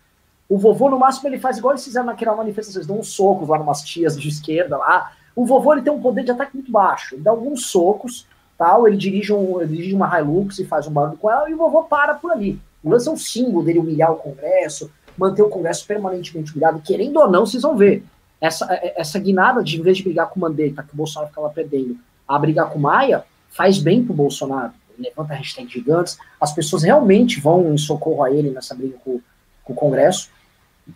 O 0.48 0.58
vovô, 0.58 0.88
no 0.88 0.98
máximo, 0.98 1.28
ele 1.28 1.38
faz 1.38 1.58
igual 1.58 1.72
eles 1.72 1.84
fizeram 1.84 2.06
naquela 2.06 2.36
manifestação, 2.36 2.78
eles 2.78 2.86
dão 2.86 2.98
uns 2.98 3.08
socos 3.08 3.48
lá 3.48 3.58
numas 3.58 3.82
tias 3.82 4.18
de 4.18 4.28
esquerda 4.28 4.76
lá. 4.76 5.12
O 5.34 5.46
vovô 5.46 5.72
ele 5.72 5.82
tem 5.82 5.92
um 5.92 6.00
poder 6.00 6.24
de 6.24 6.30
ataque 6.30 6.54
muito 6.54 6.70
baixo. 6.70 7.14
Ele 7.14 7.22
dá 7.22 7.30
alguns 7.30 7.66
socos, 7.66 8.26
tal, 8.58 8.86
ele 8.86 8.96
dirige, 8.96 9.32
um, 9.32 9.60
ele 9.60 9.76
dirige 9.76 9.94
uma 9.94 10.18
Hilux 10.18 10.58
e 10.58 10.64
faz 10.64 10.86
um 10.86 10.90
barulho 10.90 11.16
com 11.16 11.30
ela 11.30 11.48
e 11.48 11.54
o 11.54 11.58
vovô 11.58 11.84
para 11.84 12.14
por 12.14 12.32
ali. 12.32 12.60
O 12.82 12.90
lance 12.90 13.08
é 13.08 13.10
um 13.12 13.16
símbolo 13.16 13.64
dele 13.64 13.78
humilhar 13.78 14.12
o 14.12 14.16
Congresso, 14.16 14.90
manter 15.16 15.42
o 15.42 15.48
Congresso 15.48 15.86
permanentemente 15.86 16.52
humilhado, 16.52 16.80
querendo 16.80 17.18
ou 17.18 17.30
não, 17.30 17.46
vocês 17.46 17.62
vão 17.62 17.76
ver. 17.76 18.04
Essa, 18.40 18.66
é, 18.72 19.00
essa 19.00 19.18
guinada 19.18 19.62
de, 19.62 19.78
em 19.78 19.82
vez 19.82 19.98
de 19.98 20.02
brigar 20.02 20.28
com 20.28 20.38
o 20.38 20.42
Mandetta, 20.42 20.82
que 20.82 20.92
o 20.92 20.96
Bolsonaro 20.96 21.28
ficava 21.28 21.48
perdendo, 21.50 21.96
a 22.26 22.38
brigar 22.38 22.70
com 22.70 22.78
o 22.78 22.82
Maia, 22.82 23.24
faz 23.50 23.78
bem 23.78 24.04
pro 24.04 24.14
Bolsonaro. 24.14 24.72
Ele 24.98 25.08
levanta 25.08 25.32
a 25.32 25.36
hashtag 25.36 25.70
gigantes, 25.70 26.18
as 26.40 26.52
pessoas 26.52 26.82
realmente 26.82 27.40
vão 27.40 27.72
em 27.72 27.78
socorro 27.78 28.24
a 28.24 28.30
ele 28.30 28.50
nessa 28.50 28.74
briga 28.74 28.96
com, 29.04 29.20
com 29.64 29.72
o 29.72 29.76
Congresso, 29.76 30.28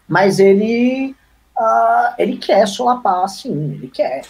mas 0.09 0.39
ele, 0.39 1.15
uh, 1.57 2.15
ele 2.19 2.37
quer 2.37 2.67
solapar, 2.67 3.29
sim, 3.29 3.73
ele 3.75 3.89
quer. 3.89 4.23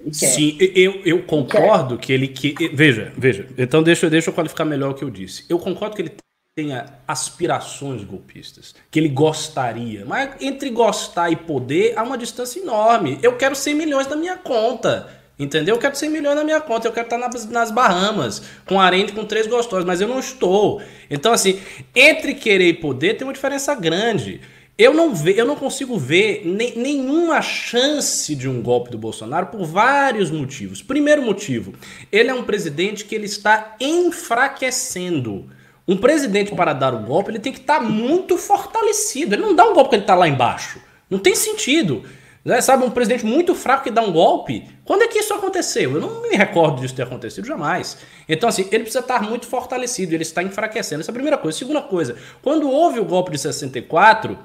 Ele 0.00 0.10
quer. 0.10 0.26
Sim, 0.26 0.58
eu, 0.58 1.02
eu 1.04 1.22
concordo 1.22 1.94
ele 2.08 2.28
que 2.28 2.48
ele 2.48 2.56
que 2.56 2.68
veja, 2.74 3.12
veja. 3.16 3.48
Então 3.56 3.82
deixa, 3.82 4.10
deixa 4.10 4.30
eu 4.30 4.34
qualificar 4.34 4.64
melhor 4.64 4.90
o 4.90 4.94
que 4.94 5.04
eu 5.04 5.10
disse. 5.10 5.44
Eu 5.48 5.58
concordo 5.58 5.94
que 5.94 6.02
ele 6.02 6.16
tenha 6.56 6.86
aspirações 7.06 8.02
golpistas, 8.02 8.74
que 8.90 8.98
ele 8.98 9.10
gostaria. 9.10 10.06
Mas 10.06 10.36
entre 10.40 10.70
gostar 10.70 11.30
e 11.30 11.36
poder 11.36 11.92
há 11.98 12.02
uma 12.02 12.16
distância 12.16 12.58
enorme. 12.58 13.18
Eu 13.22 13.36
quero 13.36 13.54
100 13.54 13.74
milhões 13.74 14.06
na 14.06 14.16
minha 14.16 14.38
conta. 14.38 15.06
Entendeu? 15.38 15.74
Eu 15.74 15.78
quero 15.78 15.94
100 15.94 16.08
milhões 16.08 16.34
na 16.34 16.42
minha 16.42 16.62
conta, 16.62 16.88
eu 16.88 16.92
quero 16.92 17.08
estar 17.08 17.18
nas, 17.18 17.44
nas 17.44 17.70
Bahamas, 17.70 18.40
com 18.64 18.80
arente 18.80 19.12
com 19.12 19.26
três 19.26 19.46
gostosos, 19.46 19.84
mas 19.84 20.00
eu 20.00 20.08
não 20.08 20.18
estou. 20.18 20.80
Então, 21.10 21.30
assim, 21.30 21.60
entre 21.94 22.32
querer 22.32 22.68
e 22.68 22.72
poder 22.72 23.18
tem 23.18 23.26
uma 23.26 23.34
diferença 23.34 23.74
grande. 23.74 24.40
Eu 24.78 24.94
não, 24.94 25.14
ve, 25.14 25.36
eu 25.36 25.44
não 25.44 25.56
consigo 25.56 25.98
ver 25.98 26.40
ne, 26.46 26.74
nenhuma 26.74 27.42
chance 27.42 28.34
de 28.34 28.48
um 28.48 28.62
golpe 28.62 28.90
do 28.90 28.96
Bolsonaro 28.96 29.48
por 29.48 29.62
vários 29.66 30.30
motivos. 30.30 30.82
Primeiro 30.82 31.20
motivo, 31.20 31.74
ele 32.10 32.30
é 32.30 32.34
um 32.34 32.44
presidente 32.44 33.04
que 33.04 33.14
ele 33.14 33.26
está 33.26 33.76
enfraquecendo. 33.78 35.50
Um 35.88 35.96
presidente, 35.96 36.54
para 36.54 36.72
dar 36.72 36.94
um 36.94 37.04
golpe, 37.04 37.30
ele 37.30 37.38
tem 37.38 37.52
que 37.52 37.60
estar 37.60 37.78
tá 37.78 37.84
muito 37.84 38.36
fortalecido. 38.36 39.34
Ele 39.34 39.42
não 39.42 39.54
dá 39.54 39.64
um 39.64 39.74
golpe 39.74 39.82
porque 39.84 39.96
ele 39.96 40.02
está 40.02 40.14
lá 40.14 40.26
embaixo. 40.26 40.80
Não 41.08 41.18
tem 41.18 41.34
sentido. 41.34 42.02
Né? 42.44 42.60
Sabe, 42.60 42.84
um 42.84 42.90
presidente 42.90 43.26
muito 43.26 43.54
fraco 43.54 43.84
que 43.84 43.90
dá 43.90 44.00
um 44.00 44.12
golpe. 44.12 44.64
Quando 44.84 45.02
é 45.02 45.08
que 45.08 45.18
isso 45.18 45.34
aconteceu? 45.34 45.94
Eu 45.94 46.00
não 46.00 46.22
me 46.22 46.36
recordo 46.36 46.80
disso 46.80 46.94
ter 46.94 47.02
acontecido 47.02 47.44
jamais. 47.44 47.98
Então, 48.28 48.48
assim, 48.48 48.62
ele 48.62 48.84
precisa 48.84 49.00
estar 49.00 49.20
muito 49.20 49.46
fortalecido, 49.46 50.14
ele 50.14 50.22
está 50.22 50.42
enfraquecendo. 50.42 51.00
Essa 51.00 51.10
é 51.10 51.12
a 51.12 51.14
primeira 51.14 51.36
coisa. 51.36 51.58
Segunda 51.58 51.82
coisa, 51.82 52.16
quando 52.42 52.70
houve 52.70 53.00
o 53.00 53.04
golpe 53.04 53.32
de 53.32 53.38
64, 53.38 54.38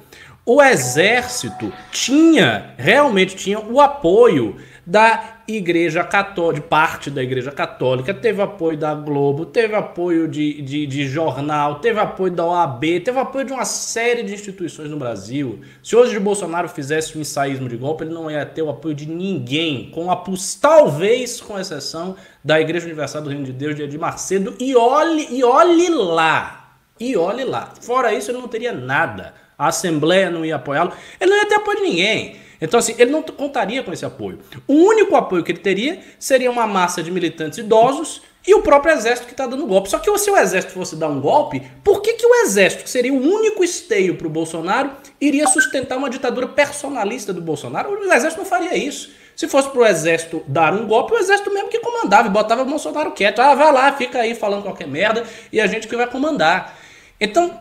o 0.44 0.62
exército 0.62 1.72
tinha, 1.92 2.74
realmente 2.78 3.36
tinha 3.36 3.60
o 3.60 3.80
apoio 3.80 4.58
da 4.86 5.41
Igreja 5.56 6.04
Católica, 6.04 6.68
parte 6.68 7.10
da 7.10 7.22
Igreja 7.22 7.52
Católica, 7.52 8.14
teve 8.14 8.42
apoio 8.42 8.78
da 8.78 8.94
Globo, 8.94 9.46
teve 9.46 9.76
apoio 9.76 10.28
de, 10.28 10.62
de, 10.62 10.86
de, 10.86 11.08
jornal, 11.08 11.80
teve 11.80 12.00
apoio 12.00 12.32
da 12.32 12.46
OAB, 12.46 13.00
teve 13.04 13.20
apoio 13.20 13.46
de 13.46 13.54
uma 13.54 13.66
série 13.66 14.24
de 14.24 14.34
instituições 14.34 14.90
no 14.90 14.98
Brasil. 14.98 15.62
Se 15.84 15.96
hoje 15.96 16.18
o 16.18 16.22
Bolsonaro 16.22 16.68
fizesse 16.70 17.18
um 17.18 17.22
ensaísmo 17.22 17.70
de 17.70 17.78
golpe, 17.78 18.04
ele 18.04 18.14
não 18.14 18.30
ia 18.30 18.46
ter 18.46 18.62
o 18.62 18.70
apoio 18.70 18.96
de 18.96 19.08
ninguém, 19.08 19.90
com 19.92 20.12
a, 20.12 20.24
talvez 20.60 21.42
com 21.42 21.60
exceção 21.60 22.16
da 22.44 22.60
Igreja 22.60 22.86
Universal 22.86 23.22
do 23.22 23.30
Reino 23.30 23.46
de 23.46 23.54
Deus 23.54 23.76
de 23.76 23.84
Edir 23.84 24.00
Macedo, 24.00 24.56
e 24.60 24.76
olhe, 24.76 25.28
e 25.30 25.44
olhe 25.44 25.90
lá, 25.90 26.78
e 27.00 27.16
olhe 27.18 27.44
lá. 27.44 27.74
Fora 27.82 28.14
isso, 28.14 28.32
ele 28.32 28.40
não 28.40 28.48
teria 28.48 28.72
nada. 28.72 29.34
A 29.58 29.68
Assembleia 29.68 30.32
não 30.32 30.44
ia 30.44 30.56
apoiá-lo, 30.56 30.92
ele 31.20 31.30
não 31.30 31.38
ia 31.38 31.48
ter 31.48 31.56
apoio 31.56 31.78
de 31.78 31.84
ninguém. 31.84 32.36
Então, 32.62 32.80
assim, 32.80 32.94
ele 33.00 33.10
não 33.10 33.24
contaria 33.24 33.82
com 33.82 33.92
esse 33.92 34.06
apoio. 34.06 34.40
O 34.68 34.74
único 34.74 35.16
apoio 35.16 35.44
que 35.44 35.52
ele 35.52 35.60
teria 35.60 36.00
seria 36.20 36.52
uma 36.52 36.68
massa 36.68 37.02
de 37.02 37.10
militantes 37.10 37.58
idosos 37.58 38.22
e 38.46 38.54
o 38.54 38.62
próprio 38.62 38.94
exército 38.94 39.28
que 39.28 39.34
está 39.34 39.48
dando 39.48 39.66
golpe. 39.66 39.90
Só 39.90 40.00
que 40.00 40.18
se 40.18 40.30
o 40.30 40.38
exército 40.38 40.74
fosse 40.74 40.96
dar 40.96 41.08
um 41.08 41.20
golpe, 41.20 41.62
por 41.84 42.02
que, 42.02 42.14
que 42.14 42.26
o 42.26 42.36
exército, 42.44 42.84
que 42.84 42.90
seria 42.90 43.14
o 43.14 43.18
único 43.18 43.64
esteio 43.64 44.16
para 44.16 44.28
o 44.28 44.30
Bolsonaro, 44.30 44.92
iria 45.20 45.48
sustentar 45.48 45.98
uma 45.98 46.10
ditadura 46.10 46.48
personalista 46.48 47.34
do 47.34 47.42
Bolsonaro? 47.42 47.92
O 47.92 48.14
exército 48.14 48.42
não 48.42 48.46
faria 48.46 48.76
isso. 48.78 49.12
Se 49.36 49.48
fosse 49.48 49.70
para 49.70 49.80
o 49.80 49.86
exército 49.86 50.44
dar 50.48 50.74
um 50.74 50.86
golpe, 50.86 51.14
o 51.14 51.18
exército 51.18 51.52
mesmo 51.52 51.70
que 51.70 51.80
comandava 51.80 52.28
e 52.28 52.32
botava 52.32 52.62
o 52.62 52.66
Bolsonaro 52.66 53.12
quieto. 53.12 53.40
Ah, 53.40 53.56
vai 53.56 53.72
lá, 53.72 53.92
fica 53.94 54.20
aí 54.20 54.36
falando 54.36 54.64
qualquer 54.64 54.88
merda 54.88 55.24
e 55.52 55.60
a 55.60 55.68
gente 55.68 55.88
que 55.88 55.96
vai 55.96 56.08
comandar. 56.08 56.78
Então, 57.20 57.60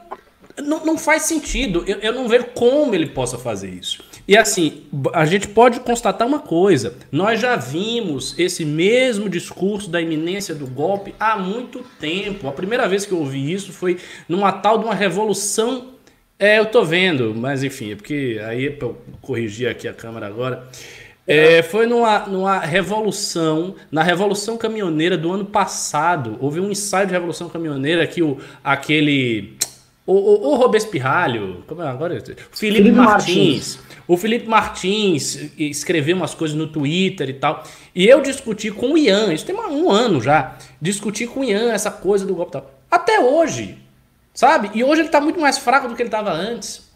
não, 0.59 0.85
não 0.85 0.99
faz 0.99 1.23
sentido. 1.23 1.85
Eu, 1.87 1.99
eu 1.99 2.13
não 2.13 2.29
vejo 2.29 2.47
como 2.55 2.95
ele 2.95 3.07
possa 3.07 3.39
fazer 3.39 3.69
isso. 3.69 4.10
E 4.31 4.37
assim, 4.37 4.85
a 5.13 5.27
gente 5.27 5.49
pode 5.49 5.81
constatar 5.81 6.25
uma 6.25 6.39
coisa: 6.39 6.95
nós 7.11 7.41
já 7.41 7.57
vimos 7.57 8.39
esse 8.39 8.65
mesmo 8.65 9.29
discurso 9.29 9.91
da 9.91 10.01
iminência 10.01 10.55
do 10.55 10.69
golpe 10.69 11.13
há 11.19 11.37
muito 11.37 11.85
tempo. 11.99 12.47
A 12.47 12.53
primeira 12.53 12.87
vez 12.87 13.05
que 13.05 13.11
eu 13.11 13.19
ouvi 13.19 13.53
isso 13.53 13.73
foi 13.73 13.99
numa 14.29 14.53
tal 14.53 14.79
de 14.79 14.85
uma 14.85 14.95
revolução. 14.95 15.95
É, 16.39 16.61
eu 16.61 16.67
tô 16.67 16.85
vendo, 16.85 17.35
mas 17.35 17.65
enfim, 17.65 17.91
é 17.91 17.97
porque 17.97 18.41
aí 18.47 18.69
é 18.69 18.79
eu 18.81 19.03
corrigir 19.21 19.69
aqui 19.69 19.89
a 19.89 19.93
câmera 19.93 20.29
agora. 20.29 20.65
É, 21.27 21.61
foi 21.65 21.87
numa, 21.87 22.21
numa 22.21 22.61
revolução, 22.61 23.75
na 23.91 24.05
Revolução 24.05 24.57
Caminhoneira 24.57 25.19
do 25.19 25.33
ano 25.33 25.45
passado. 25.45 26.37
Houve 26.41 26.61
um 26.61 26.71
ensaio 26.71 27.09
de 27.09 27.13
Revolução 27.13 27.49
Caminhoneira 27.49 28.07
que 28.07 28.23
o, 28.23 28.39
aquele. 28.63 29.57
O, 30.07 30.13
o, 30.15 30.53
o 30.53 30.55
Robespirralho, 30.55 31.65
como 31.67 31.83
é 31.83 31.89
agora? 31.89 32.15
Felipe, 32.21 32.45
Felipe 32.53 32.91
Martins. 32.93 33.77
Martins 33.77 33.90
o 34.11 34.17
Felipe 34.17 34.49
Martins 34.49 35.39
escreveu 35.57 36.17
umas 36.17 36.35
coisas 36.35 36.57
no 36.57 36.67
Twitter 36.67 37.29
e 37.29 37.35
tal. 37.35 37.63
E 37.95 38.09
eu 38.09 38.21
discuti 38.21 38.69
com 38.69 38.95
o 38.95 38.99
Ian, 38.99 39.33
isso 39.33 39.47
tem 39.47 39.55
um 39.55 39.89
ano 39.89 40.21
já. 40.21 40.59
Discuti 40.83 41.29
com 41.29 41.41
o 41.41 41.45
Ian 41.45 41.71
essa 41.71 41.93
coisa 41.93 42.27
do 42.27 42.35
golpe 42.35 42.51
tal. 42.51 42.69
Até 42.91 43.21
hoje, 43.21 43.79
sabe? 44.35 44.69
E 44.75 44.83
hoje 44.83 45.03
ele 45.03 45.09
está 45.11 45.21
muito 45.21 45.39
mais 45.39 45.59
fraco 45.59 45.87
do 45.87 45.95
que 45.95 46.03
ele 46.03 46.09
estava 46.09 46.33
antes. 46.33 46.91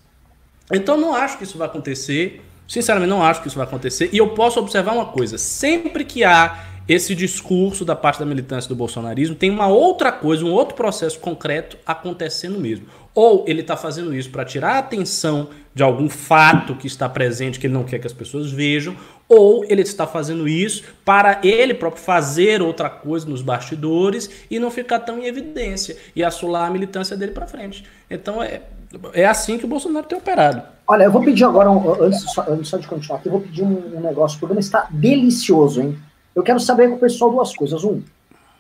Então 0.73 0.97
não 0.97 1.15
acho 1.15 1.39
que 1.39 1.45
isso 1.45 1.57
vai 1.57 1.69
acontecer. 1.69 2.43
Sinceramente, 2.67 3.11
não 3.11 3.23
acho 3.23 3.43
que 3.43 3.47
isso 3.47 3.57
vai 3.59 3.67
acontecer. 3.69 4.11
E 4.13 4.19
eu 4.19 4.31
posso 4.31 4.59
observar 4.59 4.93
uma 4.93 5.07
coisa: 5.07 5.39
sempre 5.39 6.05
que 6.05 6.25
há 6.25 6.65
esse 6.87 7.15
discurso 7.15 7.85
da 7.85 7.97
parte 7.97 8.19
da 8.19 8.27
militância 8.27 8.69
do 8.69 8.77
bolsonarismo, 8.77 9.35
tem 9.35 9.51
uma 9.51 9.69
outra 9.69 10.13
coisa, 10.13 10.45
um 10.45 10.53
outro 10.53 10.75
processo 10.75 11.19
concreto 11.19 11.79
acontecendo 11.87 12.59
mesmo. 12.59 12.87
Ou 13.15 13.45
ele 13.47 13.61
está 13.61 13.77
fazendo 13.77 14.15
isso 14.15 14.31
para 14.31 14.45
tirar 14.45 14.73
a 14.73 14.79
atenção 14.79 15.49
de 15.75 15.83
algum 15.83 16.11
fato 16.11 16.75
que 16.75 16.87
está 16.87 17.09
presente 17.09 17.59
que 17.59 17.67
ele 17.67 17.75
não 17.75 17.85
quer 17.85 17.99
que 17.99 18.07
as 18.07 18.13
pessoas 18.13 18.51
vejam, 18.51 18.97
ou 19.29 19.65
ele 19.65 19.83
está 19.83 20.07
fazendo 20.07 20.47
isso 20.47 20.85
para 21.05 21.41
ele 21.43 21.73
próprio 21.75 22.03
fazer 22.03 22.61
outra 22.61 22.91
coisa 22.91 23.27
nos 23.29 23.41
bastidores 23.41 24.29
e 24.51 24.59
não 24.59 24.71
ficar 24.71 25.01
tão 25.01 25.19
em 25.19 25.25
evidência 25.25 25.97
e 26.15 26.23
assolar 26.23 26.69
a 26.69 26.71
militância 26.71 27.17
dele 27.17 27.33
para 27.33 27.47
frente. 27.47 27.85
Então 28.11 28.43
é, 28.43 28.63
é 29.13 29.25
assim 29.25 29.59
que 29.59 29.65
o 29.65 29.69
Bolsonaro 29.69 30.07
tem 30.07 30.19
operado. 30.19 30.63
Olha, 30.87 31.05
eu 31.05 31.13
vou 31.13 31.25
pedir 31.25 31.45
agora, 31.45 31.71
um, 31.71 32.03
antes, 32.03 32.21
só, 32.21 32.45
antes 32.49 32.69
só 32.69 32.77
de 32.77 32.87
continuar 32.87 33.23
eu 33.25 33.33
vou 33.33 33.41
pedir 33.41 33.63
um, 33.63 33.97
um 33.97 34.01
negócio. 34.01 34.37
O 34.37 34.39
programa 34.41 34.61
está 34.61 34.87
delicioso, 34.91 35.81
hein? 35.81 35.97
Eu 36.35 36.43
quero 36.43 36.59
saber 36.59 36.89
com 36.89 36.97
o 36.97 36.99
pessoal 36.99 37.31
duas 37.31 37.55
coisas. 37.55 37.85
Um, 37.85 38.03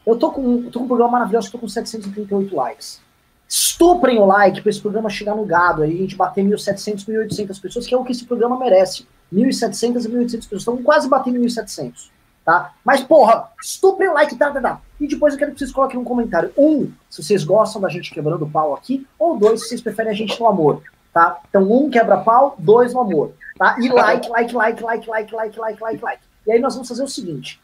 eu 0.06 0.16
tô 0.16 0.30
com, 0.30 0.70
tô 0.70 0.80
com 0.80 0.84
um 0.84 0.88
programa 0.88 1.12
maravilhoso, 1.12 1.51
tô 1.51 1.59
com 1.59 1.68
738 1.68 2.55
likes. 2.55 3.01
Estuprem 3.48 4.18
o 4.18 4.26
like 4.26 4.60
para 4.60 4.70
esse 4.70 4.80
programa 4.80 5.10
chegar 5.10 5.34
no 5.34 5.44
gado 5.44 5.82
aí, 5.82 5.94
a 5.94 6.01
gente 6.02 6.16
bater 6.16 6.44
1.700, 6.44 7.06
1.800 7.06 7.60
pessoas, 7.60 7.86
que 7.86 7.94
é 7.94 7.96
o 7.96 8.05
que 8.05 8.12
esse 8.12 8.24
programa 8.24 8.59
merece. 8.59 9.06
1.700 9.32 10.05
e 10.05 10.09
1.800 10.09 10.32
pessoas. 10.32 10.60
Estamos 10.60 10.82
quase 10.82 11.09
batendo 11.09 11.38
1.700. 11.40 12.10
Tá? 12.44 12.74
Mas, 12.84 13.02
porra, 13.02 13.48
estuprem 13.62 14.09
o 14.09 14.12
like, 14.12 14.36
tá, 14.36 14.51
tá, 14.51 14.60
tá. 14.60 14.80
E 15.01 15.09
depois 15.09 15.32
eu 15.32 15.38
quero 15.38 15.52
que 15.52 15.59
vocês 15.59 15.72
coloquem 15.72 15.98
um 15.98 16.05
comentário. 16.05 16.52
Um, 16.59 16.92
se 17.09 17.22
vocês 17.22 17.42
gostam 17.42 17.80
da 17.80 17.88
gente 17.88 18.12
quebrando 18.12 18.46
pau 18.46 18.74
aqui, 18.74 19.06
ou 19.18 19.38
dois, 19.38 19.62
se 19.62 19.68
vocês 19.68 19.80
preferem 19.80 20.12
a 20.12 20.14
gente 20.14 20.38
no 20.38 20.46
amor. 20.46 20.82
Tá? 21.12 21.40
Então, 21.48 21.62
um 21.62 21.88
quebra 21.88 22.18
pau, 22.18 22.55
dois 22.59 22.92
no 22.92 23.01
amor. 23.01 23.32
Tá? 23.59 23.76
E 23.80 23.88
like, 23.88 24.28
like, 24.28 24.55
like, 24.55 24.82
like, 24.82 25.09
like, 25.09 25.34
like, 25.34 25.59
like, 25.59 25.80
like, 25.80 26.02
like. 26.02 26.22
E 26.47 26.53
aí 26.53 26.61
nós 26.61 26.75
vamos 26.75 26.89
fazer 26.89 27.03
o 27.03 27.09
seguinte. 27.09 27.61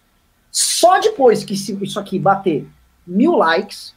Só 0.51 0.98
depois 0.98 1.44
que 1.44 1.55
isso 1.55 2.01
aqui 2.01 2.19
bater 2.19 2.66
mil 3.07 3.36
likes, 3.36 3.94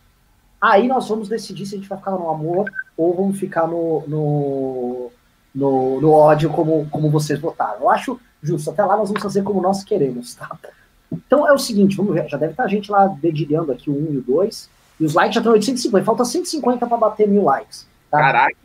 Aí 0.63 0.87
nós 0.87 1.09
vamos 1.09 1.27
decidir 1.27 1.65
se 1.65 1.75
a 1.75 1.77
gente 1.77 1.89
vai 1.89 1.97
ficar 1.97 2.11
no 2.11 2.29
amor 2.29 2.71
ou 2.95 3.13
vamos 3.13 3.37
ficar 3.37 3.67
no, 3.67 4.01
no, 4.07 5.11
no, 5.53 5.99
no 5.99 6.11
ódio 6.13 6.49
como, 6.51 6.87
como 6.89 7.09
vocês 7.09 7.37
votaram. 7.37 7.81
Eu 7.81 7.89
acho 7.89 8.17
justo. 8.41 8.71
Até 8.71 8.81
lá 8.85 8.95
nós 8.95 9.09
vamos 9.09 9.21
fazer 9.21 9.43
como 9.43 9.61
nós 9.61 9.83
queremos, 9.83 10.35
tá? 10.35 10.49
Então 11.11 11.45
é 11.45 11.51
o 11.51 11.57
seguinte, 11.57 11.97
vamos 11.97 12.13
ver. 12.13 12.29
Já 12.29 12.37
deve 12.37 12.53
estar 12.53 12.63
a 12.63 12.67
gente 12.69 12.89
lá 12.89 13.07
dedilhando 13.07 13.73
aqui 13.73 13.89
o 13.89 13.93
1 13.93 14.13
e 14.13 14.17
o 14.19 14.21
2. 14.21 14.69
E 15.01 15.05
os 15.05 15.13
likes 15.13 15.35
já 15.35 15.41
estão 15.41 15.51
850. 15.51 16.05
Falta 16.05 16.23
150 16.23 16.87
para 16.87 16.97
bater 16.97 17.27
mil 17.27 17.43
likes. 17.43 17.85
Tá? 18.09 18.19
Caraca. 18.19 18.55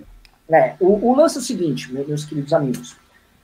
É, 0.48 0.76
o, 0.78 1.10
o, 1.10 1.16
lance 1.16 1.38
é 1.38 1.40
o 1.40 1.42
seguinte, 1.42 1.92
meus 1.92 2.24
queridos 2.24 2.52
amigos. 2.52 2.96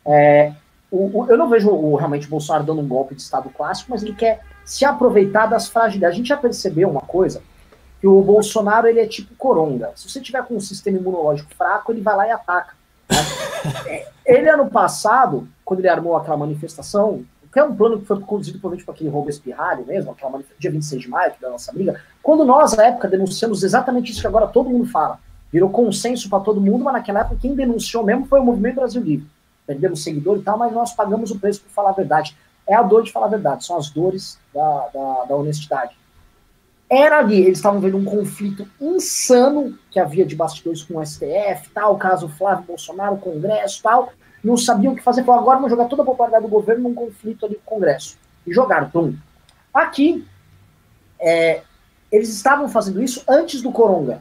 É, 0.06 0.52
o, 0.94 1.22
o, 1.22 1.26
eu 1.28 1.36
não 1.36 1.48
vejo 1.48 1.70
o, 1.70 1.96
realmente 1.96 2.26
o 2.26 2.30
Bolsonaro 2.30 2.64
dando 2.64 2.80
um 2.80 2.86
golpe 2.86 3.14
de 3.14 3.22
Estado 3.22 3.50
clássico, 3.50 3.90
mas 3.90 4.02
ele 4.02 4.14
quer 4.14 4.40
se 4.64 4.84
aproveitar 4.84 5.46
das 5.46 5.68
fragilidades. 5.68 6.14
A 6.14 6.16
gente 6.16 6.28
já 6.28 6.36
percebeu 6.36 6.88
uma 6.88 7.00
coisa 7.00 7.42
que 8.00 8.06
o 8.06 8.22
Bolsonaro 8.22 8.86
ele 8.86 9.00
é 9.00 9.06
tipo 9.06 9.34
coronga. 9.34 9.90
Se 9.96 10.08
você 10.08 10.20
tiver 10.20 10.44
com 10.44 10.54
um 10.54 10.60
sistema 10.60 10.98
imunológico 10.98 11.52
fraco, 11.54 11.90
ele 11.90 12.00
vai 12.00 12.16
lá 12.16 12.28
e 12.28 12.30
ataca. 12.30 12.74
Né? 13.10 13.16
É, 13.86 14.06
ele, 14.26 14.48
ano 14.48 14.66
passado, 14.66 15.48
quando 15.64 15.80
ele 15.80 15.88
armou 15.88 16.14
aquela 16.16 16.36
manifestação, 16.36 17.24
que 17.50 17.58
é 17.58 17.64
um 17.64 17.74
plano 17.74 17.98
que 17.98 18.04
foi 18.04 18.20
conduzido 18.20 18.58
provavelmente 18.58 18.84
por 18.84 18.92
aquele 18.92 19.08
Robespierre 19.08 19.84
mesmo, 19.86 20.10
aquela 20.10 20.42
dia 20.58 20.70
26 20.70 21.02
de 21.02 21.08
maio, 21.08 21.32
da 21.40 21.48
nossa 21.48 21.70
amiga, 21.70 21.98
quando 22.22 22.44
nós, 22.44 22.76
na 22.76 22.84
época, 22.84 23.08
denunciamos 23.08 23.62
exatamente 23.62 24.12
isso 24.12 24.20
que 24.20 24.26
agora 24.26 24.46
todo 24.46 24.68
mundo 24.68 24.84
fala. 24.84 25.18
Virou 25.50 25.70
consenso 25.70 26.28
para 26.28 26.40
todo 26.40 26.60
mundo, 26.60 26.84
mas 26.84 26.92
naquela 26.92 27.20
época 27.20 27.38
quem 27.40 27.54
denunciou 27.54 28.04
mesmo 28.04 28.26
foi 28.26 28.38
o 28.38 28.44
Movimento 28.44 28.76
Brasil 28.76 29.00
Livre. 29.00 29.26
Perdemos 29.66 30.02
seguidor 30.02 30.38
e 30.38 30.42
tal, 30.42 30.58
mas 30.58 30.72
nós 30.72 30.92
pagamos 30.92 31.30
o 31.30 31.38
preço 31.38 31.62
por 31.62 31.70
falar 31.70 31.90
a 31.90 31.94
verdade. 31.94 32.36
É 32.66 32.74
a 32.74 32.82
dor 32.82 33.02
de 33.02 33.12
falar 33.12 33.26
a 33.26 33.30
verdade, 33.30 33.64
são 33.64 33.76
as 33.76 33.90
dores 33.90 34.38
da, 34.52 34.88
da, 34.92 35.24
da 35.24 35.36
honestidade 35.36 35.96
era 36.88 37.18
ali, 37.18 37.40
eles 37.40 37.58
estavam 37.58 37.80
vendo 37.80 37.96
um 37.96 38.04
conflito 38.04 38.68
insano 38.80 39.76
que 39.90 39.98
havia 39.98 40.24
de 40.24 40.36
bastidores 40.36 40.82
com 40.82 40.98
o 40.98 41.04
STF, 41.04 41.70
tal, 41.72 41.96
caso 41.96 42.28
Flávio 42.28 42.66
Bolsonaro, 42.66 43.16
Congresso, 43.16 43.82
tal, 43.82 44.12
não 44.42 44.56
sabiam 44.56 44.92
o 44.92 44.96
que 44.96 45.02
fazer, 45.02 45.24
falaram, 45.24 45.42
agora 45.42 45.58
vamos 45.58 45.70
jogar 45.70 45.86
toda 45.86 46.02
a 46.02 46.04
popularidade 46.04 46.44
do 46.44 46.50
governo 46.50 46.88
num 46.88 46.94
conflito 46.94 47.46
ali 47.46 47.54
com 47.56 47.74
o 47.74 47.78
Congresso. 47.78 48.18
E 48.46 48.52
jogaram, 48.52 48.90
pum. 48.90 49.16
Aqui, 49.72 50.26
é, 51.18 51.62
eles 52.12 52.28
estavam 52.28 52.68
fazendo 52.68 53.02
isso 53.02 53.24
antes 53.26 53.62
do 53.62 53.72
Coronga. 53.72 54.20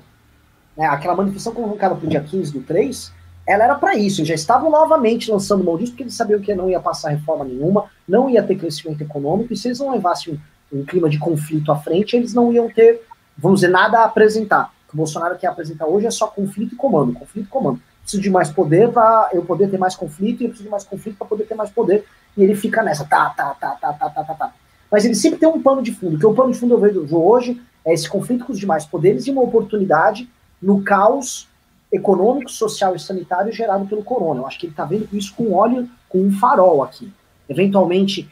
Né, 0.78 0.88
aquela 0.88 1.15
manifestação 1.15 1.53
convocada 1.53 1.94
para 1.95 2.06
o 2.06 2.10
dia 2.10 2.24
15 2.24 2.53
do 2.53 2.61
3, 2.61 3.14
ela 3.45 3.65
era 3.65 3.76
para 3.76 3.95
isso, 3.95 4.22
eles 4.22 4.30
já 4.30 4.36
estavam 4.36 4.72
novamente 4.72 5.30
lançando 5.30 5.64
mão 5.64 5.78
disso, 5.78 5.91
porque 5.91 6.03
eles 6.03 6.15
sabiam 6.15 6.40
que 6.40 6.56
não 6.56 6.70
ia 6.70 6.80
passar 6.80 7.10
reforma 7.10 7.44
nenhuma, 7.44 7.86
não 8.07 8.30
ia 8.30 8.41
ter 8.41 8.56
crescimento 8.56 9.02
econômico, 9.02 9.53
e 9.53 9.57
se 9.57 9.68
eles 9.68 9.80
não 9.80 9.91
levassem 9.91 10.40
um 10.72 10.86
clima 10.86 11.10
de 11.10 11.20
conflito 11.20 11.72
à 11.72 11.76
frente, 11.76 12.15
eles 12.15 12.34
não 12.34 12.52
iam 12.53 12.70
ter, 12.70 13.02
vamos 13.38 13.60
dizer, 13.60 13.72
nada 13.72 13.99
a 13.99 14.06
apresentar. 14.06 14.72
O 14.86 14.90
que 14.90 14.94
o 14.94 14.98
Bolsonaro 14.98 15.38
quer 15.38 15.48
apresentar 15.48 15.86
hoje 15.86 16.07
é 16.07 16.11
só 16.11 16.28
conflito 16.28 16.74
e 16.74 16.78
comando, 16.78 17.14
conflito 17.14 17.45
e 17.45 17.49
comando. 17.49 17.82
Preciso 18.02 18.24
de 18.24 18.30
mais 18.30 18.49
poder 18.49 18.91
para 18.91 19.30
eu 19.34 19.44
poder 19.44 19.70
ter 19.70 19.78
mais 19.78 19.95
conflito, 19.95 20.41
e 20.41 20.45
eu 20.45 20.49
preciso 20.49 20.65
de 20.65 20.72
mais 20.72 20.84
conflito 20.84 21.18
para 21.18 21.28
poder 21.28 21.44
ter 21.44 21.56
mais 21.56 21.70
poder. 21.70 22.06
E 22.38 22.44
ele 22.44 22.56
fica 22.56 22.82
nessa, 22.82 23.03
tá, 23.03 23.30
tá, 23.30 23.53
tá, 23.60 23.72
tá, 23.80 23.94
tá, 23.94 24.10
tá, 24.10 24.24
tá, 24.24 24.34
tá. 24.34 24.53
Mas 24.90 25.06
ele 25.06 25.15
sempre 25.15 25.40
tem 25.40 25.49
um 25.49 25.61
pano 25.61 25.82
de 25.82 25.91
fundo, 25.91 26.18
que 26.18 26.26
o 26.26 26.34
pano 26.34 26.52
de 26.52 26.57
fundo 26.60 26.76
eu 26.76 26.80
vejo 26.80 27.07
hoje 27.18 27.61
é 27.86 27.94
esse 27.94 28.07
conflito 28.07 28.45
com 28.45 28.53
os 28.53 28.60
demais 28.60 28.86
poderes 28.86 29.28
e 29.28 29.32
uma 29.32 29.41
oportunidade 29.41 30.30
no 30.61 30.82
caos 30.82 31.49
econômico, 31.94 32.49
social 32.49 32.95
e 32.95 32.99
sanitário 32.99 33.53
gerado 33.53 33.86
pelo 33.86 34.03
corona. 34.03 34.41
Eu 34.41 34.48
acho 34.48 34.60
que 34.60 34.65
ele 34.65 34.74
está 34.74 34.84
vendo 34.84 35.07
isso 35.14 35.36
com 35.36 35.53
óleo, 35.53 35.88
com 36.10 36.20
um 36.20 36.32
farol 36.32 36.82
aqui. 36.82 37.14
Eventualmente, 37.48 38.28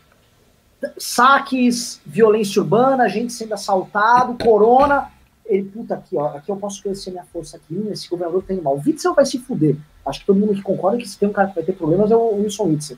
saques, 0.98 2.02
violência 2.04 2.60
urbana, 2.60 3.08
gente 3.08 3.32
sendo 3.32 3.54
assaltado, 3.54 4.44
corona. 4.44 5.12
Ele, 5.46 5.64
puta, 5.64 5.94
aqui, 5.94 6.18
ó, 6.18 6.38
aqui 6.38 6.50
eu 6.52 6.56
posso 6.56 6.82
crescer 6.82 7.12
minha 7.12 7.26
força 7.26 7.58
aqui, 7.58 7.88
esse 7.92 8.10
governador 8.10 8.44
tem 8.44 8.60
mal. 8.60 8.76
O 8.76 8.82
Witzel 8.84 9.14
vai 9.14 9.26
se 9.26 9.38
fuder. 9.38 9.78
Acho 10.04 10.22
que 10.22 10.26
todo 10.26 10.40
mundo 10.40 10.56
que 10.56 10.64
concorda 10.64 10.98
que 10.98 11.08
se 11.08 11.20
tem 11.20 11.30
um 11.30 11.34
cara 11.34 11.50
que 11.50 11.56
vai 11.56 11.64
ter 11.64 11.74
problemas 11.74 12.10
é 12.10 12.16
o 12.16 12.36
Wilson 12.38 12.64
Witzel. 12.64 12.98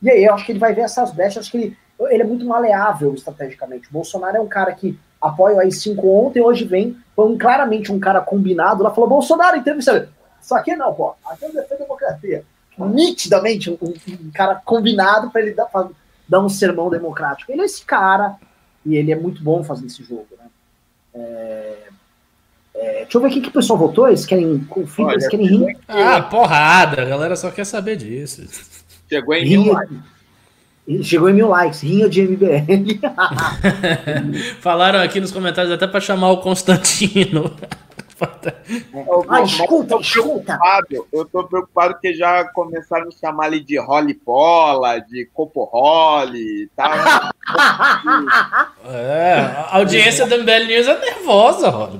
E 0.00 0.10
aí, 0.10 0.24
eu 0.24 0.32
acho 0.32 0.46
que 0.46 0.52
ele 0.52 0.58
vai 0.58 0.74
ver 0.74 0.82
essas 0.82 1.12
brechas, 1.12 1.38
acho 1.38 1.50
que 1.50 1.58
ele, 1.58 1.76
ele 2.08 2.22
é 2.22 2.26
muito 2.26 2.46
maleável 2.46 3.12
estrategicamente. 3.12 3.88
O 3.88 3.92
Bolsonaro 3.92 4.38
é 4.38 4.40
um 4.40 4.48
cara 4.48 4.72
que 4.72 4.98
apoia 5.22 5.56
o 5.56 5.60
AI-5 5.60 6.04
ontem, 6.04 6.42
hoje 6.42 6.64
vem, 6.64 6.96
foi 7.14 7.26
um, 7.26 7.38
claramente 7.38 7.92
um 7.92 8.00
cara 8.00 8.20
combinado, 8.20 8.82
lá 8.82 8.90
falou, 8.90 9.08
Bolsonaro, 9.08 9.56
entrevista. 9.56 10.08
Isso 10.40 10.54
aqui 10.54 10.74
não, 10.74 10.92
pô, 10.92 11.14
aqui 11.24 11.44
é 11.44 11.48
o 11.48 11.52
defesa 11.52 11.78
da 11.78 11.84
democracia. 11.84 12.44
Nitidamente, 12.76 13.70
um, 13.70 13.78
um 13.80 14.30
cara 14.32 14.60
combinado 14.64 15.30
para 15.30 15.42
ele 15.42 15.54
dar, 15.54 15.66
pra 15.66 15.88
dar 16.28 16.40
um 16.40 16.48
sermão 16.48 16.90
democrático. 16.90 17.52
Ele 17.52 17.62
é 17.62 17.64
esse 17.64 17.84
cara, 17.84 18.36
e 18.84 18.96
ele 18.96 19.12
é 19.12 19.16
muito 19.16 19.42
bom 19.42 19.62
fazendo 19.62 19.86
esse 19.86 20.02
jogo, 20.02 20.26
né? 20.38 20.46
É, 21.14 21.78
é, 22.74 23.02
deixa 23.02 23.18
eu 23.18 23.20
ver 23.20 23.28
o 23.28 23.30
que 23.30 23.48
o 23.48 23.52
pessoal 23.52 23.78
votou. 23.78 24.08
Eles 24.08 24.26
querem 24.26 24.58
confio, 24.64 25.10
eles 25.10 25.28
querem 25.28 25.46
rir. 25.46 25.78
Ah, 25.86 26.20
porrada, 26.22 27.02
a 27.02 27.04
galera 27.04 27.36
só 27.36 27.50
quer 27.50 27.64
saber 27.64 27.96
disso. 27.96 28.42
Chegou 29.08 29.34
em 29.34 29.70
likes. 29.70 29.98
Chegou 31.02 31.30
em 31.30 31.34
mil 31.34 31.48
likes, 31.48 31.80
rinha 31.80 32.08
de 32.08 32.22
MBL. 32.22 32.98
Falaram 34.60 35.00
aqui 35.00 35.20
nos 35.20 35.30
comentários 35.30 35.72
até 35.72 35.86
para 35.86 36.00
chamar 36.00 36.32
o 36.32 36.38
Constantino. 36.38 37.54
Ah, 39.28 39.42
escuta, 39.42 39.96
escuta. 39.96 40.58
Eu 41.12 41.24
tô 41.24 41.44
preocupado 41.44 41.98
que 42.00 42.14
já 42.14 42.44
começaram 42.48 43.08
a 43.08 43.10
chamar 43.10 43.46
ali 43.46 43.60
de 43.60 43.76
Pola, 44.24 44.98
de 44.98 45.28
Coporrole 45.32 46.68
tá? 46.76 47.32
é, 48.86 49.34
a 49.68 49.76
audiência 49.76 50.26
do 50.26 50.38
MBL 50.38 50.66
News 50.66 50.88
é 50.88 51.00
nervosa, 51.00 51.68
Roda. 51.68 51.98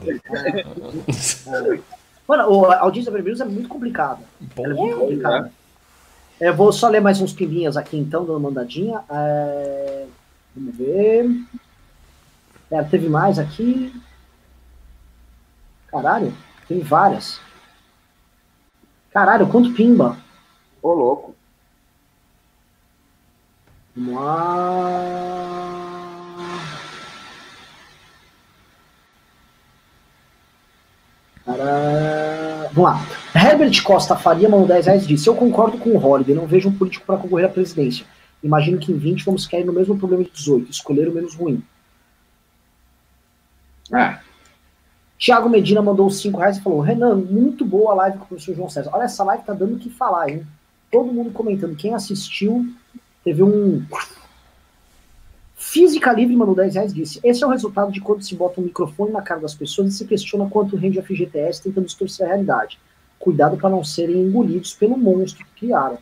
Mano, 2.29 2.67
a 2.67 2.81
audiência 2.81 3.11
do 3.11 3.19
MBL 3.19 3.29
News 3.29 3.41
é 3.41 3.45
muito 3.45 3.69
complicada. 3.69 4.21
é 4.59 4.69
muito 4.69 4.97
complicada. 4.99 5.53
É. 5.59 5.62
Eu 6.43 6.57
vou 6.57 6.73
só 6.73 6.89
ler 6.89 7.01
mais 7.01 7.21
uns 7.21 7.33
pimbinhas 7.33 7.77
aqui 7.77 7.97
então, 7.97 8.23
dando 8.23 8.33
uma 8.33 8.51
mandadinha. 8.51 9.05
É... 9.09 10.07
Vamos 10.57 10.77
ver. 10.77 11.25
É, 12.69 12.83
teve 12.83 13.09
mais 13.09 13.39
aqui. 13.39 13.95
Caralho, 15.87 16.35
tem 16.67 16.81
várias. 16.81 17.41
Caralho, 19.13 19.47
quanto 19.47 19.73
pimba. 19.73 20.17
Ô, 20.83 20.93
louco. 20.93 21.37
Vamos 23.95 24.15
lá. 24.15 25.45
Cara... 31.45 32.69
Vamos 32.73 32.91
lá. 32.91 33.22
Herbert 33.35 33.83
Costa 33.83 34.15
Faria 34.15 34.49
mandou 34.49 34.67
10 34.67 34.87
reais 34.87 35.05
e 35.05 35.07
disse: 35.07 35.29
Eu 35.29 35.35
concordo 35.35 35.79
com 35.79 35.91
o 35.91 36.05
Holiday, 36.05 36.35
não 36.35 36.47
vejo 36.47 36.69
um 36.69 36.77
político 36.77 37.07
para 37.07 37.17
concorrer 37.17 37.47
à 37.47 37.49
presidência. 37.49 38.05
Imagino 38.43 38.79
que 38.79 38.93
em 38.93 38.99
20 38.99 39.25
vamos 39.25 39.47
cair 39.47 39.65
no 39.65 39.73
mesmo 39.73 39.97
problema 39.99 40.25
de 40.25 40.31
18, 40.31 40.71
escolher 40.71 41.09
o 41.09 41.13
menos 41.13 41.35
ruim. 41.35 41.63
É. 43.93 44.19
Tiago 45.17 45.49
Medina 45.49 45.81
mandou 45.81 46.11
5 46.11 46.39
reais 46.39 46.59
e 46.59 46.63
falou: 46.63 46.81
Renan, 46.81 47.17
muito 47.17 47.65
boa 47.65 47.93
a 47.93 47.95
live 47.95 48.19
com 48.19 48.25
o 48.25 48.29
professor 48.29 48.55
João 48.55 48.69
César. 48.69 48.91
Olha, 48.93 49.05
essa 49.05 49.25
live 49.25 49.45
tá 49.45 49.55
dando 49.55 49.77
o 49.77 49.79
que 49.79 49.89
falar, 49.89 50.29
hein? 50.29 50.47
Todo 50.91 51.13
mundo 51.13 51.31
comentando. 51.31 51.77
Quem 51.77 51.95
assistiu, 51.95 52.67
teve 53.25 53.43
um. 53.43 53.87
Física 55.55 56.13
Livre 56.13 56.37
mandou 56.37 56.55
10 56.55 56.75
reais 56.75 56.93
e 56.93 56.95
disse: 56.97 57.21
Esse 57.25 57.43
é 57.43 57.47
o 57.47 57.51
resultado 57.51 57.91
de 57.91 58.01
quando 58.01 58.23
se 58.23 58.35
bota 58.35 58.61
um 58.61 58.65
microfone 58.65 59.13
na 59.13 59.23
cara 59.23 59.41
das 59.41 59.55
pessoas 59.55 59.95
e 59.95 59.97
se 59.97 60.05
questiona 60.05 60.51
quanto 60.51 60.77
rende 60.77 60.99
a 60.99 61.03
FGTS 61.03 61.63
tentando 61.63 61.87
distorcer 61.87 62.27
a 62.27 62.31
realidade. 62.31 62.79
Cuidado 63.23 63.57
para 63.57 63.71
não 63.71 63.85
serem 63.85 64.17
engolidos 64.17 64.75
pelo 64.75 64.99
monstro 64.99 65.47
que 65.47 65.61
criaram. 65.61 65.97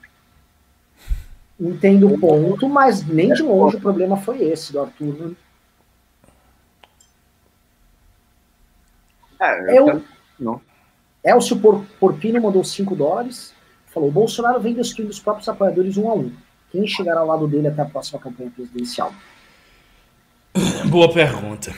Entendo 1.60 2.10
o 2.10 2.18
ponto, 2.18 2.66
mas 2.66 3.06
nem 3.06 3.30
de 3.34 3.42
longe 3.42 3.76
o 3.76 3.80
problema 3.80 4.16
foi 4.16 4.42
esse 4.42 4.72
do 4.72 4.80
Arthur. 4.80 5.14
Né? 5.14 5.36
É, 9.38 9.78
eu, 9.78 10.02
não. 10.38 10.62
Elcio 11.22 11.60
Por, 11.60 11.84
Porpino 12.00 12.40
mandou 12.40 12.64
5 12.64 12.96
dólares. 12.96 13.52
Falou: 13.88 14.10
Bolsonaro 14.10 14.58
vem 14.58 14.72
destruindo 14.72 15.10
os 15.10 15.20
próprios 15.20 15.46
apoiadores 15.46 15.98
um 15.98 16.08
a 16.08 16.14
um. 16.14 16.32
Quem 16.72 16.86
chegará 16.86 17.20
ao 17.20 17.26
lado 17.26 17.46
dele 17.46 17.68
até 17.68 17.82
a 17.82 17.84
próxima 17.84 18.18
campanha 18.18 18.50
presidencial? 18.50 19.12
Boa 20.88 21.12
pergunta. 21.12 21.70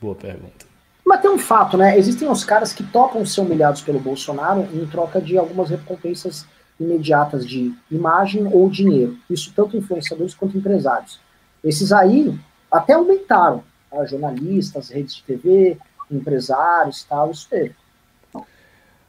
Boa 0.00 0.16
pergunta. 0.16 0.67
Mas 1.08 1.22
tem 1.22 1.30
um 1.30 1.38
fato, 1.38 1.78
né? 1.78 1.96
Existem 1.96 2.28
os 2.28 2.44
caras 2.44 2.70
que 2.70 2.84
topam 2.84 3.24
ser 3.24 3.40
humilhados 3.40 3.80
pelo 3.80 3.98
Bolsonaro 3.98 4.68
em 4.74 4.86
troca 4.86 5.18
de 5.22 5.38
algumas 5.38 5.70
recompensas 5.70 6.46
imediatas 6.78 7.46
de 7.46 7.74
imagem 7.90 8.46
ou 8.52 8.68
dinheiro. 8.68 9.16
Isso 9.30 9.50
tanto 9.56 9.74
influenciadores 9.74 10.34
quanto 10.34 10.58
empresários. 10.58 11.18
Esses 11.64 11.92
aí 11.92 12.38
até 12.70 12.92
aumentaram. 12.92 13.64
Tá? 13.90 14.04
Jornalistas, 14.04 14.90
redes 14.90 15.14
de 15.14 15.22
TV, 15.22 15.78
empresários 16.10 17.04
tal, 17.04 17.30
isso 17.30 17.48
teve. 17.48 17.74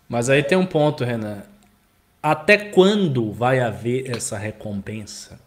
Mas 0.08 0.30
aí 0.30 0.42
tem 0.42 0.58
um 0.58 0.66
ponto, 0.66 1.04
Renan. 1.04 1.44
Até 2.24 2.58
quando 2.58 3.34
vai 3.34 3.60
haver 3.60 4.10
essa 4.10 4.38
recompensa? 4.38 5.38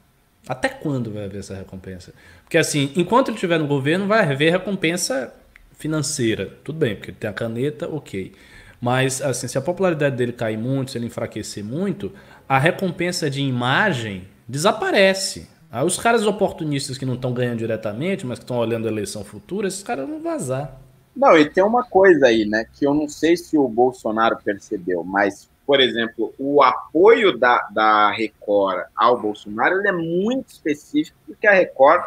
Até 0.46 0.68
quando 0.68 1.10
vai 1.10 1.24
haver 1.24 1.38
essa 1.38 1.54
recompensa? 1.54 2.12
Porque 2.44 2.58
assim, 2.58 2.92
enquanto 2.94 3.28
ele 3.28 3.36
estiver 3.36 3.58
no 3.58 3.66
governo, 3.66 4.06
vai 4.06 4.20
haver 4.20 4.52
recompensa 4.52 5.32
financeira. 5.82 6.46
Tudo 6.62 6.78
bem, 6.78 6.94
porque 6.94 7.10
ele 7.10 7.18
tem 7.18 7.28
a 7.28 7.32
caneta, 7.32 7.88
ok. 7.88 8.32
Mas 8.80 9.20
assim, 9.20 9.48
se 9.48 9.58
a 9.58 9.60
popularidade 9.60 10.16
dele 10.16 10.32
cair 10.32 10.56
muito, 10.56 10.92
se 10.92 10.98
ele 10.98 11.06
enfraquecer 11.06 11.64
muito, 11.64 12.12
a 12.48 12.58
recompensa 12.58 13.28
de 13.28 13.42
imagem 13.42 14.28
desaparece. 14.48 15.48
Aí 15.70 15.84
os 15.84 15.98
caras 15.98 16.24
oportunistas 16.24 16.96
que 16.96 17.04
não 17.04 17.14
estão 17.14 17.32
ganhando 17.32 17.58
diretamente, 17.58 18.24
mas 18.24 18.38
que 18.38 18.44
estão 18.44 18.58
olhando 18.58 18.86
a 18.86 18.90
eleição 18.90 19.24
futura, 19.24 19.66
esses 19.66 19.82
caras 19.82 20.08
vão 20.08 20.20
vazar. 20.20 20.80
Não, 21.16 21.36
e 21.36 21.48
tem 21.48 21.64
uma 21.64 21.84
coisa 21.84 22.26
aí, 22.26 22.46
né, 22.46 22.64
que 22.72 22.86
eu 22.86 22.94
não 22.94 23.08
sei 23.08 23.36
se 23.36 23.58
o 23.58 23.68
Bolsonaro 23.68 24.38
percebeu, 24.42 25.04
mas, 25.04 25.50
por 25.66 25.80
exemplo, 25.80 26.32
o 26.38 26.62
apoio 26.62 27.36
da, 27.36 27.68
da 27.70 28.10
Record 28.10 28.84
ao 28.96 29.20
Bolsonaro 29.20 29.78
ele 29.78 29.88
é 29.88 29.92
muito 29.92 30.48
específico, 30.48 31.18
porque 31.26 31.46
a 31.46 31.52
Record 31.52 32.02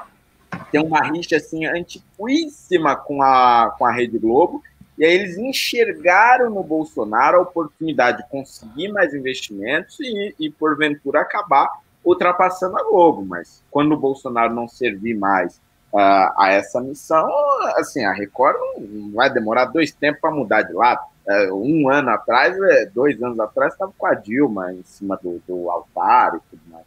tem 0.71 0.81
uma 0.81 1.01
rixa 1.01 1.37
assim 1.37 1.65
antiquíssima 1.65 2.95
com 2.95 3.21
a, 3.21 3.73
com 3.77 3.85
a 3.85 3.91
Rede 3.91 4.17
Globo, 4.17 4.61
e 4.97 5.03
aí 5.03 5.13
eles 5.13 5.37
enxergaram 5.37 6.49
no 6.49 6.63
Bolsonaro 6.63 7.37
a 7.37 7.41
oportunidade 7.41 8.19
de 8.19 8.29
conseguir 8.29 8.89
mais 8.89 9.13
investimentos 9.13 9.99
e, 9.99 10.35
e 10.39 10.49
porventura, 10.49 11.21
acabar 11.21 11.69
ultrapassando 12.03 12.77
a 12.77 12.83
Globo. 12.83 13.25
Mas 13.25 13.61
quando 13.69 13.91
o 13.91 13.97
Bolsonaro 13.97 14.53
não 14.53 14.67
servir 14.67 15.15
mais 15.15 15.57
uh, 15.91 16.31
a 16.37 16.49
essa 16.51 16.79
missão, 16.79 17.29
assim, 17.77 18.05
a 18.05 18.13
Record 18.13 18.55
não 18.77 19.11
vai 19.11 19.29
demorar 19.29 19.65
dois 19.65 19.91
tempos 19.91 20.21
para 20.21 20.31
mudar 20.31 20.61
de 20.61 20.73
lado. 20.73 21.01
Uh, 21.27 21.55
um 21.55 21.89
ano 21.89 22.11
atrás, 22.11 22.55
é, 22.57 22.85
dois 22.85 23.21
anos 23.21 23.39
atrás, 23.39 23.73
estava 23.73 23.91
com 23.97 24.05
a 24.05 24.13
Dilma 24.13 24.71
em 24.71 24.83
cima 24.83 25.19
do, 25.21 25.41
do 25.47 25.69
altar 25.69 26.35
e 26.35 26.39
tudo 26.49 26.61
mais. 26.71 26.85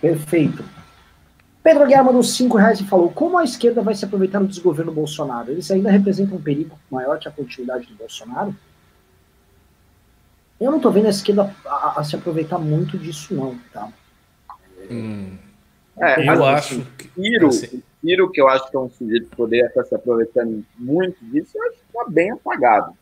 Perfeito. 0.00 0.64
Pedro 1.62 1.86
Guerra 1.86 2.04
mandou 2.04 2.22
5 2.22 2.56
reais 2.56 2.80
e 2.80 2.84
falou: 2.84 3.10
como 3.10 3.38
a 3.38 3.44
esquerda 3.44 3.82
vai 3.82 3.94
se 3.94 4.04
aproveitar 4.04 4.40
do 4.40 4.48
desgoverno 4.48 4.92
Bolsonaro? 4.92 5.50
Eles 5.50 5.70
ainda 5.70 5.90
representam 5.90 6.36
um 6.36 6.42
perigo 6.42 6.78
maior 6.90 7.18
que 7.18 7.28
a 7.28 7.30
continuidade 7.30 7.86
do 7.86 7.94
Bolsonaro? 7.94 8.54
Eu 10.60 10.70
não 10.70 10.78
estou 10.78 10.92
vendo 10.92 11.06
a 11.06 11.10
esquerda 11.10 11.54
a, 11.64 12.00
a, 12.00 12.04
se 12.04 12.16
aproveitar 12.16 12.58
muito 12.58 12.98
disso, 12.98 13.34
não, 13.34 13.58
tá? 13.72 13.88
Hum. 14.90 15.36
É, 15.98 16.28
eu 16.28 16.44
assim, 16.44 16.80
acho 16.80 16.86
que. 16.98 17.10
Ciro, 17.14 17.48
assim. 17.48 17.82
Ciro, 18.00 18.30
que 18.30 18.40
eu 18.40 18.48
acho 18.48 18.68
que 18.68 18.76
é 18.76 18.80
um 18.80 18.90
sujeito 18.90 19.30
que 19.30 19.36
poderia 19.36 19.66
estar 19.66 19.84
se 19.84 19.94
aproveitando 19.94 20.64
muito 20.76 21.16
disso, 21.26 21.52
eu 21.54 21.62
acho 21.62 21.78
que 21.78 21.84
está 21.86 22.10
bem 22.10 22.32
apagado. 22.32 22.96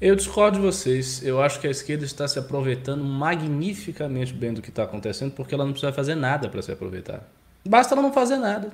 Eu 0.00 0.14
discordo 0.14 0.58
de 0.58 0.64
vocês. 0.64 1.24
Eu 1.24 1.40
acho 1.42 1.60
que 1.60 1.66
a 1.66 1.70
esquerda 1.70 2.04
está 2.04 2.28
se 2.28 2.38
aproveitando 2.38 3.02
magnificamente 3.02 4.32
bem 4.32 4.52
do 4.52 4.62
que 4.62 4.68
está 4.68 4.84
acontecendo, 4.84 5.32
porque 5.32 5.54
ela 5.54 5.64
não 5.64 5.72
precisa 5.72 5.92
fazer 5.92 6.14
nada 6.14 6.48
para 6.48 6.62
se 6.62 6.70
aproveitar. 6.70 7.26
Basta 7.66 7.94
ela 7.94 8.02
não 8.02 8.12
fazer 8.12 8.36
nada. 8.36 8.70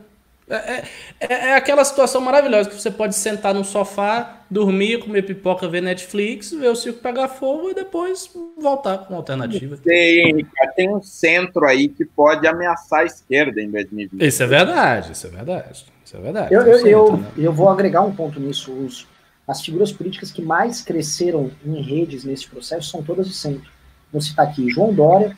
É, 0.48 0.56
é, 0.56 0.84
é, 1.20 1.34
é, 1.48 1.54
aquela 1.54 1.82
situação 1.84 2.20
maravilhosa 2.20 2.68
que 2.68 2.74
você 2.74 2.90
pode 2.90 3.14
sentar 3.14 3.54
no 3.54 3.64
sofá, 3.64 4.42
dormir, 4.50 4.98
comer 4.98 5.22
pipoca, 5.22 5.66
ver 5.66 5.80
Netflix, 5.80 6.50
ver 6.52 6.68
o 6.68 6.76
circo 6.76 7.00
pegar 7.00 7.28
fogo 7.28 7.70
e 7.70 7.74
depois 7.74 8.30
voltar 8.60 8.98
com 8.98 9.16
alternativa. 9.16 9.78
Tem, 9.78 10.46
tem 10.76 10.94
um 10.94 11.02
centro 11.02 11.64
aí 11.64 11.88
que 11.88 12.04
pode 12.04 12.46
ameaçar 12.46 13.00
a 13.00 13.04
esquerda 13.04 13.60
em 13.60 13.70
2020. 13.70 14.22
Isso 14.22 14.42
é 14.42 14.46
verdade, 14.46 15.12
isso 15.12 15.26
é 15.26 15.30
verdade. 15.30 15.84
Isso 16.04 16.16
é 16.16 16.20
verdade. 16.20 16.54
Eu, 16.54 16.60
eu, 16.60 16.74
centro, 16.74 16.90
eu, 16.90 17.16
né? 17.16 17.32
eu, 17.38 17.52
vou 17.52 17.70
agregar 17.70 18.02
um 18.02 18.14
ponto 18.14 18.38
nisso. 18.38 18.70
Os, 18.70 19.06
as 19.48 19.62
figuras 19.62 19.92
políticas 19.92 20.30
que 20.30 20.42
mais 20.42 20.82
cresceram 20.82 21.50
em 21.64 21.80
redes 21.80 22.22
nesse 22.22 22.46
processo 22.46 22.90
são 22.90 23.02
todas 23.02 23.26
de 23.26 23.34
centro. 23.34 23.70
Vou 24.12 24.20
citar 24.20 24.46
aqui 24.46 24.68
João 24.68 24.92
Dória, 24.92 25.34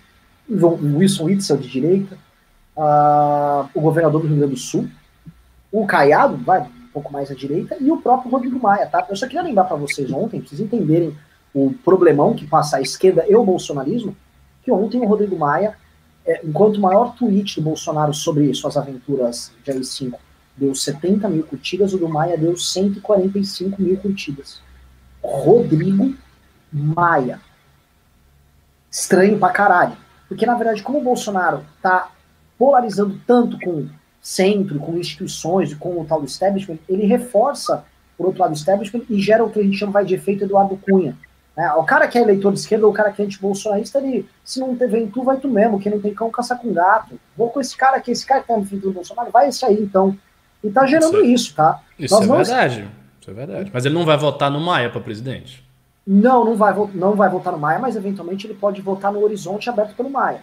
Wilson 0.51 1.25
Witzel 1.25 1.57
de 1.59 1.69
direita, 1.69 2.19
uh, 2.77 3.69
o 3.75 3.81
governador 3.81 4.21
do 4.21 4.29
Rio 4.29 4.37
Grande 4.37 4.55
do 4.55 4.59
Sul, 4.59 4.89
o 5.73 5.87
Caiado, 5.87 6.37
vai 6.37 6.61
um 6.61 6.89
pouco 6.93 7.13
mais 7.13 7.31
à 7.31 7.35
direita, 7.35 7.77
e 7.81 7.91
o 7.91 7.99
próprio 7.99 8.31
Rodrigo 8.31 8.59
Maia, 8.59 8.87
tá? 8.87 9.07
Eu 9.09 9.17
só 9.17 9.27
queria 9.27 9.43
lembrar 9.43 9.65
para 9.65 9.77
vocês 9.77 10.11
ontem, 10.11 10.41
pra 10.41 10.49
vocês 10.49 10.61
entenderem 10.61 11.17
o 11.55 11.73
problemão 11.85 12.35
que 12.35 12.47
passa 12.47 12.77
a 12.77 12.81
esquerda 12.81 13.25
e 13.29 13.35
o 13.35 13.45
bolsonarismo, 13.45 14.17
que 14.63 14.71
ontem 14.71 15.01
o 15.01 15.07
Rodrigo 15.07 15.37
Maia, 15.39 15.77
é, 16.27 16.41
enquanto 16.45 16.77
o 16.77 16.81
maior 16.81 17.15
tweet 17.15 17.57
do 17.57 17.65
Bolsonaro 17.65 18.13
sobre 18.13 18.53
suas 18.55 18.77
aventuras 18.77 19.53
de 19.65 19.71
AI-5 19.71 20.15
deu 20.57 20.75
70 20.75 21.29
mil 21.29 21.45
curtidas, 21.45 21.93
o 21.93 21.99
do 21.99 22.09
Maia 22.09 22.37
deu 22.37 22.57
145 22.57 23.81
mil 23.81 23.97
curtidas. 23.99 24.61
Rodrigo 25.23 26.15
Maia. 26.73 27.41
Estranho 28.91 29.39
pra 29.39 29.51
caralho. 29.51 29.97
Porque, 30.29 30.47
na 30.47 30.55
verdade, 30.55 30.83
como 30.83 30.99
o 30.99 31.05
Bolsonaro 31.05 31.65
tá 31.83 32.11
polarizando 32.59 33.21
tanto 33.27 33.59
com 33.61 33.89
centro, 34.21 34.79
com 34.79 34.99
instituições, 34.99 35.75
com 35.75 36.01
o 36.01 36.05
tal 36.05 36.21
do 36.21 36.27
establishment, 36.27 36.79
ele 36.89 37.07
reforça, 37.07 37.85
por 38.17 38.27
outro 38.27 38.41
lado, 38.41 38.51
o 38.51 38.57
establishment 38.57 39.03
e 39.09 39.21
gera 39.21 39.45
o 39.45 39.51
que 39.51 39.61
a 39.61 39.63
gente 39.63 39.77
chama 39.77 40.05
de 40.05 40.15
efeito 40.15 40.45
Eduardo 40.45 40.77
Cunha. 40.77 41.17
É, 41.57 41.73
o 41.73 41.85
cara 41.85 42.07
que 42.07 42.19
é 42.19 42.23
eleitor 42.23 42.53
de 42.53 42.59
esquerda 42.59 42.85
ou 42.85 42.93
o 42.93 42.95
cara 42.95 43.11
que 43.11 43.23
é 43.23 43.25
anti-bolsonarista, 43.25 43.99
ele, 43.99 44.29
se 44.45 44.61
não 44.61 44.75
vem 44.75 45.09
tu, 45.09 45.23
vai 45.23 45.39
tu 45.39 45.49
mesmo. 45.49 45.81
Quem 45.81 45.91
não 45.91 46.01
tem 46.01 46.13
cão, 46.13 46.31
caça 46.31 46.55
com 46.55 46.71
gato. 46.71 47.19
Vou 47.35 47.49
com 47.49 47.61
esse 47.61 47.75
cara 47.75 47.97
aqui, 47.97 48.11
esse 48.11 48.27
cara 48.27 48.43
que 48.43 48.49
tá 48.49 48.57
no 48.57 48.65
fim 48.65 48.77
do 48.77 48.93
Bolsonaro, 48.93 49.31
vai 49.31 49.49
esse 49.49 49.65
aí, 49.65 49.81
então. 49.81 50.17
E 50.63 50.69
tá 50.69 50.85
gerando 50.85 51.25
isso, 51.25 51.47
isso 51.47 51.55
tá? 51.55 51.81
Isso 51.99 52.15
Nós 52.15 52.25
é 52.25 52.27
não... 52.27 52.37
verdade. 52.37 52.89
Isso 53.21 53.31
é 53.31 53.35
verdade. 53.35 53.71
Mas 53.73 53.87
ele 53.87 53.95
não 53.95 54.05
vai 54.05 54.19
votar 54.19 54.51
no 54.51 54.61
Maia 54.61 54.91
para 54.91 55.01
presidente? 55.01 55.65
Não, 56.07 56.45
não 56.45 56.57
vai, 56.57 56.75
não 56.95 57.15
vai 57.15 57.31
votar 57.31 57.53
no 57.53 57.59
Maia, 57.59 57.79
mas 57.79 57.97
eventualmente 57.97 58.47
ele 58.47 58.55
pode 58.55 58.83
votar 58.83 59.11
no 59.11 59.23
horizonte 59.23 59.71
aberto 59.71 59.97
pelo 59.97 60.11
Maia. 60.11 60.43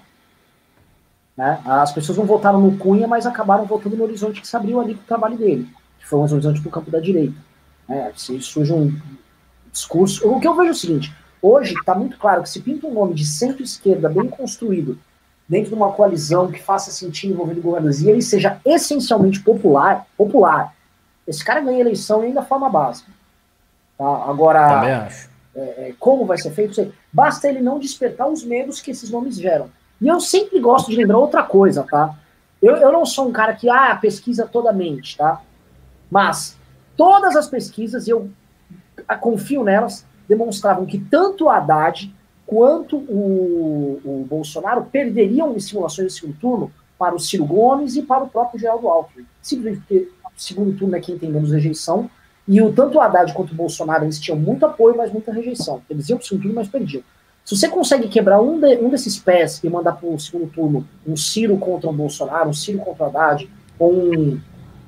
Né? 1.36 1.60
As 1.66 1.92
pessoas 1.92 2.18
não 2.18 2.26
votaram 2.26 2.62
no 2.62 2.78
Cunha, 2.78 3.08
mas 3.08 3.26
acabaram 3.26 3.66
votando 3.66 3.96
no 3.96 4.04
horizonte 4.04 4.42
que 4.42 4.48
se 4.48 4.56
abriu 4.56 4.80
ali 4.80 4.96
para 4.96 5.04
o 5.04 5.08
trabalho 5.08 5.38
dele, 5.38 5.68
que 6.00 6.08
foi 6.08 6.20
um 6.20 6.24
horizonte 6.24 6.62
para 6.62 6.70
o 6.70 6.72
campo 6.72 6.92
da 6.92 7.00
direita. 7.00 7.36
É, 7.90 8.12
se 8.16 8.40
surge 8.42 8.72
um 8.72 8.96
discurso. 9.72 10.28
O 10.28 10.40
que 10.40 10.48
eu 10.48 10.56
vejo 10.56 10.70
é 10.70 10.72
o 10.72 10.76
seguinte: 10.76 11.14
hoje 11.42 11.74
está 11.74 11.96
muito 11.96 12.18
claro 12.18 12.44
que 12.44 12.50
se 12.50 12.62
pinta 12.62 12.88
um 12.88 12.94
nome 12.94 13.14
de 13.14 13.26
centro-esquerda 13.26 14.08
bem 14.10 14.28
construído 14.28 14.98
dentro 15.48 15.70
de 15.70 15.76
uma 15.76 15.92
coalizão 15.92 16.52
que 16.52 16.62
faça 16.62 16.92
sentido 16.92 17.34
envolvendo 17.34 17.62
governos 17.62 18.02
e 18.02 18.10
ele 18.10 18.22
seja 18.22 18.60
essencialmente 18.64 19.42
popular, 19.42 20.08
popular, 20.18 20.74
esse 21.28 21.44
cara 21.44 21.62
ganha 21.62 21.80
eleição 21.80 22.22
ainda 22.22 22.42
da 22.42 22.46
forma 22.46 22.70
básica. 22.70 23.12
Tá? 23.98 24.24
Agora. 24.26 25.10
É, 25.56 25.90
é, 25.90 25.94
como 26.00 26.26
vai 26.26 26.38
ser 26.38 26.50
feito? 26.52 26.92
Basta 27.12 27.48
ele 27.48 27.62
não 27.62 27.78
despertar 27.78 28.28
os 28.28 28.44
medos 28.44 28.82
que 28.82 28.90
esses 28.90 29.12
nomes 29.12 29.36
geram. 29.36 29.70
E 30.04 30.08
eu 30.10 30.20
sempre 30.20 30.60
gosto 30.60 30.92
de 30.92 30.98
lembrar 30.98 31.18
outra 31.18 31.44
coisa, 31.44 31.84
tá? 31.90 32.14
Eu, 32.62 32.76
eu 32.76 32.92
não 32.92 33.06
sou 33.06 33.30
um 33.30 33.32
cara 33.32 33.54
que, 33.54 33.70
ah, 33.70 33.96
pesquisa 33.96 34.46
toda 34.46 34.70
a 34.70 34.74
mente, 34.74 35.16
tá? 35.16 35.42
Mas 36.12 36.58
todas 36.98 37.38
as 37.38 37.48
pesquisas, 37.48 38.06
eu 38.06 38.30
confio 39.22 39.64
nelas, 39.64 40.06
demonstravam 40.28 40.86
que 40.86 41.00
tanto 41.00 41.46
o 41.46 41.50
Haddad 41.50 42.14
quanto 42.46 42.98
o, 42.98 44.02
o 44.04 44.26
Bolsonaro 44.30 44.84
perderiam 44.92 45.56
em 45.56 45.60
simulações 45.60 46.10
de 46.10 46.20
segundo 46.20 46.38
turno 46.38 46.72
para 47.00 47.16
o 47.16 47.20
Ciro 47.20 47.46
Gomes 47.46 47.96
e 47.96 48.02
para 48.02 48.26
o 48.26 48.30
próprio 48.30 48.60
Geraldo 48.60 48.90
Alckmin. 48.90 49.26
Simplesmente 49.42 49.80
porque 49.80 50.10
segundo 50.36 50.78
turno 50.78 50.98
é 50.98 51.00
quem 51.00 51.18
tem 51.18 51.32
menos 51.32 51.52
rejeição, 51.52 52.10
e 52.46 52.62
o, 52.62 52.74
tanto 52.74 52.98
o 52.98 53.02
Haddad 53.02 53.34
quanto 53.34 53.54
o 53.54 53.56
Bolsonaro 53.56 54.04
eles 54.04 54.20
tinham 54.20 54.38
muito 54.38 54.66
apoio, 54.66 54.98
mas 54.98 55.14
muita 55.14 55.32
rejeição. 55.32 55.82
Eles 55.90 56.10
iam 56.10 56.18
para 56.18 56.26
o 56.26 56.28
segundo 56.28 56.42
turno, 56.42 56.56
mas 56.56 56.68
perdiam. 56.68 57.04
Se 57.46 57.58
você 57.58 57.68
consegue 57.68 58.08
quebrar 58.08 58.42
um, 58.42 58.60
de, 58.60 58.78
um 58.78 58.90
desses 58.90 59.20
pés 59.20 59.62
e 59.64 59.70
mandar 59.70 59.94
para 59.94 60.08
o 60.08 60.18
segundo 60.18 60.48
turno 60.48 60.88
um 61.06 61.16
Ciro 61.18 61.58
contra 61.58 61.90
um 61.90 61.94
Bolsonaro, 61.94 62.50
um 62.50 62.54
Ciro 62.54 62.80
contra 62.80 63.04
o 63.04 63.08
Haddad, 63.08 63.50
ou 63.78 63.94
um, 63.94 64.40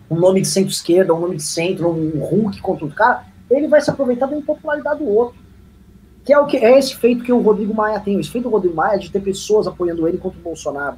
um 0.10 0.15
nome 0.15 0.41
de 0.41 0.48
centro-esquerda, 0.48 1.14
um 1.14 1.19
nome 1.19 1.36
de 1.36 1.44
centro, 1.44 1.90
um 1.90 2.19
Hulk 2.19 2.61
contra 2.61 2.86
outro 2.86 2.98
cara, 2.98 3.26
ele 3.49 3.68
vai 3.68 3.82
se 3.82 3.90
aproveitar 3.90 4.27
da 4.27 4.38
impopularidade 4.38 5.03
do 5.03 5.10
outro. 5.10 5.36
Que 6.23 6.34
é, 6.34 6.40
o 6.40 6.45
que, 6.48 6.57
é 6.57 6.80
esse 6.80 6.95
feito 6.95 7.23
que 7.23 7.32
o 7.32 7.41
Rodrigo 7.41 7.73
Maia 7.73 7.99
tem. 7.99 8.19
O 8.19 8.23
feito 8.23 8.45
do 8.45 8.49
Rodrigo 8.49 8.76
Maia 8.76 8.95
é 8.95 8.99
de 8.99 9.11
ter 9.11 9.19
pessoas 9.19 9.68
apoiando 9.68 10.07
ele 10.07 10.18
contra 10.18 10.40
o 10.40 10.44
Bolsonaro. 10.44 10.98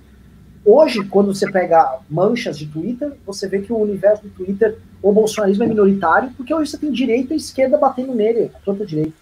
Hoje, 0.63 1.03
quando 1.05 1.33
você 1.33 1.49
pega 1.51 1.99
manchas 2.09 2.57
de 2.57 2.67
Twitter, 2.67 3.13
você 3.25 3.47
vê 3.47 3.59
que 3.61 3.73
o 3.73 3.77
universo 3.77 4.23
do 4.23 4.29
Twitter, 4.29 4.77
o 5.01 5.11
bolsonarismo 5.11 5.63
é 5.63 5.67
minoritário, 5.67 6.31
porque 6.35 6.53
hoje 6.53 6.71
você 6.71 6.77
tem 6.77 6.91
direita 6.91 7.33
e 7.33 7.37
esquerda 7.37 7.77
batendo 7.77 8.13
nele, 8.13 8.51
a 8.65 8.85
direita. 8.85 9.13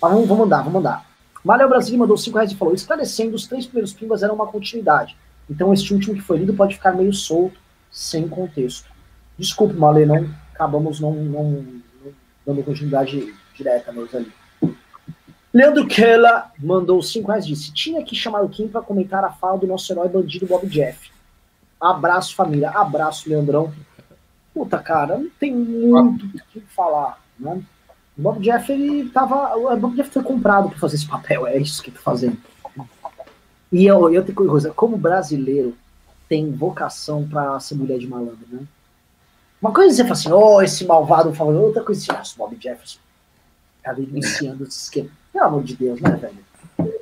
Mas 0.00 0.12
vamos, 0.12 0.28
vamos 0.28 0.46
andar, 0.46 0.62
vamos 0.62 0.80
andar. 0.80 1.15
Malha 1.46 1.68
Brasil 1.68 1.96
mandou 1.96 2.16
5 2.16 2.36
reais 2.36 2.50
e 2.50 2.56
falou: 2.56 2.74
esclarecendo, 2.74 3.36
os 3.36 3.46
três 3.46 3.66
primeiros 3.66 3.92
pimbas 3.92 4.24
eram 4.24 4.34
uma 4.34 4.48
continuidade. 4.48 5.16
Então 5.48 5.72
este 5.72 5.94
último 5.94 6.16
que 6.16 6.20
foi 6.20 6.38
lido 6.38 6.52
pode 6.52 6.74
ficar 6.74 6.90
meio 6.90 7.12
solto, 7.12 7.56
sem 7.88 8.26
contexto. 8.26 8.90
Desculpe, 9.38 9.74
Malê, 9.74 10.04
não 10.04 10.28
acabamos 10.52 10.98
não, 10.98 11.14
não, 11.14 11.44
não 11.44 12.12
dando 12.44 12.64
continuidade 12.64 13.32
direta 13.54 13.92
meus 13.92 14.12
ali. 14.12 14.32
Leandro 15.54 15.86
Kella 15.86 16.50
mandou 16.58 17.00
5 17.00 17.28
reais 17.28 17.44
e 17.44 17.48
disse: 17.50 17.72
Tinha 17.72 18.02
que 18.02 18.16
chamar 18.16 18.40
o 18.42 18.48
Kim 18.48 18.66
para 18.66 18.82
comentar 18.82 19.22
a 19.22 19.30
fala 19.30 19.56
do 19.56 19.68
nosso 19.68 19.92
herói 19.92 20.08
bandido 20.08 20.48
Bob 20.48 20.66
Jeff. 20.66 21.12
Abraço, 21.80 22.34
família. 22.34 22.70
Abraço, 22.70 23.28
Leandrão. 23.28 23.72
Puta, 24.52 24.80
cara, 24.80 25.16
não 25.16 25.30
tem 25.38 25.54
muito 25.54 26.26
o 26.26 26.30
que 26.50 26.60
falar, 26.74 27.22
né? 27.38 27.62
O 28.18 28.22
Bob 28.22 28.40
Jeff, 28.40 28.72
ele 28.72 29.08
tava. 29.10 29.56
O 29.56 29.76
Bob 29.76 29.94
Jeff 29.94 30.10
foi 30.10 30.22
comprado 30.22 30.70
para 30.70 30.78
fazer 30.78 30.96
esse 30.96 31.06
papel, 31.06 31.46
é 31.46 31.58
isso 31.58 31.82
que 31.82 31.90
tá 31.90 32.00
fazendo. 32.00 32.38
E 33.70 33.84
eu, 33.84 34.12
eu 34.12 34.24
tenho 34.24 34.34
coisa, 34.34 34.72
como 34.72 34.96
brasileiro 34.96 35.76
tem 36.28 36.50
vocação 36.50 37.26
para 37.26 37.58
ser 37.60 37.74
mulher 37.74 37.98
de 37.98 38.06
malandro, 38.06 38.46
né? 38.50 38.60
Uma 39.60 39.72
coisa 39.72 39.90
é 39.90 39.96
você 39.96 40.02
fala 40.02 40.12
assim, 40.12 40.32
oh, 40.32 40.62
esse 40.62 40.84
malvado 40.84 41.34
falando, 41.34 41.60
outra 41.60 41.82
coisa 41.82 42.00
é 42.00 42.02
assim, 42.04 42.18
nossa, 42.18 42.34
Bob 42.36 42.56
Jefferson. 42.60 42.98
Cara, 43.82 44.00
iniciando 44.00 44.64
esse 44.64 44.78
esquema. 44.78 45.10
Pelo 45.32 45.44
amor 45.44 45.62
de 45.62 45.76
Deus, 45.76 46.00
né, 46.00 46.10
velho? 46.10 46.46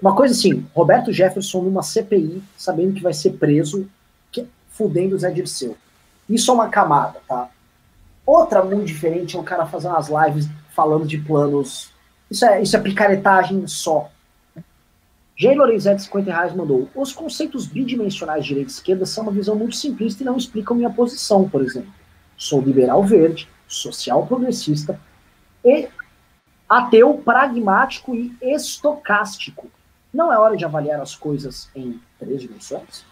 Uma 0.00 0.14
coisa 0.14 0.34
assim, 0.34 0.66
Roberto 0.74 1.12
Jefferson 1.12 1.62
numa 1.62 1.82
CPI, 1.82 2.42
sabendo 2.56 2.94
que 2.94 3.02
vai 3.02 3.12
ser 3.12 3.32
preso, 3.32 3.88
que, 4.30 4.46
fudendo 4.68 5.14
o 5.14 5.18
Zé 5.18 5.30
Dirceu. 5.30 5.76
Isso 6.28 6.50
é 6.50 6.54
uma 6.54 6.68
camada, 6.68 7.20
tá? 7.28 7.48
Outra 8.24 8.64
muito 8.64 8.84
diferente 8.84 9.36
é 9.36 9.40
o 9.40 9.44
cara 9.44 9.66
fazer 9.66 9.88
umas 9.88 10.08
lives 10.08 10.48
falando 10.74 11.06
de 11.06 11.18
planos. 11.18 11.92
Isso 12.30 12.44
é, 12.44 12.62
isso 12.62 12.76
é 12.76 12.80
picaretagem 12.80 13.66
só. 13.66 14.10
J. 15.36 15.54
Lorenzetti, 15.54 16.02
50 16.02 16.30
reais, 16.30 16.54
mandou. 16.54 16.88
Os 16.94 17.12
conceitos 17.12 17.66
bidimensionais 17.66 18.44
direita 18.44 18.70
e 18.70 18.72
esquerda 18.72 19.04
são 19.04 19.24
uma 19.24 19.32
visão 19.32 19.56
muito 19.56 19.74
simplista 19.74 20.22
e 20.22 20.26
não 20.26 20.36
explicam 20.36 20.76
minha 20.76 20.90
posição, 20.90 21.48
por 21.48 21.62
exemplo. 21.62 21.92
Sou 22.36 22.60
liberal 22.60 23.02
verde, 23.02 23.48
social 23.66 24.26
progressista 24.26 24.98
e 25.64 25.88
ateu 26.68 27.14
pragmático 27.24 28.14
e 28.14 28.36
estocástico. 28.42 29.68
Não 30.12 30.32
é 30.32 30.38
hora 30.38 30.56
de 30.56 30.64
avaliar 30.64 31.00
as 31.00 31.16
coisas 31.16 31.68
em 31.74 32.00
três 32.18 32.40
dimensões? 32.40 33.04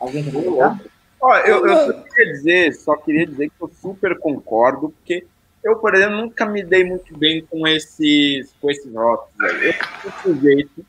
Alguém 0.00 0.24
quer 0.24 0.32
comentar? 0.32 0.80
Olha, 1.20 1.46
eu, 1.46 1.66
eu 1.66 1.86
só 1.86 2.02
queria 2.02 2.32
dizer, 2.32 2.74
só 2.74 2.96
queria 2.96 3.26
dizer 3.26 3.50
que 3.50 3.62
eu 3.62 3.70
super 3.80 4.18
concordo, 4.18 4.90
porque 4.90 5.26
eu, 5.66 5.76
por 5.76 5.96
exemplo, 5.96 6.16
nunca 6.18 6.46
me 6.46 6.62
dei 6.62 6.84
muito 6.84 7.16
bem 7.18 7.44
com 7.44 7.66
esses, 7.66 8.54
com 8.60 8.70
esses 8.70 8.94
rótulos. 8.94 9.52
Eu 9.62 9.72
sou 9.72 10.32
um 10.32 10.36
sujeito 10.36 10.86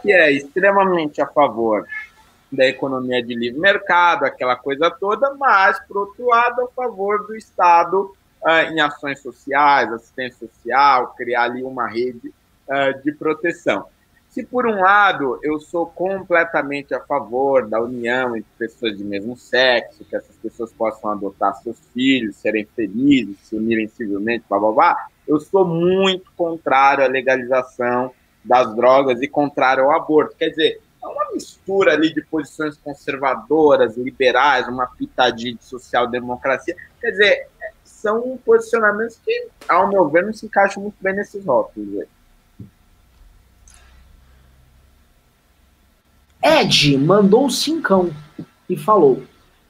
que 0.00 0.12
é 0.12 0.30
extremamente 0.30 1.20
a 1.20 1.26
favor 1.26 1.84
da 2.52 2.64
economia 2.64 3.20
de 3.20 3.34
livre 3.34 3.58
mercado, 3.58 4.24
aquela 4.24 4.54
coisa 4.54 4.88
toda, 4.88 5.34
mas, 5.34 5.80
por 5.88 5.96
outro 5.96 6.28
lado, 6.28 6.62
a 6.62 6.68
favor 6.68 7.26
do 7.26 7.34
Estado 7.34 8.14
uh, 8.42 8.72
em 8.72 8.80
ações 8.80 9.20
sociais, 9.20 9.92
assistência 9.92 10.46
social, 10.46 11.12
criar 11.16 11.42
ali 11.42 11.64
uma 11.64 11.88
rede 11.88 12.32
uh, 12.68 13.02
de 13.02 13.10
proteção. 13.10 13.86
Se, 14.34 14.42
por 14.42 14.66
um 14.66 14.80
lado, 14.80 15.38
eu 15.44 15.60
sou 15.60 15.86
completamente 15.86 16.92
a 16.92 16.98
favor 16.98 17.68
da 17.68 17.80
união 17.80 18.36
entre 18.36 18.50
pessoas 18.58 18.98
de 18.98 19.04
mesmo 19.04 19.36
sexo, 19.36 20.04
que 20.04 20.16
essas 20.16 20.34
pessoas 20.38 20.72
possam 20.72 21.10
adotar 21.12 21.54
seus 21.62 21.78
filhos, 21.94 22.34
serem 22.34 22.66
felizes, 22.74 23.38
se 23.44 23.54
unirem 23.54 23.86
civilmente, 23.86 24.44
blá 24.48 24.58
blá 24.58 24.72
blá, 24.72 25.06
eu 25.24 25.38
sou 25.38 25.64
muito 25.64 26.32
contrário 26.36 27.04
à 27.04 27.06
legalização 27.06 28.10
das 28.44 28.74
drogas 28.74 29.22
e 29.22 29.28
contrário 29.28 29.84
ao 29.84 29.92
aborto. 29.92 30.34
Quer 30.36 30.48
dizer, 30.48 30.80
é 31.00 31.06
uma 31.06 31.30
mistura 31.32 31.92
ali 31.92 32.12
de 32.12 32.20
posições 32.22 32.76
conservadoras, 32.76 33.96
liberais, 33.96 34.66
uma 34.66 34.88
pitadinha 34.88 35.54
de 35.54 35.64
social-democracia. 35.64 36.74
Quer 37.00 37.12
dizer, 37.12 37.46
são 37.84 38.36
posicionamentos 38.44 39.16
que, 39.24 39.46
ao 39.68 39.88
meu 39.88 40.08
ver, 40.08 40.26
não 40.26 40.32
se 40.32 40.46
encaixam 40.46 40.82
muito 40.82 40.96
bem 41.00 41.14
nesses 41.14 41.46
rótulos. 41.46 42.04
Ed 46.44 46.98
mandou 46.98 47.46
um 47.46 47.50
cincão 47.50 48.10
e 48.68 48.76
falou: 48.76 49.22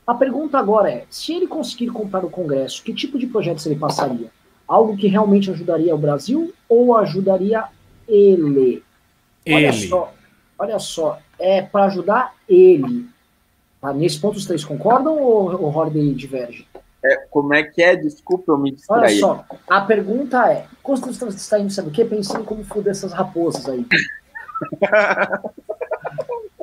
A 0.05 0.12
pergunta 0.12 0.59
agora 0.59 0.90
é: 0.90 1.05
se 1.09 1.32
ele 1.32 1.46
conseguir 1.46 1.86
comprar 1.88 2.24
o 2.24 2.30
Congresso, 2.30 2.82
que 2.82 2.92
tipo 2.92 3.16
de 3.16 3.28
projetos 3.28 3.64
ele 3.64 3.76
passaria? 3.76 4.28
Algo 4.66 4.96
que 4.96 5.06
realmente 5.06 5.51
ajudaria 5.51 5.94
o 5.94 5.98
Brasil 5.98 6.52
ou 6.68 6.96
ajudaria 6.96 7.66
ele? 8.09 8.82
ele. 9.46 9.56
Olha 9.56 9.72
só, 9.72 10.14
olha 10.59 10.78
só, 10.80 11.18
é 11.38 11.62
para 11.62 11.84
ajudar 11.84 12.34
ele. 12.48 13.06
Tá? 13.80 13.92
Nesse 13.92 14.18
ponto 14.18 14.36
os 14.36 14.46
três 14.46 14.64
concordam 14.64 15.16
ou 15.22 15.55
o 15.55 15.68
Holiday 15.68 16.12
diverge? 16.14 16.66
É, 17.05 17.16
como 17.30 17.55
é 17.55 17.62
que 17.62 17.82
é? 17.82 17.94
Desculpa, 17.94 18.51
eu 18.51 18.59
me 18.59 18.72
distraí. 18.72 19.01
Olha 19.01 19.20
só, 19.20 19.44
a 19.68 19.80
pergunta 19.82 20.51
é: 20.51 20.66
quando 20.82 21.12
você 21.12 21.28
está 21.28 21.60
indo 21.60 21.70
sabe 21.70 21.88
o 21.88 21.92
quê? 21.92 22.05
Pensando 22.05 22.44
como 22.44 22.64
foder 22.64 22.90
essas 22.90 23.12
raposas 23.12 23.68
aí. 23.68 23.86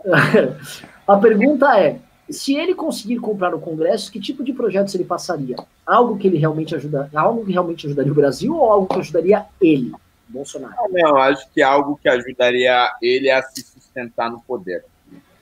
a 1.07 1.17
pergunta 1.17 1.79
é: 1.79 1.99
se 2.29 2.55
ele 2.55 2.73
conseguir 2.73 3.17
comprar 3.17 3.53
o 3.53 3.59
Congresso, 3.59 4.11
que 4.11 4.19
tipo 4.19 4.43
de 4.43 4.53
projetos 4.53 4.95
ele 4.95 5.03
passaria? 5.03 5.55
Algo 5.85 6.17
que 6.17 6.27
ele 6.27 6.37
realmente 6.37 6.75
ajuda, 6.75 7.09
algo 7.13 7.45
que 7.45 7.51
realmente 7.51 7.85
ajudaria 7.85 8.11
o 8.11 8.15
Brasil 8.15 8.55
ou 8.55 8.71
algo 8.71 8.87
que 8.87 8.99
ajudaria 8.99 9.45
ele, 9.61 9.91
Bolsonaro? 10.27 10.75
Não, 10.91 11.17
acho 11.17 11.49
que 11.51 11.61
algo 11.61 11.99
que 12.01 12.07
ajudaria 12.07 12.91
ele 13.01 13.29
a 13.29 13.41
se 13.43 13.61
sustentar 13.63 14.31
no 14.31 14.39
poder. 14.41 14.85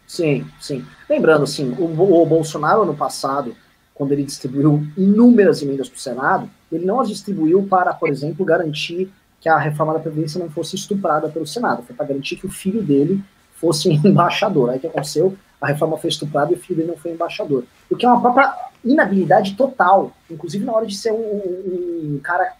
Sim, 0.07 0.48
sim. 0.60 0.84
Lembrando, 1.07 1.44
assim, 1.44 1.76
o, 1.77 2.22
o 2.22 2.26
Bolsonaro 2.26 2.81
ano 2.81 2.95
passado 2.95 3.56
quando 3.99 4.14
ele 4.14 4.23
distribuiu 4.23 4.88
inúmeras 4.98 5.61
emendas 5.61 5.90
para 5.90 5.98
o 5.98 5.99
Senado, 5.99 6.49
ele 6.72 6.86
não 6.86 7.02
as 7.02 7.10
distribuiu 7.10 7.68
para, 7.68 7.94
por 7.94 8.07
exemplo, 8.07 8.45
garantir 8.45 9.11
que 9.41 9.49
a 9.49 9.57
reforma 9.57 9.94
da 9.94 9.99
Previdência 9.99 10.40
não 10.40 10.49
fosse 10.49 10.77
estuprada 10.77 11.27
pelo 11.27 11.45
Senado, 11.45 11.84
foi 11.84 11.94
para 11.94 12.06
garantir 12.06 12.38
que 12.38 12.45
o 12.45 12.49
filho 12.49 12.81
dele 12.81 13.22
fosse 13.60 13.90
embaixador. 14.06 14.69
Aí 14.69 14.77
o 14.77 14.80
que 14.80 14.88
aconteceu? 14.88 15.36
A 15.61 15.68
reforma 15.68 15.98
foi 15.98 16.10
estuprada 16.10 16.52
e 16.52 16.56
o 16.56 16.60
filho 16.60 16.77
dele 16.77 16.91
não 16.91 16.98
foi 16.98 17.11
embaixador. 17.11 17.65
O 17.90 17.95
que 17.95 18.06
é 18.06 18.10
uma 18.10 18.22
própria 18.22 18.53
inabilidade 18.84 19.56
total, 19.56 20.11
inclusive 20.30 20.64
na 20.64 20.73
hora 20.73 20.86
de 20.86 20.95
ser 20.95 21.11
um, 21.11 21.18
um, 21.18 22.15
um 22.15 22.19
cara 22.23 22.53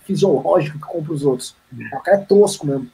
fisiológico 0.00 0.78
que 0.78 0.84
compra 0.84 1.12
os 1.12 1.24
outros. 1.24 1.54
O 1.72 2.00
cara 2.02 2.18
é 2.18 2.20
tosco 2.20 2.66
mesmo. 2.66 2.90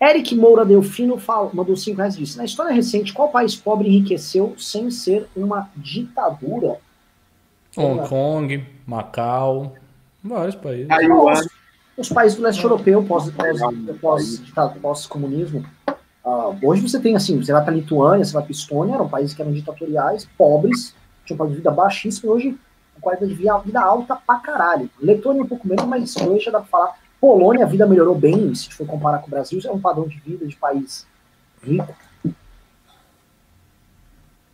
Eric 0.00 0.34
Moura 0.34 0.64
Delfino 0.64 1.18
fala, 1.18 1.50
mandou 1.54 1.76
5 1.76 1.96
reais 1.96 2.14
e 2.14 2.18
disse: 2.18 2.36
Na 2.36 2.44
história 2.44 2.72
recente, 2.72 3.12
qual 3.12 3.30
país 3.30 3.56
pobre 3.56 3.88
enriqueceu 3.88 4.54
sem 4.58 4.90
ser 4.90 5.26
uma 5.34 5.70
ditadura? 5.76 6.78
Hong 7.76 8.08
Kong, 8.08 8.66
Macau, 8.86 9.74
vários 10.22 10.54
países. 10.54 10.88
Os, 10.88 11.48
os 11.96 12.08
países 12.08 12.36
do 12.36 12.42
leste 12.42 12.62
europeu, 12.62 13.02
pós-comunismo. 13.04 13.94
Pós, 14.00 14.38
pós, 14.80 15.06
pós 15.06 15.08
uh, 16.24 16.56
hoje 16.62 16.82
você 16.82 17.00
tem 17.00 17.16
assim: 17.16 17.42
você 17.42 17.52
vai 17.52 17.62
para 17.62 17.72
a 17.72 17.76
Lituânia, 17.76 18.24
você 18.24 18.32
vai 18.32 18.42
para 18.42 18.50
a 18.50 18.56
Estônia, 18.56 18.94
eram 18.94 19.08
países 19.08 19.34
que 19.34 19.42
eram 19.42 19.52
ditatoriais, 19.52 20.28
pobres, 20.36 20.94
tinham 21.24 21.44
um 21.44 21.48
de 21.48 21.56
vida 21.56 21.70
baixíssimo, 21.70 22.32
hoje 22.32 22.56
a 22.96 23.00
qualidade 23.00 23.34
de 23.34 23.38
vida 23.38 23.80
alta 23.80 24.16
pra 24.16 24.38
caralho. 24.38 24.90
Letônia 25.00 25.42
um 25.42 25.46
pouco 25.46 25.66
menos, 25.66 25.84
mas 25.84 26.16
hoje 26.16 26.50
dá 26.50 26.60
para 26.60 26.68
falar 26.68 26.98
Polônia, 27.20 27.64
a 27.64 27.68
vida 27.68 27.86
melhorou 27.86 28.14
bem, 28.14 28.54
se 28.54 28.70
for 28.72 28.86
comparar 28.86 29.18
com 29.18 29.26
o 29.26 29.30
Brasil, 29.30 29.58
é 29.64 29.70
um 29.70 29.80
padrão 29.80 30.06
de 30.06 30.18
vida 30.20 30.46
de 30.46 30.56
país 30.56 31.06
rico. 31.62 31.94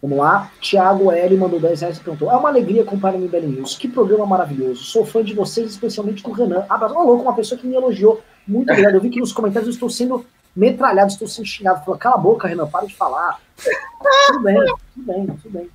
Vamos 0.02 0.18
lá. 0.18 0.50
Tiago 0.60 1.12
L 1.12 1.36
mandou 1.36 1.60
10 1.60 1.80
reais 1.80 1.96
e 1.96 2.00
perguntou: 2.00 2.30
É 2.30 2.36
uma 2.36 2.48
alegria 2.48 2.82
acompanhar 2.82 3.16
o 3.16 3.20
MBL 3.20 3.46
News. 3.46 3.76
Que 3.76 3.86
programa 3.86 4.26
maravilhoso. 4.26 4.82
Sou 4.82 5.06
fã 5.06 5.22
de 5.22 5.32
vocês, 5.32 5.70
especialmente 5.70 6.24
do 6.24 6.32
Renan. 6.32 6.66
Abraço. 6.68 6.98
Ô, 6.98 7.04
louco, 7.04 7.22
uma 7.22 7.34
pessoa 7.34 7.58
que 7.58 7.66
me 7.66 7.76
elogiou. 7.76 8.20
Muito 8.46 8.70
obrigado. 8.70 8.94
Eu 8.94 9.00
vi 9.00 9.10
que 9.10 9.20
nos 9.20 9.32
comentários 9.32 9.68
eu 9.68 9.74
estou 9.74 9.88
sendo 9.88 10.26
metralhado, 10.56 11.12
estou 11.12 11.28
sendo 11.28 11.46
xingado. 11.46 11.84
Falou: 11.84 11.98
Cala 12.00 12.16
a 12.16 12.18
boca, 12.18 12.48
Renan, 12.48 12.66
para 12.66 12.86
de 12.86 12.96
falar. 12.96 13.40
tudo 14.26 14.42
bem, 14.42 14.56
tudo 14.94 15.06
bem, 15.06 15.26
tudo 15.26 15.50
bem. 15.50 15.70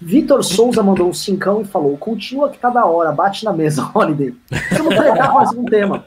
Vitor 0.00 0.44
Souza 0.44 0.82
mandou 0.82 1.08
um 1.08 1.14
cincão 1.14 1.62
e 1.62 1.64
falou: 1.64 1.96
continua 1.96 2.50
que 2.50 2.58
tá 2.58 2.70
da 2.70 2.84
hora, 2.84 3.12
bate 3.12 3.44
na 3.44 3.52
mesa, 3.52 3.88
Holiday. 3.94 4.34
Vamos 4.76 4.94
tretar 4.96 5.32
mais 5.32 5.50
um 5.52 5.64
tema. 5.64 6.04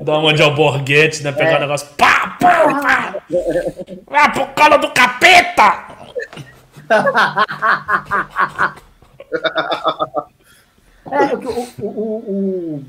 Dá 0.00 0.18
uma 0.18 0.34
de 0.34 0.42
alborguete, 0.42 1.22
né? 1.22 1.32
Pegar 1.32 1.50
o 1.50 1.54
é. 1.54 1.56
um 1.58 1.60
negócio. 1.60 1.88
Pá, 1.96 2.36
pá, 2.40 2.80
pá! 2.80 3.22
Vai 4.06 4.32
pro 4.32 4.46
colo 4.48 4.78
do 4.78 4.90
capeta! 4.90 5.86
é, 11.10 11.34
o, 11.34 11.86
o, 11.86 12.82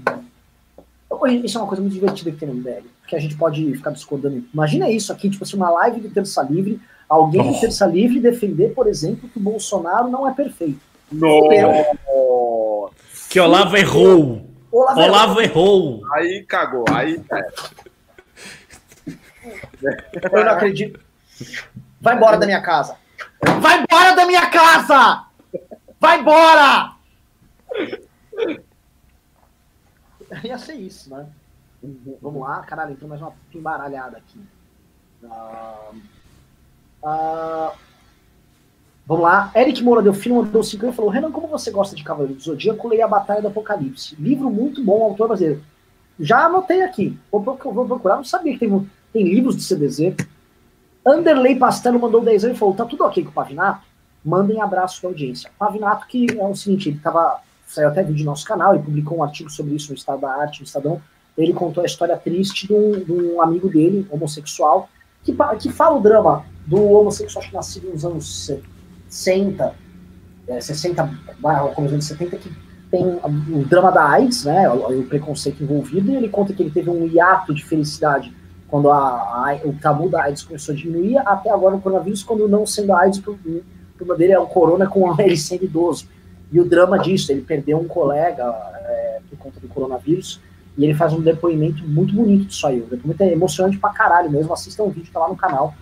o, 1.09 1.27
isso 1.27 1.57
é 1.57 1.61
uma 1.61 1.67
coisa 1.67 1.81
muito 1.81 1.93
divertida 1.93 2.31
que 2.31 2.37
tem 2.37 2.47
no 2.47 2.55
MBL, 2.55 2.87
que 3.07 3.15
a 3.15 3.19
gente 3.19 3.35
pode 3.35 3.73
ficar 3.73 3.91
discordando. 3.91 4.43
Imagina 4.53 4.89
isso 4.89 5.11
aqui, 5.11 5.29
tipo 5.29 5.43
assim, 5.43 5.57
uma 5.57 5.69
live 5.69 5.99
de 5.99 6.09
terça 6.09 6.41
livre 6.43 6.79
Alguém 7.09 7.41
oh. 7.41 7.59
Terça 7.59 7.87
Livre 7.87 8.19
defender, 8.19 8.75
por 8.75 8.85
exemplo, 8.85 9.27
que 9.27 9.39
o 9.39 9.41
Bolsonaro 9.41 10.09
não 10.09 10.29
é 10.29 10.33
perfeito. 10.33 10.79
No. 11.11 11.49
Que 13.27 13.39
Olavo 13.39 13.75
errou. 13.75 14.48
Olavo, 14.71 14.99
Olavo 14.99 15.41
errou. 15.41 16.01
Aí 16.13 16.43
cagou, 16.43 16.85
aí 16.91 17.23
Eu 20.31 20.45
não 20.45 20.51
acredito. 20.51 20.99
Vai 21.99 22.15
embora 22.15 22.37
da 22.37 22.45
minha 22.45 22.61
casa. 22.61 22.95
Vai 23.61 23.81
embora 23.81 24.15
da 24.15 24.25
minha 24.25 24.49
casa! 24.49 25.25
Vai 25.99 26.19
embora! 26.19 26.95
Ia 30.43 30.57
ser 30.57 30.73
isso, 30.73 31.09
né? 31.09 31.27
Vamos 32.21 32.41
lá, 32.41 32.61
caralho, 32.61 32.91
entrou 32.91 33.09
mais 33.09 33.21
uma 33.21 33.33
embaralhada 33.53 34.17
aqui. 34.17 34.39
Uh... 35.23 36.01
Uh, 37.01 37.71
vamos 39.09 39.23
lá. 39.23 39.51
Eric 39.55 39.83
Moura 39.83 40.03
deu 40.03 40.13
filho, 40.13 40.35
mandou 40.35 40.61
5 40.61 40.85
e 40.85 40.93
falou: 40.93 41.09
Renan, 41.09 41.31
como 41.31 41.47
você 41.47 41.71
gosta 41.71 41.95
de 41.95 42.03
Cavaleiro 42.03 42.35
do 42.35 42.43
Zodíaco? 42.43 42.87
Leia 42.87 43.05
a 43.05 43.07
Batalha 43.07 43.41
do 43.41 43.47
Apocalipse. 43.47 44.15
Livro 44.19 44.51
muito 44.51 44.83
bom, 44.83 45.03
autor 45.03 45.29
brasileiro. 45.29 45.63
Já 46.19 46.45
anotei 46.45 46.83
aqui. 46.83 47.17
Vou, 47.31 47.41
vou 47.41 47.85
procurar. 47.87 48.17
Não 48.17 48.23
sabia 48.23 48.53
que 48.53 48.59
tem, 48.59 48.89
tem 49.11 49.23
livros 49.23 49.57
de 49.57 49.63
CDZ. 49.63 50.15
Anderley 51.05 51.55
Pastelo 51.55 51.99
mandou 51.99 52.21
10 52.21 52.45
anos 52.45 52.57
e 52.57 52.59
falou: 52.59 52.75
tá 52.75 52.85
tudo 52.85 53.03
ok 53.03 53.23
com 53.23 53.31
o 53.31 53.33
Pavinato? 53.33 53.81
Mandem 54.23 54.61
abraço 54.61 55.01
pra 55.01 55.09
audiência. 55.09 55.49
Pavinato, 55.57 56.05
que 56.05 56.27
é 56.37 56.43
o 56.43 56.55
seguinte, 56.55 56.89
ele 56.89 56.99
tava. 56.99 57.41
Saiu 57.65 57.87
até 57.87 58.01
vídeo 58.01 58.25
no 58.25 58.31
nosso 58.31 58.45
canal, 58.45 58.73
ele 58.73 58.83
publicou 58.83 59.19
um 59.19 59.23
artigo 59.23 59.47
sobre 59.47 59.75
isso 59.75 59.91
no 59.91 59.95
Estado 59.95 60.21
da 60.21 60.31
Arte, 60.31 60.61
no 60.61 60.65
Estadão. 60.65 61.01
Ele 61.37 61.53
contou 61.53 61.83
a 61.83 61.85
história 61.85 62.17
triste 62.17 62.65
de 62.65 62.73
um, 62.73 62.91
de 63.03 63.11
um 63.11 63.41
amigo 63.41 63.69
dele, 63.69 64.07
homossexual, 64.09 64.89
que, 65.23 65.35
que 65.59 65.69
fala 65.69 65.95
o 65.95 66.01
drama 66.01 66.43
do 66.65 66.83
homossexual 66.83 67.45
que 67.45 67.53
nascido 67.53 67.91
nos 67.91 68.03
anos 68.03 68.49
60, 69.09 69.73
é, 70.47 70.61
60, 70.61 71.03
começo 71.41 71.81
dos 71.81 71.93
anos 71.93 72.05
70, 72.05 72.37
que 72.37 72.51
tem 72.89 73.03
o 73.03 73.65
drama 73.65 73.91
da 73.91 74.03
AIDS, 74.03 74.45
né, 74.45 74.69
o, 74.69 74.99
o, 74.99 75.03
preconceito 75.03 75.63
envolvido, 75.63 76.11
e 76.11 76.15
ele 76.15 76.29
conta 76.29 76.53
que 76.53 76.63
ele 76.63 76.71
teve 76.71 76.89
um 76.89 77.05
hiato 77.05 77.53
de 77.53 77.63
felicidade 77.63 78.33
quando 78.67 78.91
a, 78.91 78.97
a, 78.97 79.59
o 79.65 79.73
tabu 79.73 80.09
da 80.09 80.23
AIDS 80.23 80.43
começou 80.43 80.73
a 80.73 80.77
diminuir, 80.77 81.17
até 81.17 81.49
agora 81.49 81.75
o 81.75 81.81
coronavírus, 81.81 82.23
quando 82.23 82.47
não 82.47 82.65
sendo 82.65 82.93
a 82.93 83.01
AIDS, 83.01 83.19
o 83.19 83.21
problema 83.97 84.17
dele 84.17 84.33
é 84.33 84.39
o 84.39 84.45
corona 84.45 84.87
com 84.87 85.19
ele 85.19 85.35
sendo 85.35 85.65
idoso. 85.65 86.07
E 86.51 86.59
o 86.59 86.65
drama 86.65 86.97
disso, 86.97 87.31
ele 87.31 87.41
perdeu 87.41 87.79
um 87.79 87.87
colega 87.87 88.43
é, 88.43 89.19
por 89.29 89.37
conta 89.37 89.59
do 89.59 89.67
coronavírus, 89.67 90.39
e 90.77 90.85
ele 90.85 90.93
faz 90.93 91.13
um 91.13 91.19
depoimento 91.19 91.83
muito 91.83 92.13
bonito 92.13 92.45
disso 92.45 92.65
aí. 92.65 92.79
O 92.79 92.85
depoimento 92.85 93.23
é 93.23 93.33
emocionante 93.33 93.77
pra 93.77 93.89
caralho 93.89 94.31
mesmo. 94.31 94.53
Assistam 94.53 94.83
o 94.83 94.89
vídeo, 94.89 95.11
tá 95.11 95.19
lá 95.19 95.27
no 95.27 95.35
canal. 95.35 95.73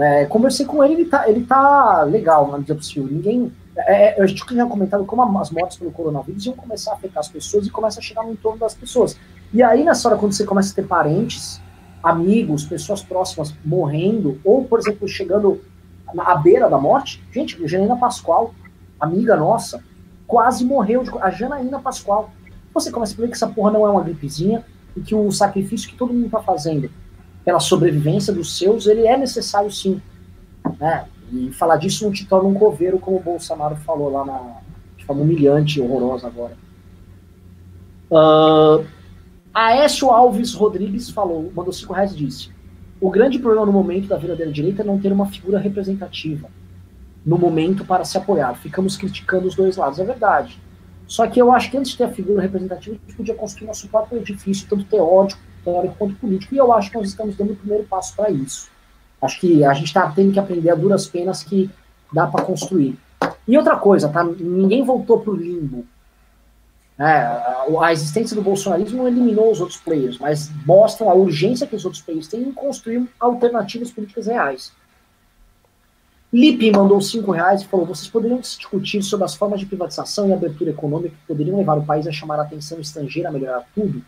É, 0.00 0.24
conversei 0.24 0.64
com 0.64 0.82
ele, 0.82 0.94
ele 0.94 1.04
tá, 1.04 1.28
ele 1.28 1.44
tá 1.44 2.02
legal 2.04 2.50
na 2.50 2.56
medida 2.58 2.74
possível. 2.74 3.06
Ninguém. 3.10 3.52
É, 3.76 4.18
é 4.18 4.22
a 4.22 4.26
gente 4.26 4.46
tinha 4.46 4.64
comentado 4.66 5.04
como 5.04 5.38
as 5.38 5.50
mortes 5.50 5.76
pelo 5.76 5.92
coronavírus 5.92 6.46
iam 6.46 6.54
começar 6.54 6.92
a 6.92 6.94
afetar 6.94 7.20
as 7.20 7.28
pessoas 7.28 7.66
e 7.66 7.70
começa 7.70 8.00
a 8.00 8.02
chegar 8.02 8.22
no 8.22 8.32
entorno 8.32 8.58
das 8.58 8.74
pessoas. 8.74 9.16
E 9.52 9.62
aí, 9.62 9.84
nessa 9.84 10.08
hora, 10.08 10.16
quando 10.16 10.32
você 10.32 10.44
começa 10.44 10.72
a 10.72 10.74
ter 10.74 10.86
parentes, 10.86 11.60
amigos, 12.02 12.64
pessoas 12.64 13.02
próximas 13.02 13.54
morrendo, 13.62 14.40
ou, 14.42 14.64
por 14.64 14.78
exemplo, 14.78 15.06
chegando 15.06 15.60
à 16.16 16.34
beira 16.34 16.70
da 16.70 16.78
morte, 16.78 17.22
gente, 17.30 17.60
Janaína 17.68 17.96
Pascoal, 17.96 18.54
amiga 18.98 19.36
nossa, 19.36 19.84
quase 20.26 20.64
morreu. 20.64 21.02
De, 21.02 21.10
a 21.20 21.30
Janaína 21.30 21.78
Pascoal. 21.78 22.30
Você 22.72 22.90
começa 22.90 23.12
a 23.12 23.16
ver 23.16 23.26
que 23.26 23.34
essa 23.34 23.48
porra 23.48 23.72
não 23.72 23.86
é 23.86 23.90
uma 23.90 24.02
gripezinha 24.02 24.64
e 24.96 25.00
que 25.00 25.14
o 25.14 25.30
sacrifício 25.30 25.90
que 25.90 25.96
todo 25.96 26.14
mundo 26.14 26.30
tá 26.30 26.40
fazendo 26.40 26.90
pela 27.44 27.60
sobrevivência 27.60 28.32
dos 28.32 28.56
seus, 28.56 28.86
ele 28.86 29.06
é 29.06 29.16
necessário 29.16 29.70
sim. 29.70 30.00
Né? 30.78 31.06
E 31.32 31.52
falar 31.52 31.76
disso 31.76 32.04
não 32.04 32.12
te 32.12 32.26
torna 32.26 32.48
um 32.48 32.54
coveiro, 32.54 32.98
como 32.98 33.16
o 33.16 33.22
Bolsonaro 33.22 33.76
falou 33.76 34.10
lá 34.10 34.24
na. 34.24 34.56
de 34.96 35.04
forma 35.04 35.22
humilhante 35.22 35.80
horrorosa 35.80 36.26
agora. 36.26 36.56
Uh, 38.10 38.84
Aécio 39.54 40.10
Alves 40.10 40.52
Rodrigues 40.52 41.10
falou, 41.10 41.50
mandou 41.54 41.72
cinco 41.72 41.92
reais 41.92 42.12
e 42.12 42.16
disse: 42.16 42.50
O 43.00 43.10
grande 43.10 43.38
problema 43.38 43.66
no 43.66 43.72
momento 43.72 44.08
da 44.08 44.16
verdadeira 44.16 44.52
direita 44.52 44.82
é 44.82 44.84
não 44.84 44.98
ter 44.98 45.12
uma 45.12 45.26
figura 45.26 45.58
representativa 45.58 46.48
no 47.24 47.38
momento 47.38 47.84
para 47.84 48.04
se 48.04 48.16
apoiar. 48.18 48.54
Ficamos 48.54 48.96
criticando 48.96 49.46
os 49.46 49.54
dois 49.54 49.76
lados, 49.76 49.98
é 49.98 50.04
verdade. 50.04 50.60
Só 51.06 51.26
que 51.26 51.40
eu 51.40 51.52
acho 51.52 51.70
que 51.70 51.76
antes 51.76 51.92
de 51.92 51.98
ter 51.98 52.04
a 52.04 52.12
figura 52.12 52.40
representativa, 52.40 52.96
a 52.96 52.98
gente 53.06 53.16
podia 53.16 53.34
construir 53.34 53.66
nosso 53.66 53.88
próprio 53.88 54.18
edifício, 54.18 54.66
tanto 54.68 54.84
teórico 54.84 55.38
teórico 55.64 56.12
político, 56.14 56.54
e 56.54 56.58
eu 56.58 56.72
acho 56.72 56.90
que 56.90 56.96
nós 56.96 57.08
estamos 57.08 57.36
dando 57.36 57.52
o 57.52 57.56
primeiro 57.56 57.84
passo 57.84 58.14
para 58.14 58.30
isso. 58.30 58.68
Acho 59.20 59.40
que 59.40 59.64
a 59.64 59.74
gente 59.74 59.86
está 59.86 60.10
tendo 60.10 60.32
que 60.32 60.38
aprender 60.38 60.70
a 60.70 60.74
duras 60.74 61.06
penas 61.06 61.42
que 61.42 61.70
dá 62.12 62.26
para 62.26 62.44
construir. 62.44 62.98
E 63.46 63.56
outra 63.56 63.76
coisa, 63.76 64.08
tá? 64.08 64.24
Ninguém 64.24 64.84
voltou 64.84 65.20
para 65.20 65.32
o 65.32 65.36
limbo. 65.36 65.84
É, 66.98 67.04
a 67.80 67.92
existência 67.92 68.36
do 68.36 68.42
bolsonarismo 68.42 68.98
não 68.98 69.08
eliminou 69.08 69.50
os 69.50 69.60
outros 69.60 69.80
players, 69.80 70.18
mas 70.18 70.50
mostram 70.66 71.08
a 71.08 71.14
urgência 71.14 71.66
que 71.66 71.74
os 71.74 71.84
outros 71.84 72.02
players 72.02 72.28
têm 72.28 72.42
em 72.42 72.52
construir 72.52 73.08
alternativas 73.18 73.90
políticas 73.90 74.26
reais. 74.26 74.72
Lipe 76.32 76.70
mandou 76.70 77.00
cinco 77.00 77.32
reais 77.32 77.62
e 77.62 77.66
falou: 77.66 77.86
vocês 77.86 78.08
poderiam 78.08 78.38
discutir 78.38 79.02
sobre 79.02 79.24
as 79.24 79.34
formas 79.34 79.60
de 79.60 79.66
privatização 79.66 80.28
e 80.28 80.32
abertura 80.32 80.70
econômica 80.70 81.16
que 81.16 81.26
poderiam 81.26 81.56
levar 81.56 81.78
o 81.78 81.84
país 81.84 82.06
a 82.06 82.12
chamar 82.12 82.38
a 82.38 82.42
atenção 82.42 82.78
estrangeira 82.78 83.30
a 83.30 83.32
melhorar 83.32 83.66
tudo? 83.74 84.02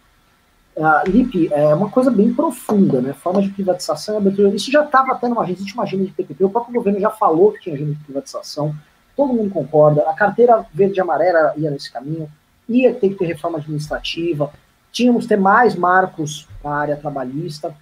Uh, 0.74 1.10
Lipe, 1.10 1.52
é 1.52 1.74
uma 1.74 1.90
coisa 1.90 2.10
bem 2.10 2.32
profunda, 2.32 3.00
né? 3.00 3.12
Formas 3.12 3.44
de 3.44 3.50
privatização 3.50 4.14
e 4.14 4.18
abertura. 4.18 4.54
Isso 4.54 4.70
já 4.70 4.84
estava 4.84 5.12
até 5.12 5.28
numa 5.28 5.42
agenda, 5.42 5.60
uma 5.74 5.82
agenda 5.82 6.04
de 6.04 6.12
PPP. 6.12 6.44
O 6.44 6.50
próprio 6.50 6.74
governo 6.74 6.98
já 6.98 7.10
falou 7.10 7.52
que 7.52 7.60
tinha 7.60 7.74
agenda 7.74 7.92
de 7.92 8.04
privatização. 8.04 8.74
Todo 9.14 9.34
mundo 9.34 9.50
concorda. 9.50 10.08
A 10.08 10.14
carteira 10.14 10.64
verde 10.72 10.98
e 10.98 11.00
amarela 11.00 11.52
ia 11.56 11.70
nesse 11.70 11.92
caminho. 11.92 12.30
Ia 12.68 12.94
ter 12.94 13.10
que 13.10 13.16
ter 13.16 13.26
reforma 13.26 13.58
administrativa. 13.58 14.50
Tínhamos 14.90 15.24
que 15.24 15.28
ter 15.28 15.36
mais 15.36 15.74
marcos 15.74 16.48
na 16.64 16.74
área 16.74 16.96
trabalhista. 16.96 17.74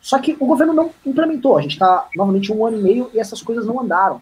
Só 0.00 0.18
que 0.18 0.36
o 0.38 0.46
governo 0.46 0.72
não 0.72 0.90
implementou. 1.04 1.56
A 1.56 1.62
gente 1.62 1.72
está 1.72 2.08
novamente 2.16 2.52
um 2.52 2.64
ano 2.66 2.78
e 2.78 2.82
meio 2.82 3.10
e 3.12 3.18
essas 3.18 3.42
coisas 3.42 3.66
não 3.66 3.80
andaram. 3.80 4.20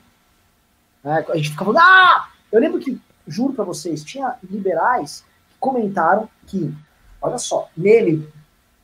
É, 1.04 1.24
a 1.32 1.36
gente 1.36 1.50
fica 1.50 1.64
falando, 1.64 1.80
ah! 1.80 2.28
Eu 2.52 2.60
lembro 2.60 2.80
que, 2.80 3.00
juro 3.26 3.54
para 3.54 3.64
vocês, 3.64 4.04
tinha 4.04 4.34
liberais 4.48 5.24
que 5.50 5.56
comentaram 5.58 6.28
que, 6.46 6.74
olha 7.20 7.38
só, 7.38 7.68
nele, 7.76 8.28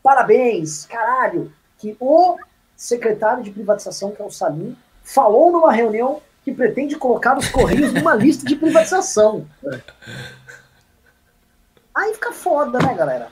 parabéns, 0.02 0.86
caralho, 0.86 1.52
que 1.78 1.96
o 1.98 2.36
secretário 2.76 3.42
de 3.42 3.50
privatização, 3.50 4.12
que 4.12 4.20
é 4.20 4.24
o 4.24 4.30
Salim, 4.30 4.76
falou 5.02 5.50
numa 5.50 5.72
reunião 5.72 6.20
que 6.44 6.52
pretende 6.52 6.96
colocar 6.96 7.36
os 7.36 7.48
Correios 7.48 7.92
numa 7.92 8.14
lista 8.16 8.46
de 8.46 8.54
privatização. 8.54 9.46
Aí 11.94 12.14
fica 12.14 12.32
foda, 12.32 12.78
né, 12.78 12.94
galera? 12.94 13.30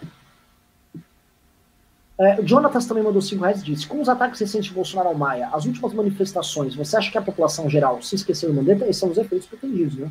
É, 2.18 2.40
o 2.40 2.46
Jonatas 2.46 2.86
também 2.86 3.02
mandou 3.02 3.20
5 3.20 3.42
reais 3.42 3.60
e 3.60 3.64
disse: 3.64 3.86
Com 3.86 4.00
os 4.00 4.08
ataques 4.08 4.40
recentes 4.40 4.66
de 4.66 4.72
Bolsonaro 4.72 5.08
ao 5.08 5.14
Maia, 5.14 5.48
as 5.52 5.64
últimas 5.64 5.92
manifestações, 5.92 6.74
você 6.74 6.96
acha 6.96 7.10
que 7.10 7.18
a 7.18 7.22
população 7.22 7.68
geral 7.68 8.00
se 8.02 8.14
esqueceu 8.14 8.50
do 8.50 8.54
Mandetta? 8.54 8.84
Esses 8.84 8.98
são 8.98 9.10
os 9.10 9.18
efeitos 9.18 9.48
pretendidos, 9.48 9.96
né? 9.96 10.10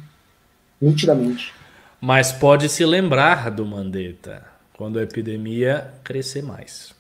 Nitidamente. 0.81 1.53
Mas 1.99 2.33
pode 2.33 2.67
se 2.67 2.85
lembrar 2.85 3.49
do 3.49 3.65
Mandetta 3.65 4.52
quando 4.83 4.99
a 4.99 5.03
epidemia 5.03 5.93
crescer 6.03 6.43
mais. 6.43 6.93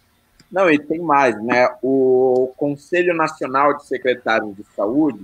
Não, 0.49 0.71
e 0.71 0.79
tem 0.79 1.01
mais, 1.01 1.35
né? 1.43 1.67
O 1.81 2.53
Conselho 2.55 3.13
Nacional 3.13 3.75
de 3.75 3.85
Secretários 3.85 4.55
de 4.55 4.63
Saúde, 4.73 5.19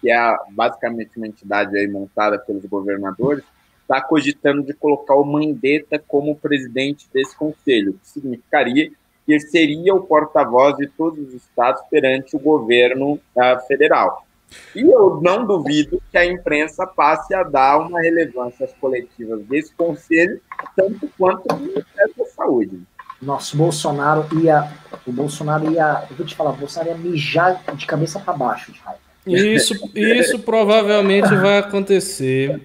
que 0.00 0.10
é 0.10 0.36
basicamente 0.52 1.18
uma 1.18 1.26
entidade 1.26 1.76
aí 1.76 1.86
montada 1.86 2.38
pelos 2.38 2.64
governadores, 2.64 3.44
está 3.82 4.00
cogitando 4.00 4.62
de 4.62 4.72
colocar 4.72 5.16
o 5.16 5.24
Mandetta 5.24 6.02
como 6.08 6.34
presidente 6.34 7.06
desse 7.12 7.36
conselho, 7.36 8.00
que 8.02 8.08
significaria 8.08 8.90
que 9.26 9.38
seria 9.40 9.94
o 9.94 10.06
porta-voz 10.06 10.78
de 10.78 10.86
todos 10.86 11.28
os 11.28 11.34
estados 11.34 11.82
perante 11.90 12.34
o 12.34 12.38
governo 12.38 13.20
uh, 13.36 13.66
federal. 13.66 14.26
E 14.74 14.80
eu 14.80 15.20
não 15.22 15.46
duvido 15.46 16.02
que 16.10 16.18
a 16.18 16.24
imprensa 16.24 16.86
passe 16.86 17.34
a 17.34 17.42
dar 17.42 17.78
uma 17.78 18.00
relevância 18.00 18.64
às 18.64 18.72
coletivas 18.74 19.42
desse 19.44 19.72
conselho, 19.74 20.40
tanto 20.76 21.08
quanto 21.18 21.52
o 21.52 21.58
Ministério 21.58 22.14
da 22.16 22.24
Saúde. 22.26 22.80
Nossa, 23.20 23.54
o 23.54 23.58
Bolsonaro 23.58 24.26
ia. 24.40 24.70
O 25.06 25.12
Bolsonaro 25.12 25.70
ia. 25.72 26.04
Eu 26.10 26.16
vou 26.16 26.26
te 26.26 26.34
falar, 26.34 26.50
o 26.50 26.56
Bolsonaro 26.56 26.90
ia 26.90 26.98
mijar 26.98 27.62
de 27.74 27.86
cabeça 27.86 28.20
para 28.20 28.32
baixo 28.32 28.72
de 28.72 28.78
raiva. 28.80 29.00
Isso, 29.26 29.74
isso 29.94 30.38
provavelmente 30.38 31.28
vai 31.34 31.58
acontecer. 31.58 32.62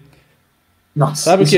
Nossa, 0.95 1.23
sabe 1.23 1.45
que, 1.45 1.57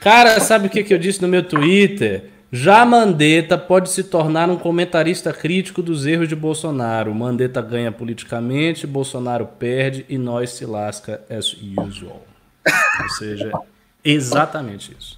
cara, 0.00 0.40
sabe 0.40 0.66
o 0.66 0.70
que, 0.70 0.82
que 0.82 0.94
eu 0.94 0.98
disse 0.98 1.20
no 1.20 1.28
meu 1.28 1.46
Twitter? 1.46 2.30
Já 2.52 2.84
Mandetta 2.84 3.56
pode 3.56 3.90
se 3.90 4.02
tornar 4.02 4.50
um 4.50 4.56
comentarista 4.56 5.32
crítico 5.32 5.80
dos 5.80 6.04
erros 6.04 6.28
de 6.28 6.34
Bolsonaro. 6.34 7.14
Mandetta 7.14 7.62
ganha 7.62 7.92
politicamente, 7.92 8.88
Bolsonaro 8.88 9.46
perde 9.46 10.04
e 10.08 10.18
nós 10.18 10.50
se 10.50 10.66
lasca 10.66 11.22
as 11.30 11.52
usual. 11.52 12.22
Ou 13.02 13.08
seja, 13.10 13.52
exatamente 14.04 14.96
isso. 14.98 15.16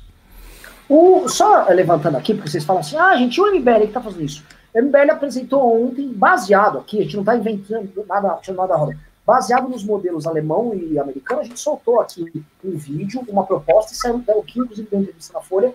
O, 0.86 1.26
só 1.26 1.68
levantando 1.70 2.18
aqui, 2.18 2.34
porque 2.34 2.50
vocês 2.50 2.64
falam 2.64 2.80
assim, 2.80 2.98
ah, 2.98 3.16
gente, 3.16 3.40
o 3.40 3.50
MBL 3.50 3.78
que 3.78 3.84
está 3.84 4.00
fazendo 4.02 4.24
isso. 4.24 4.44
O 4.74 4.82
MBL 4.82 5.12
apresentou 5.12 5.86
ontem, 5.86 6.12
baseado 6.12 6.78
aqui, 6.78 6.98
a 6.98 7.02
gente 7.02 7.14
não 7.14 7.22
está 7.22 7.34
inventando 7.34 7.90
nada, 8.06 8.38
nada 8.46 8.66
da 8.66 8.76
roda, 8.76 8.98
baseado 9.26 9.68
nos 9.68 9.82
modelos 9.82 10.26
alemão 10.26 10.74
e 10.74 10.98
americano, 10.98 11.40
a 11.40 11.44
gente 11.44 11.59
soltou 11.59 12.00
aqui 12.00 12.44
um 12.62 12.76
vídeo, 12.76 13.24
uma 13.28 13.44
proposta, 13.44 13.92
e 13.92 13.96
saiu 13.96 14.22
o 14.26 14.42
que 14.42 14.60
inclusive 14.60 14.88
deu 14.90 15.00
entrevista 15.00 15.32
na 15.32 15.40
Folha, 15.40 15.72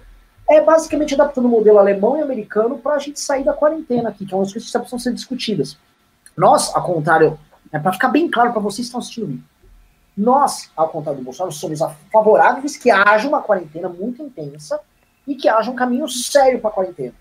é 0.50 0.62
basicamente 0.62 1.14
adaptando 1.14 1.46
o 1.46 1.50
modelo 1.50 1.78
alemão 1.78 2.18
e 2.18 2.22
americano 2.22 2.78
para 2.78 2.96
a 2.96 3.00
gente 3.00 3.20
sair 3.20 3.44
da 3.44 3.54
quarentena 3.54 4.10
aqui, 4.10 4.26
que 4.26 4.34
é 4.34 4.38
uma 4.38 4.44
das 4.44 4.54
coisas 4.54 4.72
que 4.72 4.78
precisam 4.78 5.00
ser 5.00 5.14
discutidas. 5.14 5.78
Nós, 6.38 6.74
ao 6.76 6.84
contrário, 6.84 7.38
é 7.72 7.80
para 7.80 7.94
ficar 7.94 8.10
bem 8.10 8.30
claro 8.30 8.52
para 8.52 8.62
vocês 8.62 8.78
que 8.78 8.84
estão 8.86 9.00
assistindo 9.00 9.42
nós, 10.18 10.72
ao 10.76 10.90
contrário 10.90 11.22
do 11.22 11.24
Bolsonaro, 11.24 11.54
somos 11.54 11.80
favoráveis 12.12 12.76
que 12.76 12.90
haja 12.90 13.28
uma 13.28 13.42
quarentena 13.42 13.88
muito 13.88 14.24
intensa 14.24 14.80
e 15.28 15.36
que 15.36 15.48
haja 15.48 15.70
um 15.70 15.76
caminho 15.76 16.10
sério 16.10 16.60
para 16.60 16.72
a 16.72 16.74
quarentena. 16.74 17.14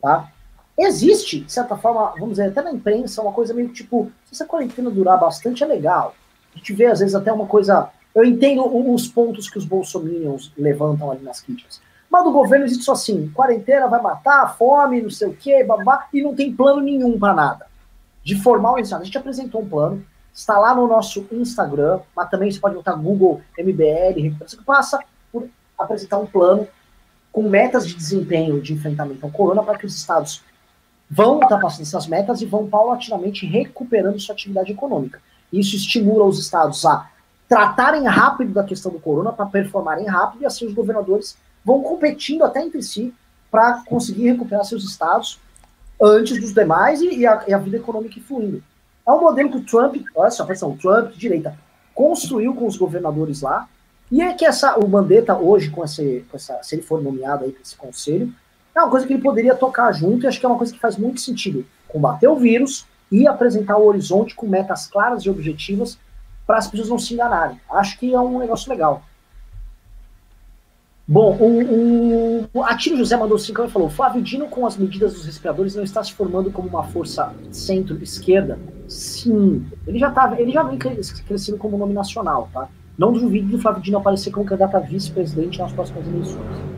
Tá? 0.00 0.32
Existe, 0.78 1.40
de 1.40 1.52
certa 1.52 1.76
forma, 1.76 2.12
vamos 2.12 2.30
dizer, 2.30 2.48
até 2.48 2.62
na 2.62 2.72
imprensa, 2.72 3.20
uma 3.20 3.32
coisa 3.32 3.52
meio 3.52 3.68
tipo, 3.68 4.10
se 4.24 4.32
essa 4.32 4.46
quarentena 4.46 4.90
durar 4.90 5.20
bastante, 5.20 5.62
é 5.62 5.66
legal. 5.66 6.14
A 6.54 6.56
gente 6.58 6.72
vê, 6.72 6.86
às 6.86 7.00
vezes, 7.00 7.14
até 7.14 7.30
uma 7.30 7.46
coisa. 7.46 7.90
Eu 8.14 8.24
entendo 8.24 8.64
os 8.64 9.06
pontos 9.06 9.50
que 9.50 9.58
os 9.58 9.66
bolsominions 9.66 10.50
levantam 10.56 11.10
ali 11.10 11.22
nas 11.22 11.40
críticas. 11.40 11.80
Mas 12.14 12.22
do 12.22 12.30
governo 12.30 12.64
existe 12.64 12.84
só 12.84 12.92
assim: 12.92 13.28
quarentena 13.34 13.88
vai 13.88 14.00
matar, 14.00 14.56
fome, 14.56 15.02
não 15.02 15.10
sei 15.10 15.26
o 15.26 15.34
quê, 15.34 15.64
babá, 15.64 16.06
e 16.12 16.22
não 16.22 16.32
tem 16.32 16.54
plano 16.54 16.80
nenhum 16.80 17.18
para 17.18 17.34
nada. 17.34 17.66
De 18.22 18.36
formal, 18.36 18.76
a 18.76 18.82
gente 19.02 19.18
apresentou 19.18 19.62
um 19.62 19.68
plano, 19.68 20.06
está 20.32 20.56
lá 20.56 20.72
no 20.76 20.86
nosso 20.86 21.26
Instagram, 21.32 21.98
mas 22.14 22.30
também 22.30 22.52
você 22.52 22.60
pode 22.60 22.76
botar 22.76 22.92
Google 22.92 23.42
MBL, 23.58 24.32
você 24.38 24.56
passa 24.64 25.00
por 25.32 25.48
apresentar 25.76 26.18
um 26.18 26.26
plano 26.26 26.68
com 27.32 27.42
metas 27.42 27.84
de 27.84 27.96
desempenho 27.96 28.62
de 28.62 28.74
enfrentamento 28.74 29.26
ao 29.26 29.32
corona 29.32 29.64
para 29.64 29.76
que 29.76 29.84
os 29.84 29.96
estados 29.96 30.40
vão 31.10 31.40
ultrapassando 31.40 31.82
essas 31.82 32.06
metas 32.06 32.40
e 32.40 32.46
vão 32.46 32.68
paulatinamente 32.68 33.44
recuperando 33.44 34.20
sua 34.20 34.36
atividade 34.36 34.70
econômica. 34.70 35.20
Isso 35.52 35.74
estimula 35.74 36.24
os 36.24 36.38
estados 36.38 36.86
a 36.86 37.10
tratarem 37.48 38.06
rápido 38.06 38.52
da 38.52 38.62
questão 38.62 38.92
do 38.92 39.00
corona 39.00 39.32
para 39.32 39.46
performarem 39.46 40.06
rápido 40.06 40.42
e 40.42 40.46
assim 40.46 40.64
os 40.64 40.72
governadores 40.72 41.36
vão 41.64 41.82
competindo 41.82 42.44
até 42.44 42.62
entre 42.62 42.82
si 42.82 43.12
para 43.50 43.82
conseguir 43.86 44.30
recuperar 44.30 44.64
seus 44.64 44.84
estados 44.84 45.40
antes 46.00 46.40
dos 46.40 46.52
demais 46.52 47.00
e, 47.00 47.20
e, 47.20 47.26
a, 47.26 47.44
e, 47.46 47.54
a, 47.54 47.58
vida 47.58 47.76
econômica 47.76 48.20
fluindo. 48.20 48.62
É 49.06 49.12
um 49.12 49.20
modelo 49.20 49.50
que 49.50 49.58
o 49.58 49.64
Trump, 49.64 49.96
olha 50.14 50.30
só, 50.30 50.42
atenção, 50.42 50.72
o 50.72 50.76
Trump, 50.76 51.12
de 51.12 51.18
direita, 51.18 51.56
construiu 51.94 52.54
com 52.54 52.66
os 52.66 52.76
governadores 52.76 53.42
lá, 53.42 53.68
e 54.10 54.20
é 54.20 54.32
que 54.34 54.44
essa, 54.44 54.78
o 54.78 54.88
Mandetta 54.88 55.36
hoje, 55.36 55.70
com, 55.70 55.82
com 55.82 56.36
essa, 56.36 56.62
se 56.62 56.74
ele 56.74 56.82
for 56.82 57.02
nomeado 57.02 57.44
aí 57.44 57.52
para 57.52 57.62
esse 57.62 57.76
conselho, 57.76 58.32
é 58.74 58.80
uma 58.80 58.90
coisa 58.90 59.06
que 59.06 59.12
ele 59.12 59.22
poderia 59.22 59.54
tocar 59.54 59.92
junto, 59.92 60.24
e 60.24 60.26
acho 60.26 60.40
que 60.40 60.46
é 60.46 60.48
uma 60.48 60.58
coisa 60.58 60.72
que 60.72 60.80
faz 60.80 60.96
muito 60.96 61.20
sentido. 61.20 61.64
Combater 61.86 62.26
o 62.26 62.36
vírus 62.36 62.86
e 63.10 63.26
apresentar 63.26 63.76
o 63.76 63.86
horizonte 63.86 64.34
com 64.34 64.46
metas 64.46 64.86
claras 64.86 65.22
e 65.22 65.30
objetivas 65.30 65.96
para 66.46 66.58
as 66.58 66.66
pessoas 66.66 66.88
não 66.88 66.98
se 66.98 67.14
enganarem. 67.14 67.60
Acho 67.70 67.98
que 67.98 68.12
é 68.12 68.18
um 68.18 68.38
negócio 68.38 68.68
legal. 68.70 69.02
Bom, 71.06 71.36
o, 71.38 72.48
o 72.52 72.62
Atiro 72.62 72.96
José 72.96 73.14
mandou 73.16 73.38
5 73.38 73.64
e 73.64 73.68
falou: 73.68 73.90
Flávio 73.90 74.22
Dino, 74.22 74.46
com 74.46 74.66
as 74.66 74.76
medidas 74.76 75.12
dos 75.12 75.26
respiradores, 75.26 75.74
não 75.74 75.84
está 75.84 76.02
se 76.02 76.14
formando 76.14 76.50
como 76.50 76.68
uma 76.68 76.82
força 76.84 77.34
centro-esquerda? 77.50 78.58
Sim. 78.88 79.66
Ele 79.86 79.98
já, 79.98 80.10
tá, 80.10 80.34
ele 80.38 80.50
já 80.50 80.62
vem 80.62 80.78
crescendo 80.78 81.58
como 81.58 81.76
nome 81.76 81.92
nacional, 81.92 82.48
tá? 82.52 82.68
Não 82.96 83.12
duvide 83.12 83.46
do 83.48 83.58
Flávio 83.58 83.82
Dino 83.82 83.98
aparecer 83.98 84.30
como 84.30 84.46
candidato 84.46 84.76
a 84.76 84.80
vice-presidente 84.80 85.58
nas 85.58 85.72
próximas 85.72 86.06
eleições. 86.06 86.74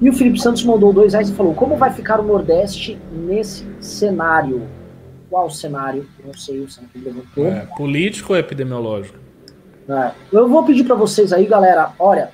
E 0.00 0.08
o 0.08 0.12
Felipe 0.12 0.40
Santos 0.40 0.64
mandou 0.64 0.92
dois 0.92 1.12
reais 1.12 1.28
e 1.28 1.34
falou: 1.34 1.52
Como 1.52 1.76
vai 1.76 1.92
ficar 1.92 2.18
o 2.18 2.22
Nordeste 2.22 2.98
nesse 3.12 3.66
cenário? 3.78 4.62
Qual 5.28 5.50
cenário? 5.50 6.06
Não 6.24 6.32
sei, 6.32 6.60
o 6.60 6.70
Santos 6.70 7.02
levantou. 7.02 7.46
É, 7.46 7.66
político 7.76 8.32
ou 8.32 8.38
epidemiológico? 8.38 9.18
É. 9.88 10.12
Eu 10.32 10.48
vou 10.48 10.64
pedir 10.64 10.84
para 10.84 10.94
vocês 10.94 11.32
aí, 11.32 11.46
galera. 11.46 11.92
Olha, 11.98 12.30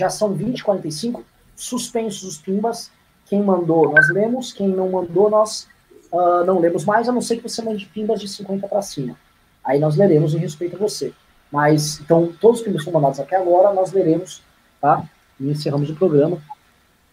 já 0.00 0.10
são 0.10 0.32
20, 0.32 0.64
45, 0.64 1.22
suspensos 1.54 2.24
os 2.24 2.38
pimbas. 2.38 2.90
Quem 3.26 3.42
mandou, 3.42 3.92
nós 3.92 4.08
lemos. 4.08 4.52
Quem 4.52 4.68
não 4.68 4.90
mandou, 4.90 5.30
nós 5.30 5.68
uh, 6.10 6.44
não 6.44 6.58
lemos 6.58 6.84
mais, 6.84 7.08
a 7.08 7.12
não 7.12 7.20
ser 7.20 7.36
que 7.36 7.48
você 7.48 7.62
mande 7.62 7.86
pimbas 7.86 8.20
de 8.20 8.26
50 8.26 8.66
para 8.66 8.82
cima. 8.82 9.14
Aí 9.62 9.78
nós 9.78 9.96
leremos 9.96 10.34
em 10.34 10.38
respeito 10.38 10.76
a 10.76 10.78
você. 10.78 11.12
Mas, 11.52 12.00
então, 12.00 12.32
todos 12.40 12.60
os 12.60 12.66
pimbas 12.66 12.82
foram 12.82 13.00
mandados 13.00 13.20
até 13.20 13.36
agora, 13.36 13.74
nós 13.74 13.92
leremos, 13.92 14.42
tá? 14.80 15.04
E 15.38 15.50
encerramos 15.50 15.90
o 15.90 15.94
programa. 15.94 16.38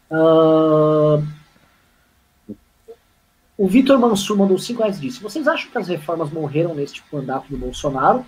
Uh... 0.10 1.24
O 3.58 3.68
Vitor 3.68 3.98
Mansur 3.98 4.38
mandou 4.38 4.58
5 4.58 4.80
reais 4.80 4.98
e 4.98 5.02
disse: 5.02 5.22
Vocês 5.22 5.48
acham 5.48 5.72
que 5.72 5.78
as 5.80 5.88
reformas 5.88 6.30
morreram 6.30 6.76
neste 6.76 7.04
mandato 7.12 7.50
do 7.50 7.58
Bolsonaro? 7.58 8.24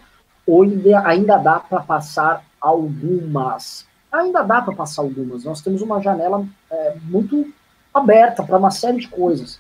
Ou 0.45 0.63
ainda, 0.63 1.07
ainda 1.07 1.37
dá 1.37 1.59
para 1.59 1.81
passar 1.81 2.43
algumas? 2.59 3.87
Ainda 4.11 4.41
dá 4.43 4.61
para 4.61 4.75
passar 4.75 5.01
algumas. 5.01 5.43
Nós 5.43 5.61
temos 5.61 5.81
uma 5.81 6.01
janela 6.01 6.45
é, 6.69 6.95
muito 7.03 7.51
aberta 7.93 8.43
para 8.43 8.57
uma 8.57 8.71
série 8.71 8.97
de 8.97 9.07
coisas. 9.07 9.59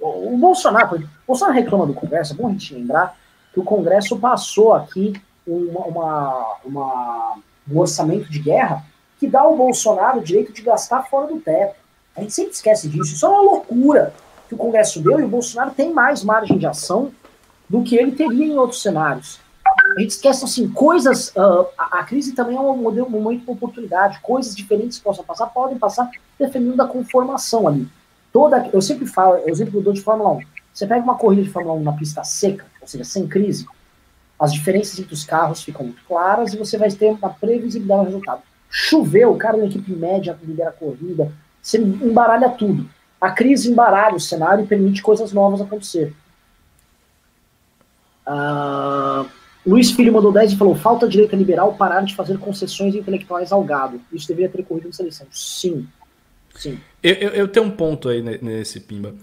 O, 0.00 0.34
o 0.34 0.38
Bolsonaro, 0.38 0.96
o 0.96 1.08
Bolsonaro 1.26 1.56
reclama 1.56 1.86
do 1.86 1.94
Congresso, 1.94 2.32
é 2.32 2.36
bom 2.36 2.48
a 2.48 2.50
gente 2.50 2.74
lembrar 2.74 3.16
que 3.52 3.60
o 3.60 3.64
Congresso 3.64 4.18
passou 4.18 4.74
aqui 4.74 5.14
uma, 5.46 5.80
uma, 5.86 6.56
uma, 6.64 7.38
um 7.70 7.78
orçamento 7.78 8.30
de 8.30 8.38
guerra 8.38 8.84
que 9.18 9.26
dá 9.26 9.40
ao 9.40 9.56
Bolsonaro 9.56 10.18
o 10.18 10.22
direito 10.22 10.52
de 10.52 10.62
gastar 10.62 11.02
fora 11.04 11.26
do 11.26 11.40
teto. 11.40 11.74
A 12.16 12.20
gente 12.20 12.32
sempre 12.32 12.52
esquece 12.52 12.88
disso. 12.88 13.14
Isso 13.14 13.26
é 13.26 13.28
uma 13.28 13.42
loucura 13.42 14.12
que 14.48 14.54
o 14.54 14.58
Congresso 14.58 15.00
deu 15.00 15.20
e 15.20 15.24
o 15.24 15.28
Bolsonaro 15.28 15.72
tem 15.72 15.92
mais 15.92 16.22
margem 16.22 16.58
de 16.58 16.66
ação 16.66 17.12
do 17.68 17.82
que 17.82 17.96
ele 17.96 18.12
teria 18.12 18.46
em 18.46 18.56
outros 18.56 18.82
cenários. 18.82 19.40
A 19.96 20.00
gente 20.00 20.10
esquece, 20.10 20.44
assim, 20.44 20.68
coisas. 20.68 21.28
Uh, 21.30 21.66
a, 21.76 22.00
a, 22.00 22.04
crise 22.04 22.32
também 22.32 22.56
é 22.56 22.60
um, 22.60 22.76
modelo, 22.76 23.06
um 23.06 23.10
momento 23.10 23.44
de 23.44 23.50
oportunidade. 23.50 24.20
Coisas 24.20 24.54
diferentes 24.54 24.98
que 24.98 25.04
possam 25.04 25.24
passar, 25.24 25.46
podem 25.46 25.78
passar 25.78 26.10
defendendo 26.38 26.76
da 26.76 26.86
conformação 26.86 27.66
ali. 27.66 27.88
Toda, 28.32 28.68
eu 28.72 28.82
sempre 28.82 29.06
falo, 29.06 29.36
eu 29.46 29.54
sempre 29.54 29.80
dou 29.80 29.92
de 29.92 30.00
Fórmula 30.00 30.30
1. 30.30 30.40
Você 30.72 30.86
pega 30.86 31.02
uma 31.02 31.16
corrida 31.16 31.42
de 31.42 31.50
Fórmula 31.50 31.74
1 31.76 31.82
na 31.82 31.92
pista 31.92 32.22
seca, 32.22 32.66
ou 32.80 32.86
seja, 32.86 33.04
sem 33.04 33.26
crise, 33.26 33.66
as 34.38 34.52
diferenças 34.52 34.98
entre 34.98 35.12
os 35.12 35.24
carros 35.24 35.62
ficam 35.62 35.86
muito 35.86 36.02
claras 36.06 36.54
e 36.54 36.56
você 36.56 36.78
vai 36.78 36.90
ter 36.90 37.10
uma 37.10 37.30
previsibilidade 37.30 38.02
do 38.02 38.06
resultado. 38.06 38.42
Choveu, 38.70 39.32
o 39.32 39.38
cara 39.38 39.58
da 39.58 39.66
equipe 39.66 39.90
média 39.92 40.38
lidera 40.42 40.70
a 40.70 40.72
corrida, 40.72 41.32
você 41.60 41.78
embaralha 41.78 42.48
tudo. 42.50 42.88
A 43.20 43.32
crise 43.32 43.70
embaralha 43.70 44.14
o 44.14 44.20
cenário 44.20 44.64
e 44.64 44.68
permite 44.68 45.02
coisas 45.02 45.32
novas 45.32 45.60
acontecer. 45.60 46.14
Uh, 48.24 49.28
Luiz 49.68 49.90
Filho 49.90 50.12
mandou 50.12 50.32
10 50.32 50.52
e 50.52 50.56
falou: 50.56 50.74
falta 50.74 51.04
a 51.04 51.08
direita 51.08 51.36
liberal 51.36 51.74
parar 51.74 52.00
de 52.00 52.14
fazer 52.14 52.38
concessões 52.38 52.94
intelectuais 52.94 53.52
ao 53.52 53.62
gado. 53.62 54.00
Isso 54.10 54.26
deveria 54.26 54.48
ter 54.48 54.62
corrido 54.64 54.86
nessa 54.86 55.02
eleição. 55.02 55.26
Sim. 55.30 55.86
Sim. 56.54 56.80
Eu, 57.02 57.14
eu, 57.14 57.30
eu 57.30 57.48
tenho 57.48 57.66
um 57.66 57.70
ponto 57.70 58.08
aí 58.08 58.22
nesse 58.22 58.80
Pimba. 58.80 59.14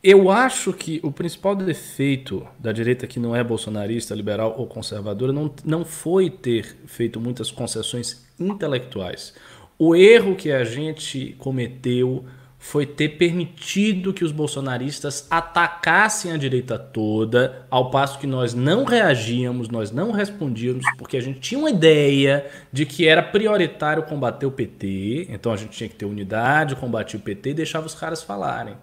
Eu 0.00 0.30
acho 0.30 0.72
que 0.72 1.00
o 1.02 1.10
principal 1.10 1.56
defeito 1.56 2.46
da 2.58 2.70
direita 2.70 3.06
que 3.06 3.18
não 3.18 3.34
é 3.34 3.42
bolsonarista, 3.42 4.14
liberal 4.14 4.54
ou 4.56 4.66
conservadora 4.66 5.32
não, 5.32 5.52
não 5.64 5.84
foi 5.84 6.30
ter 6.30 6.76
feito 6.86 7.20
muitas 7.20 7.50
concessões 7.50 8.24
intelectuais. 8.38 9.34
O 9.76 9.96
erro 9.96 10.36
que 10.36 10.52
a 10.52 10.64
gente 10.64 11.34
cometeu 11.38 12.24
foi 12.58 12.84
ter 12.84 13.10
permitido 13.10 14.12
que 14.12 14.24
os 14.24 14.32
bolsonaristas 14.32 15.26
atacassem 15.30 16.32
a 16.32 16.36
direita 16.36 16.76
toda, 16.76 17.64
ao 17.70 17.90
passo 17.90 18.18
que 18.18 18.26
nós 18.26 18.52
não 18.52 18.84
reagíamos, 18.84 19.68
nós 19.68 19.92
não 19.92 20.10
respondíamos, 20.10 20.84
porque 20.98 21.16
a 21.16 21.20
gente 21.20 21.38
tinha 21.38 21.58
uma 21.58 21.70
ideia 21.70 22.46
de 22.72 22.84
que 22.84 23.06
era 23.06 23.22
prioritário 23.22 24.02
combater 24.02 24.44
o 24.44 24.50
PT, 24.50 25.28
então 25.30 25.52
a 25.52 25.56
gente 25.56 25.70
tinha 25.70 25.88
que 25.88 25.94
ter 25.94 26.04
unidade, 26.04 26.74
combater 26.74 27.16
o 27.16 27.20
PT 27.20 27.50
e 27.50 27.54
deixava 27.54 27.86
os 27.86 27.94
caras 27.94 28.22
falarem. 28.22 28.74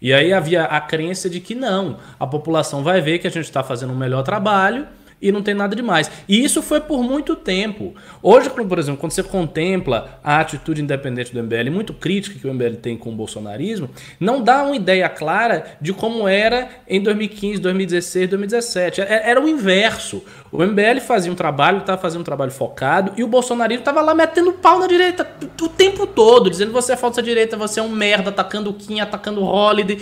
E 0.00 0.12
aí 0.12 0.32
havia 0.32 0.64
a 0.64 0.80
crença 0.80 1.28
de 1.28 1.40
que 1.40 1.54
não, 1.54 1.98
a 2.18 2.26
população 2.26 2.84
vai 2.84 3.00
ver 3.00 3.18
que 3.18 3.26
a 3.26 3.30
gente 3.30 3.44
está 3.44 3.64
fazendo 3.64 3.92
um 3.92 3.96
melhor 3.96 4.22
trabalho 4.22 4.86
e 5.20 5.32
não 5.32 5.42
tem 5.42 5.54
nada 5.54 5.74
demais. 5.74 6.10
E 6.28 6.44
isso 6.44 6.62
foi 6.62 6.80
por 6.80 7.02
muito 7.02 7.34
tempo. 7.34 7.94
Hoje, 8.22 8.50
por 8.50 8.78
exemplo, 8.78 9.00
quando 9.00 9.12
você 9.12 9.22
contempla 9.22 10.20
a 10.22 10.40
atitude 10.40 10.82
independente 10.82 11.32
do 11.32 11.42
MBL, 11.42 11.70
muito 11.70 11.94
crítica 11.94 12.38
que 12.38 12.46
o 12.46 12.52
MBL 12.52 12.76
tem 12.76 12.96
com 12.96 13.10
o 13.10 13.14
bolsonarismo, 13.14 13.88
não 14.20 14.42
dá 14.42 14.62
uma 14.62 14.76
ideia 14.76 15.08
clara 15.08 15.64
de 15.80 15.92
como 15.92 16.28
era 16.28 16.68
em 16.88 17.02
2015, 17.02 17.60
2016, 17.60 18.30
2017. 18.30 19.00
Era 19.00 19.40
o 19.40 19.48
inverso. 19.48 20.22
O 20.52 20.62
MBL 20.62 21.00
fazia 21.00 21.32
um 21.32 21.34
trabalho, 21.34 21.78
estava 21.78 22.00
fazendo 22.00 22.20
um 22.20 22.24
trabalho 22.24 22.50
focado, 22.50 23.12
e 23.16 23.24
o 23.24 23.26
bolsonarismo 23.26 23.80
estava 23.80 24.00
lá 24.00 24.14
metendo 24.14 24.52
pau 24.52 24.78
na 24.78 24.86
direita 24.86 25.28
o 25.60 25.68
tempo 25.68 26.06
todo, 26.06 26.50
dizendo 26.50 26.72
você 26.72 26.92
é 26.92 26.96
falsa 26.96 27.22
direita, 27.22 27.56
você 27.56 27.80
é 27.80 27.82
um 27.82 27.88
merda, 27.88 28.30
atacando 28.30 28.70
o 28.70 28.74
Kim, 28.74 29.00
atacando 29.00 29.40
o 29.40 29.44
Holiday. 29.44 29.98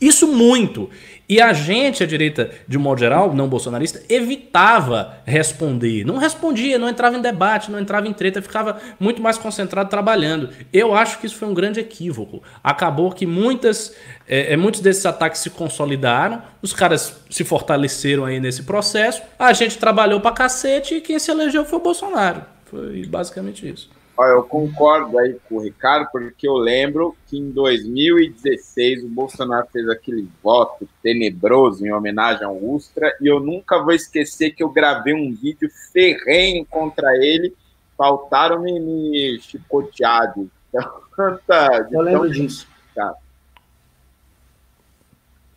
Isso 0.00 0.28
muito. 0.28 0.90
E 1.28 1.40
a 1.40 1.52
gente, 1.52 2.04
a 2.04 2.06
direita, 2.06 2.50
de 2.68 2.78
um 2.78 2.80
modo 2.80 3.00
geral, 3.00 3.34
não 3.34 3.48
bolsonarista, 3.48 4.00
evitava 4.08 5.18
responder. 5.24 6.04
Não 6.04 6.18
respondia, 6.18 6.78
não 6.78 6.88
entrava 6.88 7.16
em 7.16 7.20
debate, 7.20 7.70
não 7.70 7.80
entrava 7.80 8.06
em 8.06 8.12
treta, 8.12 8.40
ficava 8.40 8.80
muito 9.00 9.20
mais 9.20 9.36
concentrado 9.36 9.90
trabalhando. 9.90 10.50
Eu 10.72 10.94
acho 10.94 11.18
que 11.18 11.26
isso 11.26 11.36
foi 11.36 11.48
um 11.48 11.54
grande 11.54 11.80
equívoco. 11.80 12.42
Acabou 12.62 13.10
que 13.10 13.26
muitas, 13.26 13.92
é, 14.28 14.52
é, 14.52 14.56
muitos 14.56 14.80
desses 14.80 15.04
ataques 15.04 15.40
se 15.40 15.50
consolidaram, 15.50 16.42
os 16.62 16.72
caras 16.72 17.20
se 17.28 17.42
fortaleceram 17.42 18.24
aí 18.24 18.38
nesse 18.38 18.62
processo, 18.62 19.20
a 19.36 19.52
gente 19.52 19.78
trabalhou 19.78 20.20
pra 20.20 20.30
cacete 20.30 20.96
e 20.96 21.00
quem 21.00 21.18
se 21.18 21.30
elegeu 21.30 21.64
foi 21.64 21.78
o 21.78 21.82
Bolsonaro. 21.82 22.42
Foi 22.66 23.04
basicamente 23.06 23.68
isso. 23.68 23.95
Eu 24.18 24.44
concordo 24.44 25.18
aí 25.18 25.38
com 25.46 25.56
o 25.56 25.60
Ricardo, 25.60 26.08
porque 26.10 26.48
eu 26.48 26.54
lembro 26.54 27.14
que 27.26 27.36
em 27.38 27.50
2016 27.50 29.04
o 29.04 29.08
Bolsonaro 29.08 29.66
fez 29.70 29.86
aquele 29.88 30.26
voto 30.42 30.88
tenebroso 31.02 31.86
em 31.86 31.92
homenagem 31.92 32.44
ao 32.44 32.56
Ustra, 32.56 33.14
e 33.20 33.26
eu 33.26 33.38
nunca 33.40 33.78
vou 33.82 33.92
esquecer 33.92 34.52
que 34.52 34.62
eu 34.62 34.70
gravei 34.70 35.12
um 35.12 35.34
vídeo 35.34 35.68
ferrenho 35.92 36.64
contra 36.64 37.14
ele, 37.16 37.54
faltaram 37.96 38.62
me, 38.62 38.80
me 38.80 39.38
chicotear 39.40 40.34
de 40.34 40.48
tanta. 41.14 41.88
eu 41.90 42.00
lembro 42.00 42.30
disso. 42.30 42.66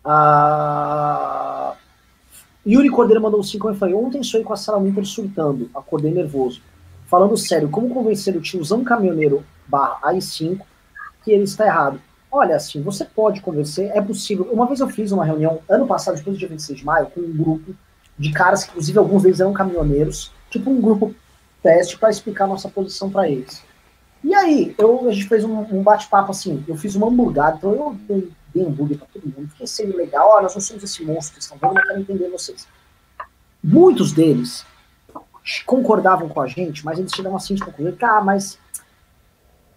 Ah, 0.04 1.76
Yuri 2.66 2.90
Cordeiro 2.90 3.22
mandou 3.22 3.40
um 3.40 3.44
5 3.44 3.72
e 3.72 3.76
falou: 3.76 4.06
Ontem 4.06 4.24
sonhei 4.24 4.46
com 4.46 4.54
a 4.54 4.58
Sara 4.58 4.80
Winter 4.80 5.06
surtando, 5.06 5.70
acordei 5.74 6.12
nervoso. 6.12 6.62
Falando 7.10 7.36
sério, 7.36 7.70
como 7.70 7.92
convencer 7.92 8.36
o 8.38 8.42
tiozão 8.42 8.84
caminhoneiro 8.84 9.44
barra 9.68 10.14
AI5 10.14 10.62
que 11.24 11.32
ele 11.32 11.44
está 11.44 11.66
errado? 11.66 12.00
Olha, 12.32 12.56
assim, 12.56 12.84
você 12.84 13.04
pode 13.04 13.42
convencer, 13.42 13.90
é 13.96 14.00
possível. 14.00 14.48
Uma 14.52 14.68
vez 14.68 14.80
eu 14.80 14.88
fiz 14.88 15.12
uma 15.12 15.26
reunião, 15.26 15.60
ano 15.68 15.88
passado, 15.88 16.18
depois 16.18 16.36
do 16.36 16.40
dia 16.40 16.48
26 16.48 16.80
de 16.80 16.86
maio, 16.86 17.08
com 17.08 17.20
um 17.22 17.36
grupo 17.36 17.74
de 18.18 18.32
caras, 18.32 18.64
que 18.64 18.70
inclusive 18.70 19.00
alguns 19.00 19.24
deles 19.24 19.40
eram 19.40 19.54
caminhoneiros, 19.54 20.32
tipo 20.52 20.70
um 20.70 20.80
grupo 20.80 21.16
teste 21.64 21.98
para 21.98 22.12
explicar 22.12 22.46
nossa 22.46 22.70
posição 22.70 23.10
para 23.10 23.28
eles. 23.28 23.64
E 24.24 24.36
aí, 24.36 24.76
eu, 24.78 25.10
a 25.10 25.12
gente 25.12 25.28
fez 25.28 25.44
um, 25.44 25.62
um 25.62 25.82
bate-papo 25.82 26.30
assim, 26.30 26.64
eu 26.68 26.78
fiz 26.78 26.94
uma 26.94 27.08
hamburgada, 27.08 27.58
então 27.58 27.74
eu 27.74 27.98
dei, 28.08 28.32
dei 28.54 28.66
hambúrguer 28.66 29.00
para 29.00 29.08
todo 29.08 29.24
mundo, 29.24 29.50
fiquei 29.50 29.66
sendo 29.66 29.98
legal, 29.98 30.30
olha, 30.30 30.44
nós 30.44 30.54
não 30.54 30.62
somos 30.62 30.84
esse 30.84 31.04
monstro 31.04 31.38
que 31.38 31.42
estão 31.42 31.58
vendo, 31.58 31.74
mas 31.74 31.88
quero 31.88 32.02
entender 32.02 32.30
vocês. 32.30 32.68
Muitos 33.64 34.12
deles 34.12 34.64
concordavam 35.66 36.30
com 36.30 36.42
a 36.42 36.48
gente, 36.48 36.86
mas 36.86 37.00
eles 37.00 37.14
chegavam 37.14 37.38
assim 37.38 37.56
de 37.56 37.64
concluir, 37.64 37.96
ah, 38.02 38.22
mas 38.22 38.60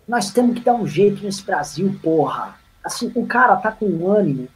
nós 0.06 0.30
temos 0.30 0.54
que 0.54 0.64
dar 0.64 0.74
um 0.74 0.86
jeito 0.86 1.22
nesse 1.22 1.42
Brasil, 1.42 1.98
porra. 2.02 2.56
Assim, 2.84 3.10
o 3.14 3.26
cara 3.26 3.56
tá 3.56 3.72
com 3.72 3.86
um 3.86 4.10
ânimo 4.10 4.48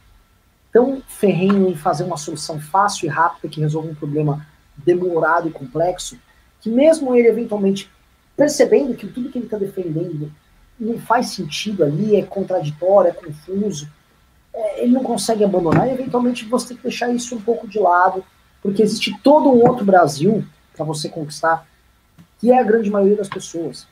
tão 0.71 1.01
ferrenho 1.07 1.67
em 1.69 1.75
fazer 1.75 2.03
uma 2.03 2.17
solução 2.17 2.59
fácil 2.59 3.05
e 3.05 3.09
rápida 3.09 3.47
que 3.47 3.61
resolva 3.61 3.89
um 3.89 3.95
problema 3.95 4.45
demorado 4.75 5.47
e 5.47 5.51
complexo, 5.51 6.19
que 6.61 6.69
mesmo 6.69 7.15
ele 7.15 7.27
eventualmente 7.27 7.89
percebendo 8.35 8.93
que 8.93 9.07
tudo 9.07 9.29
que 9.29 9.39
ele 9.39 9.45
está 9.45 9.57
defendendo 9.57 10.31
não 10.79 10.99
faz 10.99 11.29
sentido 11.29 11.83
ali, 11.83 12.15
é 12.15 12.21
contraditório, 12.21 13.09
é 13.09 13.13
confuso, 13.13 13.89
é, 14.53 14.83
ele 14.83 14.91
não 14.91 15.03
consegue 15.03 15.43
abandonar 15.43 15.87
e 15.87 15.93
eventualmente 15.93 16.45
você 16.45 16.67
tem 16.67 16.77
que 16.77 16.83
deixar 16.83 17.09
isso 17.09 17.35
um 17.35 17.41
pouco 17.41 17.67
de 17.67 17.79
lado, 17.79 18.23
porque 18.61 18.83
existe 18.83 19.17
todo 19.23 19.49
um 19.49 19.67
outro 19.67 19.83
Brasil 19.83 20.45
para 20.77 20.85
você 20.85 21.09
conquistar, 21.09 21.67
que 22.39 22.51
é 22.51 22.59
a 22.59 22.63
grande 22.63 22.89
maioria 22.89 23.17
das 23.17 23.27
pessoas. 23.27 23.87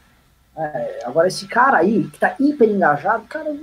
É, 0.55 1.03
agora, 1.03 1.27
esse 1.27 1.47
cara 1.47 1.77
aí, 1.77 2.07
que 2.07 2.19
tá 2.19 2.35
hiper 2.39 2.69
engajado, 2.69 3.25
cara. 3.25 3.55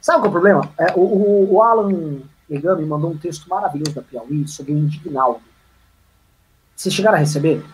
Sabe 0.00 0.18
qual 0.20 0.24
é 0.24 0.28
o 0.28 0.32
problema? 0.32 0.72
É, 0.78 0.92
o, 0.96 1.54
o, 1.54 1.62
Alan 1.62 2.20
Megami 2.48 2.84
mandou 2.84 3.10
um 3.10 3.18
texto 3.18 3.48
maravilhoso 3.48 3.94
da 3.94 4.02
Piauí 4.02 4.46
sobre 4.48 4.72
o 4.72 4.78
Indignaldo. 4.78 5.40
Vocês 6.74 6.94
chegaram 6.94 7.16
a 7.16 7.20
receber? 7.20 7.64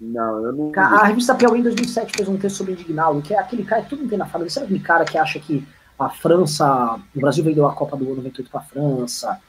Não, 0.00 0.44
eu 0.44 0.52
não. 0.52 0.72
A, 0.76 1.04
revista 1.04 1.34
Piauí 1.34 1.60
em 1.60 1.62
2007 1.62 2.12
fez 2.16 2.28
um 2.28 2.38
texto 2.38 2.56
sobre 2.56 2.72
o 2.72 2.74
Indignaldo, 2.74 3.22
que 3.22 3.34
é 3.34 3.38
aquele 3.38 3.64
cara 3.64 3.82
que 3.82 3.90
tudo 3.90 4.02
não 4.02 4.08
tem 4.08 4.18
na 4.18 4.26
família. 4.26 4.50
Sabe 4.50 4.66
aquele 4.66 4.80
cara 4.80 5.04
que 5.04 5.18
acha 5.18 5.38
que 5.38 5.66
a 5.98 6.08
França. 6.08 6.98
O 7.14 7.20
Brasil 7.20 7.44
vendeu 7.44 7.66
a 7.66 7.74
Copa 7.74 7.96
do 7.96 8.06
Ano 8.06 8.16
98 8.16 8.50
para 8.50 8.60
a 8.60 8.64
França, 8.64 9.40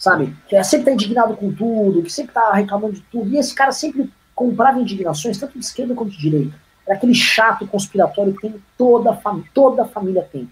sabe? 0.00 0.34
Que 0.48 0.56
é, 0.56 0.62
sempre 0.62 0.86
tá 0.86 0.92
indignado 0.92 1.36
com 1.36 1.52
tudo, 1.52 2.02
que 2.02 2.10
sempre 2.10 2.32
tá 2.32 2.52
reclamando 2.54 2.94
de 2.94 3.02
tudo. 3.02 3.28
E 3.28 3.36
esse 3.36 3.54
cara 3.54 3.70
sempre 3.70 4.10
comprava 4.34 4.80
indignações, 4.80 5.38
tanto 5.38 5.58
de 5.58 5.64
esquerda 5.64 5.94
quanto 5.94 6.10
de 6.10 6.18
direita. 6.18 6.56
Era 6.86 6.96
aquele 6.96 7.14
chato 7.14 7.66
conspiratório 7.66 8.34
que 8.34 8.40
tem 8.40 8.54
toda 8.78 9.14
família, 9.14 9.50
toda 9.52 9.82
a 9.82 9.86
família 9.86 10.26
tem. 10.32 10.48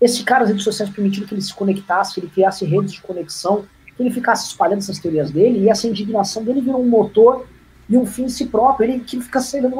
Esse 0.00 0.24
cara, 0.24 0.42
as 0.42 0.48
redes 0.48 0.64
sociais 0.64 0.90
permitiram 0.90 1.26
que 1.26 1.32
ele 1.32 1.40
se 1.40 1.54
conectasse, 1.54 2.14
que 2.14 2.20
ele 2.20 2.26
criasse 2.26 2.64
redes 2.64 2.92
de 2.92 3.00
conexão, 3.00 3.64
que 3.96 4.02
ele 4.02 4.10
ficasse 4.10 4.48
espalhando 4.48 4.78
essas 4.78 4.98
teorias 4.98 5.30
dele, 5.30 5.60
e 5.60 5.70
essa 5.70 5.86
indignação 5.86 6.42
dele 6.42 6.60
virou 6.60 6.82
um 6.82 6.88
motor 6.88 7.46
e 7.88 7.96
um 7.96 8.04
fim 8.04 8.24
em 8.24 8.28
si 8.28 8.46
próprio. 8.46 8.90
Ele 8.90 9.04
que 9.04 9.20
fica 9.20 9.40
sendo. 9.40 9.70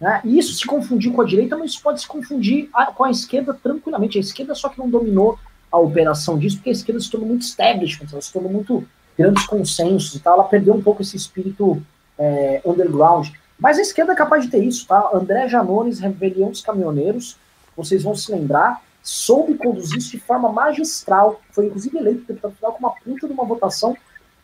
Né? 0.00 0.22
E 0.24 0.38
isso 0.38 0.54
se 0.54 0.66
confundir 0.66 1.12
com 1.12 1.20
a 1.20 1.26
direita, 1.26 1.54
mas 1.58 1.72
isso 1.72 1.82
pode 1.82 2.00
se 2.00 2.08
confundir 2.08 2.70
com 2.94 3.04
a 3.04 3.10
esquerda 3.10 3.52
tranquilamente. 3.52 4.16
A 4.16 4.22
esquerda 4.22 4.54
só 4.54 4.70
que 4.70 4.78
não 4.78 4.88
dominou 4.88 5.38
a 5.72 5.78
operação 5.78 6.38
disso, 6.38 6.56
porque 6.56 6.70
a 6.70 6.72
esquerda 6.72 7.00
se 7.00 7.10
tornou 7.10 7.28
muito 7.28 7.42
establishment, 7.42 8.08
ela 8.12 8.20
se 8.20 8.32
tornou 8.32 8.52
muito 8.52 8.86
grandes 9.16 9.46
consensos 9.46 10.14
e 10.14 10.20
tal, 10.20 10.34
ela 10.34 10.44
perdeu 10.44 10.74
um 10.74 10.82
pouco 10.82 11.02
esse 11.02 11.16
espírito 11.16 11.82
é, 12.18 12.60
underground. 12.64 13.30
Mas 13.58 13.78
a 13.78 13.82
esquerda 13.82 14.12
é 14.12 14.16
capaz 14.16 14.44
de 14.44 14.50
ter 14.50 14.62
isso, 14.62 14.86
tá? 14.86 15.10
André 15.14 15.48
Janones, 15.48 16.00
Rebelião 16.00 16.50
dos 16.50 16.60
Caminhoneiros, 16.60 17.36
vocês 17.76 18.02
vão 18.02 18.14
se 18.14 18.30
lembrar, 18.30 18.82
soube 19.02 19.54
conduzir 19.54 19.98
isso 19.98 20.10
de 20.10 20.20
forma 20.20 20.52
magistral, 20.52 21.40
foi 21.50 21.66
inclusive 21.66 21.96
eleito 21.96 22.26
deputado 22.26 22.52
federal 22.52 22.72
com 22.72 22.78
uma 22.78 22.92
puta 22.92 23.26
de 23.26 23.32
uma 23.32 23.44
votação 23.44 23.96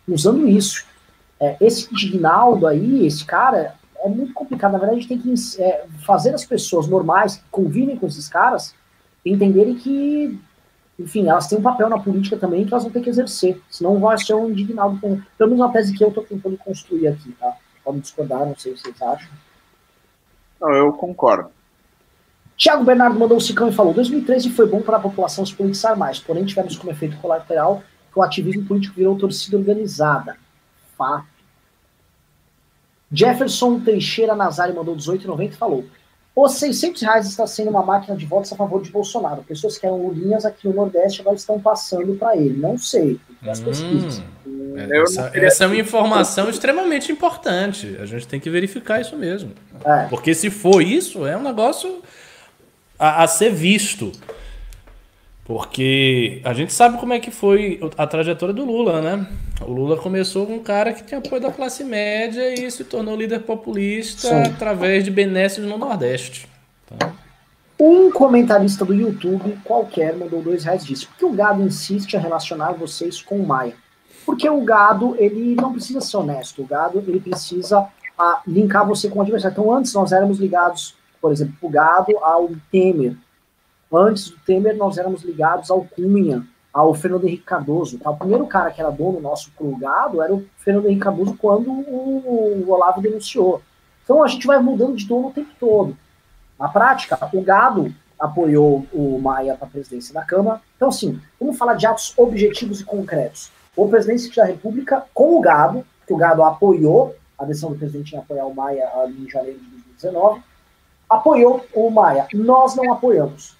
usando 0.07 0.49
isso. 0.49 0.85
É, 1.41 1.57
esse 1.61 1.93
Dignaldo 1.95 2.67
aí, 2.67 3.07
esse 3.07 3.25
cara, 3.25 3.75
é 4.03 4.09
muito 4.09 4.33
complicado. 4.33 4.73
Na 4.73 4.79
verdade, 4.79 4.99
a 4.99 5.03
gente 5.03 5.09
tem 5.09 5.19
que 5.19 5.63
é, 5.63 5.85
fazer 6.05 6.35
as 6.35 6.45
pessoas 6.45 6.87
normais 6.87 7.37
que 7.37 7.45
convivem 7.51 7.97
com 7.97 8.07
esses 8.07 8.29
caras 8.29 8.75
entenderem 9.25 9.75
que, 9.75 10.39
enfim, 10.99 11.29
elas 11.29 11.47
têm 11.47 11.59
um 11.59 11.63
papel 11.63 11.89
na 11.89 11.99
política 11.99 12.37
também 12.37 12.65
que 12.65 12.75
elas 12.75 12.83
vão 12.83 12.93
ter 12.93 13.01
que 13.01 13.09
exercer. 13.09 13.61
Senão 13.71 14.01
vai 14.01 14.19
ser 14.19 14.35
um 14.35 14.51
indignado 14.51 14.99
com. 15.01 15.21
Pelo 15.37 15.51
menos 15.51 15.65
uma 15.65 15.73
tese 15.73 15.97
que 15.97 16.03
eu 16.03 16.09
estou 16.09 16.25
tentando 16.25 16.57
construir 16.59 17.07
aqui, 17.07 17.31
tá? 17.33 17.57
Podem 17.85 18.01
discordar, 18.01 18.41
não 18.41 18.57
sei 18.57 18.73
o 18.73 18.75
que 18.75 18.83
vocês 18.83 19.01
acham. 19.01 19.31
Não, 20.61 20.73
eu 20.73 20.93
concordo. 20.93 21.51
Tiago 22.57 22.85
Bernardo 22.85 23.17
mandou 23.19 23.37
um 23.37 23.41
cicão 23.41 23.69
e 23.69 23.73
falou: 23.73 23.95
2013 23.95 24.51
foi 24.51 24.67
bom 24.67 24.83
para 24.83 24.97
a 24.97 25.01
população 25.01 25.47
se 25.47 25.55
politizar 25.55 25.97
mais, 25.97 26.19
porém 26.19 26.45
tivemos 26.45 26.77
como 26.77 26.91
efeito 26.91 27.17
colateral 27.19 27.83
que 28.13 28.19
o 28.19 28.23
ativismo 28.23 28.65
político 28.65 28.97
virou 28.97 29.17
torcida 29.17 29.57
organizada. 29.57 30.37
Fato. 30.97 31.29
Jefferson 33.13 33.81
Teixeira 33.81 34.35
Nazari 34.35 34.73
mandou 34.73 34.97
18,90 34.97 35.53
e 35.53 35.57
falou: 35.57 35.85
os 36.35 36.53
600 36.53 37.03
reais 37.03 37.27
está 37.27 37.47
sendo 37.47 37.71
uma 37.71 37.83
máquina 37.83 38.17
de 38.17 38.25
votos 38.25 38.53
a 38.53 38.57
favor 38.57 38.81
de 38.81 38.91
Bolsonaro. 38.91 39.43
Pessoas 39.43 39.77
que 39.77 39.85
eram 39.85 40.11
linhas 40.13 40.45
aqui 40.45 40.69
no 40.69 40.75
Nordeste 40.75 41.21
agora 41.21 41.37
estão 41.37 41.61
passando 41.61 42.15
para 42.15 42.37
ele. 42.37 42.57
Não 42.57 42.79
sei. 42.79 43.19
As 43.47 43.59
pesquisas. 43.59 44.23
Hum, 44.47 44.75
essa, 44.77 45.31
essa, 45.35 45.65
é 45.65 45.67
uma 45.67 45.77
informação 45.77 46.49
extremamente 46.49 47.11
importante. 47.11 47.97
A 48.01 48.07
gente 48.07 48.29
tem 48.29 48.39
que 48.39 48.49
verificar 48.49 49.01
isso 49.01 49.17
mesmo. 49.17 49.53
É. 49.85 50.05
Porque 50.05 50.33
se 50.33 50.49
for 50.49 50.81
isso, 50.81 51.27
é 51.27 51.37
um 51.37 51.43
negócio 51.43 52.03
a, 52.99 53.25
a 53.25 53.27
ser 53.27 53.53
visto. 53.53 54.13
Porque 55.49 56.43
a 56.45 56.53
gente 56.53 56.75
sabe 56.75 56.99
como 56.99 57.15
é 57.15 57.19
que 57.19 57.31
foi 57.31 57.81
a 57.97 58.07
trajetória 58.07 58.55
do 58.55 58.67
Lula, 58.67 59.01
né? 59.01 59.27
O 59.63 59.73
Lula 59.73 59.97
começou 59.97 60.47
com 60.47 60.57
um 60.57 60.63
cara 60.63 60.93
que 60.93 61.03
tinha 61.03 61.21
apoio 61.21 61.41
da 61.41 61.51
classe 61.51 61.83
média 61.83 62.53
e 62.53 62.71
se 62.71 62.85
tornou 62.85 63.17
líder 63.17 63.41
populista 63.41 64.29
Sim. 64.29 64.53
através 64.53 65.05
de 65.05 65.11
benesses 65.11 65.65
no 65.65 65.79
Nordeste. 65.79 66.47
Então... 66.85 67.13
Um 67.81 68.11
comentarista 68.11 68.85
do 68.85 68.93
YouTube 68.93 69.59
qualquer 69.65 70.15
mandou 70.15 70.43
dois 70.43 70.65
reais 70.65 70.85
disso. 70.85 71.09
Por 71.09 71.17
que 71.17 71.25
o 71.25 71.33
gado 71.33 71.63
insiste 71.63 72.15
a 72.15 72.21
relacionar 72.21 72.73
vocês 72.73 73.23
com 73.23 73.37
o 73.37 73.47
Maia? 73.47 73.75
Porque 74.27 74.51
o 74.51 74.61
gado, 74.61 75.17
ele 75.19 75.55
não 75.55 75.73
precisa 75.73 76.03
ser 76.03 76.19
honesto. 76.19 76.61
O 76.61 76.67
gado, 76.67 77.03
ele 77.07 77.21
precisa 77.21 77.87
ah, 78.19 78.43
linkar 78.47 78.87
você 78.87 79.09
com 79.09 79.21
o 79.21 79.23
adversário. 79.23 79.55
Então, 79.55 79.73
antes 79.73 79.95
nós 79.95 80.13
éramos 80.13 80.39
ligados, 80.39 80.95
por 81.23 81.33
exemplo, 81.33 81.55
o 81.63 81.71
gado 81.71 82.19
ao 82.19 82.51
Temer, 82.71 83.17
Antes 83.93 84.31
do 84.31 84.37
Temer, 84.41 84.77
nós 84.77 84.99
éramos 84.99 85.23
ligados 85.23 85.71
ao 85.71 85.85
Cunha, 85.85 86.47
ao 86.73 86.95
Fernando 86.95 87.27
Henrique 87.27 87.45
Cardoso. 87.45 87.99
Tá? 87.99 88.11
O 88.11 88.17
primeiro 88.17 88.47
cara 88.47 88.71
que 88.71 88.81
era 88.81 88.91
dono 88.91 89.21
nosso 89.21 89.51
plugado 89.53 90.23
era 90.23 90.35
o 90.35 90.45
Fernando 90.59 90.87
Henrique 90.87 91.03
Cardoso 91.03 91.37
quando 91.39 91.71
o, 91.71 92.65
o 92.67 92.71
Olavo 92.71 93.01
denunciou. 93.01 93.63
Então 94.05 94.23
a 94.23 94.29
gente 94.29 94.47
vai 94.47 94.59
mudando 94.59 94.97
de 94.97 95.07
dono 95.07 95.29
o 95.29 95.33
tempo 95.33 95.51
todo. 95.59 95.97
Na 96.59 96.69
prática, 96.69 97.19
o 97.33 97.41
gado 97.41 97.95
apoiou 98.19 98.87
o 98.93 99.19
Maia 99.21 99.55
para 99.55 99.67
a 99.67 99.71
presidência 99.71 100.13
da 100.13 100.25
Câmara. 100.25 100.61
Então, 100.77 100.89
assim, 100.89 101.21
vamos 101.39 101.57
falar 101.57 101.75
de 101.75 101.87
atos 101.87 102.13
objetivos 102.17 102.81
e 102.81 102.85
concretos. 102.85 103.51
O 103.77 103.89
presidente 103.89 104.35
da 104.35 104.45
República 104.45 105.05
com 105.15 105.37
o 105.37 105.41
gado, 105.41 105.85
que 106.07 106.13
o 106.13 106.17
gado 106.17 106.43
apoiou 106.43 107.15
a 107.39 107.45
decisão 107.45 107.71
do 107.71 107.79
presidente 107.79 108.15
em 108.15 108.19
apoiar 108.19 108.47
o 108.47 108.55
Maia 108.55 108.91
ali 108.97 109.25
em 109.25 109.31
janeiro 109.31 109.59
de 109.59 109.67
2019, 109.67 110.43
apoiou 111.09 111.65
o 111.73 111.91
Maia. 111.91 112.27
Nós 112.35 112.75
não 112.75 112.93
apoiamos. 112.93 113.58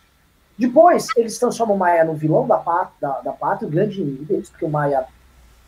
Depois, 0.59 1.07
eles 1.17 1.39
transformam 1.39 1.77
o 1.77 1.79
Maia 1.79 2.05
no 2.05 2.15
vilão 2.15 2.47
da, 2.47 2.57
da, 3.01 3.21
da 3.21 3.33
pátria, 3.33 3.69
o 3.69 3.71
grande 3.71 4.01
inimigo 4.01 4.25
deles, 4.25 4.51
porque 4.51 4.65
o 4.65 4.69
Maia 4.69 5.07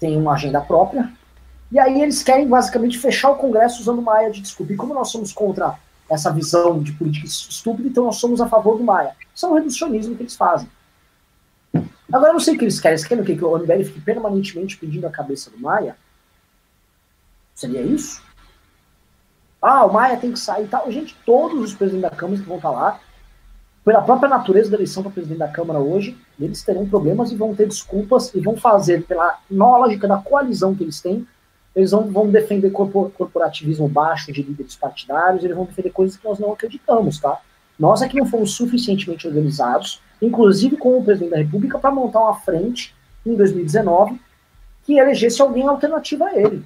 tem 0.00 0.16
uma 0.16 0.32
agenda 0.32 0.60
própria. 0.60 1.12
E 1.70 1.78
aí 1.78 2.02
eles 2.02 2.24
querem 2.24 2.48
basicamente 2.48 2.98
fechar 2.98 3.30
o 3.30 3.36
Congresso 3.36 3.80
usando 3.80 4.00
o 4.00 4.02
Maia 4.02 4.30
de 4.30 4.40
desculpa. 4.40 4.72
E 4.72 4.76
como 4.76 4.92
nós 4.92 5.10
somos 5.10 5.32
contra 5.32 5.78
essa 6.08 6.32
visão 6.32 6.82
de 6.82 6.92
política 6.92 7.24
estúpida, 7.24 7.88
então 7.88 8.04
nós 8.04 8.16
somos 8.16 8.40
a 8.40 8.48
favor 8.48 8.76
do 8.76 8.82
Maia. 8.82 9.14
Isso 9.32 9.46
é 9.46 9.48
um 9.48 9.54
reducionismo 9.54 10.16
que 10.16 10.24
eles 10.24 10.34
fazem. 10.34 10.68
Agora 12.12 12.30
eu 12.30 12.32
não 12.32 12.40
sei 12.40 12.56
o 12.56 12.58
que 12.58 12.64
eles 12.64 12.80
querem. 12.80 12.96
Eles 12.96 13.06
querem 13.06 13.22
o 13.22 13.26
quê? 13.26 13.36
Que 13.36 13.44
o 13.44 13.56
MBL 13.56 13.84
fique 13.84 14.00
permanentemente 14.00 14.76
pedindo 14.76 15.06
a 15.06 15.10
cabeça 15.10 15.50
do 15.50 15.58
Maia? 15.60 15.96
Seria 17.54 17.82
isso? 17.82 18.20
Ah, 19.62 19.84
o 19.84 19.92
Maia 19.92 20.16
tem 20.16 20.32
que 20.32 20.38
sair 20.40 20.64
e 20.64 20.68
tal. 20.68 20.90
Gente, 20.90 21.16
todos 21.24 21.60
os 21.60 21.74
presidentes 21.74 22.10
da 22.10 22.16
Câmara 22.16 22.40
que 22.40 22.48
vão 22.48 22.56
estar 22.56 22.70
lá 22.70 23.00
pela 23.84 24.02
própria 24.02 24.28
natureza 24.28 24.70
da 24.70 24.76
eleição 24.76 25.02
para 25.02 25.12
presidente 25.12 25.38
da 25.38 25.48
Câmara 25.48 25.80
hoje, 25.80 26.16
eles 26.38 26.62
terão 26.62 26.86
problemas 26.86 27.32
e 27.32 27.36
vão 27.36 27.54
ter 27.54 27.66
desculpas 27.66 28.34
e 28.34 28.40
vão 28.40 28.56
fazer, 28.56 29.04
pela 29.04 29.38
lógica 29.50 30.06
da 30.06 30.18
coalizão 30.18 30.74
que 30.74 30.84
eles 30.84 31.00
têm, 31.00 31.26
eles 31.74 31.92
vão, 31.92 32.10
vão 32.10 32.28
defender 32.28 32.70
corporativismo 32.70 33.88
baixo 33.88 34.32
de 34.32 34.42
líderes 34.42 34.76
partidários, 34.76 35.44
eles 35.44 35.56
vão 35.56 35.64
defender 35.64 35.90
coisas 35.90 36.16
que 36.16 36.24
nós 36.24 36.38
não 36.38 36.52
acreditamos, 36.52 37.18
tá? 37.18 37.40
Nós 37.78 38.02
aqui 38.02 38.18
não 38.18 38.26
fomos 38.26 38.52
suficientemente 38.52 39.26
organizados, 39.26 40.02
inclusive 40.20 40.76
com 40.76 40.98
o 40.98 41.04
presidente 41.04 41.30
da 41.30 41.38
República, 41.38 41.78
para 41.78 41.90
montar 41.90 42.20
uma 42.20 42.34
frente 42.34 42.94
em 43.24 43.34
2019 43.34 44.20
que 44.84 44.98
elegesse 44.98 45.40
alguém 45.40 45.66
alternativo 45.66 46.24
a 46.24 46.36
ele. 46.36 46.64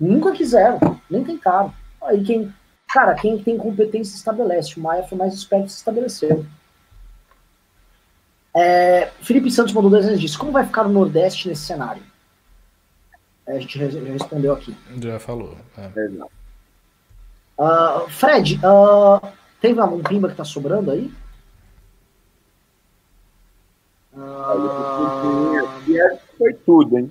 Nunca 0.00 0.32
quiseram, 0.32 0.80
nem 1.08 1.22
tentaram. 1.22 1.72
Aí 2.02 2.22
quem 2.24 2.52
Cara, 2.92 3.14
quem 3.14 3.42
tem 3.42 3.56
competência 3.56 4.14
estabelece. 4.14 4.78
O 4.78 4.82
Maia 4.82 5.02
foi 5.04 5.16
mais 5.16 5.32
esperto 5.32 5.66
e 5.66 5.70
se 5.70 5.78
estabeleceu. 5.78 6.44
É, 8.54 9.10
Felipe 9.22 9.50
Santos 9.50 9.72
mandou 9.72 9.90
dois 9.90 10.04
vezes 10.04 10.20
disso. 10.20 10.38
Como 10.38 10.52
vai 10.52 10.66
ficar 10.66 10.84
o 10.84 10.90
Nordeste 10.90 11.48
nesse 11.48 11.62
cenário? 11.62 12.02
É, 13.46 13.56
a 13.56 13.60
gente 13.60 13.78
já 13.78 14.00
respondeu 14.00 14.52
aqui. 14.52 14.76
Já 15.00 15.18
falou. 15.18 15.56
É. 15.78 15.88
Uh, 17.58 18.10
Fred, 18.10 18.60
uh, 18.62 19.26
tem 19.58 19.78
algum 19.78 20.02
pimba 20.02 20.28
que 20.28 20.36
tá 20.36 20.44
sobrando 20.44 20.90
aí? 20.90 21.10
Uh, 24.12 25.66
foi 26.36 26.52
tudo, 26.66 26.98
hein? 26.98 27.10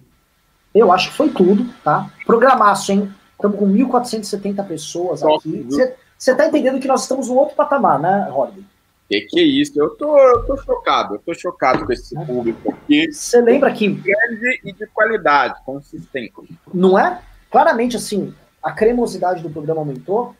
Eu 0.75 0.91
acho 0.91 1.09
que 1.09 1.17
foi 1.17 1.29
tudo, 1.29 1.73
tá? 1.83 2.07
Programaço, 2.25 2.91
hein? 2.91 3.11
Estamos 3.41 3.57
com 3.57 3.67
1.470 3.67 4.67
pessoas 4.67 5.23
aqui. 5.23 5.65
Você 5.67 6.31
está 6.31 6.45
entendendo 6.45 6.79
que 6.79 6.87
nós 6.87 7.01
estamos 7.01 7.27
no 7.27 7.35
outro 7.35 7.55
patamar, 7.55 7.99
né, 7.99 8.27
Rodney? 8.29 8.63
Que 9.09 9.21
que 9.21 9.39
é 9.39 9.43
isso? 9.43 9.73
Eu 9.75 9.89
tô, 9.89 10.17
eu 10.17 10.45
tô 10.45 10.55
chocado, 10.57 11.15
eu 11.15 11.19
tô 11.19 11.33
chocado 11.33 11.85
com 11.85 11.91
esse 11.91 12.15
público 12.25 12.71
aqui. 12.71 13.11
Você 13.11 13.41
lembra 13.41 13.73
que. 13.73 13.87
Grande 13.89 14.61
e 14.63 14.71
de 14.71 14.85
qualidade, 14.87 15.55
consistente. 15.65 16.31
Não 16.71 16.97
é? 16.97 17.19
Claramente, 17.49 17.97
assim, 17.97 18.33
a 18.61 18.71
cremosidade 18.71 19.41
do 19.41 19.49
programa 19.49 19.81
aumentou. 19.81 20.35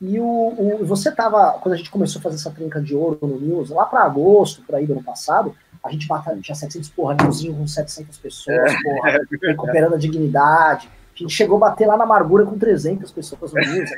E 0.00 0.18
o, 0.20 0.24
o 0.24 0.84
você 0.84 1.10
tava, 1.10 1.58
quando 1.60 1.74
a 1.74 1.76
gente 1.76 1.90
começou 1.90 2.20
a 2.20 2.22
fazer 2.22 2.36
essa 2.36 2.50
trinca 2.50 2.80
de 2.80 2.94
ouro 2.94 3.18
no 3.20 3.40
News, 3.40 3.70
lá 3.70 3.84
para 3.84 4.04
agosto, 4.04 4.62
por 4.62 4.76
aí 4.76 4.86
do 4.86 4.92
ano 4.92 5.02
passado, 5.02 5.54
a 5.82 5.90
gente 5.90 6.06
batalha, 6.06 6.40
tinha 6.40 6.54
700, 6.54 6.88
porra, 6.90 7.16
com 7.16 7.66
700 7.66 8.16
pessoas, 8.18 8.56
é, 8.56 8.82
porra, 8.82 9.10
é 9.42 9.48
recuperando 9.48 9.94
a 9.94 9.98
dignidade. 9.98 10.88
A 11.14 11.18
gente 11.18 11.32
chegou 11.32 11.56
a 11.58 11.60
bater 11.60 11.86
lá 11.86 11.96
na 11.96 12.04
amargura 12.04 12.44
com 12.44 12.58
300 12.58 13.10
pessoas 13.12 13.52
no 13.52 13.60
news. 13.60 13.90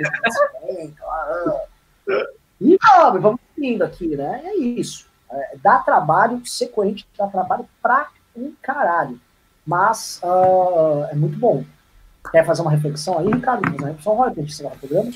e, 2.61 2.79
sabe, 2.81 3.19
vamos 3.19 3.41
indo 3.59 3.83
aqui, 3.83 4.17
né? 4.17 4.43
É 4.45 4.57
isso. 4.57 5.07
É, 5.31 5.57
dá 5.63 5.79
trabalho, 5.79 6.45
ser 6.45 6.69
coerente 6.69 7.07
dá 7.19 7.27
trabalho 7.27 7.67
pra 7.83 8.09
um 8.37 8.53
caralho. 8.61 9.19
Mas 9.67 10.21
uh, 10.23 11.07
é 11.11 11.15
muito 11.15 11.39
bom. 11.39 11.65
Quer 12.31 12.45
fazer 12.45 12.63
uma 12.63 12.71
reflexão 12.71 13.19
aí, 13.19 13.27
Ricardo? 13.27 13.63
Fazer 13.99 14.17
uma 14.17 14.29
reflexão, 14.29 14.71
programa? 14.71 15.11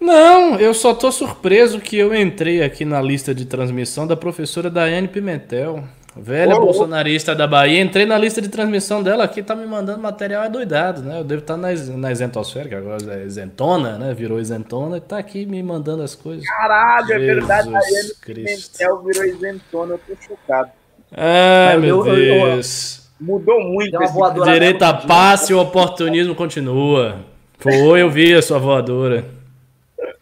Não, 0.00 0.58
eu 0.58 0.72
só 0.72 0.94
tô 0.94 1.12
surpreso 1.12 1.78
que 1.78 1.96
eu 1.96 2.14
entrei 2.14 2.62
aqui 2.62 2.86
na 2.86 3.02
lista 3.02 3.34
de 3.34 3.44
transmissão 3.44 4.06
da 4.06 4.16
professora 4.16 4.70
Daiane 4.70 5.08
Pimentel. 5.08 5.84
Velha 6.22 6.56
Ô, 6.56 6.60
bolsonarista 6.60 7.34
da 7.34 7.46
Bahia, 7.46 7.80
entrei 7.80 8.04
na 8.04 8.18
lista 8.18 8.42
de 8.42 8.50
transmissão 8.50 9.02
dela 9.02 9.24
aqui, 9.24 9.42
tá 9.42 9.56
me 9.56 9.64
mandando 9.64 10.02
material 10.02 10.42
adoidado, 10.42 11.00
né? 11.00 11.20
Eu 11.20 11.24
devo 11.24 11.40
estar 11.40 11.54
tá 11.54 11.60
na, 11.60 11.72
na 11.96 12.12
isentosfera, 12.12 12.68
que 12.68 12.74
agora 12.74 13.02
é 13.14 13.24
isentona, 13.24 13.96
né? 13.96 14.12
Virou 14.12 14.38
isentona 14.38 14.98
e 14.98 15.00
tá 15.00 15.16
aqui 15.16 15.46
me 15.46 15.62
mandando 15.62 16.02
as 16.02 16.14
coisas. 16.14 16.44
Caralho, 16.44 17.06
Jesus 17.06 17.22
é 17.22 17.34
verdade, 17.34 17.74
a 17.74 17.80
Pimentel 18.26 19.02
virou 19.02 19.24
isentona, 19.24 19.94
eu 19.94 19.98
tô 20.06 20.22
chocado. 20.22 20.70
Ai, 21.10 21.78
meu 21.78 22.06
eu, 22.06 22.14
Deus. 22.14 23.10
Eu, 23.18 23.26
eu, 23.26 23.34
mudou 23.34 23.60
muito. 23.60 24.02
Esse 24.02 24.44
Direita 24.44 24.92
passe 24.92 25.52
e 25.52 25.54
o 25.54 25.60
oportunismo 25.60 26.34
continua. 26.34 27.16
Foi, 27.58 28.02
eu 28.02 28.10
vi 28.10 28.34
a 28.34 28.42
sua 28.42 28.58
voadora. 28.58 29.24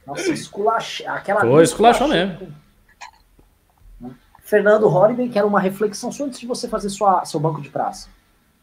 Nossa, 0.07 0.31
esculachou. 0.31 1.09
Aquela 1.09 1.41
Foi, 1.41 1.65
esculachou 1.65 2.07
mesmo. 2.07 2.39
Fernando 4.49 4.89
Holliday, 4.89 5.29
que 5.29 5.39
era 5.39 5.47
uma 5.47 5.61
reflexão 5.61 6.11
só 6.11 6.25
antes 6.25 6.41
de 6.41 6.47
você 6.47 6.67
fazer 6.67 6.89
sua, 6.89 7.23
seu 7.27 7.39
banco 7.39 7.61
de 7.61 7.69
praça. 7.69 8.09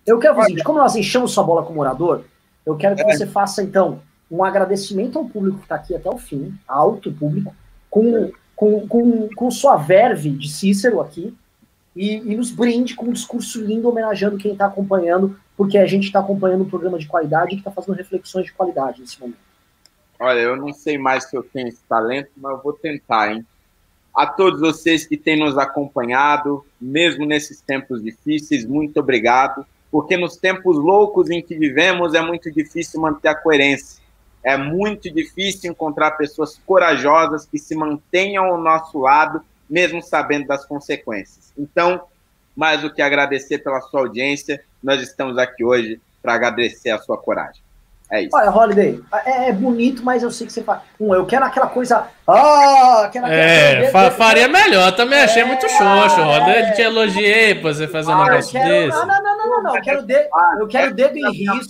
Eu 0.05 0.17
quero 0.17 0.35
fazer, 0.35 0.63
como 0.63 0.79
nós 0.79 0.95
enchemos 0.95 1.31
sua 1.31 1.43
bola 1.43 1.63
com 1.63 1.73
morador, 1.73 2.23
eu 2.65 2.75
quero 2.75 2.95
que 2.95 3.03
é. 3.03 3.13
você 3.13 3.27
faça, 3.27 3.61
então, 3.61 4.01
um 4.29 4.43
agradecimento 4.43 5.19
ao 5.19 5.25
público 5.25 5.57
que 5.59 5.65
está 5.65 5.75
aqui 5.75 5.95
até 5.95 6.09
o 6.09 6.17
fim, 6.17 6.57
alto 6.67 7.11
público, 7.11 7.55
com, 7.87 8.31
com, 8.55 8.87
com, 8.87 9.29
com 9.35 9.51
sua 9.51 9.77
verve 9.77 10.31
de 10.31 10.49
Cícero 10.49 11.01
aqui, 11.01 11.37
e, 11.95 12.15
e 12.15 12.35
nos 12.35 12.49
brinde 12.49 12.95
com 12.95 13.05
um 13.05 13.13
discurso 13.13 13.61
lindo 13.61 13.87
homenageando 13.87 14.37
quem 14.37 14.53
está 14.53 14.65
acompanhando 14.65 15.39
porque 15.55 15.77
a 15.77 15.85
gente 15.85 16.05
está 16.05 16.19
acompanhando 16.19 16.63
um 16.63 16.69
programa 16.69 16.97
de 16.97 17.07
qualidade 17.07 17.51
que 17.51 17.57
está 17.57 17.71
fazendo 17.71 17.95
reflexões 17.95 18.45
de 18.45 18.53
qualidade 18.53 19.01
nesse 19.01 19.19
momento. 19.19 19.39
Olha, 20.19 20.39
eu 20.39 20.55
não 20.55 20.73
sei 20.73 20.97
mais 20.97 21.25
se 21.25 21.35
eu 21.35 21.43
tenho 21.43 21.67
esse 21.67 21.83
talento, 21.87 22.29
mas 22.35 22.51
eu 22.51 22.61
vou 22.61 22.73
tentar, 22.73 23.31
hein? 23.31 23.45
A 24.15 24.25
todos 24.25 24.61
vocês 24.61 25.05
que 25.05 25.17
têm 25.17 25.37
nos 25.37 25.57
acompanhado, 25.57 26.65
mesmo 26.79 27.25
nesses 27.25 27.59
tempos 27.59 28.01
difíceis, 28.01 28.65
muito 28.65 28.97
obrigado, 28.97 29.65
porque 29.91 30.15
nos 30.15 30.37
tempos 30.37 30.77
loucos 30.77 31.29
em 31.29 31.41
que 31.41 31.57
vivemos 31.57 32.13
é 32.13 32.21
muito 32.21 32.49
difícil 32.49 33.01
manter 33.01 33.27
a 33.27 33.35
coerência. 33.35 34.01
É 34.41 34.55
muito 34.55 35.11
difícil 35.11 35.69
encontrar 35.69 36.11
pessoas 36.11 36.57
corajosas 36.65 37.45
que 37.45 37.59
se 37.59 37.75
mantenham 37.75 38.45
ao 38.45 38.57
nosso 38.57 38.99
lado, 38.99 39.41
mesmo 39.69 40.01
sabendo 40.01 40.47
das 40.47 40.65
consequências. 40.65 41.51
Então, 41.57 42.03
mais 42.55 42.81
do 42.81 42.93
que 42.93 43.01
agradecer 43.01 43.57
pela 43.57 43.81
sua 43.81 44.01
audiência, 44.01 44.63
nós 44.81 45.01
estamos 45.01 45.37
aqui 45.37 45.63
hoje 45.63 45.99
para 46.21 46.35
agradecer 46.35 46.91
a 46.91 46.99
sua 46.99 47.17
coragem. 47.17 47.64
É 48.15 48.21
isso. 48.21 48.35
Olha, 48.35 48.49
Holiday, 48.49 49.03
é, 49.25 49.49
é, 49.49 49.51
bonito, 49.51 50.03
mas 50.03 50.23
eu 50.23 50.31
sei 50.31 50.47
que 50.47 50.53
você 50.53 50.63
faz. 50.63 50.81
Um, 50.97 51.13
eu 51.13 51.25
quero 51.25 51.43
aquela 51.43 51.67
coisa. 51.67 52.07
Ah, 52.25 53.09
quero 53.11 53.25
É, 53.25 53.89
fa 53.89 54.09
faria 54.11 54.47
melhor. 54.47 54.95
Também 54.95 55.21
achei 55.21 55.41
é, 55.41 55.45
muito 55.45 55.67
xoxo, 55.67 56.21
Holiday. 56.21 56.61
É, 56.61 56.71
te 56.71 56.81
elogiei 56.81 57.55
pra 57.55 57.73
você 57.73 57.87
fazer 57.87 58.11
um 58.11 58.21
ah, 58.21 58.25
negócio 58.25 58.51
quero, 58.53 58.69
desse. 58.69 58.97
Não, 58.97 59.05
não, 59.05 59.23
não, 59.23 59.37
não, 59.37 59.63
não. 59.63 59.75
Eu 59.75 59.81
quero, 59.81 60.01
de, 60.03 60.29
eu 60.59 60.67
quero 60.67 60.93
dedo 60.93 61.17
em 61.17 61.31
riste. 61.31 61.69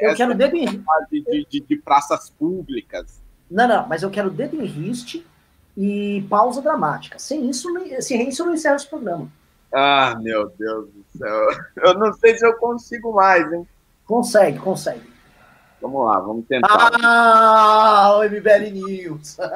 Eu 0.00 0.14
quero 0.14 0.34
dedo 0.34 0.56
em 0.56 0.66
riste. 0.66 0.84
De, 1.10 1.46
de, 1.50 1.60
de 1.60 1.76
praças 1.76 2.30
públicas. 2.30 3.20
Não, 3.50 3.66
não, 3.66 3.88
mas 3.88 4.04
eu 4.04 4.10
quero 4.10 4.30
dedo 4.30 4.62
em 4.62 4.64
riste 4.64 5.26
e 5.76 6.24
pausa 6.30 6.62
dramática. 6.62 7.18
Sem 7.18 7.50
isso, 7.50 7.68
sem 8.00 8.28
isso 8.28 8.42
eu 8.42 8.46
não 8.46 8.54
encerro 8.54 8.76
esse 8.76 8.86
programa. 8.86 9.28
Ah, 9.72 10.16
meu 10.20 10.52
Deus 10.58 10.88
do 10.88 11.04
céu. 11.16 11.48
Eu 11.76 11.94
não 11.94 12.12
sei 12.14 12.36
se 12.36 12.44
eu 12.44 12.54
consigo 12.54 13.12
mais, 13.12 13.50
hein? 13.52 13.66
Consegue, 14.04 14.58
consegue. 14.58 15.09
Vamos 15.80 16.06
lá, 16.06 16.20
vamos 16.20 16.46
tentar. 16.46 16.90
Ah, 17.02 18.18
o 18.18 18.24
MBL 18.24 18.70
News. 18.72 19.38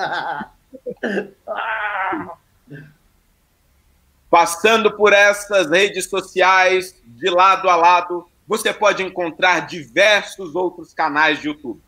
Passando 4.31 4.97
por 4.97 5.13
essas 5.13 5.69
redes 5.71 6.09
sociais, 6.09 6.99
de 7.05 7.29
lado 7.31 7.69
a 7.69 7.77
lado, 7.77 8.27
você 8.49 8.73
pode 8.73 9.03
encontrar 9.03 9.67
diversos 9.67 10.55
outros 10.55 10.95
canais 10.95 11.41
de 11.41 11.49
YouTube. 11.49 11.81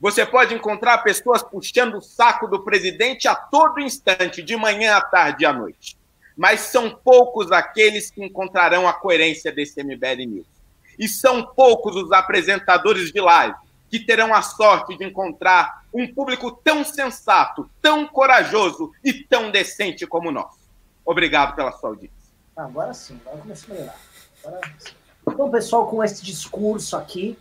Você 0.00 0.24
pode 0.24 0.54
encontrar 0.54 0.98
pessoas 0.98 1.42
puxando 1.42 1.96
o 1.96 2.00
saco 2.00 2.46
do 2.46 2.60
presidente 2.64 3.28
a 3.28 3.34
todo 3.34 3.80
instante, 3.80 4.40
de 4.42 4.56
manhã 4.56 4.96
à 4.96 5.00
tarde 5.02 5.42
e 5.44 5.46
à 5.46 5.52
noite. 5.52 5.98
Mas 6.36 6.60
são 6.60 6.90
poucos 7.04 7.52
aqueles 7.52 8.10
que 8.10 8.24
encontrarão 8.24 8.88
a 8.88 8.94
coerência 8.94 9.52
desse 9.52 9.82
MBL 9.82 10.24
News. 10.26 10.46
E 10.98 11.06
são 11.06 11.42
poucos 11.42 11.96
os 11.96 12.12
apresentadores 12.12 13.12
de 13.12 13.20
live 13.20 13.56
que 13.90 13.98
terão 13.98 14.32
a 14.32 14.40
sorte 14.40 14.96
de 14.96 15.04
encontrar 15.04 15.84
um 15.92 16.06
público 16.14 16.52
tão 16.52 16.84
sensato, 16.84 17.68
tão 17.82 18.06
corajoso 18.06 18.92
e 19.04 19.12
tão 19.12 19.50
decente 19.50 20.06
como 20.06 20.30
nós. 20.30 20.54
Obrigado 21.04 21.56
pela 21.56 21.72
sua 21.72 21.90
audiência. 21.90 22.16
Ah, 22.56 22.64
agora 22.64 22.94
sim, 22.94 23.20
agora 23.26 23.38
começou 23.42 23.74
a 23.74 23.74
melhorar. 23.74 23.96
Agora 24.44 24.60
Então, 25.26 25.50
pessoal, 25.50 25.86
com 25.88 26.04
esse 26.04 26.22
discurso 26.22 26.96
aqui, 26.96 27.36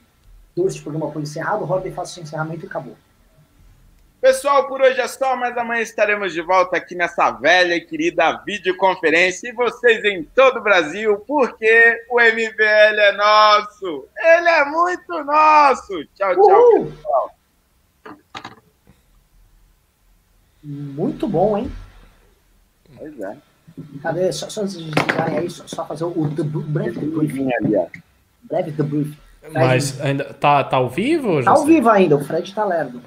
este 0.57 0.81
programa 0.81 1.11
foi 1.11 1.21
encerrado, 1.21 1.61
o 1.61 1.65
Robin 1.65 1.91
faz 1.91 2.17
o 2.17 2.21
encerramento 2.21 2.65
e 2.65 2.67
acabou. 2.67 2.97
Pessoal, 4.21 4.67
por 4.67 4.81
hoje 4.81 4.99
é 4.99 5.07
só, 5.07 5.33
mas 5.37 5.57
amanhã 5.57 5.81
estaremos 5.81 6.33
de 6.33 6.41
volta 6.41 6.75
aqui 6.75 6.93
nessa 6.93 7.31
velha 7.31 7.73
e 7.73 7.81
querida 7.81 8.43
videoconferência 8.45 9.47
e 9.47 9.53
vocês 9.53 10.03
em 10.03 10.23
todo 10.23 10.59
o 10.59 10.61
Brasil, 10.61 11.17
porque 11.25 12.05
o 12.09 12.19
MBL 12.19 12.99
é 12.99 13.11
nosso. 13.13 14.07
Ele 14.17 14.49
é 14.49 14.65
muito 14.65 15.23
nosso. 15.23 16.03
Tchau, 16.15 16.35
tchau, 16.35 16.85
pessoal. 16.85 17.35
Muito 20.61 21.25
bom, 21.25 21.57
hein? 21.57 21.71
Pois 22.97 23.19
é. 23.21 23.37
Cadê? 24.03 24.33
Só, 24.33 24.49
só 24.49 24.61
antes 24.63 24.77
de 24.77 24.91
desligarem 24.91 25.37
aí, 25.37 25.49
só, 25.49 25.65
só 25.65 25.85
fazer 25.85 26.03
o, 26.03 26.09
o 26.09 26.27
breve 26.27 26.99
debriefing. 26.99 27.53
Ali, 27.53 27.77
ó. 27.77 27.87
Breve 28.43 28.71
debriefing. 28.71 29.17
Mas 29.53 29.99
ainda 30.01 30.25
tá, 30.33 30.61
tá 30.65 30.75
ao 30.75 30.89
vivo? 30.89 31.41
Tá 31.41 31.51
ao 31.51 31.63
vivo 31.63 31.89
ainda, 31.89 32.17
o 32.17 32.23
Fred 32.23 32.53
tá 32.53 32.65
lerdo. 32.65 33.01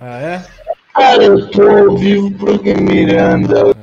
Ah, 0.00 0.18
é? 0.18 0.46
Cara, 0.94 1.24
eu 1.24 1.50
tô 1.50 1.68
ao 1.68 1.96
vivo 1.96 2.30
porque 2.38 2.74
Miranda. 2.74 3.74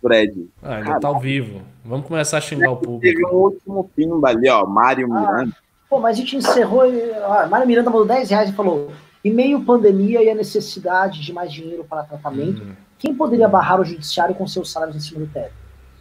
Fred. 0.00 0.48
Ah, 0.62 0.76
ainda 0.76 1.00
tá 1.00 1.08
ao 1.08 1.18
vivo. 1.18 1.62
Vamos 1.84 2.06
começar 2.06 2.38
a 2.38 2.40
xingar 2.40 2.70
o 2.70 2.76
público. 2.76 3.00
Teve 3.00 3.26
um 3.26 3.38
último 3.38 3.90
pimba 3.94 4.28
ali, 4.28 4.48
ó. 4.48 4.66
Mário 4.66 5.06
ah, 5.12 5.20
Miranda. 5.20 5.56
Pô, 5.88 6.00
mas 6.00 6.16
a 6.16 6.20
gente 6.20 6.36
encerrou. 6.36 6.82
Ah, 7.24 7.46
Mário 7.46 7.66
Miranda 7.66 7.90
mandou 7.90 8.06
10 8.06 8.30
reais 8.30 8.50
e 8.50 8.52
falou: 8.52 8.92
em 9.24 9.32
meio 9.32 9.64
pandemia 9.64 10.22
e 10.22 10.30
a 10.30 10.34
necessidade 10.34 11.20
de 11.20 11.32
mais 11.32 11.52
dinheiro 11.52 11.84
para 11.84 12.04
tratamento, 12.04 12.62
hum. 12.62 12.74
quem 12.98 13.14
poderia 13.14 13.48
barrar 13.48 13.80
o 13.80 13.84
judiciário 13.84 14.34
com 14.34 14.46
seus 14.46 14.70
salários 14.70 14.96
em 14.96 15.00
cima 15.00 15.20
do 15.20 15.26
teto? 15.26 15.52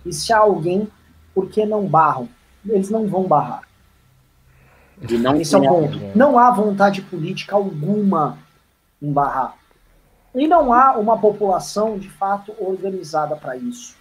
E 0.05 0.13
se 0.13 0.31
há 0.31 0.37
alguém, 0.37 0.87
por 1.33 1.49
que 1.49 1.65
não 1.65 1.87
barram? 1.87 2.29
Eles 2.67 2.89
não 2.89 3.07
vão 3.07 3.23
barrar. 3.23 3.61
não 5.19 5.41
Esse 5.41 5.55
é 5.55 5.57
o 5.57 5.63
ponto. 5.63 5.99
Não 6.13 6.37
há 6.37 6.51
vontade 6.51 7.01
política 7.01 7.55
alguma 7.55 8.37
em 9.05 9.11
barrar. 9.11 9.55
E 10.33 10.47
não 10.47 10.73
há 10.73 10.97
uma 10.97 11.17
população 11.17 11.97
de 11.97 12.09
fato 12.09 12.53
organizada 12.59 13.35
para 13.35 13.55
isso. 13.55 13.95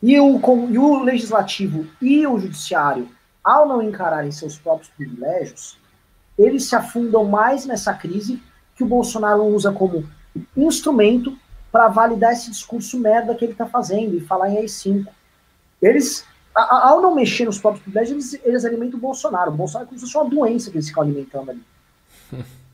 E 0.00 0.18
o, 0.20 0.38
e 0.70 0.78
o 0.78 1.02
legislativo 1.02 1.86
e 2.00 2.24
o 2.26 2.38
judiciário, 2.38 3.08
ao 3.42 3.66
não 3.66 3.82
encararem 3.82 4.30
seus 4.30 4.56
próprios 4.56 4.90
privilégios, 4.90 5.76
eles 6.38 6.68
se 6.68 6.76
afundam 6.76 7.24
mais 7.24 7.66
nessa 7.66 7.92
crise 7.92 8.40
que 8.76 8.84
o 8.84 8.86
Bolsonaro 8.86 9.44
usa 9.44 9.72
como 9.72 10.08
instrumento 10.56 11.36
para 11.72 11.88
validar 11.88 12.32
esse 12.32 12.50
discurso 12.50 12.98
merda 13.00 13.34
que 13.34 13.44
ele 13.44 13.52
está 13.52 13.66
fazendo 13.66 14.14
e 14.14 14.20
falar 14.20 14.50
em 14.50 14.58
AI-5. 14.58 15.06
Eles, 15.82 16.24
a, 16.54 16.90
ao 16.90 17.02
não 17.02 17.14
mexer 17.14 17.44
nos 17.44 17.58
próprios 17.58 17.82
privilégios, 17.82 18.34
eles, 18.34 18.46
eles 18.46 18.64
alimentam 18.64 18.98
o 18.98 19.02
Bolsonaro. 19.02 19.50
O 19.50 19.56
Bolsonaro 19.56 19.86
é 19.86 19.88
como 19.88 19.98
se 19.98 20.06
fosse 20.06 20.16
uma 20.16 20.30
doença 20.30 20.70
que 20.70 20.76
eles 20.76 20.88
ficam 20.88 21.02
alimentando 21.02 21.50
ali. 21.50 21.62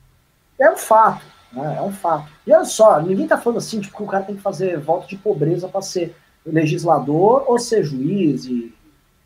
É 0.59 0.70
um 0.70 0.76
fato, 0.76 1.24
né? 1.52 1.76
É 1.78 1.82
um 1.82 1.93
fato. 1.93 2.31
E 2.47 2.52
olha 2.52 2.64
só, 2.64 3.01
ninguém 3.01 3.26
tá 3.26 3.39
falando 3.39 3.59
assim, 3.59 3.81
tipo, 3.81 3.97
que 3.97 4.02
o 4.02 4.06
cara 4.06 4.24
tem 4.24 4.36
que 4.36 4.43
fazer 4.43 4.78
voto 4.78 5.09
de 5.09 5.16
pobreza 5.16 5.68
para 5.68 5.82
ser 5.82 6.14
legislador 6.47 7.44
ou 7.47 7.59
ser 7.59 7.82
juiz 7.82 8.44
e 8.44 8.72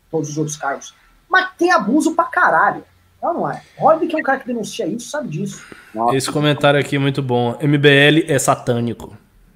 todos 0.09 0.29
os 0.29 0.37
outros 0.37 0.57
cargos. 0.57 0.93
Mas 1.29 1.49
tem 1.57 1.71
abuso 1.71 2.15
pra 2.15 2.25
caralho. 2.25 2.83
Não, 3.21 3.33
não 3.33 3.51
é. 3.51 3.61
Olha 3.77 4.07
que 4.07 4.15
é 4.15 4.19
um 4.19 4.23
cara 4.23 4.39
que 4.39 4.47
denuncia 4.47 4.87
isso, 4.87 5.09
sabe 5.09 5.27
disso. 5.27 5.63
Nossa. 5.93 6.15
Esse 6.15 6.31
comentário 6.31 6.79
aqui 6.79 6.95
é 6.95 6.99
muito 6.99 7.21
bom. 7.21 7.57
MBL 7.61 8.25
é 8.27 8.39
satânico. 8.39 9.15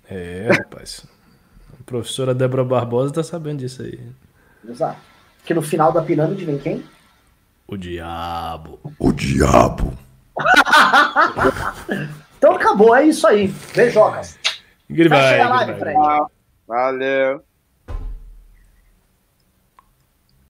É, 0.10 0.50
rapaz. 0.52 1.06
A 1.80 1.84
professora 1.86 2.36
Débora 2.36 2.64
Barbosa 2.64 3.14
tá 3.14 3.24
sabendo 3.24 3.60
disso 3.60 3.82
aí. 3.82 4.00
Exato. 4.68 5.00
Que 5.46 5.54
no 5.54 5.62
final 5.62 5.92
da 5.92 6.02
pirâmide 6.02 6.46
vem 6.46 6.58
quem? 6.58 6.84
O 7.68 7.78
diabo. 7.78 8.80
O 9.00 9.12
diabo. 9.12 9.98
então 12.38 12.56
acabou, 12.56 12.96
é 12.96 13.06
isso 13.06 13.28
aí. 13.28 13.54
Beijocas. 13.76 14.40
Goodbye. 14.90 15.66
Goodbye. 15.66 16.26
Valeu. 16.68 17.53